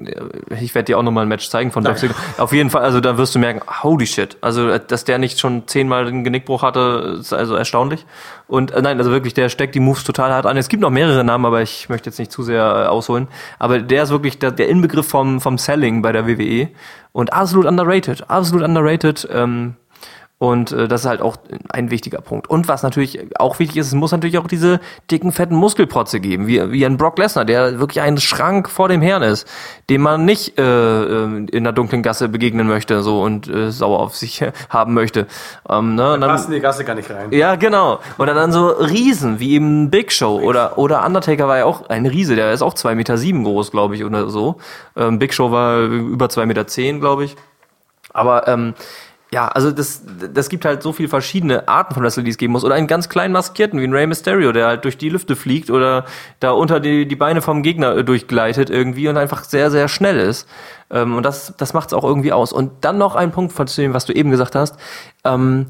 ich 0.60 0.74
werde 0.74 0.86
dir 0.86 0.98
auch 0.98 1.02
nochmal 1.02 1.24
ein 1.24 1.28
Match 1.28 1.48
zeigen 1.48 1.70
von 1.70 1.84
Dolph 1.84 1.98
Ziggler. 1.98 2.16
Auf 2.38 2.52
jeden 2.52 2.70
Fall, 2.70 2.82
also 2.82 3.00
da 3.00 3.16
wirst 3.16 3.34
du 3.34 3.38
merken, 3.38 3.60
holy 3.82 4.06
shit. 4.06 4.36
Also, 4.40 4.78
dass 4.78 5.04
der 5.04 5.18
nicht 5.18 5.38
schon 5.38 5.66
zehnmal 5.66 6.06
den 6.06 6.24
Genickbruch 6.24 6.62
hatte, 6.62 7.18
ist 7.20 7.32
also 7.32 7.54
erstaunlich. 7.54 8.06
Und 8.48 8.72
äh, 8.72 8.82
nein, 8.82 8.98
also 8.98 9.10
wirklich, 9.10 9.34
der 9.34 9.48
steckt 9.48 9.74
die 9.74 9.80
Moves 9.80 10.04
total 10.04 10.32
hart 10.32 10.46
an. 10.46 10.56
Es 10.56 10.68
gibt 10.68 10.82
noch 10.82 10.90
mehrere 10.90 11.24
Namen, 11.24 11.46
aber 11.46 11.62
ich 11.62 11.88
möchte 11.88 12.10
jetzt 12.10 12.18
nicht 12.18 12.32
zu 12.32 12.42
sehr 12.42 12.62
äh, 12.62 12.86
ausholen. 12.88 13.28
Aber 13.58 13.78
der 13.78 14.02
ist 14.02 14.10
wirklich 14.10 14.38
der, 14.38 14.50
der 14.50 14.68
Inbegriff 14.68 15.08
vom, 15.08 15.40
vom 15.40 15.58
Selling 15.58 16.02
bei 16.02 16.12
der 16.12 16.26
WWE. 16.26 16.68
Und 17.12 17.32
absolut 17.32 17.66
underrated. 17.66 18.28
Absolut 18.28 18.62
underrated. 18.62 19.28
Ähm, 19.32 19.74
und 20.40 20.72
äh, 20.72 20.88
das 20.88 21.02
ist 21.02 21.06
halt 21.06 21.20
auch 21.20 21.36
ein 21.68 21.90
wichtiger 21.90 22.20
Punkt. 22.20 22.48
Und 22.48 22.66
was 22.66 22.82
natürlich 22.82 23.20
auch 23.38 23.58
wichtig 23.58 23.76
ist, 23.76 23.88
es 23.88 23.94
muss 23.94 24.10
natürlich 24.10 24.38
auch 24.38 24.48
diese 24.48 24.80
dicken, 25.10 25.32
fetten 25.32 25.54
Muskelprotze 25.54 26.18
geben, 26.18 26.46
wie, 26.46 26.72
wie 26.72 26.86
ein 26.86 26.96
Brock 26.96 27.18
Lesnar, 27.18 27.44
der 27.44 27.78
wirklich 27.78 28.00
ein 28.00 28.18
Schrank 28.18 28.70
vor 28.70 28.88
dem 28.88 29.02
Herrn 29.02 29.22
ist, 29.22 29.46
dem 29.90 30.00
man 30.00 30.24
nicht 30.24 30.58
äh, 30.58 30.62
äh 30.62 31.46
in 31.50 31.58
einer 31.58 31.72
dunklen 31.72 32.02
Gasse 32.02 32.28
begegnen 32.28 32.66
möchte 32.66 33.02
so 33.02 33.22
und 33.22 33.48
äh, 33.48 33.70
sauer 33.70 34.00
auf 34.00 34.16
sich 34.16 34.42
haben 34.70 34.94
möchte. 34.94 35.26
Ähm, 35.68 35.94
ne? 35.94 36.16
Dann 36.18 36.30
passt 36.30 36.48
in 36.48 36.54
die 36.54 36.60
Gasse 36.60 36.84
gar 36.84 36.94
nicht 36.94 37.10
rein. 37.10 37.30
Ja, 37.32 37.56
genau. 37.56 38.00
Und 38.16 38.26
dann 38.26 38.50
so 38.50 38.68
Riesen, 38.68 39.40
wie 39.40 39.52
eben 39.54 39.90
Big 39.90 40.10
Show 40.10 40.30
Big 40.38 40.46
oder, 40.48 40.78
oder 40.78 41.04
Undertaker 41.04 41.48
war 41.48 41.58
ja 41.58 41.64
auch 41.64 41.88
ein 41.88 42.06
Riese, 42.06 42.36
der 42.36 42.52
ist 42.52 42.62
auch 42.62 42.74
zwei 42.74 42.94
Meter 42.94 43.16
sieben 43.18 43.44
groß, 43.44 43.70
glaube 43.70 43.94
ich, 43.94 44.04
oder 44.04 44.28
so. 44.28 44.56
Ähm, 44.96 45.18
Big 45.18 45.34
Show 45.34 45.50
war 45.50 45.80
über 45.80 46.28
zwei 46.28 46.46
Meter, 46.46 46.66
zehn, 46.66 47.00
glaube 47.00 47.24
ich. 47.24 47.36
Aber 48.12 48.48
ähm, 48.48 48.74
ja, 49.32 49.46
also 49.46 49.70
das, 49.70 50.02
das 50.34 50.48
gibt 50.48 50.64
halt 50.64 50.82
so 50.82 50.92
viele 50.92 51.08
verschiedene 51.08 51.68
Arten 51.68 51.94
von 51.94 52.02
Wrestling, 52.02 52.24
die 52.24 52.32
es 52.32 52.36
geben 52.36 52.52
muss. 52.52 52.64
Oder 52.64 52.74
einen 52.74 52.88
ganz 52.88 53.08
kleinen 53.08 53.32
Maskierten, 53.32 53.78
wie 53.80 53.84
ein 53.84 53.92
Rey 53.92 54.06
Mysterio, 54.06 54.50
der 54.50 54.66
halt 54.66 54.84
durch 54.84 54.98
die 54.98 55.08
Lüfte 55.08 55.36
fliegt 55.36 55.70
oder 55.70 56.04
da 56.40 56.50
unter 56.50 56.80
die, 56.80 57.06
die 57.06 57.16
Beine 57.16 57.40
vom 57.40 57.62
Gegner 57.62 57.96
äh, 57.96 58.04
durchgleitet 58.04 58.70
irgendwie 58.70 59.08
und 59.08 59.16
einfach 59.16 59.44
sehr, 59.44 59.70
sehr 59.70 59.86
schnell 59.86 60.18
ist. 60.18 60.48
Ähm, 60.90 61.16
und 61.16 61.22
das, 61.22 61.54
das 61.56 61.74
macht 61.74 61.88
es 61.88 61.94
auch 61.94 62.02
irgendwie 62.02 62.32
aus. 62.32 62.52
Und 62.52 62.84
dann 62.84 62.98
noch 62.98 63.14
ein 63.14 63.30
Punkt 63.30 63.52
von 63.52 63.66
dem, 63.66 63.94
was 63.94 64.04
du 64.04 64.12
eben 64.12 64.30
gesagt 64.32 64.56
hast. 64.56 64.76
Ähm, 65.24 65.66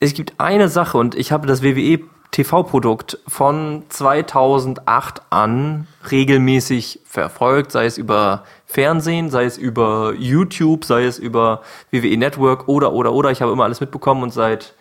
es 0.00 0.14
gibt 0.14 0.34
eine 0.38 0.68
Sache 0.68 0.98
und 0.98 1.14
ich 1.14 1.30
habe 1.30 1.46
das 1.46 1.62
WWE 1.62 2.00
TV-Produkt 2.32 3.18
von 3.26 3.84
2008 3.88 5.22
an 5.30 5.86
regelmäßig 6.10 7.00
verfolgt, 7.04 7.72
sei 7.72 7.86
es 7.86 7.96
über 7.96 8.44
Fernsehen, 8.70 9.30
sei 9.30 9.46
es 9.46 9.56
über 9.56 10.12
YouTube, 10.18 10.84
sei 10.84 11.06
es 11.06 11.18
über 11.18 11.62
WWE 11.90 12.18
Network 12.18 12.68
oder, 12.68 12.92
oder, 12.92 13.14
oder. 13.14 13.30
Ich 13.30 13.40
habe 13.40 13.50
immer 13.50 13.64
alles 13.64 13.80
mitbekommen 13.80 14.22
und 14.22 14.30
seit 14.30 14.74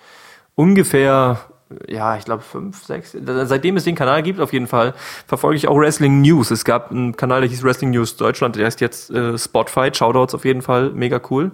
ungefähr, 0.55 1.39
ja, 1.87 2.17
ich 2.17 2.25
glaube 2.25 2.43
fünf, 2.43 2.83
sechs, 2.83 3.15
seitdem 3.15 3.77
es 3.77 3.85
den 3.85 3.95
Kanal 3.95 4.23
gibt, 4.23 4.41
auf 4.41 4.51
jeden 4.51 4.67
Fall, 4.67 4.93
verfolge 5.25 5.55
ich 5.55 5.69
auch 5.69 5.77
Wrestling 5.77 6.19
News. 6.19 6.51
Es 6.51 6.65
gab 6.65 6.91
einen 6.91 7.15
Kanal, 7.15 7.39
der 7.39 7.49
hieß 7.49 7.63
Wrestling 7.63 7.91
News 7.91 8.17
Deutschland, 8.17 8.57
der 8.57 8.65
heißt 8.65 8.81
jetzt 8.81 9.09
äh, 9.09 9.37
Spotfight. 9.37 9.95
Shoutouts 9.95 10.35
auf 10.35 10.43
jeden 10.43 10.61
Fall, 10.61 10.89
mega 10.89 11.21
cool. 11.29 11.51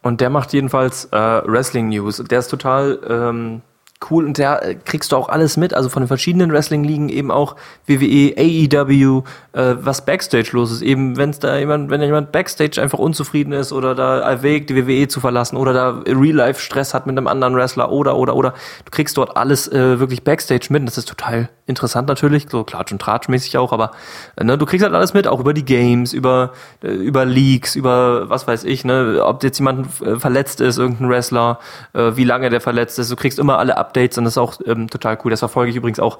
Und 0.00 0.22
der 0.22 0.30
macht 0.30 0.54
jedenfalls 0.54 1.04
äh, 1.12 1.16
Wrestling 1.18 1.90
News. 1.90 2.16
Der 2.16 2.38
ist 2.38 2.48
total 2.48 2.98
ähm, 3.06 3.60
cool 4.08 4.24
und 4.24 4.38
da 4.38 4.58
äh, 4.58 4.74
kriegst 4.76 5.12
du 5.12 5.16
auch 5.16 5.28
alles 5.28 5.56
mit, 5.56 5.74
also 5.74 5.88
von 5.88 6.02
den 6.02 6.08
verschiedenen 6.08 6.52
Wrestling-Ligen 6.52 7.08
eben 7.08 7.30
auch 7.30 7.56
WWE, 7.86 8.34
AEW, 8.36 9.22
äh, 9.52 9.74
was 9.78 10.04
Backstage 10.04 10.50
los 10.52 10.72
ist. 10.72 10.82
Eben, 10.82 11.16
wenn 11.16 11.30
es 11.30 11.38
da 11.38 11.58
jemand, 11.58 11.90
wenn 11.90 12.00
da 12.00 12.06
jemand 12.06 12.32
Backstage 12.32 12.80
einfach 12.80 12.98
unzufrieden 12.98 13.52
ist 13.52 13.72
oder 13.72 13.94
da 13.94 14.20
erwägt, 14.20 14.70
die 14.70 14.76
WWE 14.76 15.08
zu 15.08 15.20
verlassen 15.20 15.56
oder 15.56 15.72
da 15.72 16.02
Real-Life-Stress 16.06 16.94
hat 16.94 17.06
mit 17.06 17.18
einem 17.18 17.26
anderen 17.26 17.54
Wrestler 17.54 17.92
oder, 17.92 18.16
oder, 18.16 18.34
oder. 18.34 18.54
Du 18.84 18.90
kriegst 18.90 19.16
dort 19.16 19.36
alles 19.36 19.68
äh, 19.68 20.00
wirklich 20.00 20.24
Backstage 20.24 20.68
mit 20.70 20.80
und 20.80 20.86
das 20.86 20.96
ist 20.96 21.08
total 21.08 21.48
interessant 21.66 22.08
natürlich, 22.08 22.46
so 22.50 22.64
Klatsch- 22.64 22.92
und 22.92 23.00
Tratsch-mäßig 23.00 23.56
auch, 23.58 23.72
aber 23.72 23.92
äh, 24.36 24.44
ne, 24.44 24.58
du 24.58 24.66
kriegst 24.66 24.84
halt 24.84 24.94
alles 24.94 25.14
mit, 25.14 25.26
auch 25.26 25.40
über 25.40 25.54
die 25.54 25.64
Games, 25.64 26.12
über, 26.12 26.52
äh, 26.82 26.88
über 26.88 27.24
Leaks, 27.24 27.76
über 27.76 28.28
was 28.28 28.46
weiß 28.46 28.64
ich, 28.64 28.84
ne, 28.84 29.22
ob 29.24 29.42
jetzt 29.44 29.58
jemand 29.58 29.88
äh, 30.02 30.16
verletzt 30.16 30.60
ist, 30.60 30.78
irgendein 30.78 31.08
Wrestler, 31.08 31.58
wie 31.92 32.24
lange 32.24 32.50
der 32.50 32.60
verletzt 32.60 32.98
ist. 32.98 33.10
Du 33.10 33.16
kriegst 33.16 33.38
immer 33.38 33.58
alle 33.58 33.76
Updates 33.90 34.18
und 34.18 34.24
das 34.24 34.34
ist 34.34 34.38
auch 34.38 34.54
ähm, 34.66 34.88
total 34.88 35.18
cool. 35.24 35.30
Das 35.30 35.40
verfolge 35.40 35.70
ich 35.70 35.76
übrigens 35.76 36.00
auch 36.00 36.18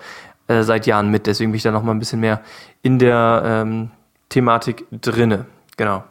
äh, 0.48 0.62
seit 0.62 0.86
Jahren 0.86 1.10
mit, 1.10 1.26
deswegen 1.26 1.52
bin 1.52 1.56
ich 1.56 1.62
da 1.62 1.70
noch 1.70 1.82
mal 1.82 1.92
ein 1.92 1.98
bisschen 1.98 2.20
mehr 2.20 2.40
in 2.82 2.98
der 2.98 3.42
ähm, 3.44 3.90
Thematik 4.28 4.86
drinne. 4.90 5.46
Genau. 5.76 6.04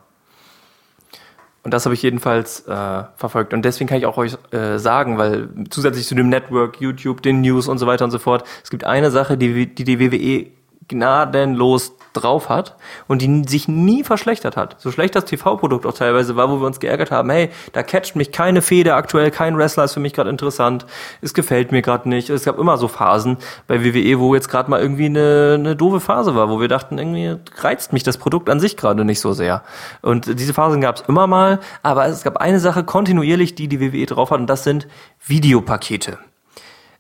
Und 1.64 1.74
das 1.74 1.86
habe 1.86 1.94
ich 1.94 2.02
jedenfalls 2.02 2.62
äh, 2.68 3.04
verfolgt. 3.18 3.54
Und 3.54 3.64
deswegen 3.64 3.90
kann 3.90 3.98
ich 3.98 4.06
auch 4.06 4.18
euch 4.18 4.38
äh, 4.52 4.78
sagen, 4.80 5.18
weil 5.18 5.50
zusätzlich 5.70 6.08
zu 6.08 6.16
dem 6.16 6.30
Network, 6.30 6.80
YouTube, 6.80 7.22
den 7.22 7.42
News 7.42 7.68
und 7.68 7.78
so 7.80 7.86
weiter 7.86 8.06
und 8.06 8.12
so 8.12 8.20
fort, 8.20 8.46
es 8.64 8.70
gibt 8.70 8.86
eine 8.86 9.12
Sache, 9.12 9.38
die 9.38 9.68
die, 9.68 9.84
die 9.84 10.00
WWE 10.00 10.48
gnadenlos 10.90 11.94
drauf 12.14 12.50
hat 12.50 12.76
und 13.08 13.22
die 13.22 13.44
sich 13.48 13.68
nie 13.68 14.04
verschlechtert 14.04 14.58
hat. 14.58 14.76
So 14.80 14.92
schlecht 14.92 15.16
das 15.16 15.26
TV-Produkt 15.26 15.86
auch 15.86 15.94
teilweise 15.94 16.36
war, 16.36 16.50
wo 16.50 16.60
wir 16.60 16.68
uns 16.68 16.80
geärgert 16.80 17.12
haben, 17.12 17.30
hey, 17.30 17.50
da 17.74 17.84
catcht 17.84 18.16
mich 18.16 18.32
keine 18.32 18.62
Feder 18.62 18.96
aktuell, 18.96 19.32
kein 19.32 19.58
Wrestler 19.58 19.86
ist 19.86 19.94
für 19.94 20.00
mich 20.00 20.14
gerade 20.14 20.30
interessant, 20.30 20.86
es 21.22 21.34
gefällt 21.34 21.72
mir 21.72 21.82
gerade 21.82 22.10
nicht. 22.10 22.30
Es 22.30 22.44
gab 22.44 22.58
immer 22.58 22.78
so 22.78 22.88
Phasen 22.88 23.38
bei 23.68 23.84
WWE, 23.84 24.20
wo 24.20 24.36
jetzt 24.36 24.50
gerade 24.50 24.70
mal 24.70 24.82
irgendwie 24.82 25.06
eine, 25.06 25.56
eine 25.58 25.76
doofe 25.76 26.00
Phase 26.00 26.36
war, 26.36 26.50
wo 26.50 26.60
wir 26.60 26.68
dachten, 26.68 26.98
irgendwie 26.98 27.38
reizt 27.58 27.94
mich 27.94 28.04
das 28.04 28.18
Produkt 28.18 28.50
an 28.50 28.60
sich 28.60 28.76
gerade 28.76 29.06
nicht 29.06 29.20
so 29.20 29.34
sehr. 29.34 29.64
Und 30.02 30.40
diese 30.40 30.54
Phasen 30.54 30.82
gab 30.82 30.98
es 30.98 31.02
immer 31.08 31.28
mal, 31.28 31.60
aber 31.84 32.08
es 32.08 32.24
gab 32.24 32.38
eine 32.38 32.60
Sache 32.60 32.84
kontinuierlich, 32.84 33.56
die 33.56 33.68
die 33.68 33.80
WWE 33.80 34.06
drauf 34.06 34.32
hat 34.32 34.40
und 34.40 34.48
das 34.48 34.64
sind 34.64 34.88
Videopakete. 35.26 36.18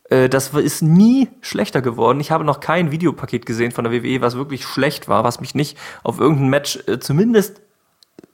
Äh, 0.10 0.30
das 0.30 0.49
ist 0.53 0.82
nie 0.82 1.30
schlechter 1.41 1.82
geworden. 1.82 2.20
Ich 2.20 2.32
habe 2.32 2.43
noch 2.43 2.60
kein 2.60 2.91
Videopaket 2.91 3.45
gesehen 3.45 3.72
von 3.72 3.84
der 3.84 3.93
WWE, 3.93 4.22
was 4.22 4.36
wirklich 4.36 4.66
schlecht 4.66 5.07
war, 5.07 5.24
was 5.24 5.39
mich 5.39 5.55
nicht 5.55 5.78
auf 6.03 6.20
irgendein 6.20 6.49
Match 6.49 6.80
äh, 6.88 6.99
zumindest 6.99 7.62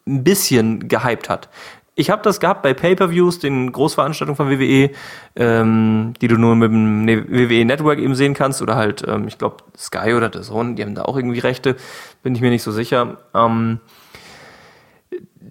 ein 0.07 0.23
bisschen 0.23 0.88
gehypt 0.88 1.30
hat. 1.30 1.49
Ich 1.97 2.09
habe 2.09 2.21
das 2.21 2.41
gehabt 2.41 2.61
bei 2.61 2.73
Pay-per-Views, 2.73 3.39
den 3.39 3.71
Großveranstaltungen 3.71 4.36
von 4.36 4.49
WWE, 4.49 4.91
ähm, 5.38 6.13
die 6.19 6.28
du 6.28 6.38
nur 6.38 6.55
mit 6.55 6.69
dem 6.69 7.05
ne-, 7.05 7.26
WWE 7.30 7.63
Network 7.63 7.99
eben 7.99 8.15
sehen 8.15 8.34
kannst 8.34 8.61
oder 8.61 8.76
halt, 8.76 9.05
ähm, 9.07 9.28
ich 9.28 9.38
glaube 9.38 9.57
Sky 9.78 10.13
oder 10.13 10.30
The 10.32 10.41
Zone, 10.41 10.76
die 10.76 10.84
haben 10.84 10.93
da 10.93 11.03
auch 11.03 11.15
irgendwie 11.15 11.39
Rechte, 11.39 11.78
bin 12.21 12.36
ich 12.36 12.41
mir 12.41 12.49
nicht 12.49 12.63
so 12.63 12.71
sicher. 12.73 13.19
Ähm, 13.34 13.80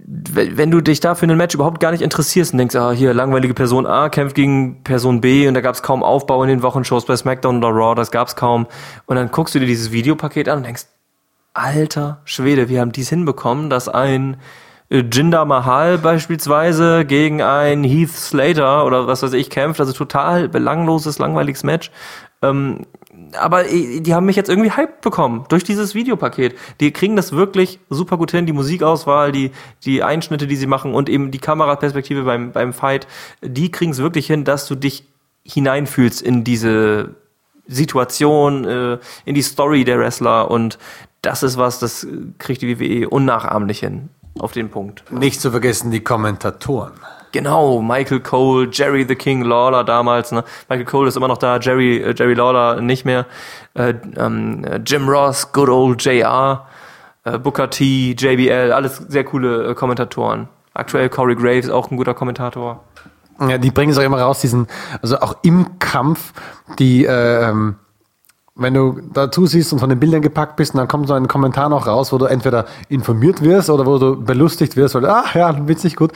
wenn 0.06 0.70
du 0.70 0.82
dich 0.82 1.00
da 1.00 1.14
für 1.14 1.26
ein 1.26 1.36
Match 1.36 1.54
überhaupt 1.54 1.80
gar 1.80 1.90
nicht 1.90 2.02
interessierst 2.02 2.52
und 2.52 2.58
denkst, 2.58 2.76
ah, 2.76 2.92
hier 2.92 3.14
langweilige 3.14 3.54
Person 3.54 3.86
A 3.86 4.10
kämpft 4.10 4.34
gegen 4.36 4.82
Person 4.84 5.22
B 5.22 5.48
und 5.48 5.54
da 5.54 5.62
gab 5.62 5.74
es 5.74 5.82
kaum 5.82 6.02
Aufbau 6.02 6.42
in 6.42 6.50
den 6.50 6.62
Wochenshows 6.62 7.06
bei 7.06 7.16
SmackDown 7.16 7.58
oder 7.58 7.74
Raw, 7.74 7.94
das 7.94 8.10
gab 8.10 8.28
es 8.28 8.36
kaum. 8.36 8.66
Und 9.06 9.16
dann 9.16 9.30
guckst 9.30 9.54
du 9.54 9.60
dir 9.60 9.66
dieses 9.66 9.92
Videopaket 9.92 10.48
an 10.48 10.58
und 10.58 10.66
denkst, 10.66 10.84
alter 11.54 12.20
Schwede, 12.24 12.68
wir 12.68 12.80
haben 12.80 12.92
dies 12.92 13.08
hinbekommen, 13.08 13.70
dass 13.70 13.88
ein 13.88 14.36
äh, 14.90 15.04
Jinder 15.10 15.46
Mahal 15.46 15.96
beispielsweise 15.96 17.06
gegen 17.06 17.40
ein 17.40 17.82
Heath 17.82 18.10
Slater 18.10 18.84
oder 18.84 19.06
was 19.06 19.22
weiß 19.22 19.32
ich 19.32 19.48
kämpft, 19.48 19.80
also 19.80 19.92
total 19.92 20.48
belangloses, 20.50 21.18
langweiliges 21.18 21.64
Match. 21.64 21.90
Ähm, 22.42 22.82
aber 23.32 23.68
äh, 23.68 24.00
die 24.00 24.14
haben 24.14 24.26
mich 24.26 24.36
jetzt 24.36 24.48
irgendwie 24.48 24.70
hyped 24.70 25.00
bekommen 25.00 25.44
durch 25.48 25.64
dieses 25.64 25.94
Videopaket. 25.94 26.56
Die 26.80 26.92
kriegen 26.92 27.16
das 27.16 27.32
wirklich 27.32 27.78
super 27.90 28.16
gut 28.16 28.30
hin, 28.30 28.46
die 28.46 28.52
Musikauswahl, 28.52 29.32
die, 29.32 29.52
die 29.84 30.02
Einschnitte, 30.02 30.46
die 30.46 30.56
sie 30.56 30.66
machen 30.66 30.94
und 30.94 31.08
eben 31.08 31.30
die 31.30 31.38
Kameraperspektive 31.38 32.22
beim, 32.22 32.52
beim 32.52 32.72
Fight, 32.72 33.06
die 33.42 33.70
kriegen 33.70 33.92
es 33.92 33.98
wirklich 33.98 34.26
hin, 34.26 34.44
dass 34.44 34.66
du 34.66 34.74
dich 34.74 35.04
hineinfühlst 35.44 36.22
in 36.22 36.44
diese 36.44 37.14
Situation, 37.66 38.64
äh, 38.64 38.98
in 39.24 39.34
die 39.34 39.42
Story 39.42 39.84
der 39.84 39.98
Wrestler 39.98 40.50
und 40.50 40.78
das 41.22 41.42
ist 41.42 41.56
was, 41.56 41.78
das 41.78 42.06
kriegt 42.38 42.60
die 42.62 42.78
WWE 42.78 43.08
unnachahmlich 43.08 43.80
hin 43.80 44.10
auf 44.38 44.52
den 44.52 44.68
Punkt. 44.68 45.10
Nicht 45.10 45.40
zu 45.40 45.50
vergessen 45.50 45.90
die 45.90 46.00
Kommentatoren. 46.00 46.92
Genau, 47.34 47.82
Michael 47.82 48.20
Cole, 48.20 48.68
Jerry 48.70 49.04
the 49.08 49.16
King 49.16 49.42
Lawler 49.42 49.82
damals. 49.82 50.30
Ne? 50.30 50.44
Michael 50.68 50.84
Cole 50.84 51.08
ist 51.08 51.16
immer 51.16 51.26
noch 51.26 51.38
da, 51.38 51.58
Jerry, 51.58 51.96
äh, 51.96 52.14
Jerry 52.16 52.34
Lawler 52.34 52.80
nicht 52.80 53.04
mehr. 53.04 53.26
Äh, 53.74 53.94
ähm, 54.16 54.64
Jim 54.86 55.08
Ross, 55.08 55.50
Good 55.50 55.68
Old 55.68 56.04
JR, 56.04 56.64
äh, 57.24 57.36
Booker 57.36 57.70
T, 57.70 58.14
JBL, 58.16 58.70
alles 58.70 58.98
sehr 58.98 59.24
coole 59.24 59.70
äh, 59.70 59.74
Kommentatoren. 59.74 60.48
Aktuell 60.74 61.08
Corey 61.08 61.34
Graves, 61.34 61.68
auch 61.70 61.90
ein 61.90 61.96
guter 61.96 62.14
Kommentator. 62.14 62.84
Ja, 63.40 63.58
die 63.58 63.72
bringen 63.72 63.90
es 63.90 63.98
auch 63.98 64.04
immer 64.04 64.20
raus, 64.20 64.40
diesen, 64.40 64.68
also 65.02 65.18
auch 65.18 65.38
im 65.42 65.80
Kampf, 65.80 66.34
die, 66.78 67.04
äh, 67.04 67.50
ähm, 67.50 67.74
wenn 68.54 68.74
du 68.74 69.00
dazu 69.12 69.46
siehst 69.46 69.72
und 69.72 69.80
von 69.80 69.88
den 69.90 69.98
Bildern 69.98 70.22
gepackt 70.22 70.54
bist, 70.54 70.76
dann 70.76 70.86
kommt 70.86 71.08
so 71.08 71.14
ein 71.14 71.26
Kommentar 71.26 71.68
noch 71.68 71.88
raus, 71.88 72.12
wo 72.12 72.18
du 72.18 72.26
entweder 72.26 72.66
informiert 72.88 73.42
wirst 73.42 73.70
oder 73.70 73.86
wo 73.86 73.98
du 73.98 74.22
belustigt 74.22 74.76
wirst, 74.76 74.94
weil, 74.94 75.06
ach 75.06 75.34
ja, 75.34 75.66
witzig, 75.66 75.96
gut. 75.96 76.12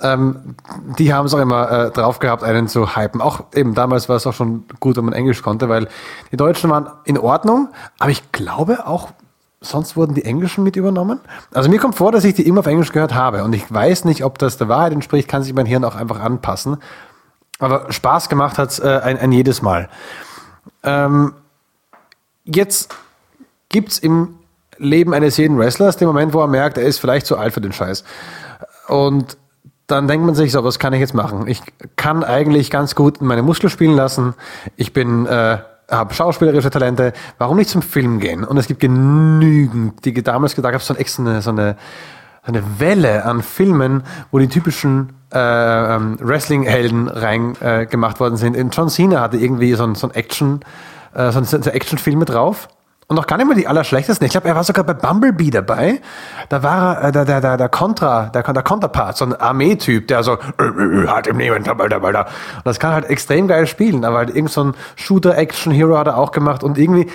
Ähm, 0.00 0.56
die 0.98 1.14
haben 1.14 1.26
es 1.26 1.34
auch 1.34 1.38
immer 1.38 1.70
äh, 1.70 1.90
drauf 1.90 2.18
gehabt, 2.18 2.42
einen 2.42 2.68
zu 2.68 2.96
hypen. 2.96 3.20
Auch 3.20 3.44
eben 3.54 3.74
damals 3.74 4.08
war 4.08 4.16
es 4.16 4.26
auch 4.26 4.34
schon 4.34 4.64
gut, 4.78 4.96
wenn 4.96 5.04
man 5.04 5.14
Englisch 5.14 5.42
konnte, 5.42 5.68
weil 5.68 5.88
die 6.32 6.36
Deutschen 6.36 6.70
waren 6.70 6.88
in 7.04 7.18
Ordnung, 7.18 7.68
aber 7.98 8.10
ich 8.10 8.30
glaube 8.32 8.86
auch, 8.86 9.10
sonst 9.62 9.96
wurden 9.96 10.14
die 10.14 10.24
Englischen 10.24 10.64
mit 10.64 10.76
übernommen. 10.76 11.20
Also 11.54 11.70
mir 11.70 11.78
kommt 11.78 11.94
vor, 11.94 12.12
dass 12.12 12.24
ich 12.24 12.34
die 12.34 12.46
immer 12.46 12.60
auf 12.60 12.66
Englisch 12.66 12.92
gehört 12.92 13.14
habe 13.14 13.42
und 13.42 13.54
ich 13.54 13.72
weiß 13.72 14.04
nicht, 14.04 14.22
ob 14.22 14.38
das 14.38 14.58
der 14.58 14.68
Wahrheit 14.68 14.92
entspricht, 14.92 15.28
kann 15.28 15.42
sich 15.42 15.54
mein 15.54 15.66
Hirn 15.66 15.84
auch 15.84 15.96
einfach 15.96 16.20
anpassen. 16.20 16.76
Aber 17.58 17.90
Spaß 17.90 18.28
gemacht 18.28 18.58
hat 18.58 18.70
es 18.70 18.78
äh, 18.78 19.00
ein, 19.02 19.18
ein 19.18 19.32
jedes 19.32 19.62
Mal. 19.62 19.88
Ähm, 20.82 21.32
jetzt 22.44 22.94
gibt's 23.70 23.98
im 23.98 24.36
Leben 24.76 25.14
eines 25.14 25.38
jeden 25.38 25.58
Wrestlers 25.58 25.96
den 25.96 26.06
Moment, 26.06 26.34
wo 26.34 26.40
er 26.40 26.48
merkt, 26.48 26.76
er 26.76 26.84
ist 26.84 26.98
vielleicht 26.98 27.24
zu 27.24 27.38
alt 27.38 27.54
für 27.54 27.62
den 27.62 27.72
Scheiß. 27.72 28.04
Und 28.88 29.38
dann 29.86 30.08
denkt 30.08 30.26
man 30.26 30.34
sich 30.34 30.52
so, 30.52 30.64
was 30.64 30.78
kann 30.78 30.92
ich 30.92 31.00
jetzt 31.00 31.14
machen? 31.14 31.46
Ich 31.46 31.62
kann 31.94 32.24
eigentlich 32.24 32.70
ganz 32.70 32.94
gut 32.94 33.20
meine 33.20 33.42
Muskeln 33.42 33.70
spielen 33.70 33.94
lassen. 33.94 34.34
Ich 34.76 34.92
bin, 34.92 35.26
äh, 35.26 35.58
habe 35.90 36.14
schauspielerische 36.14 36.70
Talente. 36.70 37.12
Warum 37.38 37.56
nicht 37.56 37.70
zum 37.70 37.82
Film 37.82 38.18
gehen? 38.18 38.44
Und 38.44 38.56
es 38.56 38.66
gibt 38.66 38.80
genügend, 38.80 40.04
die 40.04 40.12
damals 40.22 40.56
gedacht 40.56 40.74
habe, 40.74 40.82
so, 40.82 40.94
ein 40.94 40.98
extra 40.98 41.22
eine, 41.22 41.42
so 41.42 41.50
eine, 41.50 41.76
eine 42.42 42.80
Welle 42.80 43.24
an 43.24 43.42
Filmen, 43.42 44.02
wo 44.30 44.38
die 44.38 44.48
typischen 44.48 45.12
äh, 45.32 45.38
ähm, 45.94 46.18
Wrestling-Helden 46.20 47.08
reingemacht 47.08 48.16
äh, 48.16 48.20
worden 48.20 48.36
sind. 48.36 48.56
In 48.56 48.70
John 48.70 48.88
Cena 48.88 49.20
hatte 49.20 49.36
irgendwie 49.36 49.72
so 49.74 49.84
ein, 49.84 49.94
so 49.94 50.08
ein 50.08 50.14
Action, 50.14 50.60
äh, 51.14 51.30
so 51.30 51.38
ein, 51.38 51.44
so 51.44 51.56
Action-Filme 51.56 52.24
drauf. 52.24 52.68
Und 53.08 53.14
noch 53.14 53.28
gar 53.28 53.36
nicht 53.36 53.46
mal 53.46 53.54
die 53.54 53.68
allerschlechtesten. 53.68 54.26
Ich 54.26 54.32
glaube, 54.32 54.48
er 54.48 54.56
war 54.56 54.64
sogar 54.64 54.82
bei 54.82 54.94
Bumblebee 54.94 55.50
dabei. 55.50 56.00
Da 56.48 56.64
war 56.64 56.96
er, 56.96 57.08
äh, 57.08 57.12
der, 57.12 57.24
der, 57.24 57.40
der, 57.40 57.56
der 57.56 57.68
Contra, 57.68 58.30
der, 58.30 58.42
der 58.42 58.62
Counterpart, 58.64 59.16
so 59.16 59.26
ein 59.26 59.34
Armeetyp, 59.34 60.08
der 60.08 60.24
so, 60.24 60.32
äh, 60.58 60.64
äh, 60.64 61.06
halt 61.06 61.28
im 61.28 61.36
Nehmen, 61.36 61.62
da, 61.62 61.74
da, 61.74 61.86
da. 61.88 62.22
Und 62.22 62.64
das 62.64 62.80
kann 62.80 62.92
halt 62.92 63.04
extrem 63.04 63.46
geil 63.46 63.68
spielen, 63.68 64.04
aber 64.04 64.18
halt 64.18 64.34
irgend 64.34 64.50
so 64.50 64.64
ein 64.64 64.74
Shooter-Action-Hero 64.96 65.96
hat 65.96 66.08
er 66.08 66.18
auch 66.18 66.32
gemacht 66.32 66.64
und 66.64 66.78
irgendwie, 66.78 67.08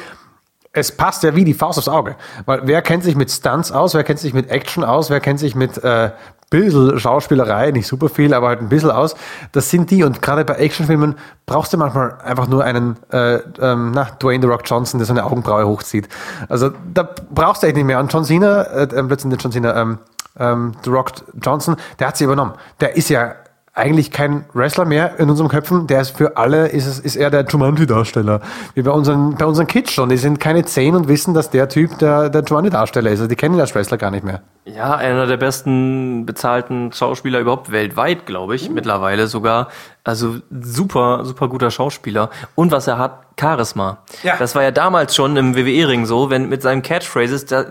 es 0.71 0.95
passt 0.95 1.23
ja 1.23 1.35
wie 1.35 1.43
die 1.43 1.53
Faust 1.53 1.77
aufs 1.77 1.89
Auge. 1.89 2.15
Weil 2.45 2.61
wer 2.63 2.81
kennt 2.81 3.03
sich 3.03 3.17
mit 3.17 3.29
Stunts 3.29 3.73
aus, 3.73 3.93
wer 3.93 4.05
kennt 4.05 4.19
sich 4.19 4.33
mit 4.33 4.49
Action 4.49 4.85
aus, 4.85 5.09
wer 5.09 5.19
kennt 5.19 5.39
sich 5.39 5.55
mit 5.55 5.77
äh, 5.83 6.11
bisschen 6.51 6.99
Schauspielerei, 6.99 7.71
nicht 7.71 7.87
super 7.87 8.09
viel, 8.09 8.35
aber 8.35 8.49
halt 8.49 8.59
ein 8.59 8.69
bisschen 8.69 8.91
aus. 8.91 9.15
Das 9.53 9.71
sind 9.71 9.89
die. 9.89 10.03
Und 10.03 10.21
gerade 10.21 10.45
bei 10.45 10.55
Actionfilmen 10.55 11.15
brauchst 11.47 11.73
du 11.73 11.77
manchmal 11.77 12.17
einfach 12.23 12.47
nur 12.47 12.63
einen 12.63 12.97
äh, 13.11 13.37
ähm, 13.59 13.91
na, 13.93 14.09
Dwayne 14.21 14.43
The 14.43 14.47
Rock 14.47 14.61
Johnson, 14.65 14.99
der 14.99 15.07
seine 15.07 15.23
Augenbraue 15.23 15.65
hochzieht. 15.65 16.07
Also 16.49 16.71
da 16.93 17.09
brauchst 17.33 17.63
du 17.63 17.67
echt 17.67 17.75
nicht 17.75 17.85
mehr. 17.85 17.99
Und 17.99 18.13
John 18.13 18.25
Cena, 18.25 18.61
äh, 18.63 18.83
äh 18.83 19.03
plötzlich 19.03 19.41
John 19.41 19.51
Cena, 19.51 19.81
ähm, 19.81 19.97
ähm, 20.39 20.73
The 20.83 20.89
Rock 20.89 21.11
Johnson, 21.41 21.75
der 21.99 22.09
hat 22.09 22.17
sie 22.17 22.25
übernommen. 22.25 22.53
Der 22.79 22.95
ist 22.95 23.09
ja 23.09 23.35
eigentlich 23.73 24.11
kein 24.11 24.43
Wrestler 24.53 24.83
mehr 24.83 25.17
in 25.17 25.29
unseren 25.29 25.47
Köpfen. 25.47 25.87
Der 25.87 26.01
ist 26.01 26.17
für 26.17 26.35
alle, 26.35 26.67
ist, 26.67 26.99
ist 26.99 27.15
er 27.15 27.29
der 27.29 27.45
Jumanji-Darsteller. 27.45 28.41
Wie 28.73 28.81
bei 28.81 28.91
unseren, 28.91 29.35
bei 29.35 29.45
unseren 29.45 29.67
Kids 29.67 29.93
schon. 29.93 30.09
Die 30.09 30.17
sind 30.17 30.41
keine 30.41 30.65
zehn 30.65 30.93
und 30.93 31.07
wissen, 31.07 31.33
dass 31.33 31.49
der 31.49 31.69
Typ 31.69 31.97
der, 31.99 32.29
der 32.29 32.43
Jumanji-Darsteller 32.43 33.09
ist. 33.09 33.19
Also 33.19 33.29
die 33.29 33.35
kennen 33.37 33.55
ihn 33.55 33.61
als 33.61 33.73
Wrestler 33.73 33.97
gar 33.97 34.11
nicht 34.11 34.25
mehr. 34.25 34.41
Ja, 34.65 34.95
einer 34.95 35.25
der 35.25 35.37
besten 35.37 36.25
bezahlten 36.25 36.91
Schauspieler 36.91 37.39
überhaupt 37.39 37.71
weltweit, 37.71 38.25
glaube 38.25 38.55
ich, 38.55 38.67
mhm. 38.67 38.75
mittlerweile 38.75 39.27
sogar. 39.27 39.69
Also 40.03 40.37
super, 40.49 41.25
super 41.25 41.47
guter 41.47 41.69
Schauspieler. 41.69 42.31
Und 42.55 42.71
was 42.71 42.87
er 42.87 42.97
hat, 42.97 43.21
Charisma. 43.39 43.99
Ja. 44.23 44.35
Das 44.37 44.55
war 44.55 44.63
ja 44.63 44.71
damals 44.71 45.15
schon 45.15 45.35
im 45.37 45.55
WWE-Ring 45.55 46.05
so, 46.05 46.29
wenn 46.29 46.49
mit 46.49 46.61
seinen 46.61 46.81
Catchphrases, 46.81 47.45
da, 47.45 47.65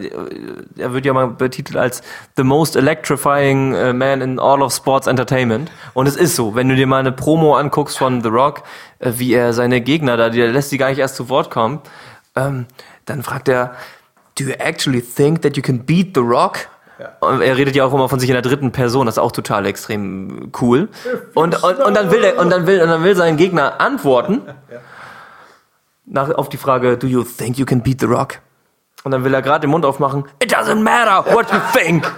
er 0.77 0.93
wird 0.93 1.07
ja 1.07 1.13
mal 1.13 1.29
betitelt 1.29 1.77
als 1.77 2.03
the 2.37 2.45
most 2.45 2.77
electrifying 2.77 3.75
uh, 3.75 3.93
man 3.93 4.21
in 4.21 4.39
all 4.39 4.63
of 4.63 4.73
sports 4.73 5.07
entertainment. 5.07 5.71
Und 5.95 6.07
es 6.07 6.17
ist 6.17 6.37
so, 6.37 6.55
wenn 6.55 6.69
du 6.69 6.77
dir 6.77 6.87
mal 6.87 6.99
eine 6.99 7.13
Promo 7.13 7.57
anguckst 7.57 7.99
von 7.99 8.23
The 8.23 8.29
Rock, 8.29 8.63
äh, 9.01 9.13
wie 9.17 9.33
er 9.33 9.53
seine 9.53 9.81
Gegner 9.81 10.17
da, 10.17 10.31
der 10.31 10.49
lässt 10.49 10.71
sie 10.71 10.79
gar 10.79 10.91
nicht 10.91 10.99
erst 10.99 11.17
zu 11.17 11.29
Wort 11.29 11.51
kommen, 11.51 11.81
ähm, 12.37 12.67
dann 13.07 13.23
fragt 13.23 13.49
er, 13.49 13.75
do 14.39 14.45
you 14.45 14.53
actually 14.59 15.03
think 15.03 15.43
that 15.43 15.57
you 15.57 15.63
can 15.63 15.85
beat 15.85 16.15
The 16.15 16.21
Rock? 16.21 16.69
Und 17.21 17.41
er 17.41 17.57
redet 17.57 17.75
ja 17.77 17.85
auch 17.85 17.93
immer 17.93 18.09
von 18.09 18.21
sich 18.21 18.29
in 18.29 18.35
der 18.35 18.43
dritten 18.43 18.73
Person, 18.73 19.07
das 19.07 19.17
ist 19.17 19.19
auch 19.19 19.33
total 19.33 19.67
extrem 19.67 20.51
cool. 20.61 20.89
Und, 21.35 21.63
und, 21.63 21.79
und 21.79 21.95
dann 21.97 22.11
will 22.11 22.25
er, 22.25 22.39
und 22.39 22.51
dann 22.51 22.67
will, 22.67 22.81
und 22.83 22.89
dann 22.89 23.03
will 23.03 23.15
sein 23.15 23.37
Gegner 23.37 23.81
antworten. 23.81 24.43
Nach, 26.07 26.31
auf 26.35 26.49
die 26.49 26.57
Frage, 26.57 26.97
do 26.97 27.07
you 27.07 27.23
think 27.23 27.59
you 27.59 27.65
can 27.65 27.83
beat 27.83 28.01
the 28.01 28.07
rock? 28.07 28.41
Und 29.03 29.13
dann 29.13 29.25
will 29.25 29.33
er 29.33 29.41
gerade 29.41 29.61
den 29.61 29.71
Mund 29.71 29.87
aufmachen. 29.87 30.25
It 30.43 30.55
doesn't 30.55 30.83
matter 30.83 31.25
what 31.35 31.47
you 31.51 31.59
think. 31.73 32.11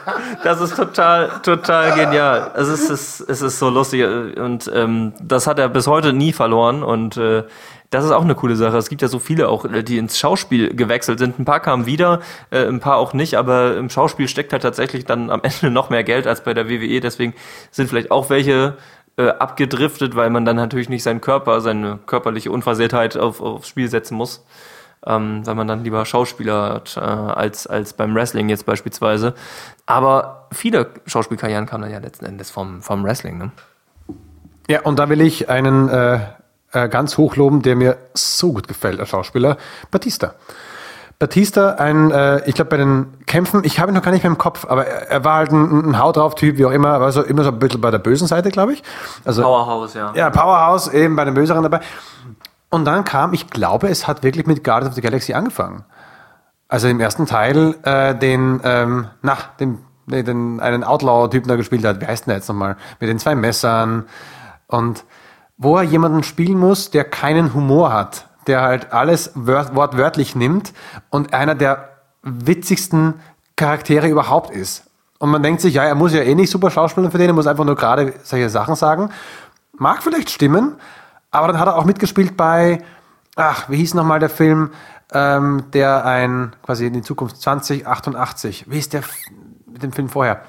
Das 0.43 0.61
ist 0.61 0.77
total, 0.77 1.31
total 1.43 1.93
genial. 1.95 2.51
Es 2.57 2.69
ist, 2.69 2.91
es, 2.91 3.21
es 3.21 3.41
ist 3.41 3.59
so 3.61 3.69
lustig 3.69 4.05
und 4.05 4.71
ähm, 4.75 5.13
das 5.23 5.47
hat 5.47 5.61
er 5.61 5.69
bis 5.69 5.87
heute 5.87 6.13
nie 6.13 6.33
verloren 6.33 6.83
und 6.83 7.17
äh, 7.17 7.45
das 7.93 8.05
ist 8.05 8.11
auch 8.11 8.23
eine 8.23 8.35
coole 8.35 8.57
Sache. 8.57 8.77
Es 8.77 8.89
gibt 8.89 9.03
ja 9.03 9.09
so 9.09 9.19
viele 9.19 9.49
auch, 9.49 9.65
äh, 9.65 9.83
die 9.83 9.99
ins 9.99 10.19
Schauspiel 10.19 10.75
gewechselt 10.75 11.19
sind. 11.19 11.39
Ein 11.39 11.45
paar 11.45 11.61
kamen 11.61 11.87
wieder, 11.87 12.21
äh, 12.51 12.67
ein 12.67 12.81
paar 12.81 12.97
auch 12.97 13.13
nicht, 13.13 13.35
aber 13.37 13.77
im 13.77 13.91
Schauspiel 13.91 14.29
steckt 14.29 14.53
halt 14.53 14.63
tatsächlich 14.63 15.05
dann 15.05 15.31
am 15.31 15.41
Ende 15.45 15.71
noch 15.71 15.91
mehr 15.91 16.03
Geld 16.03 16.27
als 16.27 16.43
bei 16.43 16.55
der 16.55 16.69
WWE. 16.69 17.01
Deswegen 17.01 17.35
sind 17.71 17.89
vielleicht 17.89 18.11
auch 18.11 18.31
welche 18.31 18.77
äh, 19.17 19.29
abgedriftet, 19.29 20.17
weil 20.17 20.31
man 20.31 20.45
dann 20.45 20.57
natürlich 20.57 20.89
nicht 20.89 21.03
seinen 21.03 21.21
Körper, 21.21 21.61
seine 21.61 21.99
körperliche 22.07 22.51
Unversehrtheit 22.51 23.17
auf, 23.17 23.41
aufs 23.41 23.69
Spiel 23.69 23.89
setzen 23.89 24.17
muss 24.17 24.45
ähm, 25.07 25.47
weil 25.47 25.55
man 25.55 25.67
dann 25.67 25.85
lieber 25.85 26.05
Schauspieler 26.05 26.75
hat, 26.75 26.97
äh, 26.97 27.01
als, 27.01 27.67
als 27.67 27.93
beim 27.93 28.15
Wrestling 28.15 28.49
jetzt 28.49 28.67
beispielsweise. 28.67 29.35
Aber 29.87 30.47
viele 30.53 30.91
Schauspielkarrieren 31.07 31.67
kamen 31.67 31.83
dann 31.83 31.93
ja 31.93 31.99
letzten 31.99 32.25
Endes 32.25 32.51
vom, 32.51 32.83
vom 32.83 33.05
Wrestling. 33.05 33.39
Ne? 33.39 33.51
Ja, 34.69 34.83
und 34.83 34.99
da 34.99 35.09
will 35.09 35.21
ich 35.21 35.49
einen 35.49 35.89
äh, 35.89 36.21
äh, 36.73 36.89
ganz 36.89 37.17
hochloben, 37.19 37.63
der 37.63 37.77
mir 37.77 37.97
so 38.15 38.53
gut 38.53 38.69
gefällt 38.69 39.01
als 39.01 39.11
Schauspieler, 39.11 39.57
Batista. 39.91 40.35
Batista, 41.19 41.75
ein, 41.75 42.11
äh, 42.11 42.43
ich 42.49 42.57
glaube 42.57 42.71
bei 42.71 42.77
den 42.79 43.07
Kämpfen, 43.27 43.63
ich 43.65 43.79
habe 43.79 43.93
ihn 43.93 43.95
noch 43.95 44.03
gar 44.03 44.11
nicht 44.11 44.25
mehr 44.25 44.33
im 44.33 44.39
Kopf, 44.39 44.67
aber 44.69 44.87
er, 44.87 45.09
er 45.09 45.25
war 45.25 45.37
halt 45.37 45.53
ein, 45.53 45.91
ein 45.91 45.99
Haut 46.01 46.17
drauf 46.17 46.35
Typ, 46.35 46.59
wie 46.59 46.67
auch 46.67 46.73
immer, 46.73 47.01
war 47.01 47.13
so 47.13 47.23
immer 47.23 47.45
so 47.45 47.51
ein 47.51 47.59
bisschen 47.61 47.81
bei 47.81 47.93
der 47.93 47.99
bösen 47.99 48.27
Seite, 48.27 48.51
glaube 48.51 48.73
ich. 48.73 48.83
Also, 49.25 49.43
Powerhouse, 49.43 49.95
ja. 49.95 50.13
Ja, 50.17 50.31
Powerhouse, 50.31 50.89
eben 50.89 51.15
bei 51.15 51.25
den 51.25 51.35
Böseren 51.35 51.63
dabei. 51.63 51.81
Und 52.71 52.87
dann 52.87 53.05
kam, 53.05 53.35
ich 53.35 53.51
glaube, 53.51 53.89
es 53.89 54.09
hat 54.09 54.23
wirklich 54.25 54.47
mit 54.47 54.65
Guardians 54.65 54.89
of 54.89 54.95
the 54.97 55.01
Galaxy 55.03 55.35
angefangen. 55.35 55.85
Also 56.69 56.89
im 56.89 56.99
ersten 57.01 57.27
Teil 57.27 57.77
äh, 57.83 58.15
den, 58.15 58.61
ähm, 58.65 59.09
na, 59.21 59.37
den, 59.61 59.79
den 60.07 60.59
einen 60.59 60.83
Outlaw-Typen 60.83 61.47
da 61.47 61.57
gespielt 61.57 61.85
hat. 61.85 62.01
Wie 62.01 62.07
heißt 62.07 62.25
denn 62.25 62.31
der 62.31 62.39
jetzt 62.39 62.49
nochmal? 62.49 62.77
Mit 62.99 63.11
den 63.11 63.19
zwei 63.19 63.35
Messern. 63.35 64.07
Und 64.69 65.05
wo 65.63 65.77
er 65.77 65.83
jemanden 65.85 66.23
spielen 66.23 66.59
muss, 66.59 66.91
der 66.91 67.05
keinen 67.05 67.55
Humor 67.55 67.93
hat, 67.93 68.27
der 68.47 68.63
halt 68.63 68.93
alles 68.93 69.33
wortwörtlich 69.35 70.35
nimmt 70.35 70.73
und 71.11 71.35
einer 71.35 71.55
der 71.55 71.91
witzigsten 72.23 73.15
Charaktere 73.57 74.09
überhaupt 74.09 74.51
ist. 74.51 74.85
Und 75.19 75.31
man 75.31 75.43
denkt 75.43 75.61
sich, 75.61 75.75
ja, 75.75 75.85
er 75.85 75.95
muss 75.95 76.13
ja 76.13 76.23
eh 76.23 76.35
nicht 76.35 76.51
super 76.51 76.71
Schauspieler 76.71 77.11
für 77.11 77.19
den, 77.19 77.29
er 77.29 77.35
muss 77.35 77.47
einfach 77.47 77.65
nur 77.65 77.77
gerade 77.77 78.15
solche 78.25 78.51
Sachen 78.51 78.75
sagen. 78.75 79.11
Mag 79.73 80.03
vielleicht 80.03 80.31
stimmen, 80.31 80.77
aber 81.31 81.47
dann 81.47 81.59
hat 81.61 81.69
er 81.69 81.77
auch 81.77 81.85
mitgespielt 81.85 82.37
bei, 82.37 82.83
ach, 83.37 83.69
wie 83.71 83.77
hieß 83.77 83.95
nochmal 83.95 84.19
der 84.19 84.31
Film, 84.31 84.71
ähm, 85.13 85.65
der 85.73 86.05
ein, 86.05 86.57
quasi 86.65 86.87
in 86.87 86.93
die 86.93 87.03
Zukunft 87.03 87.41
2088, 87.41 88.67
wie 88.69 88.79
ist 88.79 88.93
der 88.93 89.03
mit 89.71 89.83
dem 89.83 89.93
Film 89.93 90.09
vorher? 90.09 90.43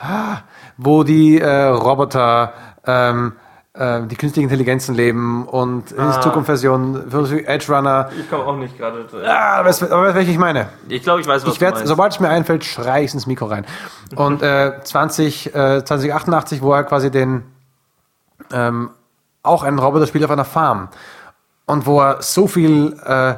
Ah, 0.00 0.38
wo 0.76 1.04
die 1.04 1.40
äh, 1.40 1.66
Roboter, 1.66 2.52
ähm, 2.84 3.32
äh, 3.78 4.06
die 4.06 4.16
künstliche 4.16 4.44
Intelligenzen 4.44 4.94
leben 4.94 5.46
und 5.46 5.98
ah. 5.98 6.20
Zukunftsversion, 6.20 7.12
Edge 7.46 7.72
Runner. 7.72 8.10
Ich 8.18 8.30
komme 8.30 8.44
auch 8.44 8.56
nicht 8.56 8.78
gerade. 8.78 9.06
Ah, 9.24 9.58
aber 9.58 9.68
weißt 9.68 9.82
du, 9.82 9.90
welche 9.90 10.30
ich 10.30 10.38
meine? 10.38 10.68
Ich 10.88 11.02
glaube, 11.02 11.20
ich 11.20 11.26
weiß, 11.26 11.46
was 11.46 11.54
ich 11.54 11.60
werd, 11.60 11.72
du 11.72 11.78
meinst. 11.78 11.88
Sobald 11.88 12.12
es 12.12 12.20
mir 12.20 12.28
einfällt, 12.28 12.64
schrei 12.64 13.04
ich 13.04 13.12
ins 13.14 13.26
Mikro 13.26 13.46
rein. 13.46 13.66
Und 14.14 14.42
äh, 14.42 14.80
20, 14.82 15.54
äh, 15.54 15.84
2088, 15.84 16.62
wo 16.62 16.72
er 16.72 16.84
quasi 16.84 17.10
den 17.10 17.42
ähm, 18.52 18.90
auch 19.42 19.62
ein 19.62 19.78
Roboterspiel 19.78 20.24
auf 20.24 20.30
einer 20.30 20.44
Farm. 20.44 20.88
Und 21.66 21.86
wo 21.86 22.00
er 22.00 22.22
so 22.22 22.46
viel 22.46 22.98
äh, 23.04 23.34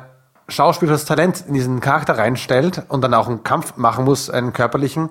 schauspielerisches 0.49 1.07
Talent 1.07 1.45
in 1.47 1.55
diesen 1.55 1.81
Charakter 1.81 2.17
reinstellt 2.17 2.83
und 2.89 3.03
dann 3.03 3.15
auch 3.15 3.29
einen 3.29 3.43
Kampf 3.43 3.77
machen 3.77 4.05
muss, 4.05 4.31
einen 4.31 4.53
körperlichen. 4.53 5.11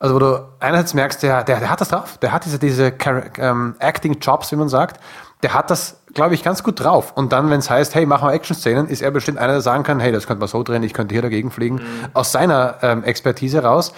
Also 0.00 0.14
wo 0.14 0.18
du 0.18 0.48
einerseits 0.60 0.94
merkst, 0.94 1.22
der, 1.22 1.44
der, 1.44 1.60
der 1.60 1.70
hat 1.70 1.80
das 1.80 1.90
drauf, 1.90 2.16
der 2.18 2.32
hat 2.32 2.46
diese, 2.46 2.58
diese 2.58 2.94
ähm, 3.38 3.76
Acting-Jobs, 3.78 4.50
wie 4.50 4.56
man 4.56 4.70
sagt, 4.70 4.98
der 5.42 5.52
hat 5.52 5.70
das, 5.70 6.00
glaube 6.14 6.34
ich, 6.34 6.42
ganz 6.42 6.62
gut 6.62 6.80
drauf. 6.80 7.12
Und 7.14 7.32
dann, 7.32 7.50
wenn 7.50 7.60
es 7.60 7.68
heißt, 7.68 7.94
hey, 7.94 8.06
machen 8.06 8.26
wir 8.26 8.32
Action-Szenen, 8.32 8.88
ist 8.88 9.02
er 9.02 9.10
bestimmt 9.10 9.36
einer, 9.36 9.52
der 9.52 9.60
sagen 9.60 9.82
kann, 9.82 10.00
hey, 10.00 10.10
das 10.10 10.26
könnte 10.26 10.40
man 10.40 10.48
so 10.48 10.62
drehen, 10.62 10.82
ich 10.82 10.94
könnte 10.94 11.14
hier 11.14 11.20
dagegen 11.22 11.50
fliegen, 11.50 11.76
mhm. 11.76 12.08
aus 12.14 12.32
seiner 12.32 12.76
ähm, 12.80 13.04
Expertise 13.04 13.62
raus. 13.62 13.92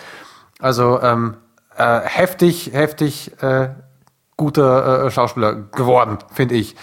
Also 0.61 1.01
ähm, 1.01 1.37
äh, 1.77 2.01
heftig, 2.01 2.73
heftig 2.73 3.41
äh, 3.41 3.69
guter 4.37 5.07
äh, 5.07 5.11
Schauspieler 5.13 5.55
geworden, 5.55 6.19
finde 6.33 6.57
ich. 6.57 6.75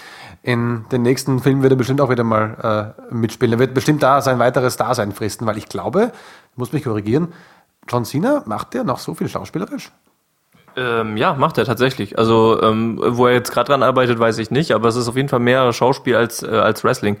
In 0.42 0.86
den 0.90 1.02
nächsten 1.02 1.40
Filmen 1.40 1.62
wird 1.62 1.74
er 1.74 1.76
bestimmt 1.76 2.00
auch 2.00 2.08
wieder 2.08 2.24
mal 2.24 2.94
äh, 3.10 3.14
mitspielen. 3.14 3.52
Er 3.52 3.58
wird 3.58 3.74
bestimmt 3.74 4.02
da 4.02 4.22
sein 4.22 4.38
weiteres 4.38 4.78
Dasein 4.78 5.12
fristen, 5.12 5.44
weil 5.44 5.58
ich 5.58 5.68
glaube, 5.68 6.12
ich 6.52 6.58
muss 6.58 6.72
mich 6.72 6.84
korrigieren, 6.84 7.34
John 7.88 8.04
Cena 8.04 8.42
macht 8.46 8.74
der 8.74 8.84
noch 8.84 8.98
so 8.98 9.14
viel 9.14 9.28
schauspielerisch? 9.28 9.90
Ähm, 10.76 11.16
ja, 11.16 11.34
macht 11.34 11.58
er 11.58 11.64
tatsächlich. 11.64 12.16
Also, 12.16 12.60
ähm, 12.62 13.00
wo 13.02 13.26
er 13.26 13.34
jetzt 13.34 13.50
gerade 13.50 13.68
dran 13.68 13.82
arbeitet, 13.82 14.18
weiß 14.18 14.38
ich 14.38 14.50
nicht, 14.50 14.72
aber 14.72 14.88
es 14.88 14.96
ist 14.96 15.08
auf 15.08 15.16
jeden 15.16 15.28
Fall 15.28 15.40
mehr 15.40 15.72
Schauspiel 15.72 16.14
als, 16.14 16.42
äh, 16.42 16.46
als 16.46 16.84
Wrestling. 16.84 17.16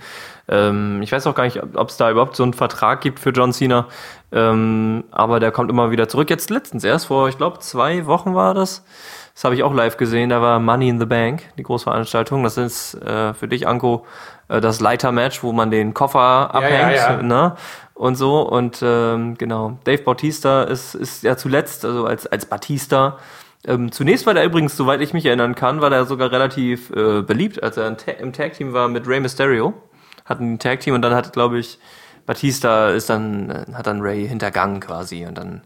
Ähm, 0.48 1.02
ich 1.02 1.10
weiß 1.10 1.26
auch 1.26 1.34
gar 1.34 1.44
nicht, 1.44 1.60
ob 1.74 1.88
es 1.88 1.96
da 1.96 2.10
überhaupt 2.10 2.36
so 2.36 2.44
einen 2.44 2.54
Vertrag 2.54 3.00
gibt 3.00 3.18
für 3.18 3.30
John 3.30 3.52
Cena, 3.52 3.88
ähm, 4.30 5.04
aber 5.10 5.40
der 5.40 5.50
kommt 5.50 5.68
immer 5.70 5.90
wieder 5.90 6.08
zurück. 6.08 6.30
Jetzt 6.30 6.50
letztens 6.50 6.84
erst, 6.84 7.06
vor, 7.06 7.28
ich 7.28 7.38
glaube, 7.38 7.58
zwei 7.58 8.06
Wochen 8.06 8.34
war 8.34 8.54
das. 8.54 8.84
Das 9.34 9.44
habe 9.44 9.54
ich 9.54 9.62
auch 9.62 9.74
live 9.74 9.96
gesehen. 9.96 10.30
Da 10.30 10.40
war 10.42 10.60
Money 10.60 10.88
in 10.88 11.00
the 11.00 11.06
Bank, 11.06 11.42
die 11.56 11.62
Großveranstaltung. 11.62 12.42
Das 12.44 12.56
ist 12.56 12.94
äh, 12.94 13.34
für 13.34 13.48
dich, 13.48 13.66
Anko, 13.66 14.04
äh, 14.50 14.60
das 14.60 14.80
Leiter-Match, 14.80 15.42
wo 15.42 15.52
man 15.52 15.70
den 15.70 15.94
Koffer 15.94 16.54
abhängt. 16.54 16.96
Ja, 16.96 17.12
ja. 17.12 17.22
Ne? 17.22 17.56
und 18.00 18.14
so. 18.16 18.40
Und 18.40 18.80
ähm, 18.82 19.36
genau, 19.36 19.78
Dave 19.84 20.02
Bautista 20.02 20.62
ist, 20.62 20.94
ist 20.94 21.22
ja 21.22 21.36
zuletzt, 21.36 21.84
also 21.84 22.06
als, 22.06 22.26
als 22.26 22.46
Batista. 22.46 23.18
Ähm, 23.66 23.92
zunächst 23.92 24.24
war 24.24 24.32
der 24.32 24.44
übrigens, 24.44 24.74
soweit 24.74 25.02
ich 25.02 25.12
mich 25.12 25.26
erinnern 25.26 25.54
kann, 25.54 25.82
war 25.82 25.90
der 25.90 26.06
sogar 26.06 26.32
relativ 26.32 26.90
äh, 26.90 27.20
beliebt, 27.20 27.62
als 27.62 27.76
er 27.76 27.94
im 28.18 28.32
Tag-Team 28.32 28.72
war 28.72 28.88
mit 28.88 29.06
Rey 29.06 29.20
Mysterio. 29.20 29.74
Hatten 30.24 30.54
ein 30.54 30.58
Tag-Team 30.58 30.94
und 30.94 31.02
dann 31.02 31.14
hat, 31.14 31.34
glaube 31.34 31.58
ich, 31.58 31.78
Batista 32.24 32.88
ist 32.88 33.10
dann, 33.10 33.50
äh, 33.50 33.74
hat 33.74 33.86
dann 33.86 34.00
Ray 34.00 34.26
hintergangen 34.26 34.80
quasi 34.80 35.26
und 35.26 35.36
dann 35.36 35.60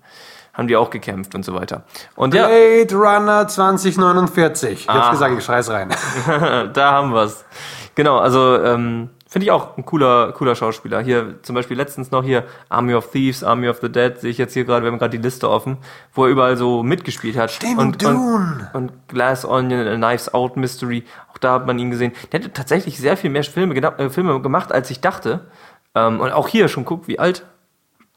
haben 0.53 0.66
die 0.66 0.76
auch 0.76 0.91
gekämpft 0.91 1.37
und 1.37 1.45
so 1.45 1.55
weiter. 1.55 1.85
Und 2.16 2.30
Blade 2.30 2.87
ja, 2.91 2.97
Runner 2.97 3.47
2049. 3.47 4.87
Jetzt 4.87 5.11
gesagt, 5.11 5.39
ich 5.39 5.45
schrei's 5.45 5.70
rein. 5.70 5.91
da 6.72 6.93
haben 6.93 7.12
wir's. 7.12 7.45
Genau, 7.95 8.19
also 8.19 8.63
ähm, 8.63 9.11
Finde 9.35 9.47
ich 9.47 9.51
auch 9.51 9.77
ein 9.77 9.85
cooler, 9.85 10.31
cooler 10.31 10.55
Schauspieler. 10.55 11.01
Hier 11.01 11.43
zum 11.43 11.57
Beispiel 11.57 11.77
letztens 11.77 12.13
noch 12.13 12.23
hier 12.23 12.45
Army 12.69 12.95
of 12.95 13.11
Thieves, 13.11 13.43
Army 13.43 13.69
of 13.69 13.79
the 13.81 13.91
Dead, 13.91 14.17
sehe 14.17 14.31
ich 14.31 14.39
jetzt 14.39 14.55
hier 14.55 14.65
gerade, 14.65 14.85
wir 14.85 14.93
haben 14.93 15.01
gerade 15.01 15.19
die 15.19 15.21
Liste 15.21 15.51
offen, 15.51 15.79
wo 16.13 16.27
er 16.27 16.31
überall 16.31 16.57
so 16.57 16.85
mitgespielt 16.85 17.37
hat. 17.37 17.51
Stimmt, 17.51 17.81
und, 17.81 18.05
und, 18.05 18.69
und 18.75 18.93
Glass 19.09 19.45
Onion, 19.45 19.89
A 19.89 19.97
Knives 19.97 20.33
Out 20.33 20.57
Mystery, 20.57 21.03
auch 21.33 21.39
da 21.39 21.55
hat 21.55 21.67
man 21.67 21.81
ihn 21.81 21.91
gesehen. 21.91 22.13
Der 22.31 22.45
hat 22.45 22.55
tatsächlich 22.55 22.97
sehr 22.97 23.17
viel 23.17 23.29
mehr 23.29 23.43
Filme, 23.43 23.75
äh, 23.75 24.09
Filme 24.09 24.41
gemacht, 24.41 24.71
als 24.71 24.89
ich 24.93 25.01
dachte. 25.01 25.41
Ähm, 25.97 26.21
und 26.21 26.31
auch 26.31 26.47
hier 26.47 26.69
schon 26.69 26.85
guckt, 26.85 27.09
wie 27.09 27.19
alt 27.19 27.45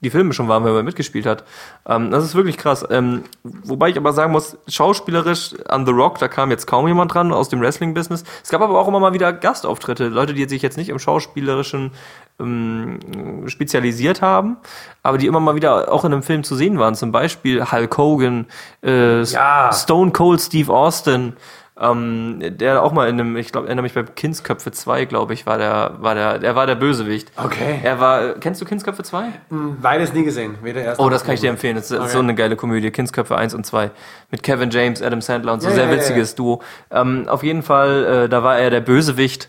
die 0.01 0.11
Filme 0.11 0.33
schon 0.33 0.47
waren, 0.47 0.63
wenn 0.63 0.75
er 0.75 0.83
mitgespielt 0.83 1.25
hat. 1.25 1.43
Ähm, 1.87 2.11
das 2.11 2.23
ist 2.23 2.35
wirklich 2.35 2.57
krass. 2.57 2.85
Ähm, 2.89 3.23
wobei 3.43 3.89
ich 3.89 3.97
aber 3.97 4.13
sagen 4.13 4.31
muss, 4.31 4.57
schauspielerisch 4.67 5.55
an 5.67 5.85
The 5.85 5.91
Rock, 5.91 6.19
da 6.19 6.27
kam 6.27 6.51
jetzt 6.51 6.67
kaum 6.67 6.87
jemand 6.87 7.13
dran 7.13 7.33
aus 7.33 7.49
dem 7.49 7.61
Wrestling-Business. 7.61 8.23
Es 8.43 8.49
gab 8.49 8.61
aber 8.61 8.79
auch 8.79 8.87
immer 8.87 8.99
mal 8.99 9.13
wieder 9.13 9.33
Gastauftritte, 9.33 10.07
Leute, 10.09 10.35
die 10.35 10.47
sich 10.47 10.61
jetzt 10.61 10.77
nicht 10.77 10.89
im 10.89 10.99
schauspielerischen 10.99 11.91
ähm, 12.39 12.99
spezialisiert 13.47 14.21
haben, 14.21 14.57
aber 15.01 15.17
die 15.17 15.25
immer 15.25 15.39
mal 15.39 15.55
wieder 15.55 15.91
auch 15.91 16.05
in 16.05 16.13
einem 16.13 16.23
Film 16.23 16.43
zu 16.43 16.55
sehen 16.55 16.77
waren. 16.77 16.93
Zum 16.93 17.11
Beispiel 17.11 17.71
Hulk 17.71 17.97
Hogan, 17.97 18.45
äh, 18.83 19.23
ja. 19.23 19.71
Stone 19.73 20.11
Cold 20.11 20.41
Steve 20.41 20.71
Austin. 20.71 21.33
Ähm, 21.79 22.39
der 22.41 22.81
auch 22.81 22.91
mal 22.91 23.07
in 23.07 23.19
einem, 23.19 23.37
ich 23.37 23.51
glaube, 23.51 23.67
erinnere 23.67 23.83
mich 23.83 23.93
bei 23.93 24.01
Kindsköpfe 24.01 24.71
2, 24.71 25.05
glaube 25.05 25.33
ich, 25.33 25.45
war 25.45 25.59
der, 25.59 25.97
war 25.99 26.15
der, 26.15 26.39
der 26.39 26.55
war 26.55 26.65
der 26.65 26.75
Bösewicht. 26.75 27.31
Okay. 27.37 27.79
Er 27.83 27.99
war, 27.99 28.33
kennst 28.39 28.59
du 28.61 28.65
Kindsköpfe 28.65 29.03
2? 29.03 29.25
Hm, 29.49 29.77
beides 29.79 30.11
nie 30.11 30.23
gesehen, 30.23 30.55
weder 30.63 30.81
erst. 30.81 30.99
Oh, 30.99 31.09
das 31.09 31.23
kann 31.23 31.35
ich 31.35 31.41
dir 31.41 31.51
empfehlen. 31.51 31.75
Das 31.75 31.91
ist 31.91 31.99
okay. 31.99 32.09
so 32.09 32.19
eine 32.19 32.33
geile 32.33 32.55
Komödie. 32.55 32.89
Kindsköpfe 32.89 33.37
1 33.37 33.53
und 33.53 33.65
2. 33.65 33.91
Mit 34.31 34.41
Kevin 34.41 34.71
James, 34.71 35.03
Adam 35.03 35.21
Sandler 35.21 35.53
und 35.53 35.61
so. 35.61 35.69
Ja, 35.69 35.75
sehr 35.75 35.85
ja, 35.85 35.91
witziges 35.91 36.31
ja, 36.31 36.37
Duo. 36.37 36.61
Ähm, 36.89 37.27
auf 37.27 37.43
jeden 37.43 37.61
Fall, 37.61 38.23
äh, 38.25 38.29
da 38.29 38.43
war 38.43 38.57
er 38.57 38.71
der 38.71 38.81
Bösewicht 38.81 39.47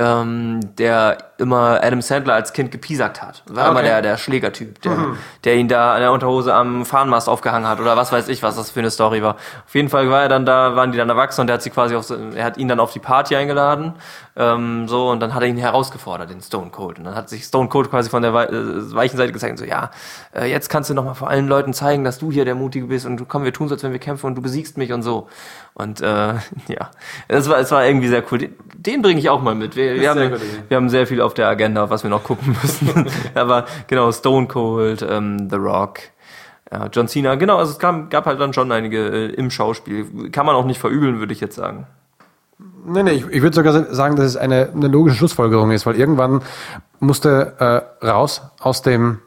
ähm, 0.00 0.60
der 0.78 1.18
immer 1.36 1.80
Adam 1.82 2.00
Sandler 2.00 2.34
als 2.34 2.54
Kind 2.54 2.70
gepiesackt 2.70 3.20
hat. 3.20 3.42
War 3.46 3.64
okay. 3.64 3.70
immer 3.70 3.82
der, 3.82 4.00
der 4.00 4.16
Schlägertyp, 4.16 4.80
der, 4.80 4.92
mhm. 4.92 5.18
der 5.44 5.56
ihn 5.56 5.68
da 5.68 5.94
an 5.94 6.00
der 6.00 6.12
Unterhose 6.12 6.54
am 6.54 6.86
Fahnenmast 6.86 7.28
aufgehangen 7.28 7.68
hat 7.68 7.80
oder 7.80 7.96
was 7.96 8.10
weiß 8.10 8.28
ich, 8.28 8.42
was 8.42 8.56
das 8.56 8.70
für 8.70 8.80
eine 8.80 8.90
Story 8.90 9.22
war. 9.22 9.36
Auf 9.66 9.74
jeden 9.74 9.90
Fall 9.90 10.08
war 10.08 10.22
er 10.22 10.28
dann 10.28 10.46
da, 10.46 10.74
waren 10.74 10.90
die 10.90 10.98
dann 10.98 11.10
erwachsen 11.10 11.42
und 11.42 11.50
er 11.50 11.54
hat 11.54 11.62
sie 11.62 11.70
quasi 11.70 11.94
auf, 11.94 12.10
er 12.10 12.44
hat 12.44 12.56
ihn 12.56 12.68
dann 12.68 12.80
auf 12.80 12.92
die 12.92 12.98
Party 12.98 13.36
eingeladen, 13.36 13.92
ähm, 14.40 14.88
so, 14.88 15.10
und 15.10 15.20
dann 15.20 15.34
hat 15.34 15.42
er 15.42 15.48
ihn 15.48 15.58
herausgefordert, 15.58 16.30
den 16.30 16.40
Stone 16.40 16.70
Cold. 16.70 16.98
Und 16.98 17.04
dann 17.04 17.14
hat 17.14 17.28
sich 17.28 17.44
Stone 17.44 17.68
Cold 17.68 17.90
quasi 17.90 18.08
von 18.08 18.22
der 18.22 18.32
äh, 18.32 18.94
weichen 18.94 19.18
Seite 19.18 19.32
gezeigt, 19.32 19.58
so, 19.58 19.66
ja, 19.66 19.90
äh, 20.34 20.50
jetzt 20.50 20.70
kannst 20.70 20.88
du 20.88 20.94
nochmal 20.94 21.14
vor 21.14 21.28
allen 21.28 21.46
Leuten 21.46 21.74
zeigen, 21.74 22.04
dass 22.04 22.18
du 22.18 22.32
hier 22.32 22.46
der 22.46 22.54
Mutige 22.54 22.86
bist 22.86 23.04
und 23.04 23.28
komm, 23.28 23.44
wir 23.44 23.52
tun 23.52 23.68
so, 23.68 23.74
als 23.74 23.82
wenn 23.84 23.92
wir 23.92 23.98
kämpfen 23.98 24.26
und 24.28 24.36
du 24.36 24.40
besiegst 24.40 24.78
mich 24.78 24.94
und 24.94 25.02
so. 25.02 25.28
Und, 25.74 26.00
äh, 26.00 26.06
ja, 26.68 26.90
es 27.28 27.50
war, 27.50 27.58
es 27.58 27.70
war 27.70 27.84
irgendwie 27.84 28.08
sehr 28.08 28.24
cool. 28.32 28.38
Den, 28.38 28.54
den 28.72 29.02
bringe 29.02 29.20
ich 29.20 29.28
auch 29.28 29.42
mal 29.42 29.54
mit. 29.54 29.76
Wir, 29.76 30.00
wir, 30.00 30.08
haben, 30.08 30.40
wir 30.68 30.76
haben 30.76 30.88
sehr 30.88 31.06
viel 31.06 31.20
auf 31.20 31.34
der 31.34 31.46
Agenda, 31.46 31.90
was 31.90 32.02
wir 32.02 32.08
noch 32.08 32.24
gucken 32.24 32.56
müssen. 32.62 33.08
Aber 33.34 33.66
genau, 33.88 34.10
Stone 34.10 34.46
Cold, 34.46 35.06
ähm, 35.06 35.50
The 35.50 35.56
Rock, 35.56 36.00
ja, 36.72 36.86
John 36.90 37.08
Cena, 37.08 37.34
genau, 37.34 37.58
also 37.58 37.72
es 37.72 37.78
gab, 37.78 38.08
gab 38.08 38.24
halt 38.24 38.40
dann 38.40 38.54
schon 38.54 38.72
einige 38.72 39.06
äh, 39.06 39.34
im 39.34 39.50
Schauspiel. 39.50 40.30
Kann 40.30 40.46
man 40.46 40.54
auch 40.56 40.64
nicht 40.64 40.80
verübeln, 40.80 41.18
würde 41.18 41.34
ich 41.34 41.40
jetzt 41.40 41.56
sagen. 41.56 41.86
Nee, 42.86 43.02
nee, 43.02 43.12
ich, 43.12 43.26
ich 43.28 43.42
würde 43.42 43.54
sogar 43.54 43.94
sagen, 43.94 44.16
dass 44.16 44.26
es 44.26 44.36
eine, 44.36 44.70
eine 44.74 44.88
logische 44.88 45.16
Schlussfolgerung 45.16 45.70
ist, 45.70 45.86
weil 45.86 45.96
irgendwann 45.96 46.42
musste 46.98 47.54
äh, 48.00 48.06
raus 48.06 48.42
aus 48.58 48.82
dem, 48.82 49.18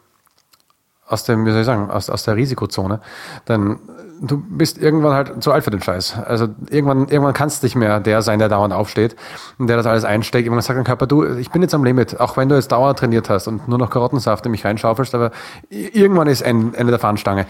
aus 1.07 1.23
dem, 1.23 1.45
wie 1.45 1.51
soll 1.51 1.61
ich 1.61 1.65
sagen, 1.65 1.91
aus, 1.91 2.09
aus 2.09 2.23
der 2.23 2.35
Risikozone. 2.35 2.99
Denn 3.47 3.79
du 4.21 4.37
bist 4.37 4.77
irgendwann 4.77 5.13
halt 5.13 5.43
zu 5.43 5.51
alt 5.51 5.63
für 5.63 5.71
den 5.71 5.81
Scheiß. 5.81 6.17
Also 6.25 6.47
irgendwann, 6.69 7.07
irgendwann 7.09 7.33
kannst 7.33 7.61
du 7.61 7.65
nicht 7.65 7.75
mehr 7.75 7.99
der 7.99 8.21
sein, 8.21 8.39
der 8.39 8.49
dauernd 8.49 8.73
aufsteht 8.73 9.15
und 9.59 9.67
der 9.67 9.77
das 9.77 9.85
alles 9.85 10.05
einsteckt. 10.05 10.45
Irgendwann 10.45 10.63
sagt 10.63 10.77
dein 10.77 10.85
Körper, 10.85 11.07
du, 11.07 11.23
ich 11.37 11.51
bin 11.51 11.61
jetzt 11.61 11.75
am 11.75 11.83
Limit, 11.83 12.19
auch 12.19 12.37
wenn 12.37 12.49
du 12.49 12.55
jetzt 12.55 12.71
dauernd 12.71 12.97
trainiert 12.97 13.29
hast 13.29 13.47
und 13.47 13.67
nur 13.67 13.77
noch 13.77 13.89
Karottensaft 13.89 14.45
in 14.45 14.51
mich 14.51 14.65
reinschaufelst, 14.65 15.13
aber 15.13 15.31
irgendwann 15.69 16.27
ist 16.27 16.41
Ende 16.41 16.85
der 16.85 16.99
Fahnenstange. 16.99 17.45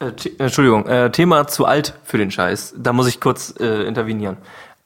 Äh, 0.00 0.12
Entschuldigung, 0.38 0.86
äh, 0.86 1.10
Thema 1.10 1.46
zu 1.46 1.64
alt 1.64 1.94
für 2.04 2.18
den 2.18 2.30
Scheiß. 2.30 2.74
Da 2.76 2.92
muss 2.92 3.06
ich 3.06 3.20
kurz 3.20 3.54
äh, 3.60 3.84
intervenieren. 3.84 4.36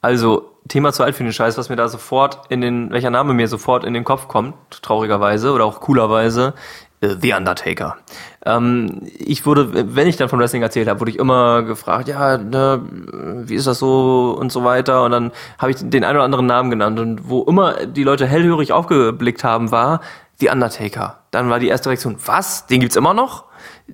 Also, 0.00 0.54
Thema 0.68 0.92
zu 0.92 1.02
alt 1.02 1.16
für 1.16 1.24
den 1.24 1.32
Scheiß, 1.32 1.58
was 1.58 1.70
mir 1.70 1.76
da 1.76 1.88
sofort 1.88 2.42
in 2.50 2.60
den, 2.60 2.90
welcher 2.90 3.10
Name 3.10 3.34
mir 3.34 3.48
sofort 3.48 3.84
in 3.84 3.94
den 3.94 4.04
Kopf 4.04 4.28
kommt, 4.28 4.54
traurigerweise 4.82 5.52
oder 5.52 5.64
auch 5.64 5.80
coolerweise, 5.80 6.54
äh, 7.00 7.16
The 7.20 7.32
Undertaker. 7.32 7.96
Ähm, 8.44 9.02
ich 9.18 9.46
wurde, 9.46 9.96
wenn 9.96 10.06
ich 10.06 10.16
dann 10.16 10.28
von 10.28 10.38
Wrestling 10.38 10.62
erzählt 10.62 10.88
habe, 10.88 11.00
wurde 11.00 11.10
ich 11.10 11.18
immer 11.18 11.62
gefragt, 11.62 12.08
ja, 12.08 12.38
ne, 12.38 12.80
wie 13.44 13.54
ist 13.54 13.66
das 13.66 13.78
so 13.78 14.36
und 14.38 14.52
so 14.52 14.64
weiter. 14.64 15.04
Und 15.04 15.12
dann 15.12 15.32
habe 15.58 15.70
ich 15.70 15.78
den 15.78 16.04
einen 16.04 16.16
oder 16.16 16.24
anderen 16.24 16.46
Namen 16.46 16.70
genannt. 16.70 16.98
Und 17.00 17.28
wo 17.28 17.42
immer 17.44 17.86
die 17.86 18.04
Leute 18.04 18.26
hellhörig 18.26 18.72
aufgeblickt 18.72 19.44
haben, 19.44 19.70
war 19.70 20.00
The 20.40 20.50
Undertaker. 20.50 21.20
Dann 21.30 21.50
war 21.50 21.58
die 21.58 21.68
erste 21.68 21.88
Reaktion, 21.88 22.16
was? 22.24 22.66
Den 22.66 22.80
gibt's 22.80 22.96
immer 22.96 23.14
noch? 23.14 23.44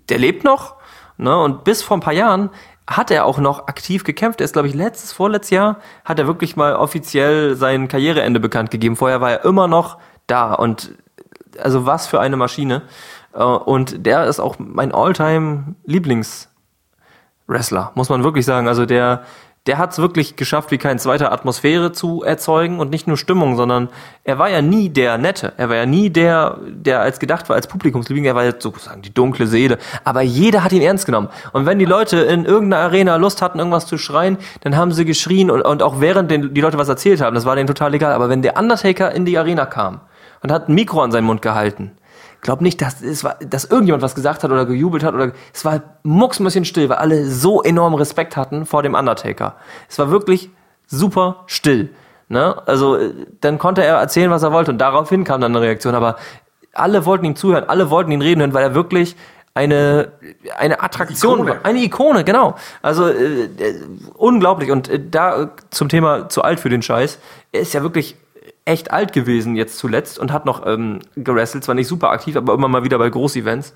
Der 0.09 0.19
lebt 0.19 0.45
noch? 0.45 0.75
Ne? 1.17 1.37
Und 1.37 1.65
bis 1.65 1.83
vor 1.83 1.97
ein 1.97 2.01
paar 2.01 2.13
Jahren 2.13 2.51
hat 2.87 3.11
er 3.11 3.25
auch 3.25 3.39
noch 3.39 3.69
aktiv 3.69 4.05
gekämpft. 4.05 4.41
Er 4.41 4.45
ist, 4.45 4.53
glaube 4.53 4.69
ich, 4.69 4.75
letztes, 4.75 5.13
vorletztes 5.13 5.51
Jahr 5.51 5.79
hat 6.05 6.19
er 6.19 6.27
wirklich 6.27 6.57
mal 6.57 6.77
offiziell 6.77 7.57
sein 7.57 7.89
Karriereende 7.89 8.41
bekannt 8.41 8.71
gegeben. 8.71 8.97
Vorher 8.97 9.21
war 9.21 9.31
er 9.31 9.45
immer 9.45 9.69
noch 9.69 9.99
da. 10.27 10.53
Und 10.53 10.95
also 11.59 11.87
was 11.87 12.07
für 12.07 12.21
eine 12.21 12.37
Maschine. 12.37 12.83
Äh, 13.33 13.43
und 13.43 14.07
der 14.07 14.27
ist 14.27 14.41
auch 14.41 14.57
mein 14.59 14.93
Alltime 14.93 15.75
Lieblings-Wrestler, 15.85 17.93
muss 17.95 18.09
man 18.09 18.23
wirklich 18.23 18.45
sagen. 18.45 18.69
Also 18.69 18.87
der, 18.87 19.25
der 19.67 19.79
hat 19.79 19.93
es 19.93 19.99
wirklich 19.99 20.37
geschafft, 20.37 20.71
wie 20.71 20.79
kein 20.79 20.99
zweiter 20.99 21.33
Atmosphäre 21.33 21.93
zu 21.93 22.23
erzeugen 22.23 22.81
und 22.81 22.91
nicht 22.91 23.07
nur 23.07 23.17
Stimmung, 23.17 23.57
sondern 23.57 23.89
er 24.23 24.39
war 24.39 24.51
ja 24.51 24.61
nie 24.61 24.91
der 24.91 25.17
Nette. 25.17 25.55
Er 25.57 25.71
war 25.71 25.77
ja 25.77 25.87
nie 25.87 26.11
der, 26.11 26.59
der 26.69 27.01
als 27.01 27.19
gedacht 27.19 27.49
war 27.49 27.57
als 27.57 27.67
Publikumsliebling. 27.67 28.27
Er 28.27 28.35
war 28.35 28.45
jetzt 28.45 28.63
sozusagen 28.63 29.01
die 29.01 29.15
dunkle 29.15 29.47
Seele. 29.47 29.79
Aber 30.05 30.21
jeder 30.21 30.65
hat 30.65 30.73
ihn 30.73 30.83
ernst 30.83 31.07
genommen. 31.07 31.31
Und 31.53 31.65
wenn 31.65 31.79
die 31.79 31.87
Leute 31.87 32.19
in 32.19 32.45
irgendeiner 32.45 32.83
Arena 32.83 33.17
Lust 33.17 33.41
hatten, 33.41 33.59
irgendwas 33.59 33.87
zu 33.87 33.97
schreien, 33.97 34.37
dann 34.61 34.77
haben 34.77 34.93
sie 34.93 35.07
geschrien 35.07 35.51
und, 35.51 35.63
und 35.63 35.83
auch 35.83 35.99
während 35.99 36.31
den, 36.31 36.53
die 36.53 36.61
Leute 36.61 36.77
was 36.77 36.89
erzählt 36.91 37.23
haben, 37.23 37.35
das 37.35 37.47
war 37.47 37.57
denen 37.57 37.67
total 37.67 37.95
egal. 37.95 38.13
Aber 38.13 38.29
wenn 38.29 38.43
der 38.43 38.59
Undertaker 38.59 39.13
in 39.13 39.25
die 39.25 39.39
Arena 39.39 39.65
kam 39.65 40.01
und 40.43 40.53
hat 40.53 40.69
ein 40.69 40.75
Mikro 40.75 41.01
an 41.01 41.11
seinen 41.11 41.25
Mund 41.25 41.41
gehalten, 41.41 41.93
glaub 42.45 42.61
nicht, 42.61 42.81
dass 42.81 43.01
es 43.01 43.25
war, 43.25 43.37
dass 43.41 43.65
irgendjemand 43.65 44.03
was 44.03 44.15
gesagt 44.15 44.45
hat 44.45 44.51
oder 44.53 44.67
gejubelt 44.67 45.03
hat 45.03 45.15
oder 45.15 45.33
es 45.53 45.65
war 45.65 45.83
mucksmäuschen 46.05 46.65
still, 46.65 46.89
weil 46.89 46.99
alle 46.99 47.27
so 47.27 47.63
enorm 47.63 47.95
Respekt 47.95 48.37
hatten 48.37 48.67
vor 48.67 48.85
dem 48.85 48.95
Undertaker. 48.95 49.57
Es 49.89 49.99
war 49.99 50.11
wirklich 50.11 50.51
super 50.87 51.43
still. 51.47 51.91
Ne? 52.29 52.57
Also 52.67 52.97
äh, 52.97 53.13
dann 53.41 53.59
konnte 53.59 53.83
er 53.83 53.97
erzählen, 53.97 54.31
was 54.31 54.43
er 54.43 54.53
wollte 54.53 54.71
und 54.71 54.79
daraufhin 54.79 55.25
kam 55.25 55.41
dann 55.41 55.57
eine 55.57 55.65
Reaktion. 55.65 55.95
Aber 55.95 56.17
alle 56.75 57.07
wollten 57.07 57.25
ihm 57.25 57.35
zuhören, 57.35 57.65
alle 57.67 57.91
wollten 57.91 58.13
ihn 58.13 58.23
reden 58.23 58.41
hören, 58.41 58.55
weil 58.55 58.63
er 58.63 58.75
wirklich 58.75 59.17
eine 59.55 60.13
eine 60.59 60.83
Attraktion, 60.83 61.41
Ikone. 61.41 61.65
eine 61.65 61.79
Ikone, 61.79 62.25
genau. 62.25 62.57
Also 62.83 63.09
äh, 63.09 63.45
äh, 63.45 63.81
unglaublich 64.15 64.71
und 64.71 64.89
äh, 64.89 65.01
da 65.11 65.51
zum 65.71 65.89
Thema 65.89 66.29
zu 66.29 66.43
alt 66.43 66.61
für 66.61 66.69
den 66.69 66.83
Scheiß. 66.83 67.19
Er 67.53 67.61
ist 67.61 67.73
ja 67.73 67.83
wirklich 67.83 68.17
echt 68.65 68.91
alt 68.91 69.13
gewesen 69.13 69.57
jetzt 69.57 69.79
zuletzt 69.79 70.19
und 70.19 70.33
hat 70.33 70.47
noch 70.47 70.67
ähm, 70.67 71.01
gerestelt, 71.17 71.65
zwar 71.65 71.75
nicht 71.75 71.89
super 71.89 72.11
aktiv, 72.11 72.37
aber 72.37 72.55
immer 72.55 72.69
mal 72.69 72.85
wieder 72.85 72.99
bei 72.99 73.11
Großevents. 73.11 73.75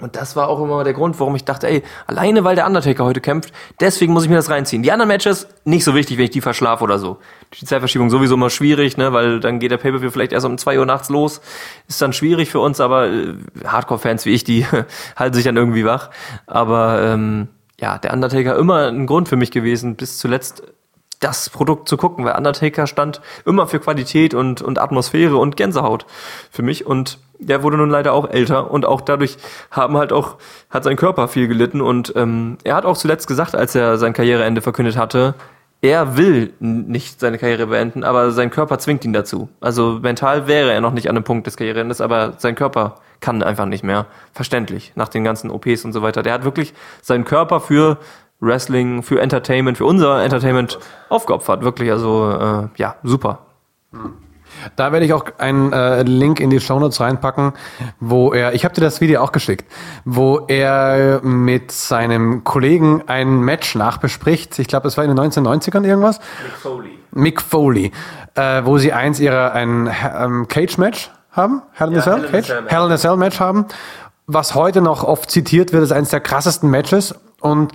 Und 0.00 0.16
das 0.16 0.34
war 0.34 0.48
auch 0.48 0.62
immer 0.62 0.82
der 0.82 0.94
Grund, 0.94 1.20
warum 1.20 1.36
ich 1.36 1.44
dachte, 1.44 1.68
ey, 1.68 1.82
alleine 2.06 2.42
weil 2.42 2.56
der 2.56 2.66
Undertaker 2.66 3.04
heute 3.04 3.20
kämpft, 3.20 3.52
deswegen 3.80 4.12
muss 4.12 4.24
ich 4.24 4.30
mir 4.30 4.36
das 4.36 4.48
reinziehen. 4.48 4.82
Die 4.82 4.92
anderen 4.92 5.08
Matches, 5.08 5.46
nicht 5.64 5.84
so 5.84 5.94
wichtig, 5.94 6.16
wenn 6.16 6.24
ich 6.24 6.30
die 6.30 6.40
verschlafe 6.40 6.82
oder 6.84 6.98
so. 6.98 7.18
Die 7.60 7.66
Zeitverschiebung 7.66 8.08
sowieso 8.08 8.34
immer 8.34 8.50
schwierig, 8.50 8.96
ne, 8.96 9.12
weil 9.12 9.40
dann 9.40 9.58
geht 9.58 9.70
der 9.70 9.76
Pay-Per-View 9.76 10.10
vielleicht 10.10 10.32
erst 10.32 10.46
um 10.46 10.56
zwei 10.56 10.78
Uhr 10.78 10.86
nachts 10.86 11.10
los. 11.10 11.40
Ist 11.86 12.00
dann 12.00 12.12
schwierig 12.12 12.50
für 12.50 12.60
uns, 12.60 12.80
aber 12.80 13.08
äh, 13.08 13.34
Hardcore-Fans 13.64 14.24
wie 14.24 14.30
ich, 14.30 14.44
die 14.44 14.66
halten 15.16 15.34
sich 15.34 15.44
dann 15.44 15.56
irgendwie 15.56 15.84
wach. 15.84 16.10
Aber 16.46 17.02
ähm, 17.02 17.48
ja, 17.78 17.98
der 17.98 18.12
Undertaker 18.12 18.56
immer 18.56 18.88
ein 18.88 19.06
Grund 19.06 19.28
für 19.28 19.36
mich 19.36 19.50
gewesen, 19.50 19.96
bis 19.96 20.18
zuletzt 20.18 20.62
das 21.20 21.50
Produkt 21.50 21.88
zu 21.88 21.96
gucken, 21.96 22.24
weil 22.24 22.36
Undertaker 22.36 22.86
stand 22.86 23.20
immer 23.44 23.66
für 23.66 23.78
Qualität 23.78 24.34
und, 24.34 24.62
und 24.62 24.78
Atmosphäre 24.78 25.36
und 25.36 25.56
Gänsehaut 25.56 26.06
für 26.50 26.62
mich 26.62 26.86
und 26.86 27.18
der 27.38 27.62
wurde 27.62 27.76
nun 27.76 27.90
leider 27.90 28.12
auch 28.12 28.28
älter 28.28 28.70
und 28.70 28.84
auch 28.84 29.00
dadurch 29.00 29.36
haben 29.70 29.96
halt 29.96 30.12
auch, 30.12 30.36
hat 30.68 30.84
sein 30.84 30.96
Körper 30.96 31.28
viel 31.28 31.48
gelitten 31.48 31.80
und 31.80 32.12
ähm, 32.16 32.58
er 32.64 32.74
hat 32.74 32.84
auch 32.84 32.96
zuletzt 32.96 33.26
gesagt, 33.26 33.54
als 33.54 33.74
er 33.74 33.98
sein 33.98 34.12
Karriereende 34.12 34.60
verkündet 34.60 34.96
hatte, 34.96 35.34
er 35.82 36.16
will 36.18 36.52
nicht 36.60 37.20
seine 37.20 37.38
Karriere 37.38 37.68
beenden, 37.68 38.04
aber 38.04 38.32
sein 38.32 38.50
Körper 38.50 38.78
zwingt 38.78 39.04
ihn 39.04 39.14
dazu. 39.14 39.48
Also 39.60 39.98
mental 40.02 40.46
wäre 40.46 40.72
er 40.72 40.82
noch 40.82 40.92
nicht 40.92 41.08
an 41.08 41.16
einem 41.16 41.24
Punkt 41.24 41.46
des 41.46 41.56
Karriereendes, 41.56 42.02
aber 42.02 42.34
sein 42.36 42.54
Körper 42.54 42.96
kann 43.20 43.42
einfach 43.42 43.64
nicht 43.64 43.82
mehr. 43.82 44.06
Verständlich, 44.32 44.92
nach 44.94 45.08
den 45.08 45.24
ganzen 45.24 45.50
OPs 45.50 45.84
und 45.86 45.92
so 45.92 46.02
weiter. 46.02 46.22
Der 46.22 46.34
hat 46.34 46.44
wirklich 46.44 46.74
seinen 47.00 47.24
Körper 47.24 47.60
für 47.60 47.96
Wrestling, 48.40 49.02
für 49.02 49.20
Entertainment, 49.20 49.78
für 49.78 49.84
unser 49.84 50.22
Entertainment 50.22 50.78
aufgeopfert. 51.08 51.62
Wirklich, 51.62 51.90
also 51.90 52.30
äh, 52.30 52.68
ja, 52.76 52.96
super. 53.02 53.40
Da 54.76 54.92
werde 54.92 55.06
ich 55.06 55.12
auch 55.12 55.24
einen 55.38 55.72
äh, 55.72 56.02
Link 56.02 56.40
in 56.40 56.50
die 56.50 56.60
Show 56.60 56.78
Notes 56.78 57.00
reinpacken, 57.00 57.52
wo 57.98 58.32
er, 58.32 58.54
ich 58.54 58.64
habe 58.64 58.74
dir 58.74 58.80
das 58.80 59.00
Video 59.00 59.20
auch 59.20 59.32
geschickt, 59.32 59.70
wo 60.04 60.40
er 60.48 61.20
mit 61.22 61.72
seinem 61.72 62.44
Kollegen 62.44 63.02
ein 63.06 63.40
Match 63.40 63.74
nachbespricht. 63.74 64.58
Ich 64.58 64.68
glaube, 64.68 64.88
es 64.88 64.96
war 64.96 65.04
in 65.04 65.14
den 65.14 65.18
1990ern 65.18 65.84
irgendwas. 65.84 66.20
Mick 66.42 66.52
Foley. 66.60 66.98
Mick 67.12 67.40
Foley, 67.40 67.92
äh, 68.34 68.62
wo 68.64 68.78
sie 68.78 68.92
eins 68.92 69.20
ihrer 69.20 69.52
ein 69.52 69.90
ähm, 70.14 70.48
Cage 70.48 70.78
Match 70.78 71.10
haben, 71.32 71.62
Hell 71.72 71.88
in 71.88 71.94
ja, 71.94 72.02
Cell, 72.02 72.22
Hell 72.22 72.30
Cage, 72.30 72.50
Hell 72.66 72.86
in 72.86 72.92
a 72.92 72.96
Cell 72.96 73.16
Match 73.16 73.40
haben, 73.40 73.66
was 74.26 74.54
heute 74.54 74.80
noch 74.80 75.04
oft 75.04 75.30
zitiert 75.30 75.72
wird 75.72 75.82
als 75.82 75.92
eines 75.92 76.10
der 76.10 76.20
krassesten 76.20 76.70
Matches 76.70 77.14
und 77.40 77.72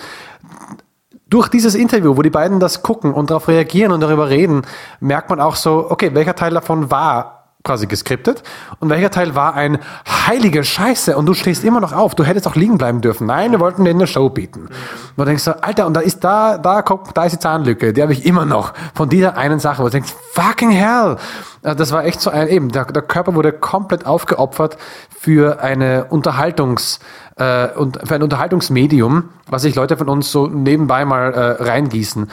durch 1.28 1.50
dieses 1.50 1.76
Interview, 1.76 2.18
wo 2.18 2.22
die 2.22 2.30
beiden 2.30 2.60
das 2.60 2.84
gucken 2.84 3.14
und 3.14 3.30
darauf 3.30 3.48
reagieren 3.48 3.92
und 3.92 4.02
darüber 4.02 4.30
reden, 4.30 4.62
merkt 5.00 5.30
man 5.30 5.40
auch 5.40 5.56
so, 5.56 5.88
okay, 5.90 6.14
welcher 6.14 6.36
Teil 6.36 6.54
davon 6.54 6.92
war 6.92 7.35
quasi 7.66 7.88
geskriptet 7.88 8.44
und 8.80 8.90
welcher 8.90 9.12
Teil 9.12 9.36
war 9.36 9.56
ein 9.56 9.80
heilige 10.06 10.64
Scheiße 10.64 11.18
und 11.18 11.26
du 11.26 11.34
stehst 11.34 11.66
immer 11.66 11.82
noch 11.82 11.92
auf. 11.92 12.16
Du 12.16 12.24
hättest 12.24 12.48
auch 12.48 12.56
liegen 12.56 12.78
bleiben 12.78 13.02
dürfen. 13.02 13.28
Nein, 13.28 13.52
wir 13.52 13.60
wollten 13.60 13.84
dir 13.84 13.90
eine 13.90 14.08
Show 14.08 14.30
bieten. 14.30 14.62
Und 14.62 14.72
du 15.18 15.26
denkst 15.26 15.44
so, 15.44 15.52
Alter, 15.52 15.86
und 15.88 15.94
da 15.96 16.00
ist 16.00 16.24
da, 16.24 16.58
da, 16.58 16.82
guck, 16.82 17.14
da 17.14 17.26
ist 17.26 17.34
die 17.34 17.40
Zahnlücke, 17.40 17.92
die 17.92 18.02
habe 18.02 18.14
ich 18.14 18.26
immer 18.26 18.46
noch 18.46 18.74
von 18.94 19.10
dieser 19.10 19.36
einen 19.36 19.60
Sache, 19.60 19.80
wo 19.82 19.88
du 19.88 19.92
denkst, 19.92 20.14
fucking 20.32 20.72
hell. 20.72 21.18
Also 21.62 21.78
das 21.78 21.92
war 21.92 22.06
echt 22.06 22.22
so 22.22 22.30
ein, 22.30 22.48
eben, 22.48 22.70
der, 22.70 22.86
der 22.86 23.02
Körper 23.02 23.36
wurde 23.36 23.52
komplett 23.52 24.06
aufgeopfert 24.06 24.78
für 25.10 25.60
eine 25.62 26.06
Unterhaltungs, 26.06 27.00
äh, 27.38 27.70
und 27.76 28.00
für 28.04 28.16
ein 28.16 28.24
Unterhaltungsmedium, 28.24 29.30
was 29.48 29.64
sich 29.64 29.76
Leute 29.76 29.98
von 29.98 30.10
uns 30.10 30.32
so 30.32 30.48
nebenbei 30.48 31.06
mal 31.06 31.34
äh, 31.34 31.64
reingießen. 31.64 32.30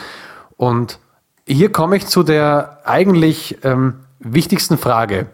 Und 0.57 0.99
hier 1.47 1.73
komme 1.73 1.97
ich 1.97 2.07
zu 2.07 2.23
der 2.23 2.79
eigentlich 2.85 3.59
ähm, 3.65 4.02
wichtigsten 4.23 4.79
Frage. 4.79 5.27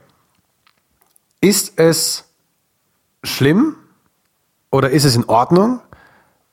Ist 1.41 1.79
es 1.79 2.25
schlimm 3.23 3.77
oder 4.71 4.91
ist 4.91 5.05
es 5.05 5.17
in 5.17 5.25
Ordnung, 5.25 5.81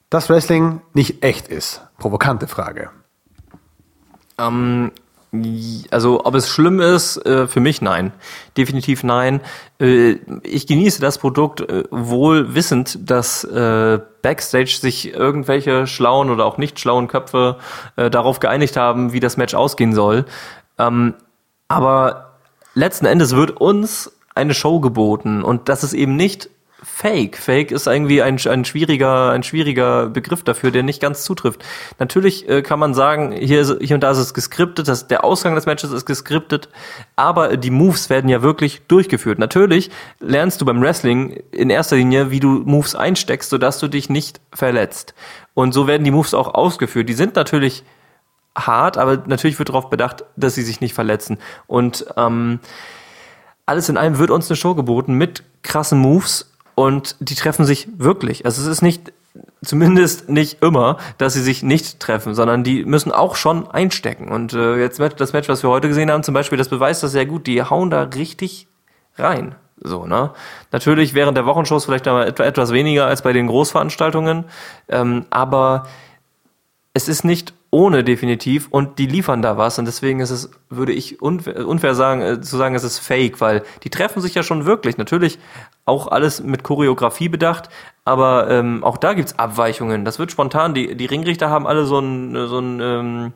dass 0.09 0.29
Wrestling 0.29 0.81
nicht 0.93 1.23
echt 1.23 1.47
ist? 1.47 1.81
Provokante 1.97 2.47
Frage. 2.47 2.91
Ähm, 4.37 4.91
also 5.91 6.25
ob 6.25 6.35
es 6.35 6.49
schlimm 6.49 6.79
ist, 6.79 7.17
äh, 7.25 7.47
für 7.47 7.59
mich 7.59 7.81
nein. 7.81 8.13
Definitiv 8.57 9.03
nein. 9.03 9.41
Äh, 9.79 10.17
ich 10.43 10.67
genieße 10.67 11.01
das 11.01 11.17
Produkt 11.17 11.61
äh, 11.61 11.83
wohl 11.91 12.55
wissend, 12.55 13.09
dass 13.09 13.47
Backstage 14.21 14.77
sich 14.79 15.13
irgendwelche 15.13 15.87
schlauen 15.87 16.29
oder 16.29 16.45
auch 16.45 16.57
nicht 16.57 16.79
schlauen 16.79 17.07
Köpfe 17.07 17.57
darauf 17.95 18.39
geeinigt 18.39 18.75
haben, 18.75 19.13
wie 19.13 19.19
das 19.19 19.37
Match 19.37 19.53
ausgehen 19.53 19.93
soll. 19.93 20.25
Ähm, 20.79 21.13
aber 21.67 22.37
letzten 22.73 23.05
Endes 23.05 23.35
wird 23.35 23.51
uns 23.51 24.11
eine 24.33 24.53
Show 24.53 24.79
geboten 24.79 25.43
und 25.43 25.69
das 25.69 25.83
ist 25.83 25.93
eben 25.93 26.15
nicht 26.15 26.49
Fake. 26.85 27.37
Fake 27.37 27.71
ist 27.71 27.87
irgendwie 27.87 28.21
ein, 28.21 28.37
ein 28.47 28.63
schwieriger, 28.63 29.31
ein 29.31 29.41
schwieriger 29.41 30.07
Begriff 30.07 30.43
dafür, 30.43 30.69
der 30.69 30.83
nicht 30.83 31.01
ganz 31.01 31.23
zutrifft. 31.23 31.65
Natürlich 31.97 32.47
äh, 32.47 32.61
kann 32.61 32.77
man 32.77 32.93
sagen, 32.93 33.31
hier, 33.31 33.61
ist, 33.61 33.77
hier 33.81 33.95
und 33.95 34.01
da 34.01 34.11
ist 34.11 34.19
es 34.19 34.35
geskriptet, 34.35 34.87
dass 34.87 35.07
der 35.07 35.23
Ausgang 35.23 35.55
des 35.55 35.65
Matches 35.65 35.91
ist 35.91 36.05
geskriptet, 36.05 36.69
aber 37.15 37.57
die 37.57 37.71
Moves 37.71 38.11
werden 38.11 38.29
ja 38.29 38.43
wirklich 38.43 38.83
durchgeführt. 38.87 39.39
Natürlich 39.39 39.89
lernst 40.19 40.61
du 40.61 40.65
beim 40.65 40.79
Wrestling 40.79 41.41
in 41.51 41.71
erster 41.71 41.95
Linie, 41.95 42.29
wie 42.29 42.39
du 42.39 42.61
Moves 42.65 42.93
einsteckst, 42.93 43.49
sodass 43.49 43.79
du 43.79 43.87
dich 43.87 44.09
nicht 44.09 44.39
verletzt. 44.53 45.15
Und 45.55 45.73
so 45.73 45.87
werden 45.87 46.03
die 46.03 46.11
Moves 46.11 46.35
auch 46.35 46.53
ausgeführt. 46.53 47.09
Die 47.09 47.13
sind 47.13 47.35
natürlich 47.35 47.83
hart, 48.55 48.97
aber 48.97 49.23
natürlich 49.27 49.59
wird 49.59 49.69
darauf 49.69 49.89
bedacht, 49.89 50.23
dass 50.35 50.55
sie 50.55 50.63
sich 50.63 50.81
nicht 50.81 50.93
verletzen. 50.93 51.37
Und 51.67 52.05
ähm, 52.17 52.59
alles 53.65 53.89
in 53.89 53.97
allem 53.97 54.17
wird 54.17 54.31
uns 54.31 54.49
eine 54.49 54.57
Show 54.57 54.75
geboten 54.75 55.13
mit 55.13 55.43
krassen 55.63 55.99
Moves 55.99 56.51
und 56.75 57.15
die 57.19 57.35
treffen 57.35 57.65
sich 57.65 57.87
wirklich. 57.97 58.45
Also 58.45 58.61
es 58.61 58.67
ist 58.67 58.81
nicht, 58.81 59.11
zumindest 59.63 60.29
nicht 60.29 60.61
immer, 60.61 60.97
dass 61.17 61.33
sie 61.33 61.41
sich 61.41 61.63
nicht 61.63 61.99
treffen, 61.99 62.35
sondern 62.35 62.63
die 62.63 62.85
müssen 62.85 63.11
auch 63.11 63.35
schon 63.35 63.69
einstecken. 63.69 64.29
Und 64.29 64.53
äh, 64.53 64.77
jetzt 64.77 64.99
das 65.17 65.33
Match, 65.33 65.49
was 65.49 65.63
wir 65.63 65.69
heute 65.69 65.87
gesehen 65.87 66.11
haben, 66.11 66.23
zum 66.23 66.33
Beispiel, 66.33 66.57
das 66.57 66.69
beweist 66.69 67.01
das 67.03 67.11
sehr 67.11 67.25
gut. 67.25 67.47
Die 67.47 67.61
hauen 67.63 67.89
da 67.89 68.03
richtig 68.03 68.67
rein. 69.17 69.55
So, 69.81 70.05
ne? 70.05 70.31
Natürlich 70.71 71.13
während 71.13 71.37
der 71.37 71.45
Wochenshows 71.45 71.85
vielleicht 71.85 72.07
etwas 72.07 72.71
weniger 72.71 73.07
als 73.07 73.21
bei 73.21 73.33
den 73.33 73.47
Großveranstaltungen, 73.47 74.45
ähm, 74.87 75.25
aber 75.29 75.87
es 76.93 77.09
ist 77.09 77.25
nicht 77.25 77.53
ohne 77.71 78.03
definitiv 78.03 78.67
und 78.69 78.99
die 78.99 79.05
liefern 79.05 79.41
da 79.41 79.57
was 79.57 79.79
und 79.79 79.85
deswegen 79.85 80.19
ist 80.19 80.29
es, 80.29 80.49
würde 80.69 80.93
ich 80.93 81.21
unfair, 81.21 81.67
unfair 81.67 81.95
sagen, 81.95 82.21
äh, 82.21 82.41
zu 82.41 82.57
sagen, 82.57 82.75
es 82.75 82.83
ist 82.83 82.99
fake, 82.99 83.41
weil 83.41 83.63
die 83.83 83.89
treffen 83.89 84.21
sich 84.21 84.33
ja 84.35 84.43
schon 84.43 84.65
wirklich. 84.65 84.97
Natürlich 84.97 85.39
auch 85.85 86.07
alles 86.07 86.41
mit 86.41 86.63
Choreografie 86.63 87.29
bedacht, 87.29 87.69
aber 88.05 88.49
ähm, 88.49 88.83
auch 88.83 88.97
da 88.97 89.13
gibt's 89.13 89.37
Abweichungen. 89.37 90.05
Das 90.05 90.19
wird 90.19 90.31
spontan. 90.31 90.73
Die, 90.73 90.95
die 90.95 91.05
Ringrichter 91.05 91.49
haben 91.49 91.67
alle 91.67 91.85
so 91.85 91.99
ein, 91.99 92.47
so 92.47 92.59
ein 92.59 92.79
ähm, 92.81 93.33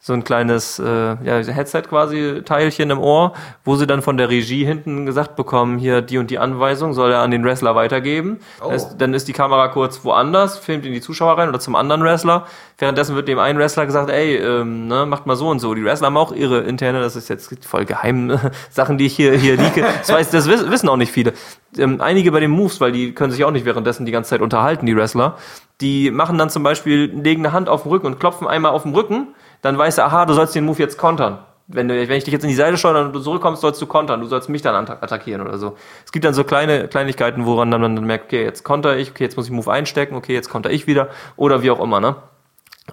so 0.00 0.12
ein 0.12 0.22
kleines 0.22 0.78
äh, 0.78 0.84
ja, 0.84 1.38
Headset 1.38 1.82
quasi 1.82 2.42
Teilchen 2.44 2.90
im 2.90 3.00
Ohr, 3.00 3.32
wo 3.64 3.74
sie 3.74 3.86
dann 3.86 4.00
von 4.00 4.16
der 4.16 4.28
Regie 4.28 4.64
hinten 4.64 5.06
gesagt 5.06 5.34
bekommen, 5.34 5.76
hier 5.76 6.02
die 6.02 6.18
und 6.18 6.30
die 6.30 6.38
Anweisung 6.38 6.94
soll 6.94 7.10
er 7.10 7.18
an 7.18 7.32
den 7.32 7.44
Wrestler 7.44 7.74
weitergeben. 7.74 8.38
Oh. 8.64 8.70
Es, 8.70 8.96
dann 8.96 9.12
ist 9.12 9.26
die 9.26 9.32
Kamera 9.32 9.66
kurz 9.68 10.04
woanders, 10.04 10.56
filmt 10.56 10.86
in 10.86 10.92
die 10.92 11.00
Zuschauer 11.00 11.36
rein 11.36 11.48
oder 11.48 11.58
zum 11.58 11.74
anderen 11.74 12.04
Wrestler. 12.04 12.46
Währenddessen 12.78 13.16
wird 13.16 13.26
dem 13.26 13.40
einen 13.40 13.58
Wrestler 13.58 13.86
gesagt, 13.86 14.08
ey, 14.08 14.36
ähm, 14.36 14.86
ne, 14.86 15.04
macht 15.04 15.26
mal 15.26 15.34
so 15.34 15.48
und 15.48 15.58
so. 15.58 15.74
Die 15.74 15.84
Wrestler 15.84 16.06
haben 16.06 16.16
auch 16.16 16.30
ihre 16.30 16.60
interne, 16.60 17.00
das 17.00 17.16
ist 17.16 17.28
jetzt 17.28 17.66
voll 17.66 17.84
geheim, 17.84 18.38
Sachen, 18.70 18.98
die 18.98 19.06
ich 19.06 19.16
hier, 19.16 19.32
hier 19.32 19.56
liege. 19.56 19.84
Das, 19.98 20.12
weiß, 20.12 20.30
das 20.30 20.46
wissen 20.48 20.88
auch 20.88 20.96
nicht 20.96 21.10
viele. 21.10 21.32
Ähm, 21.76 22.00
einige 22.00 22.30
bei 22.30 22.38
den 22.38 22.52
Moves, 22.52 22.80
weil 22.80 22.92
die 22.92 23.14
können 23.14 23.32
sich 23.32 23.44
auch 23.44 23.50
nicht 23.50 23.64
währenddessen 23.64 24.06
die 24.06 24.12
ganze 24.12 24.30
Zeit 24.30 24.42
unterhalten, 24.42 24.86
die 24.86 24.96
Wrestler. 24.96 25.36
Die 25.80 26.12
machen 26.12 26.38
dann 26.38 26.50
zum 26.50 26.62
Beispiel, 26.62 27.12
legen 27.12 27.44
eine 27.44 27.52
Hand 27.52 27.68
auf 27.68 27.82
den 27.82 27.90
Rücken 27.90 28.06
und 28.06 28.20
klopfen 28.20 28.46
einmal 28.46 28.72
auf 28.72 28.84
den 28.84 28.94
Rücken 28.94 29.34
dann 29.62 29.76
weißt 29.76 29.98
du, 29.98 30.04
aha, 30.04 30.26
du 30.26 30.34
sollst 30.34 30.54
den 30.54 30.64
Move 30.64 30.78
jetzt 30.78 30.98
kontern. 30.98 31.38
Wenn, 31.66 31.86
du, 31.86 31.94
wenn 31.94 32.16
ich 32.16 32.24
dich 32.24 32.32
jetzt 32.32 32.44
in 32.44 32.48
die 32.48 32.54
Seite 32.54 32.78
schaue 32.78 32.98
und 32.98 33.12
du 33.12 33.20
zurückkommst, 33.20 33.60
sollst 33.60 33.80
du 33.82 33.86
kontern. 33.86 34.20
Du 34.20 34.26
sollst 34.26 34.48
mich 34.48 34.62
dann 34.62 34.74
attackieren 34.88 35.42
oder 35.42 35.58
so. 35.58 35.76
Es 36.04 36.12
gibt 36.12 36.24
dann 36.24 36.32
so 36.32 36.44
kleine 36.44 36.88
Kleinigkeiten, 36.88 37.44
woran 37.44 37.70
dann 37.70 37.82
man 37.82 37.94
dann 37.94 38.06
merkt, 38.06 38.26
okay, 38.26 38.42
jetzt 38.42 38.64
konter 38.64 38.96
ich, 38.96 39.10
okay, 39.10 39.24
jetzt 39.24 39.36
muss 39.36 39.46
ich 39.46 39.52
Move 39.52 39.70
einstecken, 39.70 40.14
okay, 40.14 40.32
jetzt 40.32 40.48
konter 40.48 40.70
ich 40.70 40.86
wieder 40.86 41.08
oder 41.36 41.62
wie 41.62 41.70
auch 41.70 41.80
immer, 41.80 42.00
ne? 42.00 42.16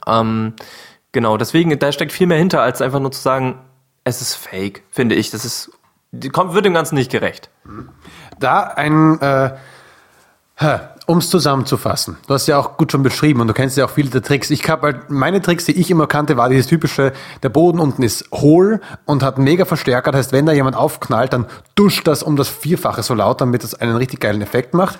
Ähm, 0.05 0.53
genau, 1.13 1.37
deswegen, 1.37 1.77
da 1.79 1.91
steckt 1.93 2.11
viel 2.11 2.27
mehr 2.27 2.37
hinter, 2.37 2.61
als 2.61 2.81
einfach 2.81 2.99
nur 2.99 3.13
zu 3.13 3.21
sagen, 3.21 3.59
es 4.03 4.21
ist 4.21 4.35
fake, 4.35 4.83
finde 4.91 5.15
ich. 5.15 5.31
Das 5.31 5.45
ist, 5.45 5.71
kommt, 6.33 6.53
wird 6.53 6.65
dem 6.65 6.73
Ganzen 6.73 6.95
nicht 6.95 7.11
gerecht. 7.11 7.49
Da 8.39 8.61
ein, 8.63 9.21
äh, 9.21 9.51
um 11.05 11.19
es 11.19 11.29
zusammenzufassen, 11.29 12.17
du 12.27 12.33
hast 12.33 12.47
ja 12.47 12.57
auch 12.57 12.77
gut 12.77 12.91
schon 12.91 13.03
beschrieben 13.03 13.41
und 13.41 13.47
du 13.47 13.53
kennst 13.53 13.77
ja 13.77 13.85
auch 13.85 13.91
viele 13.91 14.09
der 14.09 14.21
Tricks. 14.21 14.49
Ich 14.49 14.67
habe 14.69 14.87
halt, 14.87 15.09
meine 15.09 15.41
Tricks, 15.41 15.65
die 15.65 15.73
ich 15.73 15.91
immer 15.91 16.07
kannte, 16.07 16.37
war 16.37 16.49
dieses 16.49 16.67
typische, 16.67 17.13
der 17.43 17.49
Boden 17.49 17.79
unten 17.79 18.03
ist 18.03 18.31
hohl 18.31 18.81
und 19.05 19.23
hat 19.23 19.37
mega 19.37 19.65
Verstärker. 19.65 20.11
Das 20.11 20.19
heißt, 20.19 20.31
wenn 20.31 20.45
da 20.45 20.51
jemand 20.51 20.75
aufknallt, 20.75 21.33
dann 21.33 21.45
duscht 21.75 22.07
das 22.07 22.23
um 22.23 22.35
das 22.35 22.49
Vierfache 22.49 23.03
so 23.03 23.13
laut, 23.13 23.41
damit 23.41 23.63
das 23.63 23.75
einen 23.75 23.95
richtig 23.95 24.19
geilen 24.19 24.41
Effekt 24.41 24.73
macht. 24.73 24.99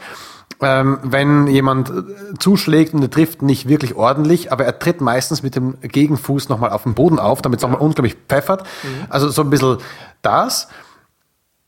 Ähm, 0.61 0.99
wenn 1.03 1.47
jemand 1.47 1.89
äh, 1.89 1.93
zuschlägt 2.39 2.93
und 2.93 3.01
er 3.01 3.09
trifft 3.09 3.41
nicht 3.41 3.67
wirklich 3.67 3.95
ordentlich, 3.95 4.53
aber 4.53 4.63
er 4.63 4.79
tritt 4.79 5.01
meistens 5.01 5.43
mit 5.43 5.55
dem 5.55 5.77
Gegenfuß 5.81 6.47
nochmal 6.47 6.69
auf 6.69 6.83
den 6.83 6.93
Boden 6.93 7.19
auf, 7.19 7.41
damit 7.41 7.59
es 7.59 7.63
nochmal 7.63 7.81
unglaublich 7.81 8.15
pfeffert. 8.29 8.63
Mhm. 8.83 9.05
Also 9.09 9.29
so 9.29 9.41
ein 9.41 9.49
bisschen 9.49 9.79
das 10.21 10.69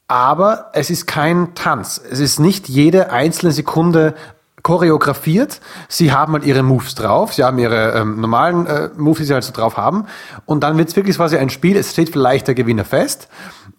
aber 0.07 0.69
es 0.73 0.89
ist 0.89 1.07
kein 1.07 1.53
Tanz. 1.55 2.01
Es 2.09 2.19
ist 2.19 2.39
nicht 2.39 2.69
jede 2.69 3.11
einzelne 3.11 3.51
Sekunde 3.51 4.15
choreografiert. 4.63 5.61
Sie 5.87 6.11
haben 6.11 6.33
halt 6.33 6.45
ihre 6.45 6.63
Moves 6.63 6.95
drauf, 6.95 7.33
sie 7.33 7.43
haben 7.43 7.57
ihre 7.59 7.93
ähm, 7.93 8.19
normalen 8.19 8.65
äh, 8.67 8.89
Moves, 8.97 9.19
die 9.19 9.25
sie 9.25 9.33
halt 9.33 9.43
so 9.43 9.53
drauf 9.53 9.77
haben. 9.77 10.05
Und 10.45 10.61
dann 10.63 10.77
wird 10.77 10.89
es 10.89 10.95
wirklich 10.95 11.15
quasi 11.17 11.37
ein 11.37 11.49
Spiel, 11.49 11.77
es 11.77 11.91
steht 11.91 12.09
vielleicht 12.09 12.47
der 12.47 12.55
Gewinner 12.55 12.85
fest. 12.85 13.27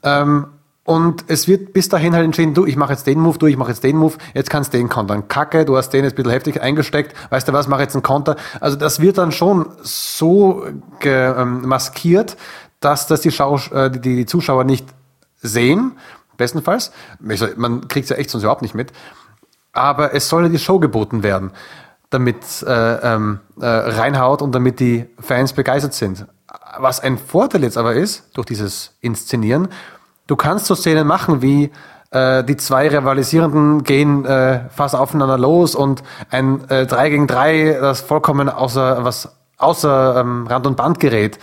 Ähm, 0.02 0.46
Und 0.84 1.24
es 1.28 1.46
wird 1.48 1.74
bis 1.74 1.90
dahin 1.90 2.14
halt 2.14 2.24
entschieden, 2.24 2.54
du, 2.54 2.64
ich 2.64 2.76
mache 2.76 2.92
jetzt 2.94 3.06
den 3.06 3.20
Move, 3.20 3.36
du, 3.36 3.46
ich 3.46 3.58
mache 3.58 3.70
jetzt 3.72 3.84
den 3.84 3.98
Move, 3.98 4.16
jetzt 4.32 4.48
kannst 4.48 4.72
du 4.72 4.78
den 4.78 4.88
kontern. 4.88 5.28
Kacke, 5.28 5.66
du 5.66 5.76
hast 5.76 5.90
den 5.90 6.04
jetzt 6.04 6.14
ein 6.14 6.16
bisschen 6.16 6.30
heftig 6.30 6.62
eingesteckt, 6.62 7.14
weißt 7.28 7.46
du 7.46 7.52
was, 7.52 7.68
mach 7.68 7.80
jetzt 7.80 7.94
einen 7.94 8.02
Konter. 8.02 8.36
Also 8.58 8.76
das 8.78 8.98
wird 8.98 9.18
dann 9.18 9.30
schon 9.30 9.66
so 9.82 10.64
ähm, 11.02 11.66
maskiert, 11.66 12.38
dass 12.80 13.06
das 13.06 13.20
die, 13.20 13.30
Schau 13.30 13.58
äh, 13.74 13.90
die, 13.90 14.00
die 14.00 14.24
Zuschauer 14.24 14.64
nicht 14.64 14.86
sehen, 15.42 15.92
bestenfalls. 16.38 16.90
Man 17.56 17.86
kriegt 17.88 18.04
es 18.04 18.10
ja 18.10 18.16
echt 18.16 18.30
sonst 18.30 18.44
überhaupt 18.44 18.62
nicht 18.62 18.74
mit. 18.74 18.92
Aber 19.74 20.14
es 20.14 20.30
soll 20.30 20.44
ja 20.44 20.48
die 20.48 20.58
Show 20.58 20.78
geboten 20.78 21.22
werden, 21.22 21.52
damit 22.08 22.62
äh, 22.66 23.14
ähm, 23.14 23.40
äh, 23.60 23.66
reinhaut 23.66 24.40
und 24.40 24.54
damit 24.54 24.80
die 24.80 25.06
Fans 25.20 25.52
begeistert 25.52 25.92
sind. 25.92 26.26
Was 26.78 27.00
ein 27.00 27.18
Vorteil 27.18 27.62
jetzt 27.62 27.76
aber 27.76 27.92
ist, 27.92 28.30
durch 28.34 28.46
dieses 28.46 28.96
Inszenieren, 29.02 29.68
Du 30.28 30.36
kannst 30.36 30.66
so 30.66 30.74
Szenen 30.74 31.06
machen 31.06 31.40
wie 31.40 31.72
äh, 32.10 32.44
die 32.44 32.58
zwei 32.58 32.86
Rivalisierenden 32.88 33.82
gehen 33.82 34.26
äh, 34.26 34.68
fast 34.68 34.94
aufeinander 34.94 35.38
los 35.38 35.74
und 35.74 36.02
ein 36.30 36.68
äh, 36.68 36.86
3 36.86 37.10
gegen 37.10 37.26
3, 37.26 37.78
das 37.80 38.02
vollkommen 38.02 38.50
außer 38.50 39.04
was 39.04 39.34
außer 39.56 40.20
ähm, 40.20 40.46
Rand 40.46 40.66
und 40.66 40.76
Band 40.76 41.00
gerät 41.00 41.38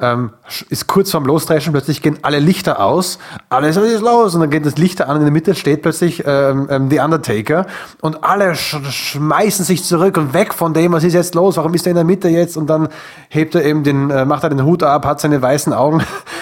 ähm, 0.00 0.30
ist 0.68 0.86
kurz 0.86 1.10
vorm 1.10 1.26
Losdreschen, 1.26 1.72
plötzlich 1.72 2.02
gehen 2.02 2.18
alle 2.22 2.38
Lichter 2.38 2.84
aus, 2.84 3.18
alles 3.48 3.76
ist 3.76 4.00
los 4.00 4.34
und 4.34 4.40
dann 4.40 4.50
geht 4.50 4.66
das 4.66 4.76
Lichter 4.76 5.08
an, 5.08 5.16
in 5.16 5.22
der 5.22 5.32
Mitte 5.32 5.54
steht 5.54 5.82
plötzlich 5.82 6.24
ähm, 6.26 6.68
ähm, 6.70 6.90
The 6.90 7.00
Undertaker 7.00 7.66
und 8.00 8.24
alle 8.24 8.54
sch 8.54 8.76
schmeißen 8.90 9.64
sich 9.64 9.84
zurück 9.84 10.16
und 10.16 10.34
weg 10.34 10.54
von 10.54 10.74
dem, 10.74 10.92
was 10.92 11.04
ist 11.04 11.14
jetzt 11.14 11.34
los, 11.34 11.56
warum 11.56 11.74
ist 11.74 11.86
er 11.86 11.90
in 11.90 11.96
der 11.96 12.04
Mitte 12.04 12.28
jetzt 12.28 12.56
und 12.56 12.68
dann 12.68 12.88
hebt 13.28 13.54
er 13.54 13.64
eben 13.64 13.84
den, 13.84 14.10
äh, 14.10 14.24
macht 14.24 14.42
er 14.44 14.50
den 14.50 14.64
Hut 14.64 14.82
ab, 14.82 15.06
hat 15.06 15.20
seine 15.20 15.40
weißen 15.40 15.72
Augen 15.72 15.98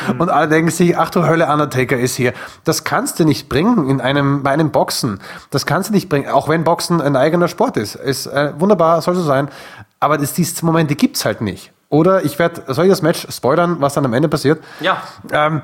mhm. 0.09 0.21
und 0.21 0.31
alle 0.31 0.49
denken 0.49 0.71
sich, 0.71 0.97
ach 0.97 1.11
du 1.11 1.27
Hölle, 1.27 1.47
Undertaker 1.53 1.99
ist 1.99 2.17
hier. 2.17 2.33
Das 2.65 2.85
kannst 2.85 3.19
du 3.21 3.25
nicht 3.25 3.49
bringen 3.49 3.89
in 3.89 4.01
einem, 4.01 4.43
bei 4.43 4.51
einem 4.51 4.71
Boxen. 4.71 5.21
Das 5.51 5.67
kannst 5.67 5.91
du 5.91 5.95
nicht 5.95 6.09
bringen, 6.09 6.29
auch 6.29 6.49
wenn 6.49 6.65
Boxen 6.65 7.01
ein 7.01 7.17
eigener 7.17 7.49
Sport 7.49 7.77
ist. 7.77 7.95
Ist 7.95 8.27
äh, 8.27 8.53
wunderbar, 8.59 9.01
soll 9.03 9.15
so 9.15 9.23
sein. 9.23 9.49
Aber 10.01 10.19
das, 10.19 10.33
diese 10.33 10.65
Momente 10.65 10.95
gibt's 10.95 11.25
halt 11.25 11.41
nicht. 11.41 11.73
Oder 11.89 12.25
ich 12.25 12.39
werde, 12.39 12.63
soll 12.73 12.85
ich 12.85 12.91
das 12.91 13.03
Match 13.03 13.27
spoilern, 13.31 13.77
was 13.81 13.95
dann 13.95 14.05
am 14.05 14.13
Ende 14.13 14.29
passiert? 14.29 14.63
Ja. 14.81 15.03
Ähm, 15.33 15.63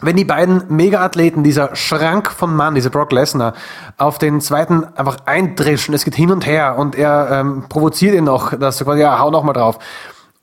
wenn 0.00 0.16
die 0.16 0.24
beiden 0.24 0.62
Mega-Athleten, 0.68 1.42
dieser 1.42 1.74
Schrank 1.74 2.30
von 2.30 2.54
Mann, 2.54 2.74
dieser 2.74 2.90
Brock 2.90 3.10
Lesnar, 3.10 3.54
auf 3.96 4.18
den 4.18 4.40
zweiten 4.40 4.84
einfach 4.96 5.16
eindrischen, 5.24 5.92
es 5.94 6.04
geht 6.04 6.14
hin 6.14 6.30
und 6.30 6.46
her 6.46 6.76
und 6.78 6.94
er 6.94 7.30
ähm, 7.32 7.64
provoziert 7.68 8.14
ihn 8.14 8.24
noch, 8.24 8.56
dass 8.56 8.80
er 8.80 8.84
quasi, 8.84 9.00
ja, 9.00 9.18
hau 9.18 9.30
noch 9.30 9.42
mal 9.42 9.54
drauf. 9.54 9.78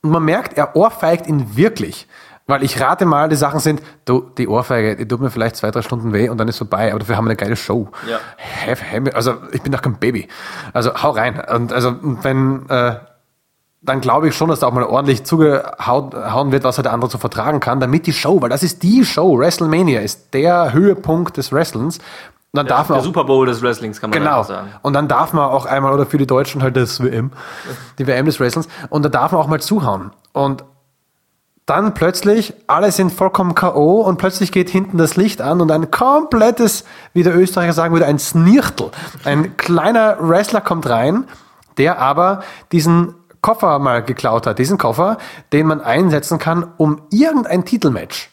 Und 0.02 0.10
man 0.10 0.24
merkt, 0.24 0.58
er 0.58 0.76
ohrfeigt 0.76 1.26
ihn 1.26 1.56
wirklich. 1.56 2.06
Weil 2.48 2.62
ich 2.62 2.80
rate 2.80 3.06
mal, 3.06 3.28
die 3.28 3.36
Sachen 3.36 3.58
sind, 3.58 3.82
du, 4.04 4.30
die 4.38 4.46
Ohrfeige, 4.46 4.94
die 4.94 5.08
tut 5.08 5.20
mir 5.20 5.30
vielleicht 5.30 5.56
zwei, 5.56 5.72
drei 5.72 5.82
Stunden 5.82 6.12
weh 6.12 6.28
und 6.28 6.38
dann 6.38 6.46
ist 6.46 6.58
vorbei, 6.58 6.90
aber 6.90 7.00
dafür 7.00 7.16
haben 7.16 7.24
wir 7.24 7.30
eine 7.30 7.36
geile 7.36 7.56
Show. 7.56 7.88
Ja. 8.08 8.20
Also 9.14 9.34
ich 9.50 9.62
bin 9.62 9.72
doch 9.72 9.82
kein 9.82 9.96
Baby. 9.96 10.28
Also 10.72 10.94
hau 11.02 11.10
rein. 11.10 11.42
Und 11.52 11.72
also 11.72 11.96
wenn 12.00 12.68
äh, 12.68 12.96
dann 13.82 14.00
glaube 14.00 14.28
ich 14.28 14.34
schon, 14.34 14.48
dass 14.48 14.60
da 14.60 14.66
auch 14.66 14.72
mal 14.72 14.84
ordentlich 14.84 15.24
zugehauen 15.24 16.52
wird, 16.52 16.64
was 16.64 16.78
er 16.78 16.82
der 16.82 16.92
andere 16.92 17.10
zu 17.10 17.18
vertragen 17.18 17.60
kann, 17.60 17.80
damit 17.80 18.06
die 18.06 18.12
Show, 18.12 18.40
weil 18.42 18.48
das 18.48 18.62
ist 18.62 18.82
die 18.82 19.04
Show, 19.04 19.38
WrestleMania 19.38 20.00
ist 20.00 20.34
der 20.34 20.72
Höhepunkt 20.72 21.36
des 21.36 21.52
Wrestlings. 21.52 21.98
Und 21.98 22.58
dann 22.58 22.66
der, 22.66 22.76
darf 22.76 22.88
man 22.88 22.96
der 22.96 23.02
auch, 23.02 23.04
Super 23.04 23.24
Bowl 23.24 23.46
des 23.46 23.62
Wrestlings, 23.62 24.00
kann 24.00 24.10
man 24.10 24.18
genau. 24.18 24.42
sagen. 24.42 24.68
Und 24.82 24.94
dann 24.94 25.08
darf 25.08 25.32
man 25.32 25.50
auch 25.50 25.66
einmal, 25.66 25.92
oder 25.92 26.06
für 26.06 26.18
die 26.18 26.26
Deutschen 26.26 26.62
halt 26.62 26.76
das 26.76 27.02
WM, 27.02 27.30
die 27.98 28.06
WM 28.06 28.26
des 28.26 28.40
Wrestlings, 28.40 28.68
und 28.88 29.04
da 29.04 29.08
darf 29.08 29.32
man 29.32 29.40
auch 29.40 29.48
mal 29.48 29.60
zuhauen. 29.60 30.10
Und 30.32 30.64
dann 31.66 31.94
plötzlich, 31.94 32.54
alle 32.68 32.92
sind 32.92 33.12
vollkommen 33.12 33.56
K.O. 33.56 34.00
und 34.02 34.18
plötzlich 34.18 34.52
geht 34.52 34.70
hinten 34.70 34.98
das 34.98 35.16
Licht 35.16 35.42
an 35.42 35.60
und 35.60 35.70
ein 35.72 35.90
komplettes, 35.90 36.84
wie 37.12 37.24
der 37.24 37.36
Österreicher 37.36 37.72
sagen 37.72 37.92
würde, 37.92 38.06
ein 38.06 38.20
Snirtel. 38.20 38.92
Ein 39.24 39.56
kleiner 39.56 40.16
Wrestler 40.20 40.60
kommt 40.60 40.88
rein, 40.88 41.24
der 41.76 41.98
aber 41.98 42.44
diesen 42.70 43.14
Koffer 43.46 43.78
mal 43.78 44.02
geklaut 44.02 44.44
hat, 44.44 44.58
diesen 44.58 44.76
Koffer, 44.76 45.18
den 45.52 45.68
man 45.68 45.80
einsetzen 45.80 46.40
kann, 46.40 46.66
um 46.78 47.02
irgendein 47.12 47.64
Titelmatch 47.64 48.28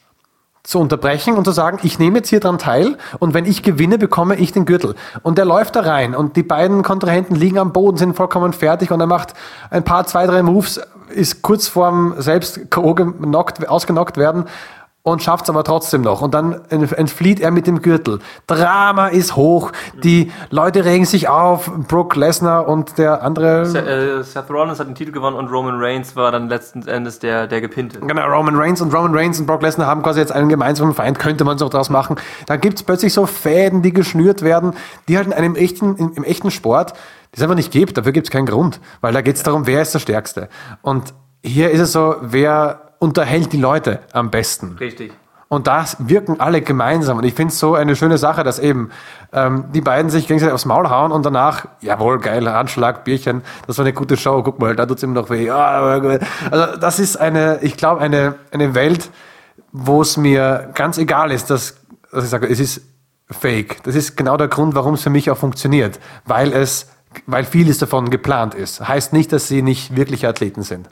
zu 0.64 0.80
unterbrechen 0.80 1.36
und 1.36 1.46
zu 1.46 1.52
sagen, 1.52 1.78
ich 1.84 2.00
nehme 2.00 2.18
jetzt 2.18 2.30
hier 2.30 2.40
dran 2.40 2.58
teil 2.58 2.98
und 3.20 3.36
wenn 3.36 3.46
ich 3.46 3.62
gewinne, 3.62 4.00
bekomme 4.00 4.38
ich 4.38 4.54
den 4.54 4.66
Gürtel. 4.66 4.96
Und 5.22 5.38
der 5.38 5.46
läuft 5.46 5.76
da 5.76 5.82
rein 5.82 6.16
und 6.16 6.36
die 6.36 6.42
beiden 6.42 6.82
Kontrahenten 6.82 7.36
liegen 7.36 7.60
am 7.60 7.74
Boden, 7.74 7.98
sind 7.98 8.16
vollkommen 8.16 8.54
fertig 8.54 8.90
und 8.90 9.02
er 9.02 9.06
macht 9.06 9.36
ein 9.70 9.84
paar, 9.84 10.08
zwei, 10.08 10.26
drei 10.26 10.42
Moves, 10.42 10.82
ist 11.10 11.44
kurz 11.44 11.68
vorm 11.68 12.16
selbst 12.18 12.62
ausgenockt 12.76 14.18
werden 14.18 14.46
und 15.04 15.22
schafft 15.22 15.44
es 15.44 15.50
aber 15.50 15.66
trotzdem 15.66 16.02
noch. 16.02 16.22
Und 16.22 16.34
dann 16.34 16.62
entflieht 16.70 17.42
er 17.42 17.52
mit 17.52 17.68
dem 17.68 17.82
Gürtel. 17.82 18.20
Drama 18.48 19.08
ist 19.08 19.36
hoch, 19.36 19.74
die 20.02 20.32
Leute 20.50 20.86
regen 20.86 21.04
sich 21.04 21.28
auf, 21.28 21.70
Brooke 21.90 22.18
Lesnar 22.18 22.70
und 22.70 22.98
der 22.98 23.22
andere... 23.22 23.66
Seth, 23.66 23.86
äh, 23.86 24.24
Seth 24.24 24.50
Rollins 24.50 24.80
hat 24.80 24.88
den 24.88 24.96
Titel 24.96 25.12
gewonnen 25.12 25.36
und 25.36 25.48
Roman 25.50 25.76
Reigns 25.78 26.16
war 26.16 26.32
dann 26.32 26.48
letzten 26.48 26.88
Endes 26.88 27.20
der, 27.20 27.48
der 27.48 27.60
Gepinte. 27.60 28.00
Genau, 28.00 28.26
Roman 28.28 28.56
Reigns 28.56 28.80
und 28.80 28.94
Roman 28.94 29.14
Reigns 29.14 29.40
und 29.42 29.46
Brock 29.46 29.62
Lesnar 29.62 29.88
haben 29.88 30.02
quasi 30.04 30.22
jetzt 30.22 30.32
einen 30.32 30.48
gemeinsamen 30.48 30.94
Feind, 30.94 31.20
könnte 31.20 31.44
man 31.44 31.58
so 31.58 31.68
draus 31.68 31.90
machen. 31.90 32.16
Dann 32.48 32.62
gibt's 32.62 32.82
plötzlich 32.82 33.14
so 33.14 33.26
Fäden, 33.26 33.82
die 33.82 33.92
geschnürt 33.92 34.42
werden, 34.42 34.74
die 35.10 35.18
halt 35.18 35.28
in 35.28 35.34
einem 35.34 35.56
echten, 35.56 35.98
im, 35.98 36.14
im 36.16 36.24
echten 36.24 36.50
Sport, 36.50 36.94
die 37.34 37.38
es 37.38 37.44
einfach 37.44 37.56
nicht 37.56 37.72
gibt, 37.72 37.98
dafür 37.98 38.14
gibt's 38.14 38.32
keinen 38.32 38.46
Grund, 38.46 38.80
weil 39.02 39.12
da 39.12 39.22
geht's 39.22 39.44
darum, 39.44 39.68
wer 39.68 39.82
ist 39.82 39.94
der 39.94 40.00
Stärkste. 40.00 40.48
Und 40.82 41.14
hier 41.44 41.72
ist 41.72 41.82
es 41.82 41.92
so, 41.92 42.16
wer 42.22 42.93
unterhält 43.04 43.52
die 43.52 43.58
Leute 43.58 44.00
am 44.14 44.32
besten. 44.32 44.78
Richtig. 44.80 45.12
Und 45.50 45.68
das 45.68 45.98
wirken 46.00 46.40
alle 46.40 46.62
gemeinsam. 46.62 47.18
Und 47.18 47.26
ich 47.26 47.34
finde 47.34 47.52
es 47.52 47.60
so 47.60 47.76
eine 47.76 47.98
schöne 47.98 48.18
Sache, 48.18 48.44
dass 48.44 48.60
eben 48.60 48.90
ähm, 49.34 49.66
die 49.74 49.82
beiden 49.82 50.10
sich 50.10 50.26
gegenseitig 50.26 50.54
aufs 50.54 50.66
Maul 50.66 50.90
hauen 50.90 51.12
und 51.12 51.26
danach, 51.26 51.68
jawohl, 51.82 52.20
geil, 52.20 52.48
Anschlag, 52.48 53.04
Bierchen, 53.04 53.44
das 53.68 53.78
war 53.78 53.86
eine 53.86 53.94
gute 53.94 54.16
Show, 54.16 54.42
guck 54.42 54.60
mal, 54.60 54.74
da 54.76 54.86
tut 54.86 54.98
es 54.98 55.04
ihm 55.04 55.12
noch 55.12 55.30
weh. 55.30 55.52
Also 55.52 56.78
das 56.78 56.98
ist 56.98 57.18
eine, 57.18 57.60
ich 57.62 57.76
glaube, 57.76 58.00
eine, 58.00 58.36
eine 58.52 58.74
Welt, 58.74 59.12
wo 59.74 60.02
es 60.02 60.16
mir 60.16 60.72
ganz 60.74 60.98
egal 60.98 61.30
ist, 61.30 61.50
dass, 61.50 61.76
dass 62.12 62.24
ich 62.24 62.30
sage, 62.30 62.48
es 62.48 62.60
ist 62.60 62.82
fake. 63.30 63.84
Das 63.84 63.96
ist 63.96 64.16
genau 64.16 64.38
der 64.38 64.48
Grund, 64.48 64.76
warum 64.76 64.94
es 64.94 65.04
für 65.04 65.10
mich 65.10 65.30
auch 65.30 65.38
funktioniert. 65.38 66.00
Weil 66.26 66.54
es, 66.54 66.88
weil 67.28 67.44
vieles 67.44 67.78
davon 67.80 68.10
geplant 68.10 68.56
ist. 68.56 68.88
Heißt 68.88 69.12
nicht, 69.12 69.32
dass 69.34 69.50
sie 69.50 69.62
nicht 69.62 69.96
wirkliche 69.96 70.30
Athleten 70.30 70.64
sind. 70.64 70.88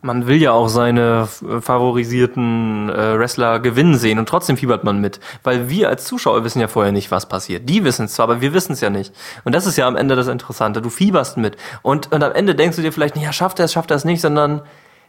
Man 0.00 0.26
will 0.26 0.40
ja 0.40 0.52
auch 0.52 0.68
seine 0.68 1.28
favorisierten 1.60 2.88
äh, 2.88 3.18
Wrestler 3.18 3.58
gewinnen 3.58 3.96
sehen 3.96 4.18
und 4.18 4.28
trotzdem 4.28 4.56
fiebert 4.56 4.84
man 4.84 5.00
mit. 5.00 5.20
Weil 5.42 5.68
wir 5.68 5.88
als 5.88 6.04
Zuschauer 6.04 6.44
wissen 6.44 6.60
ja 6.60 6.68
vorher 6.68 6.92
nicht, 6.92 7.10
was 7.10 7.28
passiert. 7.28 7.68
Die 7.68 7.84
wissen 7.84 8.06
es 8.06 8.14
zwar, 8.14 8.24
aber 8.24 8.40
wir 8.40 8.52
wissen 8.52 8.72
es 8.72 8.80
ja 8.80 8.90
nicht. 8.90 9.12
Und 9.44 9.54
das 9.54 9.66
ist 9.66 9.76
ja 9.76 9.88
am 9.88 9.96
Ende 9.96 10.14
das 10.16 10.28
Interessante. 10.28 10.82
Du 10.82 10.90
fieberst 10.90 11.36
mit. 11.36 11.56
Und, 11.82 12.12
und 12.12 12.22
am 12.22 12.32
Ende 12.32 12.54
denkst 12.54 12.76
du 12.76 12.82
dir 12.82 12.92
vielleicht, 12.92 13.16
ja, 13.16 13.32
schafft 13.32 13.58
er 13.58 13.64
es, 13.64 13.72
schafft 13.72 13.90
er 13.90 13.96
es 13.96 14.04
nicht, 14.04 14.20
sondern 14.20 14.62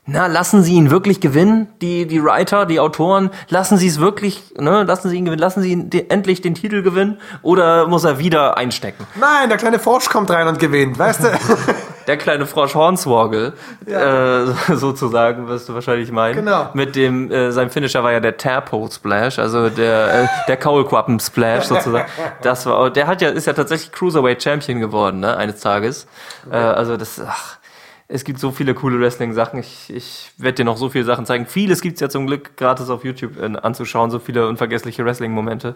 na, 0.05 0.25
lassen 0.25 0.63
Sie 0.63 0.73
ihn 0.73 0.89
wirklich 0.89 1.19
gewinnen, 1.19 1.67
die, 1.81 2.07
die 2.07 2.23
Writer, 2.23 2.65
die 2.65 2.79
Autoren, 2.79 3.29
lassen 3.49 3.77
Sie 3.77 3.87
es 3.87 3.99
wirklich, 3.99 4.55
ne, 4.57 4.83
lassen 4.83 5.09
Sie 5.09 5.17
ihn 5.17 5.25
gewinnen, 5.25 5.39
lassen 5.39 5.61
Sie 5.61 5.71
ihn 5.71 5.89
de 5.89 6.05
endlich 6.09 6.41
den 6.41 6.55
Titel 6.55 6.81
gewinnen 6.81 7.19
oder 7.43 7.87
muss 7.87 8.05
er 8.05 8.17
wieder 8.17 8.57
einstecken? 8.57 9.05
Nein, 9.19 9.49
der 9.49 9.59
kleine 9.59 9.77
Frosch 9.77 10.09
kommt 10.09 10.31
rein 10.31 10.47
und 10.47 10.57
gewinnt, 10.57 10.97
weißt 10.97 11.25
du? 11.25 11.27
der 12.09 12.17
kleine 12.17 12.47
Frosch 12.47 12.73
Hornswoggle, 12.73 13.53
ja. 13.85 14.41
äh, 14.41 14.53
sozusagen, 14.75 15.47
wirst 15.47 15.69
du 15.69 15.75
wahrscheinlich 15.75 16.11
meinen. 16.11 16.37
Genau. 16.37 16.71
Mit 16.73 16.95
dem, 16.95 17.31
äh, 17.31 17.51
sein 17.51 17.69
Finisher 17.69 18.03
war 18.03 18.11
ja 18.11 18.19
der 18.19 18.35
Tadpole 18.35 18.91
Splash, 18.91 19.37
also 19.37 19.69
der, 19.69 20.23
äh, 20.23 20.27
der 20.47 20.57
Kaulquappen 20.57 21.19
Splash 21.19 21.65
sozusagen. 21.65 22.09
Das 22.41 22.65
war, 22.65 22.89
der 22.89 23.05
hat 23.05 23.21
ja, 23.21 23.29
ist 23.29 23.45
ja 23.45 23.53
tatsächlich 23.53 23.91
Cruiserweight 23.91 24.41
Champion 24.41 24.79
geworden, 24.79 25.19
ne, 25.19 25.37
eines 25.37 25.59
Tages. 25.59 26.07
Äh, 26.51 26.55
also 26.55 26.97
das, 26.97 27.21
ach, 27.23 27.57
es 28.07 28.23
gibt 28.23 28.39
so 28.39 28.49
viele 28.49 28.73
coole 28.73 28.99
Wrestling-Sachen. 28.99 29.59
Ich, 29.59 29.93
ich 29.93 30.31
werde 30.37 30.55
dir 30.55 30.65
noch 30.65 30.77
so 30.77 30.89
viele 30.89 31.03
Sachen 31.03 31.27
zeigen. 31.27 31.45
Vieles 31.45 31.81
gibt's 31.81 31.99
ja 32.01 32.09
zum 32.09 32.25
Glück 32.25 32.57
gratis 32.57 32.89
auf 32.89 33.05
YouTube 33.05 33.37
äh, 33.37 33.55
anzuschauen, 33.61 34.09
so 34.09 34.17
viele 34.17 34.47
unvergessliche 34.47 35.05
Wrestling-Momente. 35.05 35.75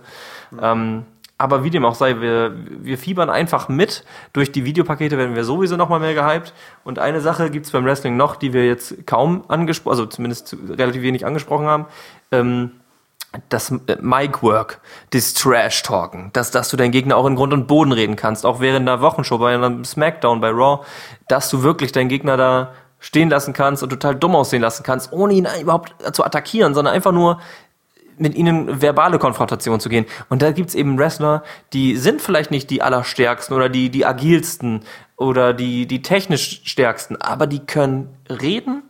Mhm. 0.50 0.60
Ähm, 0.62 1.06
aber 1.44 1.66
wie 1.66 1.70
dem 1.70 1.84
auch 1.84 1.96
sei, 1.96 2.22
wir, 2.22 2.56
wir 2.56 2.98
fiebern 2.98 3.30
einfach 3.30 3.68
mit. 3.68 4.06
Durch 4.32 4.54
die 4.54 4.64
Videopakete 4.64 5.18
werden 5.18 5.36
wir 5.36 5.44
sowieso 5.44 5.76
noch 5.76 5.90
mal 5.90 6.00
mehr 6.00 6.14
gehypt. 6.14 6.54
Und 6.86 7.00
eine 7.00 7.20
Sache 7.20 7.50
gibt's 7.50 7.72
beim 7.72 7.84
Wrestling 7.84 8.16
noch, 8.16 8.38
die 8.38 8.54
wir 8.54 8.66
jetzt 8.66 9.06
kaum 9.06 9.44
angesprochen, 9.50 9.92
also 9.92 10.06
zumindest 10.06 10.56
relativ 10.70 11.02
wenig 11.02 11.26
angesprochen 11.26 11.66
haben. 11.66 11.86
Ähm, 12.32 12.72
das 13.50 13.72
äh, 13.72 13.98
Mic-Work, 14.00 14.80
das 15.10 15.34
Trash-Talken, 15.34 16.30
dass, 16.32 16.52
dass 16.52 16.70
du 16.70 16.78
deinen 16.78 16.92
Gegner 16.92 17.18
auch 17.18 17.26
in 17.26 17.36
Grund 17.36 17.52
und 17.52 17.68
Boden 17.68 17.92
reden 17.92 18.16
kannst, 18.16 18.46
auch 18.46 18.62
während 18.62 18.88
der 18.88 19.02
Wochenshow, 19.02 19.38
bei 19.38 19.54
einem 19.54 19.84
Smackdown, 19.84 20.40
bei 20.40 20.50
Raw, 20.50 20.86
dass 21.28 21.50
du 21.50 21.62
wirklich 21.62 21.92
deinen 21.92 22.08
Gegner 22.08 22.38
da 22.38 22.72
stehen 23.00 23.30
lassen 23.30 23.52
kannst 23.52 23.84
und 23.84 23.90
total 23.90 24.16
dumm 24.16 24.34
aussehen 24.34 24.62
lassen 24.62 24.84
kannst, 24.84 25.12
ohne 25.12 25.34
ihn 25.34 25.46
überhaupt 25.60 25.94
zu 26.16 26.24
attackieren, 26.24 26.74
sondern 26.74 26.94
einfach 26.94 27.12
nur 27.12 27.42
mit 28.18 28.36
ihnen 28.36 28.82
verbale 28.82 29.20
Konfrontation 29.20 29.80
zu 29.80 29.90
gehen. 29.90 30.06
Und 30.30 30.42
da 30.42 30.52
gibt's 30.52 30.76
eben 30.76 30.98
Wrestler, 30.98 31.44
die 31.74 31.98
sind 31.98 32.22
vielleicht 32.22 32.52
nicht 32.52 32.70
die 32.70 32.82
allerstärksten 32.82 33.56
oder 33.56 33.70
die, 33.70 33.90
die 33.90 34.06
agilsten 34.06 34.82
oder 35.18 35.54
die, 35.54 35.86
die 35.86 36.02
technisch 36.02 36.62
stärksten, 36.66 37.16
aber 37.22 37.48
die 37.48 37.60
können 37.60 38.18
reden 38.30 38.84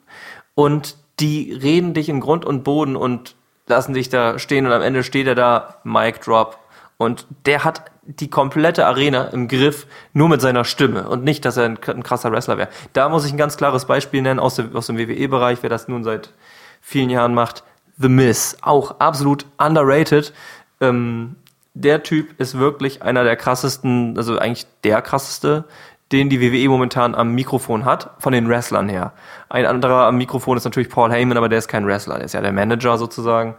und 0.56 0.98
die 1.20 1.54
reden 1.54 1.94
dich 1.94 2.10
in 2.10 2.20
Grund 2.20 2.46
und 2.46 2.64
Boden 2.64 2.96
und 2.96 3.36
lassen 3.68 3.94
sich 3.94 4.10
da 4.10 4.40
stehen 4.40 4.66
und 4.66 4.72
am 4.72 4.82
Ende 4.82 5.04
steht 5.04 5.28
er 5.28 5.36
da, 5.36 5.76
Mic 5.84 6.20
Drop. 6.20 6.58
Und 6.98 7.28
der 7.46 7.64
hat 7.64 7.92
die 8.06 8.30
komplette 8.30 8.86
Arena 8.86 9.26
im 9.26 9.48
Griff, 9.48 9.88
nur 10.14 10.30
mit 10.30 10.42
seiner 10.42 10.66
Stimme 10.66 11.08
und 11.10 11.24
nicht, 11.24 11.46
dass 11.46 11.58
er 11.58 11.66
ein, 11.66 11.80
ein 11.86 12.04
krasser 12.04 12.32
Wrestler 12.32 12.58
wäre. 12.58 12.70
Da 12.94 13.10
muss 13.10 13.26
ich 13.26 13.32
ein 13.32 13.38
ganz 13.38 13.58
klares 13.58 13.86
Beispiel 13.86 14.22
nennen 14.22 14.40
aus, 14.40 14.56
dem, 14.56 14.76
aus 14.76 14.88
dem 14.88 14.98
WWE-Bereich, 14.98 15.60
wer 15.62 15.70
das 15.70 15.88
nun 15.88 16.04
seit 16.04 16.32
vielen 16.82 17.10
Jahren 17.10 17.34
macht. 17.34 17.64
The 17.98 18.10
Miz, 18.10 18.58
auch 18.62 19.00
absolut 19.00 19.46
underrated. 19.58 20.34
Ähm, 20.82 21.36
der 21.74 22.04
Typ 22.04 22.40
ist 22.40 22.58
wirklich 22.58 23.02
einer 23.02 23.24
der 23.24 23.36
krassesten, 23.36 24.16
also 24.18 24.38
eigentlich 24.38 24.68
der 24.84 25.02
krasseste, 25.02 25.66
den 26.12 26.30
die 26.30 26.40
WWE 26.42 26.70
momentan 26.70 27.16
am 27.16 27.34
Mikrofon 27.34 27.86
hat, 27.86 28.12
von 28.20 28.34
den 28.34 28.48
Wrestlern 28.48 28.90
her. 28.90 29.14
Ein 29.50 29.66
anderer 29.66 30.06
am 30.06 30.18
Mikrofon 30.18 30.58
ist 30.58 30.64
natürlich 30.64 30.90
Paul 30.90 31.12
Heyman, 31.12 31.38
aber 31.38 31.50
der 31.50 31.60
ist 31.60 31.68
kein 31.68 31.88
Wrestler, 31.88 32.16
der 32.16 32.26
ist 32.26 32.34
ja 32.34 32.42
der 32.42 32.52
Manager 32.52 32.98
sozusagen. 32.98 33.56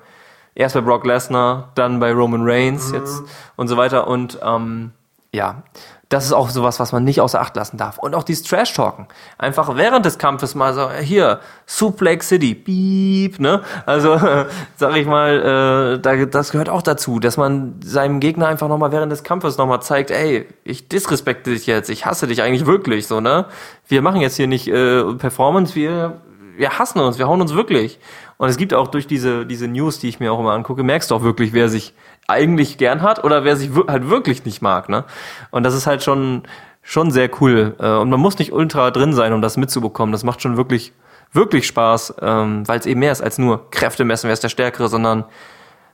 Erst 0.55 0.75
bei 0.77 0.81
Brock 0.81 1.05
Lesnar, 1.05 1.73
dann 1.75 1.99
bei 1.99 2.13
Roman 2.13 2.43
Reigns 2.45 2.91
mhm. 2.91 2.95
jetzt 2.95 3.23
und 3.57 3.67
so 3.67 3.77
weiter. 3.77 4.07
Und 4.07 4.39
ähm, 4.41 4.93
ja, 5.33 5.65
das 6.09 6.27
ist 6.27 6.33
auch 6.33 6.51
sowas, 6.51 6.81
was 6.81 6.93
man 6.93 7.05
nicht 7.05 7.21
außer 7.21 7.41
Acht 7.41 7.57
lassen 7.57 7.77
darf. 7.77 7.99
Und 7.99 8.15
auch 8.15 8.25
dieses 8.25 8.45
Trash-Talken. 8.45 9.07
Einfach 9.39 9.77
während 9.77 10.05
des 10.05 10.19
Kampfes 10.19 10.55
mal 10.55 10.75
so, 10.75 10.91
hier, 10.91 11.41
Suplex 11.67 12.29
City, 12.29 12.55
beep, 12.55 13.41
ne? 13.41 13.63
Also, 13.87 14.17
sag 14.77 14.97
ich 14.97 15.07
mal, 15.07 15.97
äh, 15.97 15.99
da, 16.01 16.25
das 16.27 16.53
gehört 16.53 16.69
auch 16.69 16.83
dazu, 16.83 17.21
dass 17.21 17.37
man 17.37 17.81
seinem 17.83 18.21
Gegner 18.21 18.49
einfach 18.49 18.69
nochmal 18.69 18.93
während 18.93 19.13
des 19.13 19.23
Kampfes 19.23 19.57
nochmal 19.57 19.83
zeigt, 19.83 20.11
ey, 20.11 20.47
ich 20.65 20.89
disrespekte 20.89 21.51
dich 21.51 21.67
jetzt, 21.67 21.89
ich 21.89 22.07
hasse 22.07 22.27
dich 22.27 22.43
eigentlich 22.43 22.67
wirklich, 22.67 23.07
so, 23.07 23.21
ne? 23.21 23.47
Wir 23.89 24.03
machen 24.03 24.21
jetzt 24.21 24.37
hier 24.37 24.47
nicht 24.47 24.69
äh, 24.69 25.05
Performance, 25.15 25.75
wir, 25.75 26.21
wir 26.57 26.79
hassen 26.79 27.01
uns, 27.01 27.19
wir 27.19 27.27
hauen 27.27 27.41
uns 27.41 27.55
wirklich. 27.55 27.99
Und 28.37 28.49
es 28.49 28.57
gibt 28.57 28.75
auch 28.75 28.89
durch 28.89 29.07
diese, 29.07 29.47
diese 29.47 29.69
News, 29.69 29.99
die 30.01 30.09
ich 30.09 30.21
mir 30.21 30.33
auch 30.33 30.41
immer 30.41 30.53
angucke, 30.53 30.83
merkst 30.83 31.11
du 31.11 31.15
auch 31.15 31.23
wirklich, 31.23 31.53
wer 31.53 31.69
sich 31.69 31.95
eigentlich 32.27 32.79
gern 32.79 33.03
hat 33.03 33.23
oder 33.25 33.45
wer 33.45 33.57
sich 33.57 33.71
halt 33.89 34.09
wirklich 34.09 34.45
nicht 34.45 34.63
mag. 34.63 34.89
Ne? 34.89 35.05
Und 35.51 35.65
das 35.65 35.75
ist 35.75 35.87
halt 35.87 36.03
schon, 36.03 36.43
schon 36.83 37.11
sehr 37.11 37.31
cool. 37.41 37.75
Äh, 37.79 37.91
und 37.97 38.11
man 38.11 38.21
muss 38.21 38.39
nicht 38.39 38.53
ultra 38.53 38.91
drin 38.91 39.13
sein, 39.13 39.33
um 39.33 39.43
das 39.43 39.57
mitzubekommen. 39.57 40.13
Das 40.13 40.25
macht 40.25 40.43
schon 40.43 40.57
wirklich, 40.57 40.93
wirklich 41.33 41.67
Spaß, 41.67 42.15
ähm, 42.23 42.67
weil 42.67 42.79
es 42.79 42.87
eben 42.87 43.01
mehr 43.01 43.13
ist 43.13 43.23
als 43.23 43.39
nur 43.39 43.71
Kräfte 43.71 44.05
messen, 44.05 44.29
wer 44.29 44.35
ist 44.35 44.43
der 44.45 44.49
Stärkere, 44.49 44.89
sondern 44.89 45.25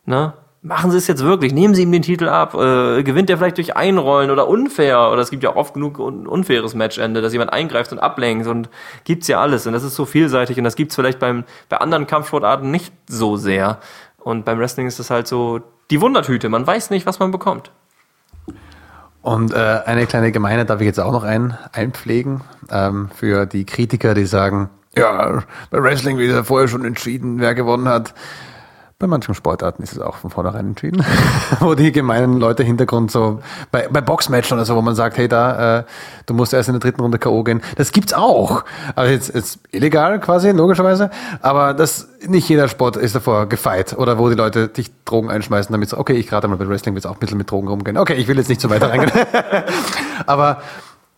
ne, 0.05 0.35
machen 0.63 0.91
Sie 0.91 0.99
es 0.99 1.07
jetzt 1.07 1.25
wirklich, 1.25 1.53
nehmen 1.53 1.75
Sie 1.75 1.83
ihm 1.83 1.93
den 1.93 2.03
Titel 2.03 2.29
ab, 2.29 2.55
äh, 2.55 3.03
gewinnt 3.03 3.31
er 3.31 3.39
vielleicht 3.39 3.57
durch 3.57 3.77
Einrollen 3.77 4.31
oder 4.31 4.47
unfair, 4.47 5.11
oder 5.11 5.23
es 5.23 5.31
gibt 5.31 5.43
ja 5.43 5.51
auch 5.51 5.57
oft 5.57 5.75
genug 5.75 5.99
un 5.99 6.27
unfaires 6.27 6.75
Matchende, 6.75 7.23
dass 7.23 7.33
jemand 7.33 7.53
eingreift 7.53 7.93
und 7.93 7.99
ablenkt 7.99 8.47
und 8.47 8.69
gibt's 9.05 9.27
ja 9.29 9.41
alles 9.41 9.67
und 9.67 9.73
das 9.73 9.85
ist 9.85 9.97
so 9.97 10.05
vielseitig 10.05 10.59
und 10.59 10.65
das 10.65 10.77
gibt's 10.77 10.95
vielleicht 10.95 11.19
beim, 11.19 11.45
bei 11.69 11.79
anderen 11.79 12.07
Kampfsportarten 12.07 12.71
nicht 12.71 12.93
so 13.09 13.37
sehr 13.37 13.79
und 14.19 14.45
beim 14.45 14.59
Wrestling 14.59 14.87
ist 14.87 15.01
es 15.01 15.11
halt 15.11 15.27
so 15.27 15.61
die 15.91 16.01
Wundertüte, 16.01 16.49
man 16.49 16.67
weiß 16.67 16.91
nicht, 16.91 17.07
was 17.07 17.19
man 17.19 17.31
bekommt. 17.31 17.73
Und 19.23 19.53
äh, 19.53 19.81
eine 19.85 20.07
kleine 20.07 20.33
Gemeinde 20.33 20.65
darf 20.65 20.81
ich 20.81 20.87
jetzt 20.87 21.01
auch 21.01 21.13
noch 21.13 21.25
ein, 21.25 21.59
einpflegen 21.73 22.41
ähm, 22.71 23.11
für 23.15 23.45
die 23.45 23.67
Kritiker, 23.67 24.15
die 24.15 24.25
sagen, 24.25 24.71
ja, 24.97 25.43
bei 25.71 25.83
Wrestling 25.83 26.19
wird 26.19 26.33
ja 26.33 26.43
vorher 26.43 26.69
schon 26.69 26.85
entschieden, 26.85 27.39
wer 27.39 27.55
gewonnen 27.55 27.89
hat. 27.89 28.15
Bei 29.01 29.07
manchen 29.07 29.35
Sportarten 29.35 29.83
ist 29.83 29.95
es 29.95 29.99
auch 29.99 30.17
von 30.17 30.29
vornherein 30.29 30.67
entschieden, 30.67 31.03
wo 31.61 31.75
die 31.75 31.91
gemeinen 31.91 32.39
Leute 32.39 32.63
Hintergrund 32.63 33.11
so 33.11 33.41
bei, 33.73 33.89
bei 33.91 34.03
Boxmatchen 34.03 34.59
oder 34.59 34.67
so, 34.67 34.77
wo 34.77 34.83
man 34.83 34.95
sagt, 34.95 35.17
hey 35.17 35.27
da, 35.27 35.79
äh, 35.79 35.85
du 36.27 36.35
musst 36.35 36.53
erst 36.53 36.69
in 36.69 36.75
der 36.75 36.81
dritten 36.81 37.01
Runde 37.01 37.19
K.O. 37.19 37.43
gehen. 37.43 37.63
Das 37.77 37.93
gibt's 37.93 38.13
auch. 38.13 38.63
Also 38.95 39.11
jetzt, 39.11 39.35
jetzt 39.35 39.61
illegal 39.71 40.21
quasi, 40.21 40.51
logischerweise. 40.51 41.09
Aber 41.41 41.73
das 41.73 42.09
nicht 42.27 42.47
jeder 42.51 42.69
Sport 42.69 42.99
ist 42.99 43.15
davor 43.15 43.49
gefeit. 43.49 43.97
Oder 43.97 44.19
wo 44.19 44.29
die 44.29 44.35
Leute 44.35 44.69
dich 44.69 44.91
Drogen 45.07 45.31
einschmeißen, 45.31 45.73
damit 45.73 45.89
so, 45.89 45.97
okay, 45.97 46.13
ich 46.13 46.27
gerade 46.27 46.47
mal 46.49 46.57
bei 46.57 46.69
Wrestling 46.69 46.95
will 46.95 47.03
auch 47.07 47.15
ein 47.15 47.21
bisschen 47.21 47.39
mit 47.39 47.51
Drogen 47.51 47.69
rumgehen. 47.69 47.97
Okay, 47.97 48.17
ich 48.17 48.29
will 48.29 48.37
jetzt 48.37 48.49
nicht 48.49 48.61
so 48.61 48.69
weiter 48.69 48.91
reingehen. 48.91 49.13
Aber 50.27 50.61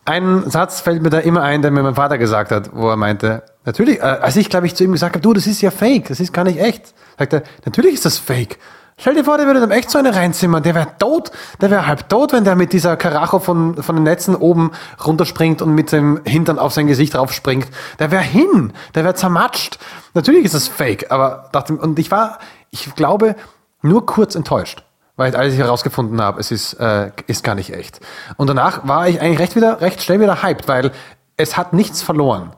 ein 0.04 0.48
Satz 0.48 0.80
fällt 0.80 1.02
mir 1.02 1.10
da 1.10 1.18
immer 1.18 1.42
ein, 1.42 1.62
der 1.62 1.72
mir 1.72 1.82
mein 1.82 1.96
Vater 1.96 2.16
gesagt 2.16 2.52
hat, 2.52 2.70
wo 2.72 2.88
er 2.88 2.96
meinte, 2.96 3.42
natürlich, 3.64 3.98
äh, 3.98 4.02
als 4.02 4.36
ich 4.36 4.48
glaube 4.50 4.66
ich 4.66 4.74
zu 4.74 4.84
ihm 4.84 4.92
gesagt 4.92 5.14
habe, 5.14 5.22
du, 5.22 5.32
das 5.32 5.46
ist 5.46 5.60
ja 5.60 5.70
fake, 5.70 6.08
das 6.08 6.20
ist 6.20 6.32
gar 6.32 6.44
nicht 6.44 6.58
echt. 6.58 6.94
Sagt 7.18 7.32
er, 7.32 7.42
natürlich 7.64 7.94
ist 7.94 8.04
das 8.04 8.18
fake. 8.18 8.58
Stell 8.98 9.14
dir 9.14 9.24
vor, 9.24 9.36
der 9.36 9.46
würde 9.46 9.60
dann 9.60 9.70
echt 9.70 9.90
so 9.90 9.98
eine 9.98 10.14
reinzimmern. 10.14 10.62
Der 10.62 10.74
wäre 10.74 10.86
tot, 10.98 11.32
der 11.60 11.70
wäre 11.70 11.86
halb 11.86 12.08
tot, 12.08 12.32
wenn 12.32 12.44
der 12.44 12.54
mit 12.54 12.72
dieser 12.72 12.96
Karacho 12.96 13.40
von, 13.40 13.82
von 13.82 13.96
den 13.96 14.04
Netzen 14.04 14.36
oben 14.36 14.70
runterspringt 15.04 15.62
und 15.62 15.74
mit 15.74 15.92
dem 15.92 16.20
Hintern 16.24 16.58
auf 16.58 16.72
sein 16.72 16.86
Gesicht 16.86 17.16
raufspringt. 17.16 17.66
Der 17.98 18.10
wäre 18.10 18.22
hin, 18.22 18.72
der 18.94 19.04
wäre 19.04 19.14
zermatscht. 19.14 19.78
Natürlich 20.14 20.44
ist 20.44 20.54
das 20.54 20.68
fake, 20.68 21.10
aber 21.10 21.48
dachte, 21.52 21.74
und 21.74 21.98
ich 21.98 22.10
war, 22.10 22.38
ich 22.70 22.94
glaube, 22.94 23.34
nur 23.80 24.06
kurz 24.06 24.34
enttäuscht. 24.34 24.84
Weil 25.16 25.34
ich 25.48 25.58
herausgefunden 25.58 26.20
habe, 26.22 26.40
es 26.40 26.50
ist, 26.50 26.74
äh, 26.74 27.10
ist 27.26 27.44
gar 27.44 27.54
nicht 27.54 27.74
echt. 27.74 28.00
Und 28.36 28.46
danach 28.46 28.86
war 28.86 29.08
ich 29.08 29.20
eigentlich 29.20 29.40
recht 29.40 29.56
wieder, 29.56 29.80
recht 29.80 30.02
schnell 30.02 30.20
wieder 30.20 30.42
hyped, 30.42 30.68
weil 30.68 30.92
es 31.36 31.56
hat 31.56 31.72
nichts 31.72 32.02
verloren. 32.02 32.52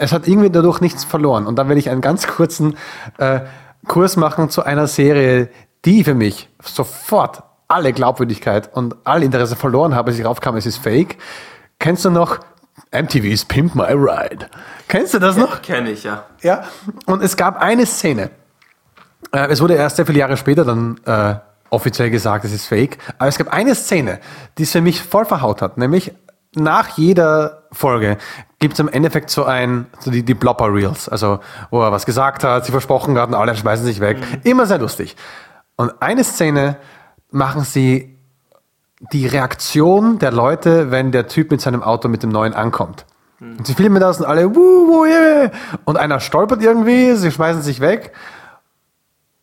Es 0.00 0.12
hat 0.12 0.26
irgendwie 0.26 0.50
dadurch 0.50 0.80
nichts 0.80 1.04
verloren. 1.04 1.46
Und 1.46 1.56
dann 1.56 1.68
will 1.68 1.76
ich 1.76 1.90
einen 1.90 2.00
ganz 2.00 2.26
kurzen, 2.26 2.76
äh, 3.18 3.40
Kurs 3.86 4.16
machen 4.16 4.50
zu 4.50 4.62
einer 4.62 4.86
Serie, 4.86 5.48
die 5.84 6.04
für 6.04 6.14
mich 6.14 6.48
sofort 6.62 7.42
alle 7.68 7.92
Glaubwürdigkeit 7.92 8.74
und 8.74 8.96
all 9.04 9.22
Interesse 9.22 9.56
verloren 9.56 9.94
habe, 9.94 10.10
als 10.10 10.18
ich 10.18 10.24
raufkam, 10.24 10.56
es 10.56 10.66
ist 10.66 10.78
fake. 10.78 11.16
Kennst 11.78 12.04
du 12.04 12.10
noch 12.10 12.40
MTV's 12.92 13.44
Pimp 13.44 13.74
My 13.74 13.92
Ride? 13.92 14.48
Kennst 14.88 15.14
du 15.14 15.18
das 15.18 15.36
noch? 15.36 15.62
Kenn 15.62 15.86
ich, 15.86 16.04
ja. 16.04 16.24
Ja. 16.42 16.64
Und 17.06 17.22
es 17.22 17.36
gab 17.36 17.60
eine 17.60 17.86
Szene. 17.86 18.30
Äh, 19.32 19.48
es 19.48 19.60
wurde 19.60 19.74
erst 19.74 19.96
sehr 19.96 20.06
viele 20.06 20.18
Jahre 20.18 20.36
später 20.36 20.64
dann 20.64 20.98
äh, 21.04 21.34
offiziell 21.70 22.10
gesagt, 22.10 22.44
es 22.44 22.52
ist 22.52 22.66
fake. 22.66 22.98
Aber 23.18 23.28
es 23.28 23.38
gab 23.38 23.52
eine 23.52 23.74
Szene, 23.74 24.18
die 24.58 24.64
es 24.64 24.72
für 24.72 24.80
mich 24.80 25.02
voll 25.02 25.24
verhaut 25.24 25.62
hat, 25.62 25.78
nämlich 25.78 26.12
nach 26.54 26.98
jeder 26.98 27.62
Folge 27.70 28.18
gibt 28.60 28.74
es 28.74 28.78
im 28.80 28.88
Endeffekt 28.88 29.30
so 29.30 29.44
ein, 29.44 29.86
so 29.98 30.10
die, 30.10 30.22
die 30.22 30.34
Blopper-Reels, 30.34 31.08
also 31.08 31.40
wo 31.70 31.82
er 31.82 31.90
was 31.90 32.06
gesagt 32.06 32.44
hat, 32.44 32.66
sie 32.66 32.72
versprochen 32.72 33.18
hat 33.18 33.30
und 33.30 33.34
alle 33.34 33.56
schmeißen 33.56 33.84
sich 33.84 34.00
weg. 34.00 34.18
Mhm. 34.18 34.40
Immer 34.44 34.66
sehr 34.66 34.78
lustig. 34.78 35.16
Und 35.76 36.00
eine 36.00 36.22
Szene 36.22 36.76
machen 37.30 37.64
sie 37.64 38.18
die 39.12 39.26
Reaktion 39.26 40.18
der 40.18 40.30
Leute, 40.30 40.90
wenn 40.90 41.10
der 41.10 41.26
Typ 41.26 41.50
mit 41.50 41.62
seinem 41.62 41.82
Auto 41.82 42.08
mit 42.08 42.22
dem 42.22 42.30
neuen 42.30 42.52
ankommt. 42.52 43.06
Mhm. 43.38 43.56
Und 43.56 43.66
sie 43.66 43.74
filmen 43.74 43.98
das 43.98 44.20
und 44.20 44.26
alle, 44.26 44.54
wuh, 44.54 44.58
wuh, 44.58 45.06
yeah. 45.06 45.50
Und 45.86 45.96
einer 45.96 46.20
stolpert 46.20 46.62
irgendwie, 46.62 47.14
sie 47.14 47.32
schmeißen 47.32 47.62
sich 47.62 47.80
weg. 47.80 48.12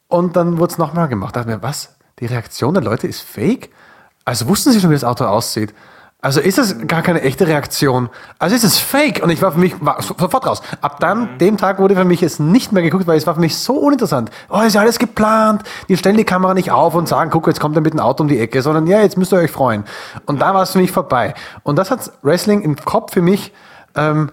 Und 0.08 0.36
dann 0.36 0.60
wurde 0.60 0.74
es 0.74 0.78
nochmal 0.78 1.08
gemacht. 1.08 1.36
Da 1.36 1.40
dachte 1.40 1.56
mir, 1.56 1.64
was? 1.64 1.98
Die 2.20 2.28
Reaktion 2.28 2.76
der 2.76 2.84
Leute 2.84 3.08
ist 3.08 3.22
fake? 3.22 3.72
Also 4.26 4.48
wussten 4.48 4.72
sie 4.72 4.80
schon, 4.80 4.92
wie 4.92 4.96
das 4.96 5.04
Auto 5.04 5.26
aussieht. 5.26 5.74
Also 6.20 6.42
ist 6.42 6.58
es 6.58 6.88
gar 6.88 7.04
keine 7.04 7.22
echte 7.22 7.46
Reaktion. 7.48 8.10
Also 8.40 8.56
ist 8.56 8.64
es 8.64 8.80
fake. 8.80 9.22
Und 9.24 9.30
ich 9.30 9.42
war 9.42 9.52
für 9.52 9.60
mich 9.60 9.76
war 9.80 10.02
sofort 10.02 10.48
raus. 10.48 10.64
Ab 10.82 11.00
dann, 11.00 11.34
mhm. 11.34 11.38
dem 11.38 11.58
Tag 11.58 11.78
wurde 11.78 11.96
für 11.96 12.06
mich 12.06 12.24
es 12.24 12.40
nicht 12.40 12.72
mehr 12.72 12.82
geguckt, 12.82 13.06
weil 13.06 13.18
es 13.18 13.28
war 13.28 13.36
für 13.36 13.40
mich 13.40 13.56
so 13.56 13.76
uninteressant. 13.76 14.32
Oh, 14.50 14.62
ist 14.62 14.74
ja 14.74 14.82
alles 14.82 14.98
geplant. 14.98 15.62
Die 15.90 15.96
stellen 15.96 16.18
die 16.18 16.24
Kamera 16.24 16.56
nicht 16.56 16.72
auf 16.72 16.96
und 16.96 17.08
sagen, 17.08 17.30
guck, 17.30 17.46
jetzt 17.46 17.60
kommt 17.60 17.76
er 17.76 17.82
mit 17.82 17.94
dem 17.94 18.00
Auto 18.00 18.24
um 18.24 18.30
die 18.30 18.40
Ecke, 18.40 18.64
sondern 18.64 18.88
ja, 18.88 19.00
jetzt 19.02 19.16
müsst 19.16 19.32
ihr 19.32 19.38
euch 19.38 19.52
freuen. 19.52 19.84
Und 20.26 20.42
da 20.42 20.56
war 20.56 20.64
es 20.64 20.72
für 20.72 20.80
mich 20.80 20.92
vorbei. 20.92 21.36
Und 21.62 21.76
das 21.76 21.92
hat 21.92 22.12
Wrestling 22.24 22.64
im 22.64 22.78
Kopf 22.78 23.14
für 23.14 23.22
mich 23.22 23.54
ähm, 23.96 24.32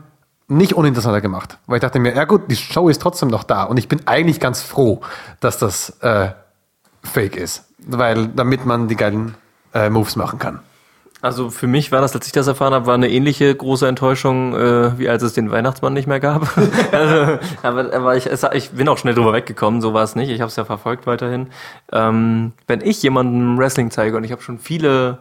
nicht 0.48 0.72
uninteressanter 0.72 1.20
gemacht. 1.20 1.58
Weil 1.66 1.76
ich 1.76 1.82
dachte 1.82 1.98
mir, 1.98 2.14
ja 2.14 2.24
gut, 2.24 2.50
die 2.50 2.56
Show 2.56 2.88
ist 2.88 3.02
trotzdem 3.02 3.28
noch 3.28 3.44
da. 3.44 3.64
Und 3.64 3.76
ich 3.76 3.88
bin 3.88 4.00
eigentlich 4.06 4.40
ganz 4.40 4.62
froh, 4.62 5.02
dass 5.40 5.58
das 5.58 5.90
äh, 6.00 6.30
fake 7.02 7.36
ist. 7.36 7.64
Weil, 7.86 8.28
damit 8.28 8.64
man 8.64 8.88
die 8.88 8.96
geilen 8.96 9.34
äh, 9.74 9.90
Moves 9.90 10.16
machen 10.16 10.38
kann. 10.38 10.60
Also 11.24 11.48
für 11.48 11.66
mich 11.66 11.90
war 11.90 12.02
das, 12.02 12.14
als 12.14 12.26
ich 12.26 12.32
das 12.32 12.48
erfahren 12.48 12.74
habe, 12.74 12.84
war 12.84 12.92
eine 12.92 13.08
ähnliche 13.08 13.54
große 13.54 13.88
Enttäuschung, 13.88 14.54
äh, 14.54 14.98
wie 14.98 15.08
als 15.08 15.22
es 15.22 15.32
den 15.32 15.50
Weihnachtsmann 15.50 15.94
nicht 15.94 16.06
mehr 16.06 16.20
gab. 16.20 16.42
also, 16.92 17.38
aber, 17.62 17.94
aber 17.94 18.14
ich, 18.14 18.26
es, 18.26 18.46
ich 18.52 18.72
bin 18.72 18.86
auch 18.88 18.98
schnell 18.98 19.14
drüber 19.14 19.32
weggekommen, 19.32 19.80
so 19.80 19.94
war 19.94 20.02
es 20.02 20.16
nicht. 20.16 20.28
Ich 20.28 20.42
habe 20.42 20.50
es 20.50 20.56
ja 20.56 20.66
verfolgt 20.66 21.06
weiterhin. 21.06 21.46
Ähm, 21.92 22.52
wenn 22.66 22.82
ich 22.82 23.02
jemandem 23.02 23.56
Wrestling 23.56 23.90
zeige 23.90 24.18
und 24.18 24.24
ich 24.24 24.32
habe 24.32 24.42
schon 24.42 24.58
viele 24.58 25.16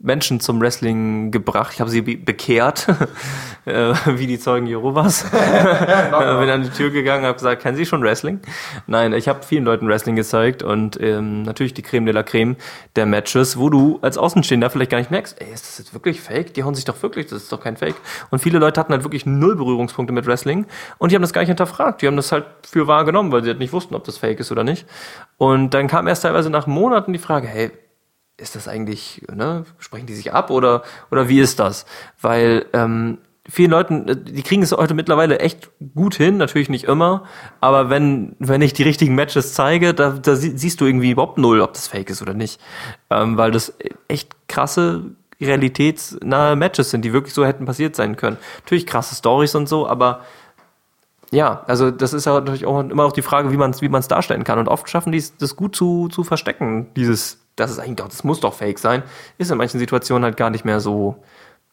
Menschen 0.00 0.38
zum 0.38 0.60
Wrestling 0.60 1.32
gebracht. 1.32 1.72
Ich 1.74 1.80
habe 1.80 1.90
sie 1.90 2.02
be 2.02 2.16
bekehrt, 2.16 2.86
äh, 3.64 3.92
wie 4.06 4.28
die 4.28 4.38
Zeugen 4.38 4.66
Jehovas. 4.68 5.24
äh, 5.32 6.40
bin 6.40 6.48
an 6.48 6.62
die 6.62 6.70
Tür 6.70 6.90
gegangen, 6.90 7.24
habe 7.24 7.34
gesagt, 7.34 7.62
kennen 7.62 7.76
Sie 7.76 7.84
schon 7.84 8.02
Wrestling? 8.02 8.38
Nein, 8.86 9.12
ich 9.12 9.26
habe 9.26 9.42
vielen 9.42 9.64
Leuten 9.64 9.88
Wrestling 9.88 10.14
gezeigt 10.14 10.62
und 10.62 11.00
ähm, 11.00 11.42
natürlich 11.42 11.74
die 11.74 11.82
Creme 11.82 12.06
de 12.06 12.14
la 12.14 12.22
Creme 12.22 12.54
der 12.94 13.06
Matches, 13.06 13.58
wo 13.58 13.70
du 13.70 13.98
als 14.00 14.18
Außenstehender 14.18 14.70
vielleicht 14.70 14.92
gar 14.92 14.98
nicht 14.98 15.10
merkst, 15.10 15.40
ey, 15.40 15.52
ist 15.52 15.66
das 15.66 15.78
jetzt 15.78 15.92
wirklich 15.92 16.20
Fake? 16.20 16.54
Die 16.54 16.62
hauen 16.62 16.76
sich 16.76 16.84
doch 16.84 17.02
wirklich, 17.02 17.26
das 17.26 17.42
ist 17.42 17.52
doch 17.52 17.60
kein 17.60 17.76
Fake. 17.76 17.96
Und 18.30 18.38
viele 18.38 18.60
Leute 18.60 18.78
hatten 18.78 18.92
halt 18.92 19.02
wirklich 19.02 19.26
null 19.26 19.56
Berührungspunkte 19.56 20.12
mit 20.12 20.26
Wrestling 20.26 20.66
und 20.98 21.10
die 21.10 21.16
haben 21.16 21.22
das 21.22 21.32
gar 21.32 21.40
nicht 21.40 21.48
hinterfragt. 21.48 22.02
Die 22.02 22.06
haben 22.06 22.16
das 22.16 22.30
halt 22.30 22.44
für 22.64 22.86
wahr 22.86 23.04
genommen, 23.04 23.32
weil 23.32 23.42
sie 23.42 23.48
halt 23.48 23.58
nicht 23.58 23.72
wussten, 23.72 23.96
ob 23.96 24.04
das 24.04 24.16
Fake 24.16 24.38
ist 24.38 24.52
oder 24.52 24.62
nicht. 24.62 24.86
Und 25.38 25.74
dann 25.74 25.88
kam 25.88 26.06
erst 26.06 26.22
teilweise 26.22 26.50
nach 26.50 26.68
Monaten 26.68 27.12
die 27.12 27.18
Frage, 27.18 27.48
hey, 27.48 27.72
ist 28.38 28.54
das 28.54 28.68
eigentlich, 28.68 29.22
ne, 29.32 29.64
sprechen 29.78 30.06
die 30.06 30.14
sich 30.14 30.32
ab 30.32 30.50
oder, 30.50 30.82
oder 31.10 31.28
wie 31.28 31.40
ist 31.40 31.58
das? 31.58 31.84
Weil 32.20 32.66
ähm, 32.72 33.18
vielen 33.48 33.70
Leuten, 33.70 34.08
äh, 34.08 34.16
die 34.16 34.42
kriegen 34.42 34.62
es 34.62 34.72
heute 34.72 34.94
mittlerweile 34.94 35.40
echt 35.40 35.70
gut 35.94 36.14
hin, 36.14 36.36
natürlich 36.36 36.68
nicht 36.68 36.84
immer, 36.84 37.24
aber 37.60 37.90
wenn, 37.90 38.36
wenn 38.38 38.62
ich 38.62 38.72
die 38.72 38.84
richtigen 38.84 39.14
Matches 39.14 39.54
zeige, 39.54 39.94
da, 39.94 40.10
da 40.10 40.36
siehst 40.36 40.80
du 40.80 40.86
irgendwie 40.86 41.10
überhaupt 41.10 41.38
null, 41.38 41.60
ob 41.60 41.72
das 41.72 41.88
fake 41.88 42.10
ist 42.10 42.22
oder 42.22 42.34
nicht. 42.34 42.60
Ähm, 43.10 43.36
weil 43.36 43.50
das 43.50 43.74
echt 44.06 44.36
krasse, 44.48 45.02
realitätsnahe 45.40 46.56
Matches 46.56 46.90
sind, 46.90 47.04
die 47.04 47.12
wirklich 47.12 47.34
so 47.34 47.44
hätten 47.44 47.64
passiert 47.64 47.96
sein 47.96 48.16
können. 48.16 48.38
Natürlich 48.64 48.86
krasse 48.86 49.14
Stories 49.14 49.54
und 49.54 49.68
so, 49.68 49.88
aber 49.88 50.20
ja, 51.30 51.62
also 51.66 51.90
das 51.90 52.14
ist 52.14 52.24
ja 52.24 52.34
natürlich 52.34 52.66
auch 52.66 52.80
immer 52.80 53.04
auch 53.04 53.12
die 53.12 53.22
Frage, 53.22 53.52
wie 53.52 53.56
man 53.56 53.70
es 53.70 53.82
wie 53.82 53.88
man's 53.88 54.08
darstellen 54.08 54.44
kann. 54.44 54.58
Und 54.58 54.68
oft 54.68 54.88
schaffen 54.88 55.12
die 55.12 55.18
es, 55.18 55.36
das 55.36 55.56
gut 55.56 55.76
zu, 55.76 56.08
zu 56.08 56.24
verstecken, 56.24 56.88
dieses, 56.96 57.38
das 57.58 57.70
ist 57.70 57.78
eigentlich 57.78 57.96
doch, 57.96 58.08
das 58.08 58.24
muss 58.24 58.40
doch 58.40 58.54
fake 58.54 58.78
sein, 58.78 59.02
ist 59.38 59.50
in 59.50 59.58
manchen 59.58 59.78
Situationen 59.78 60.24
halt 60.24 60.36
gar 60.36 60.50
nicht 60.50 60.64
mehr 60.64 60.80
so, 60.80 61.22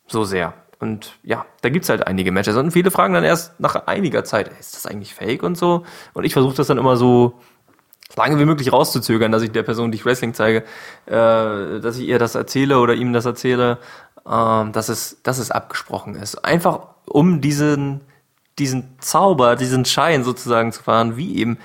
so 0.07 0.24
sehr. 0.24 0.53
Und 0.80 1.18
ja, 1.24 1.45
da 1.62 1.70
gibt's 1.70 1.90
halt 1.90 2.06
einige 2.06 2.32
Matches. 2.32 2.57
Und 2.57 2.72
viele 2.72 2.91
fragen 2.91 3.14
dann 3.14 3.24
erst 3.24 3.60
nach 3.60 3.88
einiger 3.88 4.24
Zeit, 4.24 4.49
ist 4.60 4.76
das 4.76 4.86
eigentlich 4.86 5.14
fake 5.14 5.44
und 5.44 5.57
so? 5.57 5.84
Und 6.14 6.26
ich 6.26 6.34
versuche 6.34 6.56
das 6.56 6.68
dann 6.68 6.78
immer 6.78 6.98
so 6.98 7.40
lange 8.16 8.40
wie 8.40 8.45
möglich 8.45 8.72
rauszuzögern, 8.72 9.32
dass 9.32 9.41
ich 9.41 9.52
der 9.52 9.64
Person, 9.64 9.91
die 9.91 9.98
ich 9.98 10.06
Wrestling 10.06 10.34
zeige, 10.34 10.64
äh, 11.06 11.80
dass 11.80 11.98
ich 11.98 12.07
ihr 12.07 12.20
das 12.20 12.36
erzähle 12.36 12.80
oder 12.80 12.94
ihm 12.94 13.14
das 13.14 13.26
erzähle, 13.26 13.80
äh, 14.26 14.72
dass, 14.72 14.90
es, 14.90 15.22
dass 15.24 15.38
es 15.38 15.52
abgesprochen 15.52 16.16
ist. 16.16 16.44
Einfach 16.44 16.88
um 17.06 17.41
diesen, 17.41 18.02
diesen 18.60 18.98
Zauber, 18.99 19.56
diesen 19.56 19.86
Schein 19.86 20.24
sozusagen 20.24 20.72
zu 20.72 20.84
fahren, 20.84 21.18
wie 21.18 21.38
eben 21.38 21.57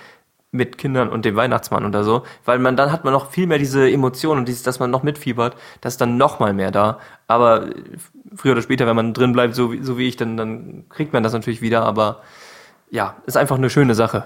mit 0.53 0.79
Kindern 0.79 1.09
und 1.09 1.25
dem 1.25 1.37
Weihnachtsmann 1.37 1.85
oder 1.85 2.03
so, 2.03 2.25
weil 2.45 2.59
man 2.59 2.77
dann 2.77 2.91
hat 2.91 3.05
man 3.05 3.13
noch 3.13 3.31
viel 3.31 3.47
mehr 3.47 3.59
diese 3.59 3.89
Emotionen 3.89 4.41
und 4.41 4.49
dieses, 4.49 4.63
dass 4.63 4.81
man 4.81 4.91
noch 4.91 5.03
mitfiebert, 5.03 5.55
das 5.81 5.95
ist 5.95 6.01
dann 6.01 6.17
noch 6.17 6.41
mal 6.41 6.53
mehr 6.53 6.71
da. 6.71 6.99
Aber 7.29 7.67
früher 8.35 8.53
oder 8.53 8.63
später, 8.63 8.87
wenn 8.87 8.97
man 8.97 9.15
drin 9.15 9.33
bleibt, 9.33 9.55
so, 9.55 9.73
wie, 9.73 9.83
so 9.83 9.97
wie 9.97 10.09
ich, 10.09 10.17
dann, 10.17 10.37
dann 10.37 10.85
kriegt 10.89 11.13
man 11.13 11.23
das 11.23 11.33
natürlich 11.33 11.61
wieder. 11.63 11.83
Aber 11.83 12.23
ja, 12.91 13.15
ist 13.27 13.37
einfach 13.37 13.57
eine 13.57 13.71
schöne 13.71 13.95
Sache. 13.95 14.25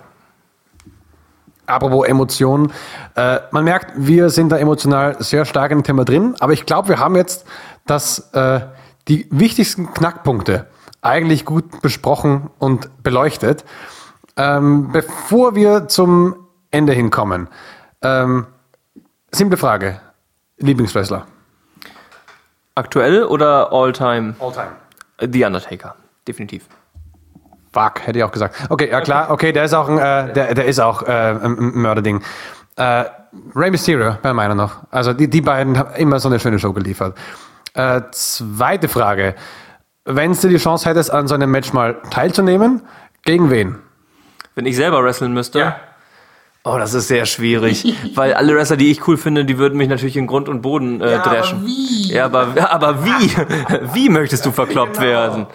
Apropos 1.67 2.07
Emotionen, 2.07 2.73
äh, 3.15 3.41
man 3.51 3.65
merkt, 3.65 3.93
wir 3.97 4.29
sind 4.29 4.51
da 4.51 4.59
emotional 4.59 5.17
sehr 5.23 5.45
stark 5.47 5.71
dem 5.71 5.83
Thema 5.83 6.05
drin, 6.05 6.35
aber 6.41 6.53
ich 6.53 6.67
glaube, 6.67 6.89
wir 6.89 6.99
haben 6.99 7.17
jetzt 7.17 7.47
das, 7.87 8.31
äh, 8.35 8.61
die 9.09 9.27
wichtigsten 9.31 9.93
Knackpunkte 9.93 10.67
eigentlich 11.01 11.45
gut 11.45 11.83
besprochen 11.83 12.51
und 12.59 13.03
beleuchtet. 13.03 13.65
Ähm, 14.37 14.91
bevor 14.93 15.55
wir 15.55 15.89
zum 15.89 16.37
Ende 16.71 16.93
hinkommen, 16.93 17.49
ähm, 18.03 18.47
simple 19.31 19.57
Frage. 19.57 20.01
Lieblingswrestler? 20.59 21.27
Aktuell 22.75 23.25
oder 23.25 23.73
all-time? 23.73 24.35
All-time. 24.41 24.73
The 25.21 25.45
Undertaker, 25.45 25.95
definitiv. 26.27 26.67
Fuck, 27.73 28.07
hätte 28.07 28.19
ich 28.19 28.25
auch 28.25 28.33
gesagt. 28.33 28.57
Okay, 28.69 28.91
ja 28.91 29.01
klar, 29.01 29.31
okay, 29.31 29.53
der 29.53 29.65
ist 29.65 29.75
auch 29.75 29.89
ein, 29.89 29.99
äh, 29.99 30.33
der, 30.33 30.55
der 30.55 30.65
ist 30.65 30.81
auch 30.81 31.03
äh, 31.03 31.11
ein 31.11 31.55
Mörderding. 31.75 32.23
Äh, 32.77 33.05
Rey 33.55 33.71
Mysterio, 33.71 34.17
bei 34.23 34.33
meiner 34.33 34.55
noch. 34.55 34.85
Also 34.91 35.13
die, 35.13 35.29
die 35.29 35.41
beiden 35.41 35.79
haben 35.79 35.95
immer 35.95 36.21
so 36.21 36.29
eine 36.29 36.39
schöne 36.39 36.59
Show 36.59 36.73
geliefert. 36.73 37.17
Äh, 37.75 38.03
zweite 38.13 38.89
Frage. 38.89 39.35
Wenn 40.05 40.33
du 40.33 40.49
die 40.49 40.57
Chance 40.57 40.89
hättest, 40.89 41.11
an 41.13 41.27
so 41.27 41.35
einem 41.35 41.51
Match 41.51 41.73
mal 41.73 42.01
teilzunehmen, 42.11 42.83
gegen 43.25 43.51
wen? 43.51 43.79
Wenn 44.55 44.67
ich 44.67 44.77
selber 44.77 45.03
wresteln 45.03 45.33
müsste? 45.33 45.59
Ja. 45.59 45.77
Oh, 46.67 46.79
das 46.79 46.95
ist 46.95 47.09
sehr 47.09 47.27
schwierig, 47.27 47.95
weil 48.15 48.33
alle 48.33 48.55
Wrestler, 48.55 48.79
die 48.79 48.91
ich 48.91 49.07
cool 49.07 49.19
finde, 49.19 49.45
die 49.45 49.59
würden 49.59 49.77
mich 49.77 49.89
natürlich 49.89 50.17
in 50.17 50.27
Grund 50.27 50.49
und 50.49 50.63
Boden 50.63 51.03
äh, 51.03 51.13
ja, 51.13 51.23
dreschen. 51.23 51.59
Aber 51.59 51.67
wie? 51.67 52.13
Ja, 52.13 52.25
aber, 52.25 52.71
aber 52.71 53.05
wie? 53.05 53.31
wie 53.95 54.09
möchtest 54.09 54.47
du 54.47 54.51
verkloppt 54.51 54.95
genau. 54.95 55.07
werden? 55.07 55.47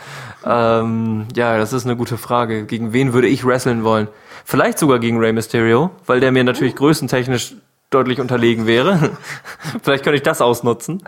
Ähm, 0.45 1.25
ja, 1.35 1.57
das 1.57 1.73
ist 1.73 1.85
eine 1.85 1.95
gute 1.95 2.17
Frage. 2.17 2.65
Gegen 2.65 2.93
wen 2.93 3.13
würde 3.13 3.27
ich 3.27 3.43
wresteln 3.43 3.83
wollen? 3.83 4.07
Vielleicht 4.45 4.79
sogar 4.79 4.99
gegen 4.99 5.17
Rey 5.19 5.33
Mysterio, 5.33 5.91
weil 6.05 6.19
der 6.19 6.31
mir 6.31 6.43
natürlich 6.43 6.75
größentechnisch 6.75 7.55
deutlich 7.89 8.19
unterlegen 8.19 8.67
wäre. 8.67 9.17
Vielleicht 9.81 10.03
könnte 10.03 10.17
ich 10.17 10.23
das 10.23 10.41
ausnutzen. 10.41 11.03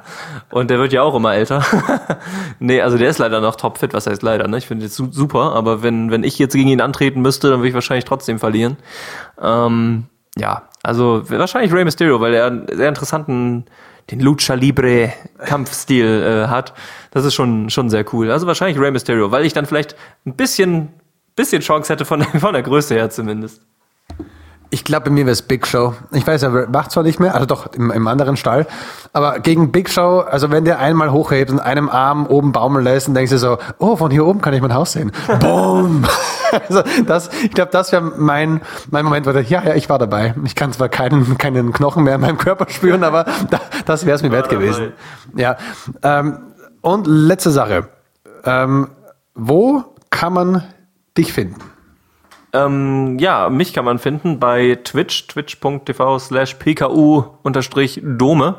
Und 0.49 0.69
der 0.69 0.79
wird 0.79 0.93
ja 0.93 1.03
auch 1.03 1.15
immer 1.15 1.33
älter. 1.33 1.63
nee, 2.59 2.81
also 2.81 2.97
der 2.97 3.09
ist 3.09 3.19
leider 3.19 3.39
noch 3.39 3.55
topfit, 3.55 3.93
was 3.93 4.07
heißt 4.07 4.23
leider, 4.23 4.47
ne? 4.47 4.57
Ich 4.57 4.67
finde 4.67 4.85
jetzt 4.85 4.95
super, 4.95 5.53
aber 5.53 5.83
wenn, 5.83 6.09
wenn 6.09 6.23
ich 6.23 6.39
jetzt 6.39 6.53
gegen 6.53 6.69
ihn 6.69 6.81
antreten 6.81 7.21
müsste, 7.21 7.49
dann 7.49 7.59
würde 7.59 7.69
ich 7.69 7.75
wahrscheinlich 7.75 8.05
trotzdem 8.05 8.39
verlieren. 8.39 8.77
Ähm, 9.39 10.05
ja, 10.37 10.63
also 10.81 11.29
wahrscheinlich 11.29 11.71
Rey 11.71 11.83
Mysterio, 11.83 12.19
weil 12.19 12.33
er 12.33 12.47
einen 12.47 12.67
sehr 12.71 12.89
interessanten, 12.89 13.65
den 14.09 14.19
Lucha 14.19 14.55
Libre 14.55 15.13
Kampfstil 15.45 16.05
äh, 16.45 16.47
hat. 16.47 16.73
Das 17.11 17.25
ist 17.25 17.35
schon, 17.35 17.69
schon 17.69 17.89
sehr 17.89 18.05
cool. 18.13 18.31
Also 18.31 18.47
wahrscheinlich 18.47 18.79
Rey 18.79 18.89
Mysterio, 18.89 19.31
weil 19.31 19.45
ich 19.45 19.53
dann 19.53 19.67
vielleicht 19.67 19.95
ein 20.25 20.35
bisschen, 20.35 20.89
bisschen 21.35 21.61
Chance 21.61 21.93
hätte 21.93 22.05
von, 22.05 22.23
von 22.23 22.53
der 22.53 22.63
Größe 22.63 22.95
her 22.95 23.11
zumindest. 23.11 23.61
Ich 24.73 24.85
glaube, 24.85 25.09
bei 25.09 25.11
mir 25.11 25.25
wäre 25.25 25.33
es 25.33 25.41
Big 25.41 25.67
Show. 25.67 25.95
Ich 26.11 26.25
weiß, 26.25 26.43
er 26.43 26.69
macht 26.69 26.91
zwar 26.91 27.03
nicht 27.03 27.19
mehr, 27.19 27.33
also 27.33 27.45
doch 27.45 27.73
im, 27.73 27.91
im, 27.91 28.07
anderen 28.07 28.37
Stall, 28.37 28.65
aber 29.11 29.39
gegen 29.39 29.73
Big 29.73 29.89
Show, 29.89 30.19
also 30.19 30.49
wenn 30.49 30.63
der 30.63 30.79
einmal 30.79 31.11
hochhebt 31.11 31.51
und 31.51 31.59
einem 31.59 31.89
Arm 31.89 32.25
oben 32.25 32.53
baumeln 32.53 32.85
lässt, 32.85 33.07
dann 33.07 33.13
denkst 33.13 33.31
du 33.31 33.37
so, 33.37 33.57
oh, 33.79 33.97
von 33.97 34.11
hier 34.11 34.25
oben 34.25 34.39
kann 34.41 34.53
ich 34.53 34.61
mein 34.61 34.73
Haus 34.73 34.93
sehen. 34.93 35.11
Boom! 35.41 36.05
also 36.69 36.83
das, 37.05 37.29
ich 37.43 37.51
glaube, 37.51 37.71
das 37.71 37.91
wäre 37.91 38.01
mein, 38.01 38.61
mein 38.89 39.03
Moment, 39.03 39.25
wo 39.25 39.31
ich, 39.31 39.49
ja, 39.49 39.61
ja, 39.61 39.75
ich 39.75 39.89
war 39.89 39.99
dabei. 39.99 40.35
Ich 40.45 40.55
kann 40.55 40.71
zwar 40.71 40.87
keinen, 40.87 41.37
keinen 41.37 41.73
Knochen 41.73 42.05
mehr 42.05 42.15
in 42.15 42.21
meinem 42.21 42.37
Körper 42.37 42.65
spüren, 42.69 43.03
aber 43.03 43.25
da, 43.49 43.59
das 43.85 44.05
wäre 44.05 44.15
es 44.15 44.23
mir 44.23 44.31
wert 44.31 44.47
gewesen. 44.47 44.93
Ja. 45.35 45.57
Ähm, 46.01 46.39
und 46.79 47.07
letzte 47.07 47.51
Sache. 47.51 47.89
Ähm, 48.45 48.87
wo 49.35 49.83
kann 50.09 50.31
man 50.31 50.63
dich 51.17 51.33
finden? 51.33 51.70
Ähm, 52.53 53.17
ja, 53.19 53.49
mich 53.49 53.73
kann 53.73 53.85
man 53.85 53.99
finden 53.99 54.39
bei 54.39 54.77
Twitch, 54.83 55.27
twitch.tv 55.27 56.19
slash 56.19 56.55
pku-dome. 56.55 58.55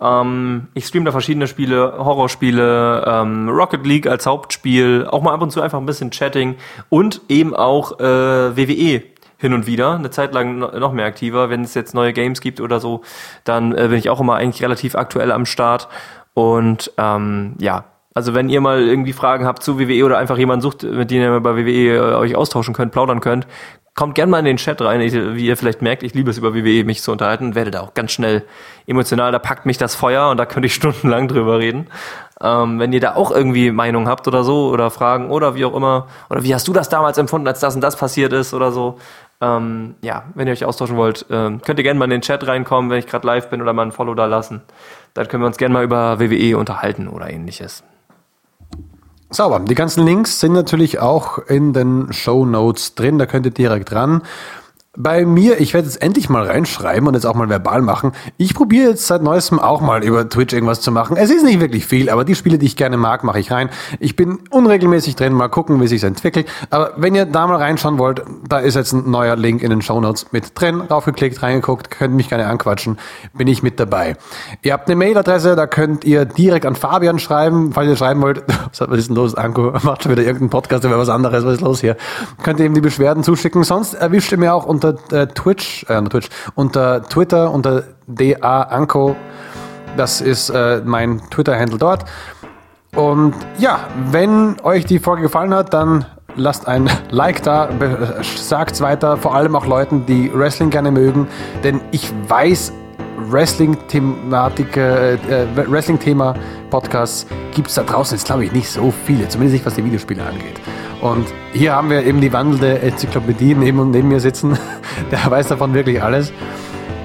Ähm, 0.00 0.68
ich 0.74 0.86
streame 0.86 1.04
da 1.04 1.12
verschiedene 1.12 1.46
Spiele, 1.46 1.94
Horrorspiele, 1.98 3.04
ähm, 3.06 3.48
Rocket 3.48 3.86
League 3.86 4.06
als 4.06 4.26
Hauptspiel, 4.26 5.06
auch 5.10 5.22
mal 5.22 5.34
ab 5.34 5.42
und 5.42 5.50
zu 5.50 5.60
einfach 5.60 5.78
ein 5.78 5.86
bisschen 5.86 6.10
Chatting 6.10 6.56
und 6.88 7.20
eben 7.28 7.54
auch 7.54 8.00
äh, 8.00 8.56
WWE 8.56 9.02
hin 9.36 9.54
und 9.54 9.66
wieder, 9.66 9.94
eine 9.94 10.10
Zeit 10.10 10.34
lang 10.34 10.58
noch 10.58 10.92
mehr 10.92 11.06
aktiver. 11.06 11.50
Wenn 11.50 11.62
es 11.62 11.74
jetzt 11.74 11.94
neue 11.94 12.12
Games 12.12 12.40
gibt 12.40 12.60
oder 12.60 12.80
so, 12.80 13.02
dann 13.44 13.72
äh, 13.72 13.88
bin 13.88 13.98
ich 13.98 14.10
auch 14.10 14.20
immer 14.20 14.36
eigentlich 14.36 14.62
relativ 14.62 14.94
aktuell 14.94 15.32
am 15.32 15.46
Start. 15.46 15.88
Und 16.34 16.92
ähm, 16.96 17.54
ja, 17.58 17.84
also 18.14 18.34
wenn 18.34 18.48
ihr 18.48 18.60
mal 18.60 18.80
irgendwie 18.82 19.12
Fragen 19.12 19.46
habt 19.46 19.62
zu 19.62 19.78
WWE 19.78 20.04
oder 20.04 20.18
einfach 20.18 20.36
jemanden 20.36 20.62
sucht, 20.62 20.82
mit 20.82 21.10
dem 21.10 21.22
ihr 21.22 21.40
bei 21.40 21.56
WWE 21.56 21.96
äh, 21.96 22.14
euch 22.16 22.34
austauschen 22.34 22.74
könnt, 22.74 22.92
plaudern 22.92 23.20
könnt, 23.20 23.46
kommt 23.94 24.14
gerne 24.14 24.30
mal 24.30 24.38
in 24.38 24.44
den 24.44 24.56
Chat 24.56 24.80
rein. 24.82 25.00
Ich, 25.00 25.12
wie 25.12 25.46
ihr 25.46 25.56
vielleicht 25.56 25.82
merkt, 25.82 26.02
ich 26.02 26.14
liebe 26.14 26.30
es 26.30 26.38
über 26.38 26.54
WWE 26.54 26.84
mich 26.84 27.02
zu 27.02 27.12
unterhalten, 27.12 27.54
werde 27.54 27.70
da 27.70 27.80
auch 27.80 27.94
ganz 27.94 28.12
schnell 28.12 28.44
emotional. 28.86 29.30
Da 29.30 29.38
packt 29.38 29.66
mich 29.66 29.78
das 29.78 29.94
Feuer 29.94 30.30
und 30.30 30.38
da 30.38 30.46
könnte 30.46 30.66
ich 30.66 30.74
stundenlang 30.76 31.28
drüber 31.28 31.58
reden. 31.58 31.86
Ähm, 32.40 32.80
wenn 32.80 32.92
ihr 32.92 33.00
da 33.00 33.14
auch 33.14 33.30
irgendwie 33.30 33.70
Meinung 33.70 34.08
habt 34.08 34.26
oder 34.26 34.42
so 34.42 34.70
oder 34.70 34.90
Fragen 34.90 35.30
oder 35.30 35.54
wie 35.54 35.64
auch 35.64 35.74
immer 35.74 36.08
oder 36.30 36.42
wie 36.42 36.54
hast 36.54 36.66
du 36.66 36.72
das 36.72 36.88
damals 36.88 37.18
empfunden, 37.18 37.46
als 37.46 37.60
das 37.60 37.74
und 37.74 37.82
das 37.82 37.96
passiert 37.96 38.32
ist 38.32 38.54
oder 38.54 38.72
so. 38.72 38.98
Ähm, 39.42 39.94
ja, 40.02 40.24
wenn 40.34 40.46
ihr 40.46 40.52
euch 40.52 40.64
austauschen 40.64 40.96
wollt, 40.96 41.26
ähm, 41.30 41.62
könnt 41.62 41.78
ihr 41.78 41.82
gerne 41.82 41.98
mal 41.98 42.04
in 42.06 42.10
den 42.10 42.22
Chat 42.22 42.46
reinkommen, 42.46 42.90
wenn 42.90 42.98
ich 42.98 43.06
gerade 43.06 43.26
live 43.26 43.50
bin 43.50 43.62
oder 43.62 43.72
mal 43.72 43.82
ein 43.82 43.92
Follow 43.92 44.14
da 44.14 44.26
lassen. 44.26 44.62
Dann 45.14 45.28
können 45.28 45.42
wir 45.42 45.46
uns 45.46 45.58
gerne 45.58 45.72
mal 45.72 45.84
über 45.84 46.18
WWE 46.20 46.56
unterhalten 46.56 47.08
oder 47.08 47.30
ähnliches. 47.30 47.84
Sauber. 49.32 49.60
Die 49.60 49.76
ganzen 49.76 50.04
Links 50.04 50.40
sind 50.40 50.52
natürlich 50.52 50.98
auch 50.98 51.38
in 51.38 51.72
den 51.72 52.12
Show 52.12 52.44
Notes 52.44 52.96
drin. 52.96 53.16
Da 53.18 53.26
könnt 53.26 53.46
ihr 53.46 53.52
direkt 53.52 53.92
ran. 53.92 54.22
Bei 54.98 55.24
mir, 55.24 55.60
ich 55.60 55.72
werde 55.72 55.86
jetzt 55.86 56.02
endlich 56.02 56.28
mal 56.28 56.44
reinschreiben 56.44 57.06
und 57.06 57.14
jetzt 57.14 57.24
auch 57.24 57.36
mal 57.36 57.48
verbal 57.48 57.80
machen. 57.80 58.10
Ich 58.38 58.54
probiere 58.54 58.90
jetzt 58.90 59.06
seit 59.06 59.22
neuestem 59.22 59.60
auch 59.60 59.80
mal 59.80 60.02
über 60.02 60.28
Twitch 60.28 60.52
irgendwas 60.52 60.80
zu 60.80 60.90
machen. 60.90 61.16
Es 61.16 61.30
ist 61.30 61.44
nicht 61.44 61.60
wirklich 61.60 61.86
viel, 61.86 62.10
aber 62.10 62.24
die 62.24 62.34
Spiele, 62.34 62.58
die 62.58 62.66
ich 62.66 62.74
gerne 62.74 62.96
mag, 62.96 63.22
mache 63.22 63.38
ich 63.38 63.52
rein. 63.52 63.70
Ich 64.00 64.16
bin 64.16 64.40
unregelmäßig 64.50 65.14
drin, 65.14 65.32
mal 65.32 65.46
gucken, 65.46 65.80
wie 65.80 65.86
sich 65.86 66.02
entwickelt. 66.02 66.48
Aber 66.70 66.94
wenn 66.96 67.14
ihr 67.14 67.24
da 67.24 67.46
mal 67.46 67.58
reinschauen 67.58 67.98
wollt, 67.98 68.24
da 68.48 68.58
ist 68.58 68.74
jetzt 68.74 68.92
ein 68.92 69.08
neuer 69.08 69.36
Link 69.36 69.62
in 69.62 69.70
den 69.70 69.80
Show 69.80 70.00
Notes 70.00 70.26
mit 70.32 70.60
drin. 70.60 70.80
Raufgeklickt, 70.80 71.40
reingeguckt, 71.40 71.92
könnt 71.92 72.14
mich 72.14 72.28
gerne 72.28 72.48
anquatschen, 72.48 72.98
bin 73.32 73.46
ich 73.46 73.62
mit 73.62 73.78
dabei. 73.78 74.16
Ihr 74.62 74.72
habt 74.72 74.88
eine 74.88 74.96
Mailadresse, 74.96 75.54
da 75.54 75.68
könnt 75.68 76.04
ihr 76.04 76.24
direkt 76.24 76.66
an 76.66 76.74
Fabian 76.74 77.20
schreiben, 77.20 77.70
falls 77.72 77.88
ihr 77.88 77.96
schreiben 77.96 78.22
wollt. 78.22 78.42
Was 78.76 78.98
ist 78.98 79.08
denn 79.08 79.14
los, 79.14 79.36
Anko? 79.36 79.70
Macht 79.84 80.02
schon 80.02 80.10
wieder 80.10 80.22
irgendeinen 80.22 80.50
Podcast 80.50 80.82
über 80.82 80.98
was 80.98 81.10
anderes, 81.10 81.44
was 81.44 81.54
ist 81.54 81.60
los 81.60 81.80
hier? 81.80 81.96
Könnt 82.42 82.58
ihr 82.58 82.66
ihm 82.66 82.74
die 82.74 82.80
Beschwerden 82.80 83.22
zuschicken. 83.22 83.62
Sonst 83.62 83.94
erwischt 83.94 84.32
ihr 84.32 84.38
mir 84.38 84.52
auch 84.52 84.66
unter 84.82 85.12
äh, 85.12 85.26
Twitch, 85.26 85.84
äh, 85.88 86.02
Twitch, 86.02 86.28
unter 86.54 87.02
Twitter, 87.02 87.50
unter 87.50 87.84
DA 88.06 88.62
Anko. 88.62 89.16
Das 89.96 90.20
ist 90.20 90.50
äh, 90.50 90.80
mein 90.84 91.20
Twitter-Handle 91.30 91.78
dort. 91.78 92.04
Und 92.94 93.34
ja, 93.58 93.80
wenn 94.10 94.56
euch 94.62 94.84
die 94.84 94.98
Folge 94.98 95.22
gefallen 95.22 95.54
hat, 95.54 95.74
dann 95.74 96.06
lasst 96.36 96.66
ein 96.66 96.88
Like 97.10 97.42
da, 97.42 97.68
sagt's 98.36 98.80
weiter, 98.80 99.16
vor 99.16 99.34
allem 99.34 99.54
auch 99.54 99.66
Leuten, 99.66 100.06
die 100.06 100.30
Wrestling 100.32 100.70
gerne 100.70 100.90
mögen, 100.90 101.28
denn 101.62 101.80
ich 101.90 102.12
weiß, 102.28 102.72
Wrestling-Thematik, 103.28 104.76
äh, 104.76 105.14
äh, 105.14 105.46
Wrestling-Thema 105.54 106.34
Podcasts 106.70 107.26
gibt 107.54 107.68
es 107.68 107.74
da 107.74 107.82
draußen 107.82 108.16
jetzt, 108.16 108.26
glaube 108.26 108.44
ich, 108.44 108.52
nicht 108.52 108.68
so 108.68 108.92
viele, 109.04 109.28
zumindest 109.28 109.54
nicht, 109.54 109.66
was 109.66 109.74
die 109.74 109.84
Videospiele 109.84 110.24
angeht. 110.24 110.60
Und 111.00 111.26
hier 111.52 111.74
haben 111.74 111.90
wir 111.90 112.04
eben 112.04 112.20
die 112.20 112.32
wandelnde 112.32 112.80
Enzyklopädie 112.80 113.54
neben, 113.54 113.90
neben 113.90 114.08
mir 114.08 114.20
sitzen. 114.20 114.58
Der 115.10 115.30
weiß 115.30 115.48
davon 115.48 115.74
wirklich 115.74 116.02
alles. 116.02 116.32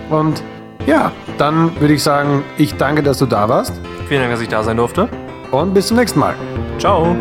Und 0.09 0.43
ja, 0.85 1.11
dann 1.37 1.79
würde 1.79 1.93
ich 1.93 2.03
sagen, 2.03 2.43
ich 2.57 2.75
danke, 2.75 3.01
dass 3.01 3.17
du 3.17 3.25
da 3.25 3.49
warst. 3.49 3.73
Vielen 4.07 4.21
Dank, 4.21 4.33
dass 4.33 4.41
ich 4.41 4.49
da 4.49 4.63
sein 4.63 4.77
durfte. 4.77 5.09
Und 5.51 5.73
bis 5.73 5.87
zum 5.87 5.97
nächsten 5.97 6.19
Mal. 6.19 6.35
Ciao. 6.77 7.15